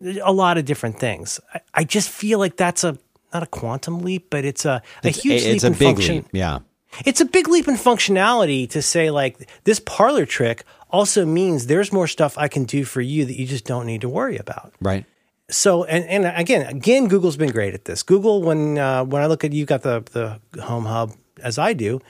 a 0.00 0.32
lot 0.32 0.58
of 0.58 0.64
different 0.64 0.98
things. 0.98 1.40
I, 1.54 1.60
I 1.74 1.84
just 1.84 2.08
feel 2.08 2.38
like 2.38 2.56
that's 2.56 2.84
a 2.84 2.98
not 3.32 3.42
a 3.42 3.46
quantum 3.46 4.00
leap, 4.00 4.30
but 4.30 4.44
it's 4.44 4.64
a, 4.64 4.82
a 5.04 5.10
huge 5.10 5.42
it's 5.42 5.44
leap 5.44 5.62
a 5.62 5.66
in 5.66 5.72
big 5.72 5.96
function. 5.96 6.14
leap. 6.16 6.26
Yeah. 6.32 6.58
It's 7.04 7.20
a 7.20 7.26
big 7.26 7.48
leap 7.48 7.68
in 7.68 7.74
functionality 7.74 8.68
to 8.70 8.80
say 8.80 9.10
like 9.10 9.48
this 9.64 9.80
parlor 9.80 10.24
trick 10.24 10.64
also 10.90 11.26
means 11.26 11.66
there's 11.66 11.92
more 11.92 12.06
stuff 12.06 12.38
I 12.38 12.48
can 12.48 12.64
do 12.64 12.84
for 12.84 13.02
you 13.02 13.26
that 13.26 13.38
you 13.38 13.46
just 13.46 13.66
don't 13.66 13.86
need 13.86 14.00
to 14.00 14.08
worry 14.08 14.38
about. 14.38 14.72
Right. 14.80 15.04
So 15.50 15.84
and, 15.84 16.04
and 16.06 16.26
again, 16.26 16.66
again, 16.66 17.08
Google's 17.08 17.36
been 17.36 17.50
great 17.50 17.74
at 17.74 17.84
this. 17.84 18.02
Google, 18.02 18.42
when 18.42 18.78
uh, 18.78 19.04
when 19.04 19.22
I 19.22 19.26
look 19.26 19.44
at 19.44 19.52
you 19.52 19.66
got 19.66 19.82
the 19.82 20.40
the 20.52 20.62
Home 20.62 20.86
Hub 20.86 21.12
as 21.42 21.58
I 21.58 21.72
do, 21.72 22.00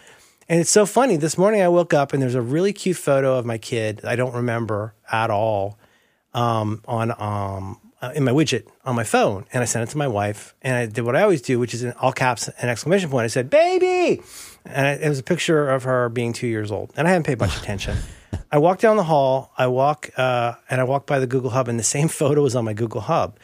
and 0.49 0.61
it's 0.61 0.70
so 0.70 0.86
funny. 0.86 1.16
This 1.16 1.36
morning 1.36 1.62
I 1.62 1.68
woke 1.68 1.93
up 1.93 2.12
and 2.12 2.22
there's 2.22 2.34
a 2.34 2.43
really 2.43 2.72
cute 2.72 2.97
photo 2.97 3.36
of 3.36 3.45
my 3.45 3.59
kid. 3.59 4.05
I 4.05 4.16
don't 4.16 4.34
remember 4.34 4.95
at 5.11 5.30
all 5.30 5.78
um, 6.39 6.82
on 6.86 7.11
um, 7.18 7.80
uh, 8.01 8.12
in 8.14 8.22
my 8.22 8.30
widget 8.30 8.66
on 8.84 8.95
my 8.95 9.03
phone, 9.03 9.45
and 9.53 9.62
I 9.62 9.64
sent 9.66 9.89
it 9.89 9.93
to 9.93 9.99
my 9.99 10.07
wife. 10.07 10.55
And 10.62 10.76
I 10.76 10.86
did 10.86 11.03
what 11.03 11.16
I 11.16 11.22
always 11.22 11.43
do, 11.43 11.59
which 11.59 11.74
is 11.74 11.82
in 11.82 11.93
all 11.93 12.12
caps 12.12 12.49
and 12.49 12.70
exclamation 12.70 13.11
point. 13.11 13.24
I 13.24 13.28
said, 13.28 13.51
"Baby," 13.51 14.22
and 14.64 14.86
I, 14.86 14.93
it 14.93 15.09
was 15.09 15.18
a 15.18 15.24
picture 15.24 15.68
of 15.68 15.82
her 15.82 16.09
being 16.09 16.32
two 16.32 16.47
years 16.47 16.70
old. 16.70 16.93
And 16.97 17.09
I 17.09 17.11
hadn't 17.11 17.24
paid 17.24 17.41
much 17.41 17.57
attention. 17.61 17.97
I 18.53 18.59
walk 18.59 18.78
down 18.78 18.97
the 18.97 19.05
hall. 19.05 19.53
I 19.59 19.66
walk 19.66 20.11
uh, 20.16 20.55
and 20.70 20.80
I 20.80 20.84
walk 20.84 21.07
by 21.07 21.18
the 21.18 21.26
Google 21.26 21.51
Hub, 21.51 21.68
and 21.68 21.78
the 21.78 21.84
same 21.84 22.09
photo 22.20 22.45
is 22.45 22.55
on 22.55 22.64
my 22.64 22.72
Google 22.72 23.03
Hub. 23.03 23.36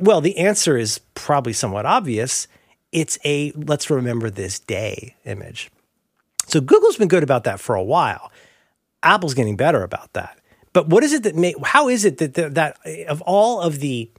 Well, 0.00 0.20
the 0.20 0.38
answer 0.38 0.76
is 0.76 1.00
probably 1.14 1.52
somewhat 1.52 1.84
obvious. 1.84 2.48
It's 2.92 3.18
a 3.24 3.52
"Let's 3.52 3.90
remember 3.90 4.30
this 4.30 4.58
day" 4.58 5.16
image. 5.26 5.70
So 6.46 6.62
Google's 6.62 6.96
been 6.96 7.08
good 7.08 7.22
about 7.22 7.44
that 7.44 7.60
for 7.60 7.74
a 7.74 7.82
while. 7.82 8.32
Apple's 9.02 9.34
getting 9.34 9.54
better 9.54 9.82
about 9.82 10.14
that. 10.14 10.37
But 10.72 10.88
what 10.88 11.02
is 11.04 11.12
it 11.12 11.22
that 11.22 11.34
make? 11.34 11.54
How 11.64 11.88
is 11.88 12.04
it 12.04 12.18
that 12.18 12.34
that, 12.34 12.54
that 12.54 12.78
of 13.08 13.20
all 13.22 13.60
of 13.60 13.80
the 13.80 14.10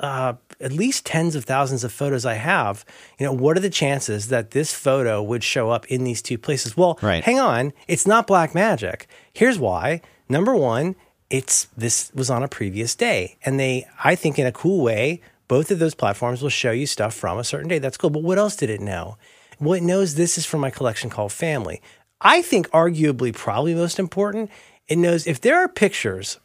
uh, 0.00 0.34
at 0.60 0.72
least 0.72 1.04
tens 1.06 1.34
of 1.34 1.44
thousands 1.44 1.82
of 1.82 1.92
photos 1.92 2.24
I 2.24 2.34
have, 2.34 2.84
you 3.18 3.26
know, 3.26 3.32
what 3.32 3.56
are 3.56 3.60
the 3.60 3.70
chances 3.70 4.28
that 4.28 4.52
this 4.52 4.72
photo 4.72 5.20
would 5.22 5.42
show 5.42 5.70
up 5.70 5.86
in 5.86 6.04
these 6.04 6.22
two 6.22 6.38
places? 6.38 6.76
Well, 6.76 6.98
Right. 7.02 7.24
hang 7.24 7.40
on, 7.40 7.72
it's 7.88 8.06
not 8.06 8.26
black 8.26 8.54
magic. 8.54 9.08
Here's 9.32 9.58
why. 9.58 10.00
Number 10.28 10.54
one, 10.54 10.94
it's 11.30 11.66
this 11.76 12.12
was 12.14 12.30
on 12.30 12.42
a 12.42 12.48
previous 12.48 12.94
day, 12.94 13.36
and 13.44 13.58
they, 13.58 13.86
I 14.04 14.14
think, 14.14 14.38
in 14.38 14.46
a 14.46 14.52
cool 14.52 14.82
way, 14.84 15.20
both 15.48 15.70
of 15.70 15.78
those 15.78 15.94
platforms 15.94 16.42
will 16.42 16.48
show 16.48 16.70
you 16.70 16.86
stuff 16.86 17.14
from 17.14 17.38
a 17.38 17.44
certain 17.44 17.68
day. 17.68 17.78
That's 17.78 17.96
cool. 17.96 18.10
But 18.10 18.22
what 18.22 18.38
else 18.38 18.54
did 18.54 18.70
it 18.70 18.80
know? 18.80 19.16
Well, 19.60 19.74
it 19.74 19.82
knows 19.82 20.14
this 20.14 20.38
is 20.38 20.46
from 20.46 20.60
my 20.60 20.70
collection 20.70 21.10
called 21.10 21.32
Family. 21.32 21.82
I 22.20 22.42
think, 22.42 22.68
arguably, 22.70 23.34
probably 23.34 23.74
most 23.74 23.98
important, 23.98 24.50
it 24.88 24.96
knows 24.98 25.26
if 25.26 25.40
there 25.40 25.56
are 25.56 25.68
pictures 25.68 26.38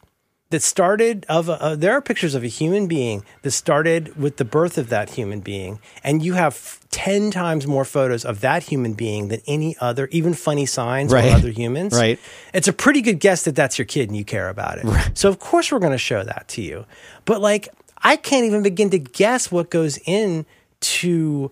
that 0.50 0.62
started 0.62 1.26
of 1.30 1.50
a, 1.50 1.54
uh, 1.64 1.76
there 1.76 1.94
are 1.94 2.02
pictures 2.02 2.36
of 2.36 2.44
a 2.44 2.48
human 2.48 2.86
being 2.86 3.24
that 3.42 3.50
started 3.52 4.16
with 4.16 4.38
the 4.38 4.46
birth 4.46 4.78
of 4.78 4.90
that 4.90 5.10
human 5.12 5.40
being 5.40 5.80
and 6.04 6.24
you 6.24 6.34
have 6.34 6.80
10 6.92 7.32
times 7.32 7.66
more 7.66 7.84
photos 7.86 8.24
of 8.24 8.42
that 8.42 8.62
human 8.64 8.94
being 8.94 9.30
than 9.30 9.42
any 9.48 9.76
other 9.82 10.08
even 10.12 10.36
funny 10.36 10.68
signs 10.68 11.12
Right. 11.12 11.32
or 11.32 11.36
other 11.38 11.50
humans 11.50 11.94
Right. 11.94 12.20
it's 12.54 12.68
a 12.68 12.74
pretty 12.74 13.02
good 13.02 13.20
guess 13.20 13.46
that 13.46 13.56
that's 13.56 13.80
your 13.80 13.86
kid 13.86 14.10
and 14.10 14.18
you 14.18 14.24
care 14.26 14.48
about 14.50 14.78
it 14.78 14.86
so 15.18 15.28
of 15.28 15.40
course 15.40 15.72
we're 15.72 15.80
going 15.80 15.92
to 15.92 15.98
show 15.98 16.24
that 16.24 16.48
to 16.50 16.62
you 16.62 16.86
but 17.26 17.42
like 17.42 17.70
i 18.04 18.16
can't 18.16 18.46
even 18.46 18.62
begin 18.62 18.92
to 18.92 19.00
guess 19.00 19.52
what 19.52 19.72
goes 19.72 19.98
into 20.06 21.50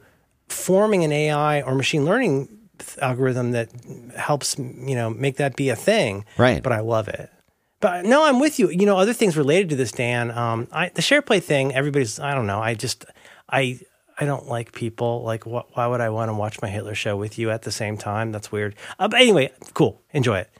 forming 0.48 1.04
an 1.04 1.12
ai 1.12 1.62
or 1.64 1.74
machine 1.74 2.06
learning 2.06 2.48
algorithm 3.02 3.52
that 3.52 3.70
helps 4.16 4.58
you 4.60 4.96
know 4.96 5.10
make 5.10 5.38
that 5.38 5.56
be 5.56 5.70
a 5.70 5.76
thing 5.76 6.26
Right. 6.38 6.62
but 6.64 6.72
i 6.72 6.80
love 6.80 7.08
it 7.08 7.30
but 7.80 8.06
no, 8.06 8.24
I'm 8.24 8.40
with 8.40 8.60
you. 8.60 8.70
You 8.70 8.86
know, 8.86 8.96
other 9.00 9.12
things 9.12 9.36
related 9.36 9.70
to 9.70 9.76
this, 9.76 9.92
Dan. 9.92 10.30
Um, 10.30 10.68
I, 10.72 10.90
the 10.90 11.02
share 11.02 11.24
play 11.24 11.40
thing. 11.40 11.74
Everybody's. 11.74 12.20
I 12.20 12.36
don't 12.36 12.46
know. 12.46 12.62
I 12.62 12.76
just. 12.76 13.06
I. 13.50 13.80
I 14.20 14.26
don't 14.26 14.48
like 14.48 14.72
people. 14.72 15.24
Like, 15.24 15.48
what, 15.48 15.76
why 15.76 15.88
would 15.88 16.00
I 16.00 16.10
want 16.10 16.30
to 16.30 16.36
watch 16.36 16.62
my 16.62 16.68
Hitler 16.70 16.94
show 16.94 17.18
with 17.18 17.40
you 17.40 17.50
at 17.50 17.64
the 17.64 17.72
same 17.72 17.98
time? 17.98 18.32
That's 18.32 18.52
weird. 18.52 18.76
Uh, 19.00 19.08
but 19.08 19.20
anyway, 19.20 19.52
cool. 19.74 20.00
Enjoy 20.12 20.38
it. 20.38 20.52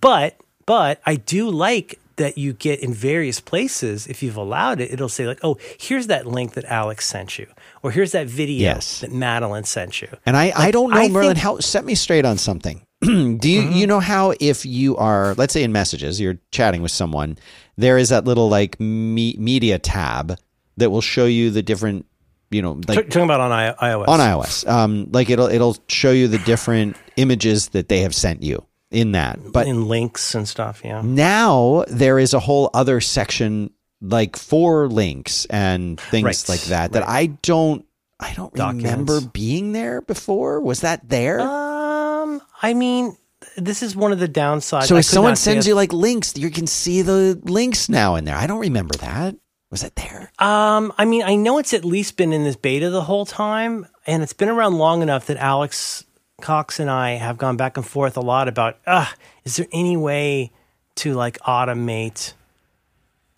But 0.00 0.40
but 0.64 1.02
I 1.04 1.16
do 1.16 1.50
like 1.50 1.98
that 2.20 2.36
you 2.38 2.52
get 2.52 2.80
in 2.80 2.92
various 2.94 3.40
places. 3.40 4.06
If 4.06 4.22
you've 4.22 4.36
allowed 4.36 4.80
it, 4.80 4.92
it'll 4.92 5.08
say 5.08 5.26
like, 5.26 5.40
oh, 5.42 5.56
here's 5.80 6.06
that 6.06 6.26
link 6.26 6.52
that 6.54 6.64
Alex 6.66 7.06
sent 7.08 7.38
you, 7.38 7.46
or 7.82 7.90
here's 7.90 8.12
that 8.12 8.26
video 8.28 8.60
Yes. 8.62 9.00
that 9.00 9.10
Madeline 9.12 9.64
sent 9.64 10.00
you. 10.02 10.08
And 10.24 10.36
I, 10.36 10.52
I 10.54 10.70
don't 10.70 10.90
know, 10.90 10.96
I 10.96 11.08
Merlin. 11.08 11.34
think- 11.34 11.42
How 11.42 11.58
set 11.58 11.84
me 11.84 11.94
straight 11.94 12.24
on 12.24 12.38
something. 12.38 12.82
Do 13.02 13.48
you 13.48 13.62
you 13.62 13.86
know 13.86 13.98
how 14.00 14.34
if 14.40 14.66
you 14.66 14.94
are 14.98 15.34
let's 15.38 15.54
say 15.54 15.62
in 15.62 15.72
messages 15.72 16.20
you're 16.20 16.38
chatting 16.52 16.82
with 16.82 16.92
someone, 16.92 17.38
there 17.78 17.96
is 17.96 18.10
that 18.10 18.24
little 18.26 18.48
like 18.50 18.78
me, 18.78 19.34
media 19.38 19.78
tab 19.78 20.36
that 20.76 20.90
will 20.90 21.00
show 21.00 21.24
you 21.24 21.50
the 21.50 21.62
different 21.62 22.04
you 22.50 22.60
know 22.60 22.72
like 22.88 23.06
Talking 23.08 23.22
about 23.22 23.40
on 23.40 23.52
I- 23.52 23.72
iOS. 23.72 24.06
on 24.08 24.20
iOS. 24.20 24.68
Um, 24.68 25.08
like 25.12 25.30
it'll 25.30 25.46
it'll 25.48 25.76
show 25.88 26.10
you 26.12 26.28
the 26.28 26.38
different 26.40 26.94
images 27.16 27.68
that 27.70 27.88
they 27.88 28.00
have 28.00 28.14
sent 28.14 28.42
you 28.42 28.66
in 28.90 29.12
that. 29.12 29.38
But 29.52 29.66
in 29.66 29.86
links 29.88 30.34
and 30.34 30.48
stuff. 30.48 30.82
Yeah. 30.84 31.02
now 31.04 31.84
there 31.88 32.18
is 32.18 32.34
a 32.34 32.40
whole 32.40 32.70
other 32.74 33.00
section 33.00 33.70
like 34.00 34.36
for 34.36 34.88
links 34.88 35.44
and 35.46 36.00
things 36.00 36.24
Right, 36.24 36.48
like 36.48 36.62
that 36.62 36.92
that 36.92 37.06
I 37.06 37.26
don't 37.42 37.84
I 38.18 38.32
don't 38.34 38.54
remember 38.56 39.20
being 39.20 39.72
there 39.72 40.00
before. 40.02 40.60
Was 40.60 40.80
that 40.80 41.08
there? 41.08 41.40
Um, 41.40 42.42
I 42.62 42.74
mean, 42.74 43.16
this 43.56 43.82
is 43.82 43.96
one 43.96 44.12
of 44.12 44.18
the 44.18 44.28
downsides. 44.28 44.84
so 44.84 44.96
I 44.96 44.98
if 45.00 45.04
someone 45.06 45.36
sends 45.36 45.66
you 45.66 45.74
like 45.74 45.92
links, 45.92 46.36
you 46.36 46.50
can 46.50 46.66
see 46.66 47.00
the 47.02 47.40
links 47.44 47.88
now 47.88 48.16
in 48.16 48.24
there. 48.24 48.36
I 48.36 48.46
don't 48.46 48.58
remember 48.60 48.94
that. 48.98 49.36
Was 49.70 49.84
it 49.84 49.94
there? 49.96 50.32
Um, 50.38 50.92
I 50.98 51.04
mean, 51.04 51.22
I 51.22 51.36
know 51.36 51.58
it's 51.58 51.72
at 51.72 51.84
least 51.84 52.16
been 52.16 52.32
in 52.32 52.44
this 52.44 52.56
beta 52.56 52.90
the 52.90 53.02
whole 53.02 53.24
time, 53.24 53.86
and 54.06 54.22
it's 54.22 54.32
been 54.32 54.48
around 54.48 54.78
long 54.78 55.00
enough 55.00 55.26
that 55.26 55.36
Alex 55.36 56.04
Cox 56.40 56.80
and 56.80 56.90
I 56.90 57.12
have 57.12 57.38
gone 57.38 57.56
back 57.56 57.76
and 57.76 57.86
forth 57.86 58.16
a 58.16 58.20
lot 58.20 58.48
about, 58.48 58.78
uh, 58.86 59.06
is 59.44 59.56
there 59.56 59.66
any 59.72 59.96
way 59.96 60.50
to 60.96 61.14
like 61.14 61.38
automate 61.40 62.32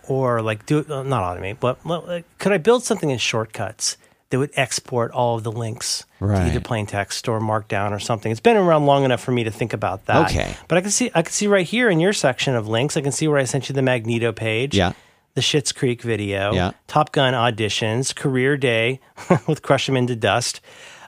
or 0.09 0.43
like 0.43 0.67
do 0.67 0.85
uh, 0.89 1.03
not 1.03 1.23
automate, 1.37 1.59
but 1.61 1.85
like, 1.87 2.25
could 2.39 2.53
I 2.53 2.59
build 2.59 2.83
something 2.83 3.11
in 3.11 3.19
shortcuts 3.19 3.97
that 4.31 4.39
would 4.39 4.51
export 4.55 5.13
all 5.13 5.37
of 5.37 5.43
the 5.45 5.53
links 5.53 6.05
to 6.21 6.27
either 6.35 6.61
plain 6.61 6.87
text 6.87 7.29
or 7.29 7.39
markdown 7.41 7.93
or 7.93 7.99
something? 8.01 8.33
It's 8.33 8.41
been 8.41 8.57
around 8.57 8.87
long 8.87 9.05
enough 9.05 9.23
for 9.23 9.31
me 9.33 9.45
to 9.45 9.51
think 9.51 9.73
about 9.73 10.07
that. 10.07 10.31
Okay. 10.31 10.57
but 10.69 10.79
I 10.79 10.81
can 10.81 10.91
see 10.91 11.11
I 11.15 11.23
can 11.23 11.33
see 11.33 11.47
right 11.47 11.67
here 11.67 11.89
in 11.89 12.01
your 12.01 12.13
section 12.13 12.57
of 12.57 12.67
links, 12.67 12.97
I 12.97 13.01
can 13.01 13.13
see 13.13 13.29
where 13.29 13.39
I 13.39 13.45
sent 13.45 13.69
you 13.69 13.75
the 13.75 13.83
Magneto 13.83 14.33
page 14.33 14.75
Yeah. 14.77 14.93
the 15.35 15.41
Schitt's 15.41 15.71
Creek 15.73 16.03
video, 16.03 16.53
Yeah. 16.53 16.73
Top 16.89 17.13
Gun 17.13 17.35
auditions, 17.35 18.15
Career 18.15 18.57
Day 18.57 18.99
with 19.47 19.63
Crush 19.63 19.87
Them 19.87 19.97
Into 19.97 20.17
Dust. 20.17 20.61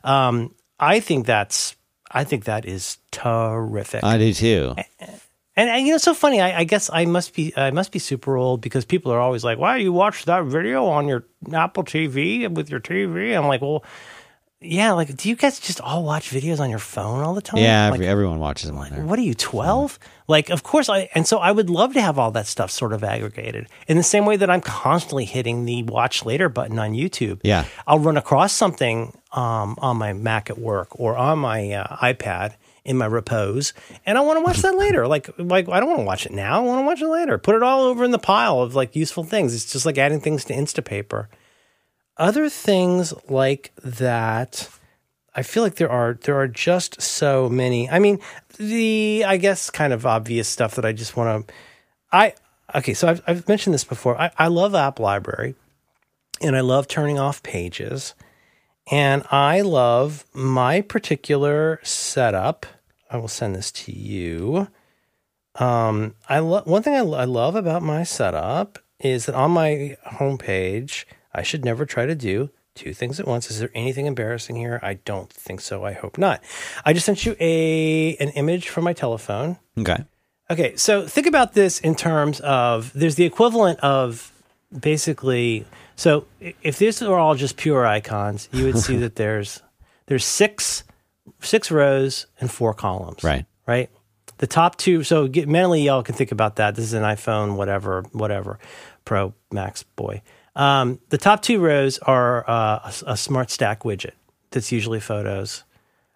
Um, 0.04 0.54
I 0.78 1.00
think 1.00 1.26
that's 1.26 1.74
I 2.14 2.24
think 2.24 2.44
that 2.44 2.64
is 2.64 2.98
terrific. 3.10 4.04
I 4.04 4.16
do 4.18 4.32
too. 4.32 4.74
and, 5.56 5.68
and 5.68 5.84
you 5.84 5.92
know, 5.92 5.96
it's 5.96 6.04
so 6.04 6.14
funny. 6.14 6.40
I, 6.40 6.60
I 6.60 6.64
guess 6.64 6.88
I 6.92 7.04
must 7.04 7.34
be 7.34 7.52
I 7.56 7.72
must 7.72 7.90
be 7.90 7.98
super 7.98 8.36
old 8.36 8.60
because 8.60 8.84
people 8.84 9.12
are 9.12 9.20
always 9.20 9.42
like, 9.42 9.58
"Why 9.58 9.70
are 9.70 9.78
you 9.78 9.92
watch 9.92 10.24
that 10.26 10.44
video 10.44 10.86
on 10.86 11.08
your 11.08 11.24
Apple 11.52 11.82
TV 11.82 12.48
with 12.48 12.70
your 12.70 12.80
TV?" 12.80 13.36
I'm 13.36 13.48
like, 13.48 13.60
well. 13.60 13.84
Yeah, 14.64 14.92
like, 14.92 15.14
do 15.16 15.28
you 15.28 15.36
guys 15.36 15.60
just 15.60 15.80
all 15.80 16.02
watch 16.04 16.30
videos 16.30 16.58
on 16.60 16.70
your 16.70 16.78
phone 16.78 17.22
all 17.22 17.34
the 17.34 17.40
time? 17.42 17.60
Yeah, 17.60 17.86
Like, 17.86 17.94
every, 17.94 18.06
everyone 18.08 18.38
watches 18.38 18.70
them 18.70 18.78
there. 18.90 19.04
what 19.04 19.18
are 19.18 19.22
you 19.22 19.34
12 19.34 19.98
like 20.26 20.48
of 20.48 20.62
course 20.62 20.88
i 20.88 21.08
and 21.14 21.26
so 21.26 21.38
i 21.38 21.52
would 21.52 21.68
love 21.68 21.92
to 21.92 22.00
have 22.00 22.18
all 22.18 22.30
that 22.30 22.46
stuff 22.46 22.70
sort 22.70 22.92
of 22.94 23.04
aggregated. 23.04 23.66
In 23.88 23.96
the 23.98 24.02
same 24.02 24.24
way 24.24 24.36
that 24.36 24.48
i'm 24.50 24.60
constantly 24.62 25.24
hitting 25.26 25.64
the 25.66 25.82
watch 25.82 26.24
later 26.24 26.48
button 26.48 26.78
on 26.78 26.92
youtube 26.92 27.40
Yeah. 27.42 27.64
i'll 27.86 27.98
run 27.98 28.16
across 28.16 28.52
something 28.52 29.16
um, 29.32 29.76
on 29.78 29.96
my 29.98 30.12
mac 30.14 30.48
at 30.48 30.58
work 30.58 30.88
or 30.98 31.16
on 31.16 31.40
my 31.40 31.70
uh, 31.72 31.96
ipad 31.98 32.54
in 32.86 32.96
my 32.96 33.06
repose 33.06 33.74
and 34.06 34.16
i 34.16 34.20
want 34.22 34.38
to 34.38 34.42
watch 34.44 34.58
that 34.62 34.74
later. 34.76 35.06
Like 35.14 35.28
like 35.38 35.68
i 35.68 35.78
don't 35.78 35.88
want 35.90 36.00
to 36.00 36.04
watch 36.06 36.24
it 36.26 36.32
now 36.32 36.60
i 36.62 36.64
want 36.64 36.80
to 36.80 36.86
watch 36.86 37.02
it 37.02 37.08
later. 37.08 37.36
Put 37.38 37.54
it 37.56 37.62
all 37.62 37.82
over 37.84 38.02
in 38.04 38.10
the 38.10 38.18
pile 38.18 38.60
of 38.60 38.74
like 38.74 38.96
useful 38.96 39.24
things. 39.24 39.54
It's 39.54 39.70
just 39.72 39.84
like 39.84 39.98
adding 39.98 40.20
things 40.20 40.44
to 40.46 40.54
instapaper 40.54 41.26
other 42.16 42.48
things 42.48 43.12
like 43.28 43.72
that 43.82 44.68
I 45.34 45.42
feel 45.42 45.62
like 45.62 45.76
there 45.76 45.90
are 45.90 46.14
there 46.22 46.38
are 46.38 46.48
just 46.48 47.02
so 47.02 47.48
many. 47.48 47.90
I 47.90 47.98
mean, 47.98 48.20
the 48.56 49.24
I 49.26 49.36
guess 49.36 49.68
kind 49.70 49.92
of 49.92 50.06
obvious 50.06 50.48
stuff 50.48 50.76
that 50.76 50.84
I 50.84 50.92
just 50.92 51.16
want 51.16 51.48
to. 51.48 51.54
I 52.12 52.34
okay, 52.74 52.94
so 52.94 53.08
I've 53.08 53.22
I've 53.26 53.48
mentioned 53.48 53.74
this 53.74 53.84
before. 53.84 54.20
I, 54.20 54.30
I 54.38 54.46
love 54.46 54.74
App 54.74 55.00
Library, 55.00 55.56
and 56.40 56.56
I 56.56 56.60
love 56.60 56.86
turning 56.86 57.18
off 57.18 57.42
pages, 57.42 58.14
and 58.90 59.24
I 59.30 59.62
love 59.62 60.24
my 60.32 60.80
particular 60.80 61.80
setup. 61.82 62.66
I 63.10 63.16
will 63.16 63.28
send 63.28 63.56
this 63.56 63.72
to 63.72 63.92
you. 63.92 64.68
Um, 65.56 66.14
I 66.28 66.38
love 66.38 66.66
one 66.66 66.82
thing 66.82 66.94
I, 66.94 67.22
I 67.22 67.24
love 67.24 67.56
about 67.56 67.82
my 67.82 68.04
setup 68.04 68.78
is 69.00 69.26
that 69.26 69.34
on 69.34 69.50
my 69.50 69.96
homepage, 70.06 71.04
I 71.34 71.42
should 71.42 71.64
never 71.64 71.84
try 71.84 72.06
to 72.06 72.14
do 72.14 72.50
two 72.74 72.92
things 72.92 73.20
at 73.20 73.26
once. 73.26 73.50
Is 73.50 73.58
there 73.60 73.70
anything 73.74 74.06
embarrassing 74.06 74.56
here? 74.56 74.80
I 74.82 74.94
don't 74.94 75.32
think 75.32 75.60
so. 75.60 75.84
I 75.84 75.92
hope 75.92 76.18
not. 76.18 76.42
I 76.84 76.92
just 76.92 77.06
sent 77.06 77.24
you 77.24 77.36
a 77.40 78.16
an 78.16 78.30
image 78.30 78.68
from 78.68 78.84
my 78.84 78.92
telephone. 78.92 79.58
Okay. 79.78 80.04
Okay, 80.50 80.76
so 80.76 81.06
think 81.06 81.26
about 81.26 81.54
this 81.54 81.80
in 81.80 81.94
terms 81.94 82.40
of 82.40 82.92
there's 82.92 83.14
the 83.14 83.24
equivalent 83.24 83.80
of 83.80 84.32
basically. 84.78 85.64
So 85.96 86.26
if 86.40 86.78
these 86.78 87.00
are 87.00 87.18
all 87.18 87.34
just 87.34 87.56
pure 87.56 87.86
icons, 87.86 88.48
you 88.52 88.64
would 88.64 88.78
see 88.78 88.96
that 88.96 89.16
there's 89.16 89.62
there's 90.06 90.24
six 90.24 90.84
six 91.40 91.70
rows 91.70 92.26
and 92.40 92.50
four 92.50 92.74
columns. 92.74 93.24
Right. 93.24 93.46
Right. 93.66 93.90
The 94.38 94.46
top 94.46 94.76
two. 94.76 95.02
So 95.04 95.28
get, 95.28 95.48
mentally, 95.48 95.82
y'all 95.82 96.02
can 96.02 96.14
think 96.14 96.32
about 96.32 96.56
that. 96.56 96.74
This 96.74 96.86
is 96.86 96.92
an 96.92 97.04
iPhone, 97.04 97.56
whatever, 97.56 98.04
whatever, 98.12 98.58
Pro 99.04 99.32
Max 99.52 99.82
boy. 99.82 100.22
Um, 100.56 101.00
the 101.08 101.18
top 101.18 101.42
two 101.42 101.60
rows 101.60 101.98
are 101.98 102.48
uh, 102.48 102.90
a, 103.06 103.12
a 103.12 103.16
Smart 103.16 103.50
Stack 103.50 103.82
widget. 103.82 104.12
That's 104.50 104.70
usually 104.70 105.00
photos. 105.00 105.64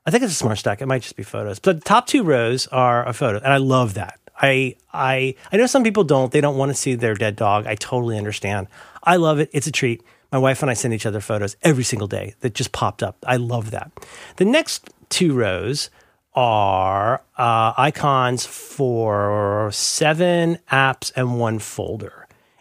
I 0.09 0.11
think 0.11 0.23
it's 0.23 0.33
a 0.33 0.37
smart 0.37 0.57
stack. 0.57 0.81
It 0.81 0.87
might 0.87 1.03
just 1.03 1.17
be 1.17 1.23
photos. 1.23 1.59
But 1.59 1.81
the 1.81 1.85
top 1.85 2.07
two 2.07 2.23
rows 2.23 2.67
are 2.69 3.07
a 3.07 3.13
photo, 3.13 3.37
and 3.39 3.53
I 3.53 3.59
love 3.59 3.93
that. 3.95 4.19
I 4.41 4.77
I 4.91 5.35
I 5.53 5.59
know 5.59 5.67
some 5.67 5.85
people 5.85 6.03
don't. 6.03 6.33
They 6.33 6.41
don't 6.41 6.57
want 6.57 6.71
to 6.71 6.75
see 6.75 6.95
their 6.95 7.15
dead 7.15 7.37
dog. 7.37 7.67
I 7.67 7.75
totally 7.75 8.17
understand. 8.17 8.69
I 9.03 9.17
love 9.17 9.39
it. 9.39 9.51
It's 9.53 9.67
a 9.67 9.71
treat. 9.71 10.03
My 10.33 10.39
wife 10.39 10.63
and 10.63 10.71
I 10.71 10.75
send 10.75 10.95
each 10.95 11.05
other 11.05 11.21
photos 11.21 11.57
every 11.63 11.85
single 11.85 12.09
day 12.09 12.35
that 12.41 12.55
just 12.55 12.73
popped 12.73 13.03
up. 13.03 13.19
I 13.27 13.37
love 13.37 13.71
that. 13.73 13.93
The 14.37 14.47
next 14.47 14.89
two 15.11 15.35
rows 15.35 15.91
are 16.35 17.23
uh, 17.37 17.75
icons 17.77 18.47
for 18.47 19.69
seven 19.73 20.59
apps 20.71 21.13
and 21.17 21.39
one 21.39 21.59
folder. 21.59 22.18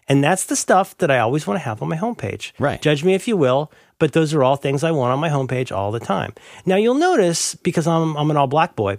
And 0.08 0.24
that's 0.24 0.46
the 0.46 0.56
stuff 0.56 0.96
that 0.98 1.10
I 1.10 1.18
always 1.18 1.46
want 1.46 1.58
to 1.58 1.64
have 1.64 1.82
on 1.82 1.88
my 1.88 1.96
homepage. 1.96 2.52
Right. 2.58 2.80
Judge 2.80 3.04
me 3.04 3.14
if 3.14 3.28
you 3.28 3.36
will, 3.36 3.70
but 3.98 4.12
those 4.12 4.32
are 4.32 4.42
all 4.42 4.56
things 4.56 4.82
I 4.82 4.90
want 4.90 5.12
on 5.12 5.18
my 5.18 5.28
homepage 5.28 5.70
all 5.70 5.92
the 5.92 6.00
time. 6.00 6.32
Now 6.64 6.76
you'll 6.76 6.94
notice 6.94 7.54
because 7.54 7.86
I'm 7.86 8.16
I'm 8.16 8.30
an 8.30 8.36
all 8.36 8.46
black 8.46 8.74
boy, 8.74 8.98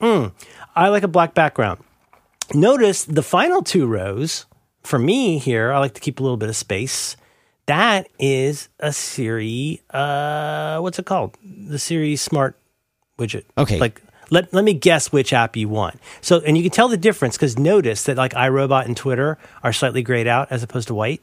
mm, 0.00 0.32
I 0.74 0.88
like 0.88 1.04
a 1.04 1.08
black 1.08 1.34
background. 1.34 1.82
Notice 2.52 3.04
the 3.04 3.22
final 3.22 3.62
two 3.62 3.86
rows 3.86 4.46
for 4.82 4.98
me 4.98 5.38
here. 5.38 5.72
I 5.72 5.78
like 5.78 5.94
to 5.94 6.00
keep 6.00 6.18
a 6.18 6.22
little 6.22 6.36
bit 6.36 6.48
of 6.48 6.56
space. 6.56 7.16
That 7.66 8.08
is 8.18 8.68
a 8.80 8.92
Siri. 8.92 9.80
Uh, 9.90 10.80
what's 10.80 10.98
it 10.98 11.06
called? 11.06 11.36
The 11.44 11.78
Siri 11.78 12.16
Smart 12.16 12.58
widget. 13.18 13.44
Okay. 13.56 13.78
Like 13.78 14.02
let 14.30 14.52
let 14.54 14.64
me 14.64 14.74
guess 14.74 15.12
which 15.12 15.32
app 15.32 15.56
you 15.56 15.68
want. 15.68 16.00
So 16.20 16.40
and 16.40 16.56
you 16.56 16.62
can 16.62 16.72
tell 16.72 16.88
the 16.88 16.96
difference 16.96 17.36
because 17.36 17.58
notice 17.58 18.04
that 18.04 18.16
like 18.16 18.32
iRobot 18.32 18.86
and 18.86 18.96
Twitter 18.96 19.38
are 19.62 19.72
slightly 19.72 20.02
grayed 20.02 20.26
out 20.26 20.48
as 20.50 20.62
opposed 20.62 20.88
to 20.88 20.94
white, 20.94 21.22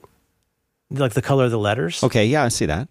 like 0.92 1.14
the 1.14 1.22
color 1.22 1.46
of 1.46 1.52
the 1.52 1.60
letters. 1.60 2.04
Okay. 2.04 2.26
Yeah, 2.26 2.44
I 2.44 2.50
see 2.50 2.66
that. 2.66 2.90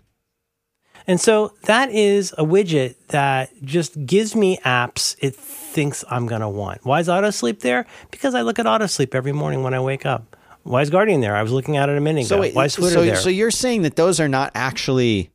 And 1.07 1.21
so 1.21 1.53
that 1.65 1.91
is 1.91 2.33
a 2.37 2.45
widget 2.45 2.97
that 3.09 3.51
just 3.63 4.07
gives 4.07 4.35
me 4.35 4.59
apps 4.65 5.15
it 5.21 5.37
thinks 5.37 6.05
I'm 6.11 6.27
going 6.27 6.41
to 6.41 6.49
want. 6.49 6.85
Why 6.85 7.01
is 7.01 7.07
Autosleep 7.07 7.61
there? 7.61 7.87
Because 8.11 8.35
I 8.35 8.43
look 8.43 8.59
at 8.59 8.67
Autosleep 8.67 9.15
every 9.15 9.33
morning 9.33 9.63
when 9.63 9.73
I 9.73 9.81
wake 9.81 10.05
up. 10.05 10.37
Why 10.65 10.83
is 10.83 10.91
Guardian 10.91 11.21
there? 11.21 11.37
I 11.37 11.43
was 11.43 11.53
looking 11.53 11.77
at 11.77 11.89
it 11.89 11.97
a 11.97 12.01
minute 12.01 12.27
ago. 12.27 12.41
Why 12.53 12.65
is 12.65 12.75
Twitter 12.75 12.95
so, 12.95 13.05
there? 13.05 13.17
so 13.17 13.29
you're 13.29 13.53
saying 13.53 13.83
that 13.83 13.95
those 13.95 14.19
are 14.19 14.27
not 14.27 14.51
actually 14.57 15.31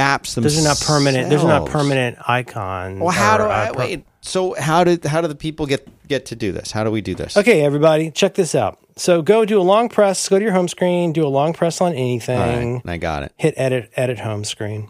apps 0.00 0.34
themselves? 0.34 0.56
those 0.56 0.64
are 0.64 0.68
not 0.68 0.80
permanent. 0.80 1.30
Those 1.30 1.44
are 1.44 1.60
not 1.60 1.68
permanent 1.68 2.18
icons. 2.26 3.00
Well, 3.00 3.10
how 3.10 3.36
do 3.36 3.44
I 3.44 3.70
per- 3.72 3.78
wait? 3.78 4.04
So 4.26 4.54
how 4.58 4.84
did 4.84 5.04
how 5.04 5.20
do 5.20 5.28
the 5.28 5.34
people 5.34 5.66
get 5.66 5.86
get 6.08 6.26
to 6.26 6.36
do 6.36 6.50
this? 6.50 6.72
How 6.72 6.82
do 6.82 6.90
we 6.90 7.02
do 7.02 7.14
this? 7.14 7.36
Okay, 7.36 7.62
everybody, 7.62 8.10
check 8.10 8.34
this 8.34 8.54
out. 8.54 8.78
So 8.96 9.20
go 9.20 9.44
do 9.44 9.60
a 9.60 9.62
long 9.62 9.88
press. 9.90 10.26
Go 10.28 10.38
to 10.38 10.42
your 10.42 10.54
home 10.54 10.66
screen. 10.68 11.12
Do 11.12 11.26
a 11.26 11.28
long 11.28 11.52
press 11.52 11.80
on 11.82 11.92
anything. 11.92 12.74
Right, 12.84 12.94
I 12.94 12.96
got 12.96 13.22
it. 13.24 13.32
hit 13.36 13.52
edit 13.58 13.90
edit 13.96 14.18
home 14.20 14.44
screen 14.44 14.88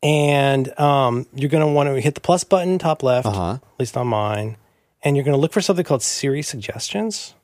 and 0.00 0.78
um, 0.78 1.26
you're 1.34 1.50
going 1.50 1.66
to 1.66 1.72
want 1.72 1.88
to 1.88 2.00
hit 2.00 2.14
the 2.14 2.20
plus 2.20 2.44
button 2.44 2.78
top 2.78 3.02
left 3.02 3.26
Uh-huh. 3.26 3.54
at 3.54 3.80
least 3.80 3.96
on 3.96 4.06
mine 4.06 4.56
and 5.02 5.16
you're 5.16 5.24
going 5.24 5.34
to 5.36 5.40
look 5.40 5.52
for 5.52 5.60
something 5.60 5.84
called 5.84 6.02
siri 6.04 6.40
suggestions 6.40 7.34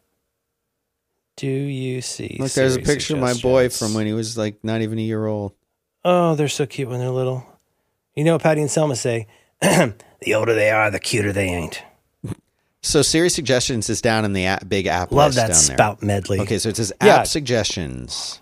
do 1.36 1.48
you 1.48 2.00
see 2.00 2.36
Look, 2.38 2.52
there's 2.52 2.76
a 2.76 2.80
picture 2.80 3.14
of 3.14 3.20
my 3.20 3.34
boy 3.34 3.70
from 3.70 3.92
when 3.94 4.06
he 4.06 4.12
was 4.12 4.38
like 4.38 4.62
not 4.62 4.82
even 4.82 5.00
a 5.00 5.02
year 5.02 5.26
old. 5.26 5.52
oh 6.04 6.36
they're 6.36 6.46
so 6.46 6.64
cute 6.64 6.88
when 6.88 7.00
they're 7.00 7.10
little 7.10 7.44
you 8.14 8.22
know 8.22 8.34
what 8.34 8.42
patty 8.42 8.60
and 8.60 8.70
selma 8.70 8.94
say 8.94 9.26
the 9.60 10.34
older 10.34 10.54
they 10.54 10.70
are 10.70 10.90
the 10.90 11.00
cuter 11.00 11.32
they 11.32 11.46
ain't 11.48 11.82
So 12.82 13.02
Siri 13.02 13.30
suggestions 13.30 13.88
is 13.88 14.00
down 14.02 14.24
in 14.24 14.32
the 14.34 14.46
app, 14.46 14.68
big 14.68 14.86
app 14.86 15.10
love 15.12 15.34
list 15.34 15.36
that 15.36 15.42
down 15.48 15.66
there. 15.66 15.76
spout 15.76 16.02
medley 16.02 16.40
Okay, 16.40 16.58
so 16.58 16.68
it 16.68 16.76
says 16.76 16.92
Yeah. 17.02 17.16
app 17.16 17.26
suggestions. 17.26 18.40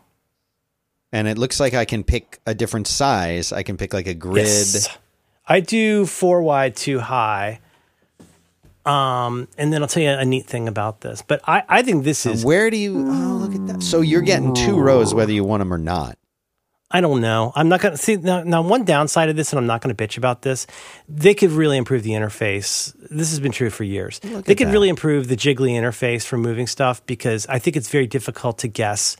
And 1.12 1.28
it 1.28 1.36
looks 1.36 1.60
like 1.60 1.74
I 1.74 1.84
can 1.84 2.04
pick 2.04 2.40
a 2.46 2.54
different 2.54 2.86
size. 2.86 3.52
I 3.52 3.62
can 3.62 3.76
pick 3.76 3.92
like 3.92 4.06
a 4.06 4.14
grid. 4.14 4.46
Yes. 4.46 4.88
I 5.46 5.60
do 5.60 6.06
four 6.06 6.40
wide, 6.42 6.74
two 6.74 7.00
high. 7.00 7.60
Um, 8.86 9.46
and 9.58 9.72
then 9.72 9.82
I'll 9.82 9.88
tell 9.88 10.02
you 10.02 10.08
a 10.10 10.24
neat 10.24 10.46
thing 10.46 10.66
about 10.68 11.02
this. 11.02 11.22
But 11.22 11.40
I, 11.46 11.62
I 11.68 11.82
think 11.82 12.04
this 12.04 12.24
is 12.26 12.44
Where 12.44 12.70
do 12.70 12.76
you? 12.76 13.04
Oh, 13.06 13.38
look 13.40 13.54
at 13.54 13.66
that. 13.68 13.82
So 13.82 14.00
you're 14.00 14.22
getting 14.22 14.54
two 14.54 14.78
rows 14.80 15.14
whether 15.14 15.32
you 15.32 15.44
want 15.44 15.60
them 15.60 15.72
or 15.72 15.78
not. 15.78 16.16
I 16.94 17.00
don't 17.00 17.20
know. 17.20 17.52
I'm 17.54 17.68
not 17.68 17.80
going 17.80 17.92
to 17.92 17.98
see 17.98 18.16
now, 18.16 18.42
now. 18.42 18.60
One 18.62 18.84
downside 18.84 19.28
of 19.30 19.36
this, 19.36 19.50
and 19.52 19.58
I'm 19.58 19.66
not 19.66 19.80
going 19.80 19.94
to 19.94 20.06
bitch 20.06 20.18
about 20.18 20.42
this. 20.42 20.66
They 21.08 21.32
could 21.34 21.50
really 21.50 21.78
improve 21.78 22.02
the 22.02 22.10
interface. 22.10 22.94
This 23.10 23.30
has 23.30 23.40
been 23.40 23.52
true 23.52 23.70
for 23.70 23.84
years. 23.84 24.18
they 24.18 24.54
could 24.54 24.68
that. 24.68 24.72
really 24.72 24.88
improve 24.90 25.28
the 25.28 25.36
jiggly 25.36 25.70
interface 25.72 26.24
for 26.26 26.36
moving 26.36 26.66
stuff 26.66 27.04
because 27.06 27.46
I 27.46 27.58
think 27.58 27.76
it's 27.76 27.88
very 27.88 28.06
difficult 28.06 28.58
to 28.58 28.68
guess 28.68 29.16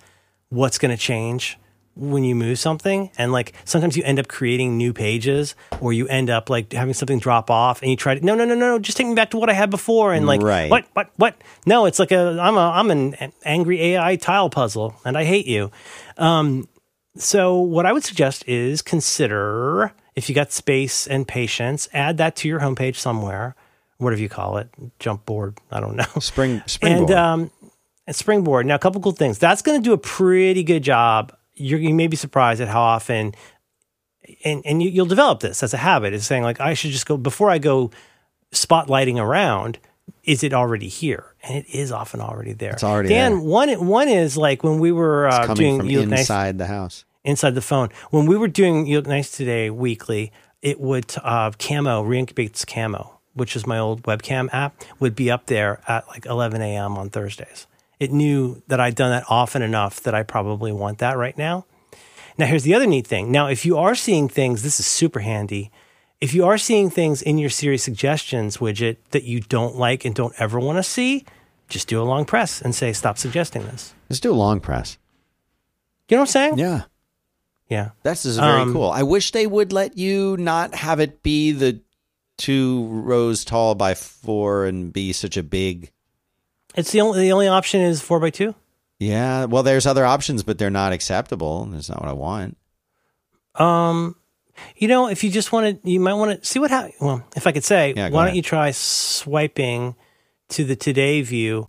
what's 0.50 0.76
going 0.78 0.90
to 0.90 0.98
change 1.02 1.58
when 1.94 2.24
you 2.24 2.34
move 2.34 2.58
something. 2.58 3.10
And 3.18 3.32
like 3.32 3.52
sometimes 3.64 3.96
you 3.96 4.02
end 4.04 4.18
up 4.18 4.28
creating 4.28 4.76
new 4.76 4.92
pages, 4.92 5.54
or 5.80 5.92
you 5.92 6.06
end 6.08 6.30
up 6.30 6.48
like 6.50 6.72
having 6.72 6.94
something 6.94 7.18
drop 7.18 7.50
off, 7.50 7.82
and 7.82 7.90
you 7.90 7.96
try 7.96 8.14
to 8.14 8.24
no, 8.24 8.34
no, 8.34 8.44
no, 8.44 8.54
no, 8.54 8.78
just 8.78 8.96
take 8.96 9.06
me 9.06 9.14
back 9.14 9.30
to 9.30 9.36
what 9.38 9.50
I 9.50 9.52
had 9.54 9.70
before, 9.70 10.12
and 10.12 10.26
like 10.26 10.42
Right. 10.42 10.70
what, 10.70 10.84
what, 10.94 11.10
what? 11.16 11.34
No, 11.66 11.84
it's 11.86 11.98
like 11.98 12.12
a 12.12 12.38
I'm 12.40 12.56
a 12.56 12.70
I'm 12.70 12.90
an 12.90 13.32
angry 13.44 13.80
AI 13.94 14.16
tile 14.16 14.48
puzzle, 14.50 14.94
and 15.04 15.16
I 15.18 15.24
hate 15.24 15.46
you. 15.46 15.70
Um, 16.18 16.68
So, 17.16 17.60
what 17.60 17.84
I 17.84 17.92
would 17.92 18.04
suggest 18.04 18.48
is 18.48 18.80
consider 18.80 19.92
if 20.14 20.28
you 20.28 20.34
got 20.34 20.52
space 20.52 21.06
and 21.06 21.26
patience, 21.26 21.88
add 21.92 22.16
that 22.18 22.36
to 22.36 22.48
your 22.48 22.60
homepage 22.60 22.96
somewhere, 22.96 23.54
whatever 23.98 24.20
you 24.20 24.28
call 24.28 24.56
it, 24.58 24.68
jump 24.98 25.24
board. 25.24 25.58
I 25.70 25.80
don't 25.80 25.96
know. 25.96 26.06
Spring 26.20 26.62
springboard. 26.66 27.10
And 27.10 27.18
um, 27.18 27.50
and 28.06 28.16
springboard. 28.16 28.66
Now, 28.66 28.74
a 28.74 28.78
couple 28.78 29.00
cool 29.00 29.12
things. 29.12 29.38
That's 29.38 29.62
going 29.62 29.80
to 29.80 29.84
do 29.84 29.92
a 29.92 29.98
pretty 29.98 30.62
good 30.62 30.82
job. 30.82 31.36
You're, 31.54 31.78
you 31.78 31.94
may 31.94 32.06
be 32.06 32.16
surprised 32.16 32.60
at 32.60 32.68
how 32.68 32.80
often, 32.80 33.34
and 34.44 34.62
and 34.64 34.82
you, 34.82 34.90
you'll 34.90 35.06
develop 35.06 35.40
this 35.40 35.62
as 35.62 35.74
a 35.74 35.78
habit. 35.78 36.12
Is 36.14 36.26
saying 36.26 36.42
like 36.42 36.60
I 36.60 36.74
should 36.74 36.90
just 36.90 37.06
go 37.06 37.16
before 37.16 37.50
I 37.50 37.58
go 37.58 37.90
spotlighting 38.52 39.18
around. 39.18 39.78
Is 40.24 40.42
it 40.44 40.52
already 40.52 40.88
here? 40.88 41.34
And 41.42 41.56
it 41.56 41.66
is 41.68 41.90
often 41.90 42.20
already 42.20 42.52
there. 42.52 42.72
It's 42.72 42.84
already 42.84 43.08
Dan, 43.08 43.32
there. 43.32 43.40
one 43.40 43.86
one 43.86 44.08
is 44.08 44.36
like 44.36 44.62
when 44.62 44.78
we 44.78 44.92
were 44.92 45.26
uh, 45.28 45.46
coming 45.46 45.56
doing 45.56 45.78
from 45.78 45.90
You 45.90 46.00
Look 46.00 46.08
Nice 46.10 46.20
inside 46.20 46.58
the 46.58 46.66
house. 46.66 47.04
inside 47.24 47.54
the 47.54 47.60
phone. 47.62 47.88
When 48.10 48.26
we 48.26 48.36
were 48.36 48.48
doing 48.48 48.86
You 48.86 48.98
Look 48.98 49.06
Nice 49.08 49.30
Today 49.30 49.70
weekly, 49.70 50.32
it 50.60 50.78
would 50.80 51.12
uh, 51.22 51.50
Camo 51.58 52.02
Reincubate's 52.02 52.64
Camo, 52.64 53.18
which 53.34 53.56
is 53.56 53.66
my 53.66 53.78
old 53.78 54.02
webcam 54.04 54.48
app, 54.52 54.80
would 55.00 55.16
be 55.16 55.30
up 55.30 55.46
there 55.46 55.80
at 55.88 56.06
like 56.08 56.24
11 56.26 56.62
a.m. 56.62 56.96
on 56.96 57.10
Thursdays. 57.10 57.66
It 57.98 58.12
knew 58.12 58.62
that 58.68 58.78
I'd 58.80 58.94
done 58.94 59.10
that 59.10 59.24
often 59.28 59.62
enough 59.62 60.00
that 60.02 60.14
I 60.14 60.22
probably 60.22 60.70
want 60.72 60.98
that 60.98 61.16
right 61.16 61.36
now. 61.38 61.66
Now, 62.38 62.46
here's 62.46 62.62
the 62.62 62.74
other 62.74 62.86
neat 62.86 63.06
thing. 63.06 63.30
Now, 63.30 63.46
if 63.48 63.66
you 63.66 63.76
are 63.76 63.94
seeing 63.94 64.28
things, 64.28 64.62
this 64.62 64.80
is 64.80 64.86
super 64.86 65.20
handy. 65.20 65.70
If 66.22 66.34
you 66.34 66.46
are 66.46 66.56
seeing 66.56 66.88
things 66.88 67.20
in 67.20 67.36
your 67.36 67.50
Siri 67.50 67.76
suggestions 67.76 68.58
widget 68.58 68.98
that 69.10 69.24
you 69.24 69.40
don't 69.40 69.74
like 69.74 70.04
and 70.04 70.14
don't 70.14 70.32
ever 70.38 70.60
want 70.60 70.78
to 70.78 70.84
see, 70.84 71.24
just 71.68 71.88
do 71.88 72.00
a 72.00 72.04
long 72.04 72.24
press 72.24 72.62
and 72.62 72.72
say, 72.72 72.92
stop 72.92 73.18
suggesting 73.18 73.64
this. 73.64 73.92
Let's 74.08 74.20
do 74.20 74.30
a 74.30 74.34
long 74.34 74.60
press. 74.60 74.98
You 76.08 76.16
know 76.16 76.20
what 76.20 76.28
I'm 76.28 76.32
saying? 76.32 76.58
Yeah. 76.58 76.82
Yeah. 77.68 77.90
That's 78.04 78.22
just 78.22 78.38
very 78.38 78.60
Um, 78.60 78.72
cool. 78.72 78.88
I 78.88 79.02
wish 79.02 79.32
they 79.32 79.48
would 79.48 79.72
let 79.72 79.98
you 79.98 80.36
not 80.36 80.76
have 80.76 81.00
it 81.00 81.24
be 81.24 81.50
the 81.50 81.80
two 82.38 82.86
rows 82.86 83.44
tall 83.44 83.74
by 83.74 83.94
four 83.94 84.66
and 84.66 84.92
be 84.92 85.12
such 85.12 85.36
a 85.36 85.42
big. 85.42 85.90
It's 86.76 86.92
the 86.92 87.00
only, 87.00 87.22
the 87.22 87.32
only 87.32 87.48
option 87.48 87.80
is 87.80 88.00
four 88.00 88.20
by 88.20 88.30
two. 88.30 88.54
Yeah. 89.00 89.46
Well, 89.46 89.64
there's 89.64 89.86
other 89.86 90.04
options, 90.06 90.44
but 90.44 90.58
they're 90.58 90.70
not 90.70 90.92
acceptable. 90.92 91.64
That's 91.64 91.88
not 91.88 92.00
what 92.00 92.08
I 92.08 92.12
want. 92.12 92.56
Um, 93.56 94.14
you 94.76 94.88
know, 94.88 95.08
if 95.08 95.22
you 95.24 95.30
just 95.30 95.52
want 95.52 95.82
to, 95.82 95.90
you 95.90 96.00
might 96.00 96.14
want 96.14 96.40
to 96.40 96.46
see 96.46 96.58
what 96.58 96.70
happens. 96.70 96.94
Well, 97.00 97.24
if 97.36 97.46
I 97.46 97.52
could 97.52 97.64
say, 97.64 97.94
Yeah, 97.96 98.08
why 98.10 98.22
ahead. 98.24 98.28
don't 98.30 98.36
you 98.36 98.42
try 98.42 98.70
swiping 98.70 99.94
to 100.50 100.64
the 100.64 100.76
today 100.76 101.22
view 101.22 101.68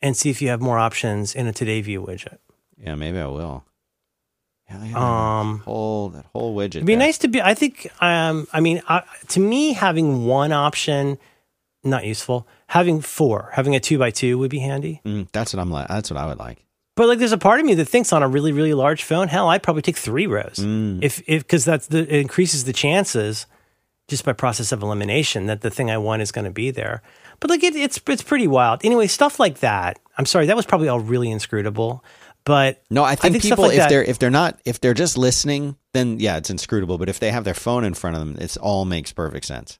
and 0.00 0.16
see 0.16 0.30
if 0.30 0.40
you 0.42 0.48
have 0.48 0.60
more 0.60 0.78
options 0.78 1.34
in 1.34 1.46
a 1.46 1.52
today 1.52 1.80
view 1.80 2.02
widget. 2.02 2.38
Yeah, 2.78 2.94
maybe 2.94 3.18
I 3.18 3.26
will. 3.26 3.64
Yeah, 4.70 4.76
Um, 4.96 5.58
that 5.58 5.64
whole 5.64 6.08
that 6.10 6.26
whole 6.32 6.56
widget. 6.56 6.76
It'd 6.76 6.86
be 6.86 6.94
there. 6.94 7.06
nice 7.06 7.18
to 7.18 7.28
be. 7.28 7.42
I 7.42 7.54
think. 7.54 7.90
Um. 8.00 8.46
I 8.52 8.60
mean, 8.60 8.80
I, 8.88 9.02
to 9.28 9.40
me, 9.40 9.74
having 9.74 10.24
one 10.26 10.50
option 10.52 11.18
not 11.84 12.06
useful. 12.06 12.46
Having 12.68 13.02
four, 13.02 13.50
having 13.52 13.74
a 13.76 13.80
two 13.80 13.98
by 13.98 14.10
two 14.10 14.38
would 14.38 14.50
be 14.50 14.60
handy. 14.60 15.00
Mm, 15.04 15.28
that's 15.32 15.52
what 15.52 15.60
I'm 15.60 15.70
like. 15.70 15.88
That's 15.88 16.10
what 16.10 16.18
I 16.18 16.26
would 16.26 16.38
like. 16.38 16.64
But 16.94 17.08
like, 17.08 17.18
there's 17.18 17.32
a 17.32 17.38
part 17.38 17.58
of 17.58 17.64
me 17.66 17.74
that 17.74 17.86
thinks 17.86 18.12
on 18.12 18.22
a 18.22 18.28
really, 18.28 18.52
really 18.52 18.74
large 18.74 19.02
phone, 19.02 19.28
hell, 19.28 19.48
I'd 19.48 19.62
probably 19.62 19.82
take 19.82 19.96
three 19.96 20.26
rows 20.26 20.56
Mm. 20.58 21.02
if 21.02 21.22
if 21.26 21.42
because 21.42 21.64
that's 21.64 21.86
the 21.86 22.00
it 22.00 22.20
increases 22.20 22.64
the 22.64 22.72
chances 22.72 23.46
just 24.08 24.24
by 24.24 24.32
process 24.34 24.72
of 24.72 24.82
elimination 24.82 25.46
that 25.46 25.62
the 25.62 25.70
thing 25.70 25.90
I 25.90 25.96
want 25.96 26.20
is 26.22 26.32
going 26.32 26.44
to 26.44 26.50
be 26.50 26.70
there. 26.70 27.00
But 27.40 27.48
like, 27.50 27.62
it, 27.64 27.74
it's 27.74 27.98
it's 28.06 28.22
pretty 28.22 28.46
wild. 28.46 28.82
Anyway, 28.84 29.06
stuff 29.06 29.40
like 29.40 29.60
that. 29.60 29.98
I'm 30.18 30.26
sorry, 30.26 30.46
that 30.46 30.56
was 30.56 30.66
probably 30.66 30.88
all 30.88 31.00
really 31.00 31.30
inscrutable. 31.30 32.04
But 32.44 32.82
No, 32.90 33.04
I 33.04 33.14
think, 33.14 33.34
think 33.34 33.44
people 33.44 33.64
like 33.64 33.72
if 33.74 33.78
that- 33.78 33.88
they're 33.88 34.02
if 34.04 34.18
they're 34.18 34.28
not 34.30 34.60
if 34.66 34.80
they're 34.80 34.94
just 34.94 35.16
listening, 35.16 35.76
then 35.94 36.18
yeah, 36.20 36.36
it's 36.36 36.50
inscrutable. 36.50 36.98
But 36.98 37.08
if 37.08 37.20
they 37.20 37.30
have 37.30 37.44
their 37.44 37.54
phone 37.54 37.84
in 37.84 37.94
front 37.94 38.16
of 38.16 38.20
them, 38.20 38.36
it's 38.38 38.56
all 38.58 38.84
makes 38.84 39.12
perfect 39.12 39.46
sense. 39.46 39.78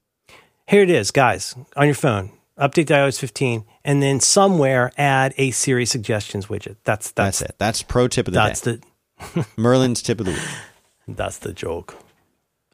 Here 0.67 0.81
it 0.81 0.89
is, 0.89 1.11
guys, 1.11 1.55
on 1.75 1.85
your 1.85 1.93
phone. 1.95 2.31
Update 2.57 2.87
to 2.87 2.93
iOS 2.93 3.19
15, 3.19 3.65
and 3.83 4.03
then 4.03 4.19
somewhere 4.19 4.91
add 4.97 5.33
a 5.37 5.51
Siri 5.51 5.85
suggestions 5.85 6.47
widget. 6.47 6.75
That's 6.83 7.11
that's, 7.11 7.39
That's 7.39 7.41
it. 7.41 7.55
That's 7.57 7.81
pro 7.81 8.07
tip 8.07 8.27
of 8.27 8.33
the 8.33 8.39
That's 8.39 8.61
day. 8.61 8.79
the 9.33 9.45
Merlin's 9.57 10.01
tip 10.01 10.19
of 10.19 10.27
the 10.27 10.33
week. 10.33 10.41
that's 11.07 11.39
the 11.39 11.51
joke. 11.51 11.95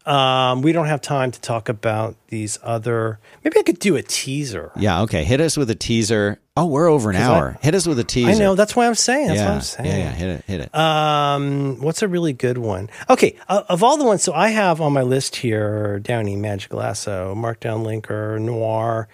Um, 0.05 0.63
we 0.63 0.71
don't 0.71 0.87
have 0.87 1.01
time 1.01 1.29
to 1.31 1.39
talk 1.39 1.69
about 1.69 2.15
these 2.29 2.57
other. 2.63 3.19
Maybe 3.43 3.59
I 3.59 3.63
could 3.63 3.79
do 3.79 3.95
a 3.95 4.01
teaser. 4.01 4.71
Yeah. 4.75 5.01
Okay. 5.03 5.23
Hit 5.23 5.39
us 5.39 5.55
with 5.55 5.69
a 5.69 5.75
teaser. 5.75 6.39
Oh, 6.57 6.65
we're 6.65 6.87
over 6.87 7.11
an 7.11 7.15
hour. 7.15 7.57
Hit 7.61 7.75
us 7.75 7.85
with 7.87 7.99
a 7.99 8.03
teaser. 8.03 8.31
I 8.31 8.33
know. 8.33 8.55
That's 8.55 8.75
why 8.75 8.87
I'm 8.87 8.95
saying. 8.95 9.27
That's 9.27 9.39
yeah. 9.39 9.45
what 9.45 9.55
I'm 9.55 9.61
saying. 9.61 9.85
Yeah. 9.87 9.97
Yeah. 9.97 10.11
Hit 10.11 10.29
it. 10.29 10.45
Hit 10.45 10.61
it. 10.61 10.75
Um, 10.75 11.79
what's 11.81 12.01
a 12.01 12.07
really 12.07 12.33
good 12.33 12.57
one? 12.57 12.89
Okay, 13.09 13.35
uh, 13.47 13.63
of 13.69 13.83
all 13.83 13.97
the 13.97 14.03
ones, 14.03 14.23
so 14.23 14.33
I 14.33 14.49
have 14.49 14.81
on 14.81 14.93
my 14.93 15.03
list 15.03 15.37
here 15.37 15.99
Downie, 15.99 16.35
Magic 16.35 16.73
Lasso, 16.73 17.35
Markdown 17.35 17.83
Linker, 17.85 18.41
Noir. 18.41 19.07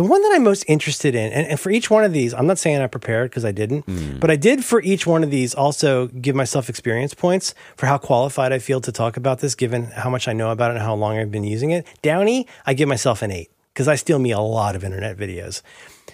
The 0.00 0.06
one 0.06 0.22
that 0.22 0.32
I'm 0.32 0.44
most 0.44 0.64
interested 0.66 1.14
in, 1.14 1.30
and, 1.30 1.46
and 1.46 1.60
for 1.60 1.68
each 1.68 1.90
one 1.90 2.04
of 2.04 2.14
these, 2.14 2.32
I'm 2.32 2.46
not 2.46 2.56
saying 2.56 2.80
I 2.80 2.86
prepared 2.86 3.28
because 3.28 3.44
I 3.44 3.52
didn't, 3.52 3.84
mm. 3.84 4.18
but 4.18 4.30
I 4.30 4.36
did 4.36 4.64
for 4.64 4.80
each 4.80 5.06
one 5.06 5.22
of 5.22 5.30
these 5.30 5.54
also 5.54 6.06
give 6.06 6.34
myself 6.34 6.70
experience 6.70 7.12
points 7.12 7.54
for 7.76 7.84
how 7.84 7.98
qualified 7.98 8.50
I 8.50 8.60
feel 8.60 8.80
to 8.80 8.92
talk 8.92 9.18
about 9.18 9.40
this, 9.40 9.54
given 9.54 9.84
how 9.90 10.08
much 10.08 10.26
I 10.26 10.32
know 10.32 10.52
about 10.52 10.70
it 10.70 10.76
and 10.76 10.82
how 10.82 10.94
long 10.94 11.18
I've 11.18 11.30
been 11.30 11.44
using 11.44 11.70
it. 11.70 11.86
Downie, 12.00 12.46
I 12.64 12.72
give 12.72 12.88
myself 12.88 13.20
an 13.20 13.30
eight 13.30 13.50
because 13.74 13.88
I 13.88 13.96
steal 13.96 14.18
me 14.18 14.30
a 14.30 14.40
lot 14.40 14.74
of 14.74 14.84
internet 14.84 15.18
videos. 15.18 15.60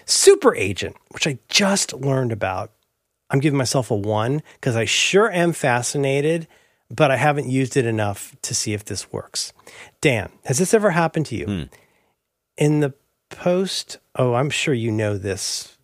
Super 0.03 0.53
Agent, 0.53 0.97
which 1.11 1.25
I 1.25 1.39
just 1.47 1.93
learned 1.93 2.33
about, 2.33 2.73
I'm 3.29 3.39
giving 3.39 3.57
myself 3.57 3.89
a 3.89 3.95
one 3.95 4.43
because 4.55 4.75
I 4.75 4.83
sure 4.83 5.31
am 5.31 5.53
fascinated, 5.53 6.49
but 6.93 7.09
I 7.09 7.15
haven't 7.15 7.49
used 7.49 7.77
it 7.77 7.85
enough 7.85 8.35
to 8.41 8.53
see 8.53 8.73
if 8.73 8.83
this 8.83 9.13
works. 9.13 9.53
Dan, 10.01 10.29
has 10.43 10.57
this 10.57 10.73
ever 10.73 10.89
happened 10.89 11.27
to 11.27 11.37
you? 11.37 11.45
Hmm. 11.45 11.63
In 12.57 12.81
the 12.81 12.93
post, 13.29 13.97
oh, 14.15 14.33
I'm 14.33 14.49
sure 14.49 14.73
you 14.73 14.91
know 14.91 15.17
this 15.17 15.77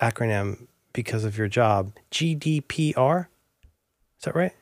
acronym 0.00 0.66
because 0.92 1.24
of 1.24 1.38
your 1.38 1.48
job 1.48 1.92
GDPR. 2.10 3.26
Is 4.18 4.24
that 4.24 4.34
right? 4.34 4.54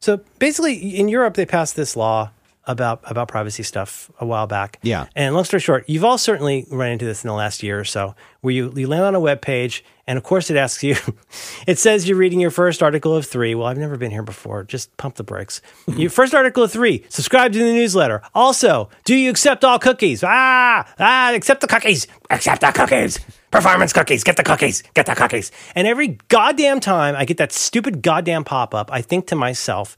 So 0.00 0.20
basically, 0.38 0.74
in 0.74 1.08
Europe, 1.08 1.34
they 1.34 1.46
passed 1.46 1.76
this 1.76 1.96
law 1.96 2.30
about 2.66 3.02
about 3.04 3.28
privacy 3.28 3.62
stuff 3.62 4.10
a 4.18 4.26
while 4.26 4.46
back. 4.46 4.78
Yeah. 4.82 5.06
And 5.14 5.34
long 5.34 5.44
story 5.44 5.60
short, 5.60 5.88
you've 5.88 6.04
all 6.04 6.18
certainly 6.18 6.66
run 6.70 6.90
into 6.90 7.04
this 7.04 7.24
in 7.24 7.28
the 7.28 7.34
last 7.34 7.62
year 7.62 7.78
or 7.78 7.84
so, 7.84 8.14
where 8.40 8.54
you, 8.54 8.72
you 8.74 8.86
land 8.86 9.04
on 9.04 9.14
a 9.14 9.20
web 9.20 9.40
page, 9.40 9.84
and 10.06 10.16
of 10.16 10.24
course 10.24 10.50
it 10.50 10.56
asks 10.56 10.82
you, 10.82 10.96
it 11.66 11.78
says 11.78 12.08
you're 12.08 12.18
reading 12.18 12.40
your 12.40 12.50
first 12.50 12.82
article 12.82 13.14
of 13.14 13.26
three. 13.26 13.54
Well, 13.54 13.66
I've 13.66 13.78
never 13.78 13.96
been 13.96 14.10
here 14.10 14.22
before. 14.22 14.64
Just 14.64 14.94
pump 14.96 15.16
the 15.16 15.24
brakes. 15.24 15.60
your 15.96 16.10
first 16.10 16.34
article 16.34 16.64
of 16.64 16.72
three. 16.72 17.04
Subscribe 17.08 17.52
to 17.52 17.58
the 17.58 17.72
newsletter. 17.72 18.22
Also, 18.34 18.88
do 19.04 19.14
you 19.14 19.30
accept 19.30 19.64
all 19.64 19.78
cookies? 19.78 20.22
Ah, 20.24 20.86
ah, 20.98 21.34
accept 21.34 21.60
the 21.60 21.66
cookies. 21.66 22.06
Accept 22.30 22.60
the 22.60 22.72
cookies. 22.72 23.18
Performance 23.50 23.92
cookies. 23.92 24.24
Get 24.24 24.36
the 24.36 24.42
cookies. 24.42 24.82
Get 24.94 25.06
the 25.06 25.14
cookies. 25.14 25.52
And 25.74 25.86
every 25.86 26.18
goddamn 26.28 26.80
time 26.80 27.14
I 27.14 27.24
get 27.24 27.36
that 27.36 27.52
stupid 27.52 28.02
goddamn 28.02 28.44
pop 28.44 28.74
up, 28.74 28.90
I 28.92 29.00
think 29.00 29.28
to 29.28 29.36
myself, 29.36 29.96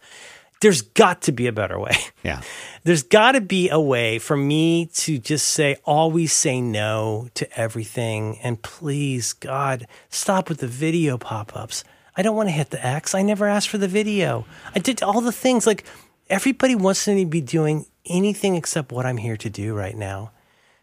there's 0.60 0.82
got 0.82 1.22
to 1.22 1.32
be 1.32 1.46
a 1.46 1.52
better 1.52 1.78
way. 1.78 1.96
Yeah. 2.22 2.42
There's 2.82 3.04
got 3.04 3.32
to 3.32 3.40
be 3.40 3.68
a 3.70 3.80
way 3.80 4.18
for 4.18 4.36
me 4.36 4.86
to 4.94 5.16
just 5.18 5.46
say, 5.46 5.76
always 5.84 6.32
say 6.32 6.60
no 6.60 7.28
to 7.34 7.46
everything. 7.56 8.40
And 8.42 8.60
please, 8.60 9.32
God, 9.32 9.86
stop 10.10 10.48
with 10.48 10.58
the 10.58 10.66
video 10.66 11.18
pop 11.18 11.54
ups. 11.54 11.84
I 12.16 12.22
don't 12.22 12.34
want 12.34 12.48
to 12.48 12.52
hit 12.52 12.70
the 12.70 12.84
X. 12.84 13.14
I 13.14 13.22
never 13.22 13.46
asked 13.46 13.68
for 13.68 13.78
the 13.78 13.86
video. 13.86 14.44
I 14.74 14.80
did 14.80 15.04
all 15.04 15.20
the 15.20 15.30
things. 15.30 15.68
Like, 15.68 15.84
everybody 16.28 16.74
wants 16.74 17.06
me 17.06 17.22
to 17.22 17.30
be 17.30 17.40
doing 17.40 17.86
anything 18.06 18.56
except 18.56 18.90
what 18.90 19.06
I'm 19.06 19.18
here 19.18 19.36
to 19.36 19.50
do 19.50 19.72
right 19.72 19.96
now. 19.96 20.32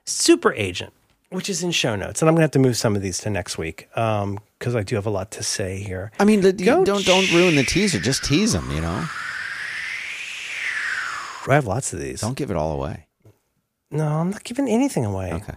Super 0.06 0.54
Agent, 0.54 0.94
which 1.30 1.50
is 1.50 1.62
in 1.62 1.72
show 1.72 1.98
notes. 1.98 2.22
And 2.22 2.30
I'm 2.30 2.36
going 2.36 2.42
to 2.42 2.46
have 2.46 2.52
to 2.52 2.60
move 2.60 2.78
some 2.78 2.96
of 2.96 3.02
these 3.02 3.18
to 3.20 3.30
next 3.30 3.58
week 3.58 3.90
um, 3.98 4.40
because 4.60 4.78
I 4.78 4.84
do 4.84 4.96
have 4.96 5.08
a 5.08 5.10
lot 5.10 5.32
to 5.32 5.44
say 5.44 5.80
here. 5.80 6.14
I 6.20 6.24
mean, 6.24 6.40
the, 6.40 6.54
Go 6.54 6.86
don't 6.86 7.06
don't 7.06 7.30
ruin 7.34 7.56
the 7.56 7.64
teaser. 7.64 8.00
Just 8.00 8.24
tease 8.24 8.54
them. 8.54 8.72
You 8.72 8.80
know. 8.80 9.06
I 11.48 11.56
have 11.56 11.66
lots 11.68 11.94
of 11.94 12.00
these. 12.00 12.22
Don't 12.22 12.38
give 12.38 12.52
it 12.52 12.58
all 12.58 12.72
away. 12.74 13.08
No, 13.92 14.08
I'm 14.08 14.30
not 14.32 14.44
giving 14.44 14.68
anything 14.68 15.06
away. 15.06 15.34
Okay. 15.34 15.54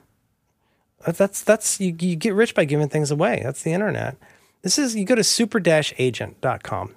That- 1.05 1.17
That's 1.17 1.43
that's 1.43 1.81
you, 1.81 1.95
you 1.99 2.17
get 2.17 2.35
rich 2.35 2.55
by 2.55 2.65
giving 2.65 2.89
things 2.89 3.11
away. 3.11 3.41
That's 3.43 3.63
the 3.63 3.73
internet. 3.73 4.17
This 4.63 4.79
is 4.79 4.97
you 4.97 5.05
go 5.05 5.15
to 5.15 5.23
super-agent.com. 5.25 6.95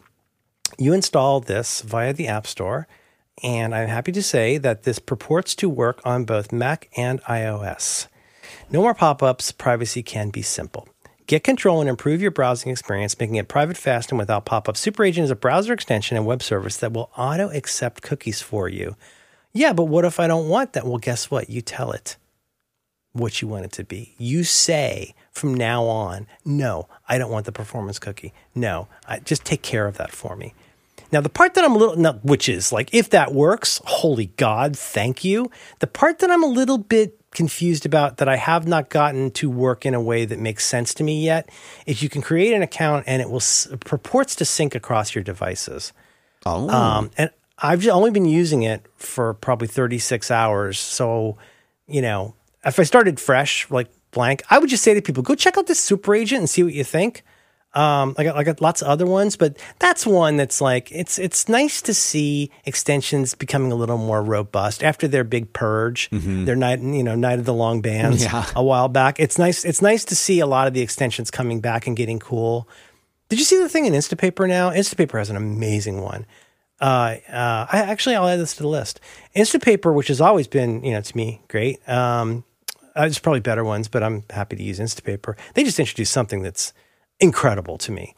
You 0.77 0.93
install 0.93 1.39
this 1.41 1.81
via 1.81 2.13
the 2.13 2.27
App 2.27 2.47
Store, 2.47 2.87
and 3.43 3.75
I'm 3.75 3.89
happy 3.89 4.11
to 4.13 4.23
say 4.23 4.57
that 4.57 4.83
this 4.83 4.97
purports 4.99 5.53
to 5.55 5.69
work 5.69 6.01
on 6.05 6.25
both 6.25 6.51
Mac 6.51 6.89
and 6.97 7.21
iOS. 7.23 8.07
No 8.71 8.81
more 8.81 8.93
pop-ups, 8.95 9.51
privacy 9.51 10.01
can 10.03 10.29
be 10.29 10.41
simple. 10.41 10.87
Get 11.29 11.43
control 11.43 11.79
and 11.79 11.87
improve 11.87 12.23
your 12.23 12.31
browsing 12.31 12.71
experience, 12.71 13.19
making 13.19 13.35
it 13.35 13.47
private, 13.47 13.77
fast, 13.77 14.09
and 14.09 14.17
without 14.17 14.45
pop-ups. 14.45 14.79
Super 14.79 15.03
Agent 15.03 15.25
is 15.25 15.29
a 15.29 15.35
browser 15.35 15.73
extension 15.73 16.17
and 16.17 16.25
web 16.25 16.41
service 16.41 16.77
that 16.77 16.91
will 16.91 17.11
auto 17.15 17.51
accept 17.51 18.01
cookies 18.01 18.41
for 18.41 18.67
you. 18.67 18.95
Yeah, 19.53 19.73
but 19.73 19.83
what 19.83 20.05
if 20.05 20.19
I 20.19 20.25
don't 20.25 20.49
want 20.49 20.73
that? 20.73 20.87
Well, 20.87 20.97
guess 20.97 21.29
what? 21.29 21.47
You 21.47 21.61
tell 21.61 21.91
it 21.91 22.17
what 23.13 23.43
you 23.43 23.47
want 23.47 23.65
it 23.65 23.71
to 23.73 23.83
be. 23.83 24.15
You 24.17 24.43
say 24.43 25.13
from 25.31 25.53
now 25.53 25.83
on, 25.83 26.25
no, 26.45 26.87
I 27.07 27.19
don't 27.19 27.29
want 27.29 27.45
the 27.45 27.51
performance 27.51 27.99
cookie. 27.99 28.33
No, 28.55 28.87
I, 29.07 29.19
just 29.19 29.45
take 29.45 29.61
care 29.61 29.85
of 29.85 29.97
that 29.97 30.11
for 30.11 30.35
me. 30.35 30.55
Now, 31.11 31.21
the 31.21 31.29
part 31.29 31.53
that 31.53 31.63
I'm 31.63 31.75
a 31.75 31.77
little, 31.77 31.95
no, 31.95 32.13
which 32.23 32.49
is 32.49 32.71
like, 32.71 32.91
if 32.91 33.11
that 33.11 33.35
works, 33.35 33.79
holy 33.85 34.31
God, 34.37 34.75
thank 34.75 35.23
you. 35.23 35.51
The 35.77 35.85
part 35.85 36.17
that 36.19 36.31
I'm 36.31 36.43
a 36.43 36.47
little 36.47 36.79
bit 36.79 37.18
confused 37.31 37.85
about 37.85 38.17
that 38.17 38.27
I 38.27 38.35
have 38.35 38.67
not 38.67 38.89
gotten 38.89 39.31
to 39.31 39.49
work 39.49 39.85
in 39.85 39.93
a 39.93 40.01
way 40.01 40.25
that 40.25 40.39
makes 40.39 40.65
sense 40.65 40.93
to 40.95 41.03
me 41.03 41.23
yet 41.23 41.49
is 41.85 42.01
you 42.01 42.09
can 42.09 42.21
create 42.21 42.53
an 42.53 42.61
account 42.61 43.05
and 43.07 43.21
it 43.21 43.29
will 43.29 43.37
s- 43.37 43.67
purports 43.81 44.35
to 44.37 44.45
sync 44.45 44.75
across 44.75 45.13
your 45.13 45.23
devices. 45.23 45.93
Oh. 46.45 46.69
Um, 46.69 47.11
and 47.17 47.29
I've 47.59 47.81
just 47.81 47.93
only 47.93 48.11
been 48.11 48.25
using 48.25 48.63
it 48.63 48.85
for 48.95 49.33
probably 49.35 49.67
36 49.67 50.31
hours. 50.31 50.79
So, 50.79 51.37
you 51.87 52.01
know, 52.01 52.33
if 52.65 52.79
I 52.79 52.83
started 52.83 53.19
fresh, 53.19 53.69
like 53.69 53.89
blank, 54.11 54.41
I 54.49 54.57
would 54.57 54.69
just 54.69 54.83
say 54.83 54.93
to 54.93 55.01
people, 55.01 55.23
go 55.23 55.35
check 55.35 55.57
out 55.57 55.67
this 55.67 55.79
super 55.79 56.15
agent 56.15 56.39
and 56.39 56.49
see 56.49 56.63
what 56.63 56.73
you 56.73 56.83
think. 56.83 57.23
Um, 57.79 58.15
I 58.17 58.23
got, 58.25 58.35
I 58.35 58.43
got 58.43 58.59
lots 58.61 58.81
of 58.81 58.87
other 58.89 59.05
ones, 59.05 59.37
but 59.37 59.57
that's 59.79 60.05
one 60.05 60.35
that's 60.37 60.59
like, 60.59 60.91
it's, 60.91 61.17
it's 61.17 61.47
nice 61.47 61.81
to 61.83 61.93
see 61.93 62.51
extensions 62.65 63.35
becoming 63.35 63.71
a 63.71 63.75
little 63.75 63.97
more 63.97 64.21
robust 64.21 64.83
after 64.83 65.07
their 65.07 65.23
big 65.23 65.53
purge, 65.53 66.09
their 66.11 66.55
night, 66.55 66.79
you 66.81 67.03
know, 67.03 67.15
night 67.15 67.39
of 67.39 67.45
the 67.45 67.53
long 67.53 67.81
bands 67.81 68.23
Yeah. 68.23 68.45
a 68.55 68.63
while 68.63 68.89
back. 68.89 69.19
It's 69.19 69.37
nice. 69.37 69.63
It's 69.63 69.81
nice 69.81 70.03
to 70.05 70.15
see 70.15 70.39
a 70.39 70.45
lot 70.47 70.67
of 70.67 70.73
the 70.73 70.81
extensions 70.81 71.31
coming 71.31 71.61
back 71.61 71.87
and 71.87 71.95
getting 71.95 72.19
cool. 72.19 72.67
Did 73.29 73.39
you 73.39 73.45
see 73.45 73.59
the 73.59 73.69
thing 73.69 73.85
in 73.85 73.93
Instapaper 73.93 74.47
now? 74.47 74.71
Instapaper 74.71 75.17
has 75.19 75.29
an 75.29 75.35
amazing 75.37 76.01
one. 76.01 76.25
uh, 76.81 77.15
uh, 77.31 77.67
I 77.71 77.79
actually 77.87 78.15
I'll 78.15 78.27
add 78.27 78.39
this 78.39 78.55
to 78.55 78.63
the 78.63 78.67
list. 78.69 78.99
Instapaper, 79.35 79.93
which 79.93 80.07
has 80.07 80.19
always 80.19 80.47
been 80.47 80.83
you 80.83 80.91
know 80.93 81.01
to 81.01 81.15
me 81.17 81.41
great. 81.47 81.87
Um, 81.87 82.43
uh, 82.95 83.01
there's 83.01 83.19
probably 83.19 83.39
better 83.41 83.63
ones, 83.63 83.87
but 83.87 84.01
I'm 84.01 84.23
happy 84.29 84.55
to 84.55 84.63
use 84.63 84.79
Instapaper. 84.79 85.37
They 85.53 85.63
just 85.63 85.79
introduced 85.79 86.11
something 86.11 86.41
that's 86.41 86.73
incredible 87.19 87.77
to 87.79 87.91
me. 87.91 88.15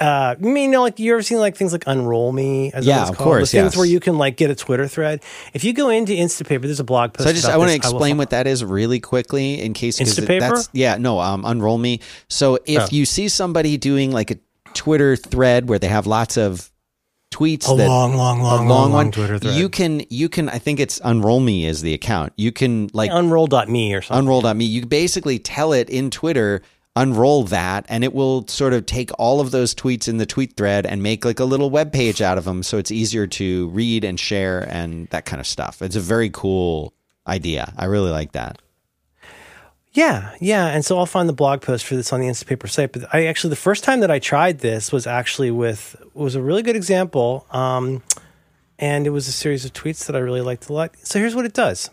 Uh, 0.00 0.34
I 0.36 0.40
mean, 0.40 0.56
you 0.64 0.70
know, 0.70 0.82
like 0.82 0.98
you 0.98 1.12
ever 1.12 1.22
seen 1.22 1.38
like 1.38 1.56
things 1.56 1.70
like 1.70 1.84
Unroll 1.86 2.32
Me? 2.32 2.72
As 2.72 2.84
Yeah, 2.84 3.02
of 3.02 3.08
called? 3.08 3.18
course, 3.18 3.52
The 3.52 3.58
things 3.58 3.72
yes. 3.72 3.76
where 3.76 3.86
you 3.86 4.00
can 4.00 4.18
like 4.18 4.36
get 4.36 4.50
a 4.50 4.54
Twitter 4.56 4.88
thread. 4.88 5.22
If 5.54 5.62
you 5.62 5.72
go 5.72 5.90
into 5.90 6.12
Instapaper, 6.12 6.62
there's 6.62 6.80
a 6.80 6.84
blog 6.84 7.12
post. 7.12 7.24
So 7.24 7.30
I 7.30 7.32
just 7.32 7.48
I 7.48 7.56
want 7.56 7.70
to 7.70 7.76
explain 7.76 8.16
what 8.16 8.30
that 8.30 8.48
is 8.48 8.64
really 8.64 8.98
quickly 8.98 9.60
in 9.60 9.74
case 9.74 10.00
Instapaper? 10.00 10.40
That's, 10.40 10.68
yeah, 10.72 10.96
no, 10.96 11.20
um, 11.20 11.44
unroll 11.44 11.78
me. 11.78 12.00
So 12.28 12.58
if 12.64 12.82
Oh. 12.82 12.88
you 12.90 13.04
see 13.06 13.28
somebody 13.28 13.76
doing 13.76 14.10
like 14.10 14.32
a 14.32 14.36
Twitter 14.74 15.14
thread 15.14 15.68
where 15.68 15.78
they 15.78 15.88
have 15.88 16.06
lots 16.08 16.36
of 16.36 16.72
tweets 17.32 17.72
a 17.72 17.76
that 17.76 17.86
long, 17.88 18.14
long, 18.16 18.40
long, 18.42 18.42
long, 18.42 18.68
long, 18.68 18.80
one, 18.80 18.90
long 18.92 19.10
Twitter 19.12 19.38
thread. 19.38 19.54
you 19.54 19.68
can 19.68 20.02
you 20.10 20.28
can 20.28 20.48
I 20.48 20.58
think 20.58 20.80
it's 20.80 21.00
unroll 21.04 21.40
me 21.40 21.64
is 21.64 21.80
the 21.80 21.94
account. 21.94 22.32
You 22.36 22.50
can 22.50 22.90
like 22.92 23.10
unroll.me 23.12 23.94
or 23.94 24.02
something. 24.02 24.18
unroll.me. 24.26 24.64
You 24.64 24.84
basically 24.86 25.38
tell 25.38 25.72
it 25.72 25.88
in 25.88 26.10
Twitter, 26.10 26.60
unroll 26.94 27.44
that, 27.44 27.86
and 27.88 28.04
it 28.04 28.12
will 28.12 28.46
sort 28.48 28.72
of 28.72 28.86
take 28.86 29.10
all 29.18 29.40
of 29.40 29.50
those 29.50 29.74
tweets 29.74 30.08
in 30.08 30.18
the 30.18 30.26
tweet 30.26 30.56
thread 30.56 30.84
and 30.86 31.02
make 31.02 31.24
like 31.24 31.40
a 31.40 31.44
little 31.44 31.70
web 31.70 31.92
page 31.92 32.20
out 32.20 32.38
of 32.38 32.44
them 32.44 32.62
so 32.62 32.78
it's 32.78 32.90
easier 32.90 33.26
to 33.26 33.68
read 33.68 34.04
and 34.04 34.20
share 34.20 34.60
and 34.70 35.08
that 35.08 35.24
kind 35.24 35.40
of 35.40 35.46
stuff. 35.46 35.80
It's 35.80 35.96
a 35.96 36.00
very 36.00 36.30
cool 36.30 36.92
idea. 37.26 37.72
I 37.76 37.86
really 37.86 38.10
like 38.10 38.32
that. 38.32 38.60
Yeah, 39.92 40.34
yeah. 40.40 40.68
And 40.68 40.84
so 40.84 40.98
I'll 40.98 41.06
find 41.06 41.28
the 41.28 41.34
blog 41.34 41.60
post 41.60 41.84
for 41.84 41.96
this 41.96 42.12
on 42.12 42.20
the 42.20 42.26
Instapaper 42.26 42.68
site. 42.68 42.92
But 42.92 43.14
I 43.14 43.26
actually, 43.26 43.50
the 43.50 43.56
first 43.56 43.84
time 43.84 44.00
that 44.00 44.10
I 44.10 44.18
tried 44.18 44.60
this 44.60 44.90
was 44.90 45.06
actually 45.06 45.50
with, 45.50 45.96
was 46.14 46.34
a 46.34 46.40
really 46.40 46.62
good 46.62 46.76
example. 46.76 47.46
Um, 47.50 48.02
and 48.78 49.06
it 49.06 49.10
was 49.10 49.28
a 49.28 49.32
series 49.32 49.64
of 49.66 49.74
tweets 49.74 50.06
that 50.06 50.16
I 50.16 50.18
really 50.18 50.40
liked 50.40 50.68
a 50.70 50.72
lot. 50.72 50.96
So 51.02 51.18
here's 51.18 51.34
what 51.34 51.44
it 51.44 51.52
does 51.52 51.90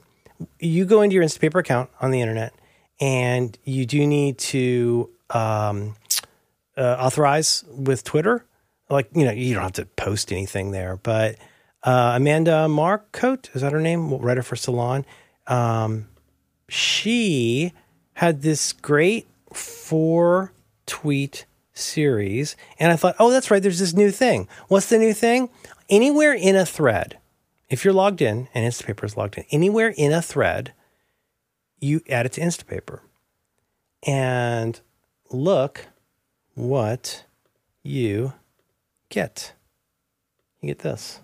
you 0.59 0.85
go 0.85 1.01
into 1.01 1.13
your 1.13 1.23
Instapaper 1.23 1.59
account 1.59 1.89
on 1.99 2.11
the 2.11 2.21
internet, 2.21 2.53
and 2.99 3.57
you 3.63 3.85
do 3.85 4.05
need 4.05 4.37
to 4.37 5.09
um, 5.29 5.95
uh, 6.77 6.97
authorize 6.99 7.63
with 7.69 8.03
Twitter. 8.03 8.45
Like, 8.89 9.09
you 9.13 9.25
know, 9.25 9.31
you 9.31 9.53
don't 9.53 9.63
have 9.63 9.73
to 9.73 9.85
post 9.85 10.31
anything 10.31 10.71
there, 10.71 10.97
but 10.97 11.35
uh, 11.83 12.13
Amanda 12.15 12.67
Marcotte, 12.67 13.49
is 13.53 13.61
that 13.61 13.71
her 13.71 13.81
name? 13.81 14.13
Writer 14.15 14.43
for 14.43 14.55
Salon. 14.55 15.05
Um, 15.47 16.07
she 16.67 17.73
had 18.13 18.41
this 18.41 18.73
great 18.73 19.27
four 19.53 20.53
tweet 20.85 21.45
series. 21.73 22.55
And 22.79 22.91
I 22.91 22.95
thought, 22.95 23.15
oh, 23.19 23.31
that's 23.31 23.49
right. 23.49 23.61
There's 23.61 23.79
this 23.79 23.93
new 23.93 24.11
thing. 24.11 24.47
What's 24.67 24.89
the 24.89 24.97
new 24.97 25.13
thing? 25.13 25.49
Anywhere 25.89 26.33
in 26.33 26.55
a 26.55 26.65
thread, 26.65 27.17
if 27.69 27.83
you're 27.83 27.93
logged 27.93 28.21
in 28.21 28.47
and 28.53 28.69
Instapaper 28.69 29.05
is 29.05 29.17
logged 29.17 29.37
in, 29.37 29.45
anywhere 29.51 29.93
in 29.95 30.11
a 30.11 30.21
thread, 30.21 30.73
you 31.79 32.01
add 32.09 32.25
it 32.25 32.33
to 32.33 32.41
Instapaper. 32.41 32.99
And 34.05 34.79
look 35.31 35.85
what 36.55 37.25
you 37.83 38.33
get. 39.09 39.53
You 40.61 40.67
get 40.67 40.79
this. 40.79 41.19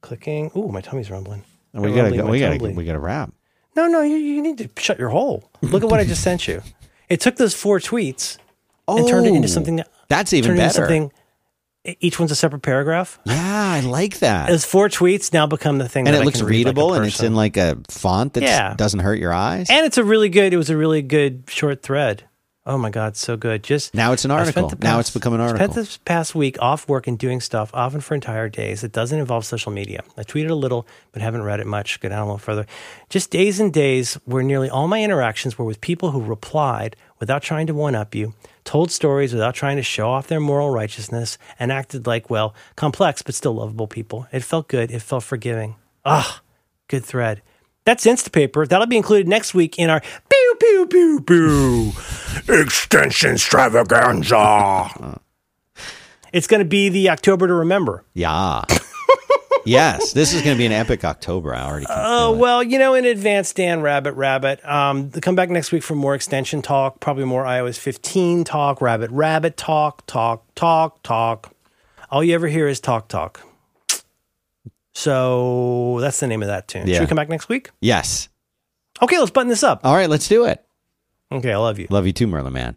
Clicking. 0.00 0.50
Ooh, 0.56 0.68
my 0.68 0.80
tummy's 0.80 1.10
rumbling. 1.10 1.44
And 1.72 1.82
We 1.84 1.94
gotta 1.94 2.16
go. 2.16 2.26
We 2.26 2.38
gotta. 2.40 2.58
tumbly. 2.58 2.74
We 2.74 2.84
gotta 2.84 2.98
wrap. 2.98 3.32
No, 3.74 3.86
no, 3.86 4.02
you, 4.02 4.16
you 4.16 4.42
need 4.42 4.58
to 4.58 4.68
shut 4.78 4.98
your 4.98 5.08
hole. 5.08 5.50
Look 5.62 5.82
at 5.82 5.88
what 5.88 5.98
I 6.00 6.04
just 6.04 6.22
sent 6.22 6.46
you. 6.46 6.62
It 7.08 7.20
took 7.20 7.36
those 7.36 7.54
four 7.54 7.78
tweets 7.78 8.36
and 8.86 9.08
turned 9.08 9.26
it 9.26 9.30
into 9.34 9.46
Oh, 9.48 9.50
something. 9.50 9.82
That's 10.08 10.32
even 10.34 10.56
better. 10.56 10.72
something. 10.74 11.12
Each 11.84 12.18
one's 12.20 12.30
a 12.30 12.36
separate 12.36 12.62
paragraph. 12.62 13.18
Yeah, 13.24 13.36
I 13.42 13.80
like 13.80 14.20
that. 14.20 14.48
Those 14.48 14.64
four 14.64 14.88
tweets 14.88 15.32
now 15.32 15.48
become 15.48 15.78
the 15.78 15.88
thing, 15.88 16.06
and 16.06 16.14
that 16.14 16.20
it 16.20 16.22
I 16.22 16.24
looks 16.24 16.38
can 16.38 16.46
read 16.46 16.66
like 16.66 16.76
readable, 16.76 16.94
and 16.94 17.04
it's 17.06 17.22
in 17.22 17.34
like 17.34 17.56
a 17.56 17.76
font 17.88 18.34
that 18.34 18.44
Yeah. 18.44 18.74
doesn't 18.74 19.00
hurt 19.00 19.18
your 19.18 19.32
eyes. 19.32 19.68
and 19.68 19.84
it's 19.84 19.98
a 19.98 20.04
really 20.04 20.28
good. 20.28 20.52
It 20.52 20.56
was 20.58 20.70
a 20.70 20.76
really 20.76 21.02
good 21.02 21.42
short 21.48 21.82
thread. 21.82 22.22
Oh 22.64 22.78
my 22.78 22.90
god, 22.90 23.16
so 23.16 23.36
good. 23.36 23.64
Just 23.64 23.92
now 23.92 24.12
it's 24.12 24.24
an 24.24 24.30
article. 24.30 24.68
the 24.68 24.76
now 24.80 25.00
it's 25.00 25.10
become 25.10 25.34
an 25.34 25.40
I 25.40 25.46
article. 25.48 25.64
Spent 25.64 25.74
this 25.74 25.96
past 26.04 26.36
week 26.36 26.56
off 26.62 26.88
work 26.88 27.08
and 27.08 27.18
doing 27.18 27.40
stuff, 27.40 27.72
often 27.74 28.00
for 28.00 28.14
entire 28.14 28.48
days. 28.48 28.84
It 28.84 28.92
doesn't 28.92 29.18
involve 29.18 29.44
social 29.44 29.72
media. 29.72 30.04
I 30.16 30.22
tweeted 30.22 30.50
a 30.50 30.54
little, 30.54 30.86
but 31.10 31.20
haven't 31.22 31.42
read 31.42 31.58
it 31.58 31.66
much. 31.66 31.98
Go 31.98 32.08
down 32.10 32.20
a 32.20 32.24
little 32.26 32.38
further. 32.38 32.64
Just 33.08 33.32
days 33.32 33.58
and 33.58 33.72
days 33.72 34.14
where 34.26 34.44
nearly 34.44 34.70
all 34.70 34.86
my 34.86 35.02
interactions 35.02 35.58
were 35.58 35.64
with 35.64 35.80
people 35.80 36.12
who 36.12 36.22
replied 36.22 36.94
without 37.18 37.42
trying 37.42 37.66
to 37.66 37.74
one 37.74 37.96
up 37.96 38.14
you, 38.14 38.34
told 38.64 38.90
stories 38.90 39.32
without 39.32 39.54
trying 39.54 39.76
to 39.76 39.82
show 39.82 40.08
off 40.08 40.26
their 40.26 40.40
moral 40.40 40.70
righteousness, 40.70 41.38
and 41.58 41.72
acted 41.72 42.06
like, 42.06 42.30
well, 42.30 42.54
complex 42.76 43.22
but 43.22 43.34
still 43.34 43.54
lovable 43.54 43.86
people. 43.86 44.26
It 44.32 44.42
felt 44.42 44.68
good. 44.68 44.90
It 44.90 45.02
felt 45.02 45.24
forgiving. 45.24 45.76
Ah, 46.04 46.40
good 46.88 47.04
thread. 47.04 47.42
That's 47.84 48.06
Instapaper. 48.06 48.68
That'll 48.68 48.86
be 48.86 48.96
included 48.96 49.26
next 49.28 49.54
week 49.54 49.78
in 49.78 49.90
our 49.90 50.00
pew 50.00 50.56
pew 50.60 50.86
pew 50.86 51.20
pew 51.20 51.92
extension 52.48 53.32
extravaganza. 53.32 55.20
it's 56.32 56.46
going 56.46 56.60
to 56.60 56.68
be 56.68 56.88
the 56.88 57.10
October 57.10 57.46
to 57.48 57.54
remember. 57.54 58.04
yeah. 58.14 58.62
Yes, 59.64 60.12
this 60.12 60.34
is 60.34 60.42
going 60.42 60.56
to 60.56 60.58
be 60.58 60.66
an 60.66 60.72
epic 60.72 61.04
October. 61.04 61.54
I 61.54 61.62
already. 61.62 61.86
Oh 61.88 62.32
well, 62.32 62.62
you 62.62 62.78
know, 62.78 62.94
in 62.94 63.04
advance, 63.04 63.52
Dan 63.52 63.80
Rabbit 63.80 64.14
Rabbit. 64.14 64.64
Um, 64.64 65.10
come 65.10 65.34
back 65.34 65.50
next 65.50 65.72
week 65.72 65.82
for 65.82 65.94
more 65.94 66.14
extension 66.14 66.62
talk, 66.62 67.00
probably 67.00 67.24
more 67.24 67.44
iOS 67.44 67.78
15 67.78 68.44
talk, 68.44 68.80
Rabbit 68.80 69.10
Rabbit 69.10 69.56
talk, 69.56 70.06
talk, 70.06 70.44
talk, 70.54 71.02
talk. 71.02 71.54
All 72.10 72.22
you 72.22 72.34
ever 72.34 72.48
hear 72.48 72.68
is 72.68 72.80
talk, 72.80 73.08
talk. 73.08 73.40
So 74.94 75.98
that's 76.00 76.20
the 76.20 76.26
name 76.26 76.42
of 76.42 76.48
that 76.48 76.68
tune. 76.68 76.86
Yeah. 76.86 76.94
Should 76.94 77.00
we 77.02 77.06
come 77.06 77.16
back 77.16 77.28
next 77.28 77.48
week? 77.48 77.70
Yes. 77.80 78.28
Okay, 79.00 79.18
let's 79.18 79.30
button 79.30 79.48
this 79.48 79.62
up. 79.62 79.80
All 79.84 79.94
right, 79.94 80.08
let's 80.10 80.28
do 80.28 80.44
it. 80.44 80.64
Okay, 81.30 81.52
I 81.52 81.56
love 81.56 81.78
you. 81.78 81.86
Love 81.90 82.06
you 82.06 82.12
too, 82.12 82.26
Merlin 82.26 82.52
Mann. 82.52 82.76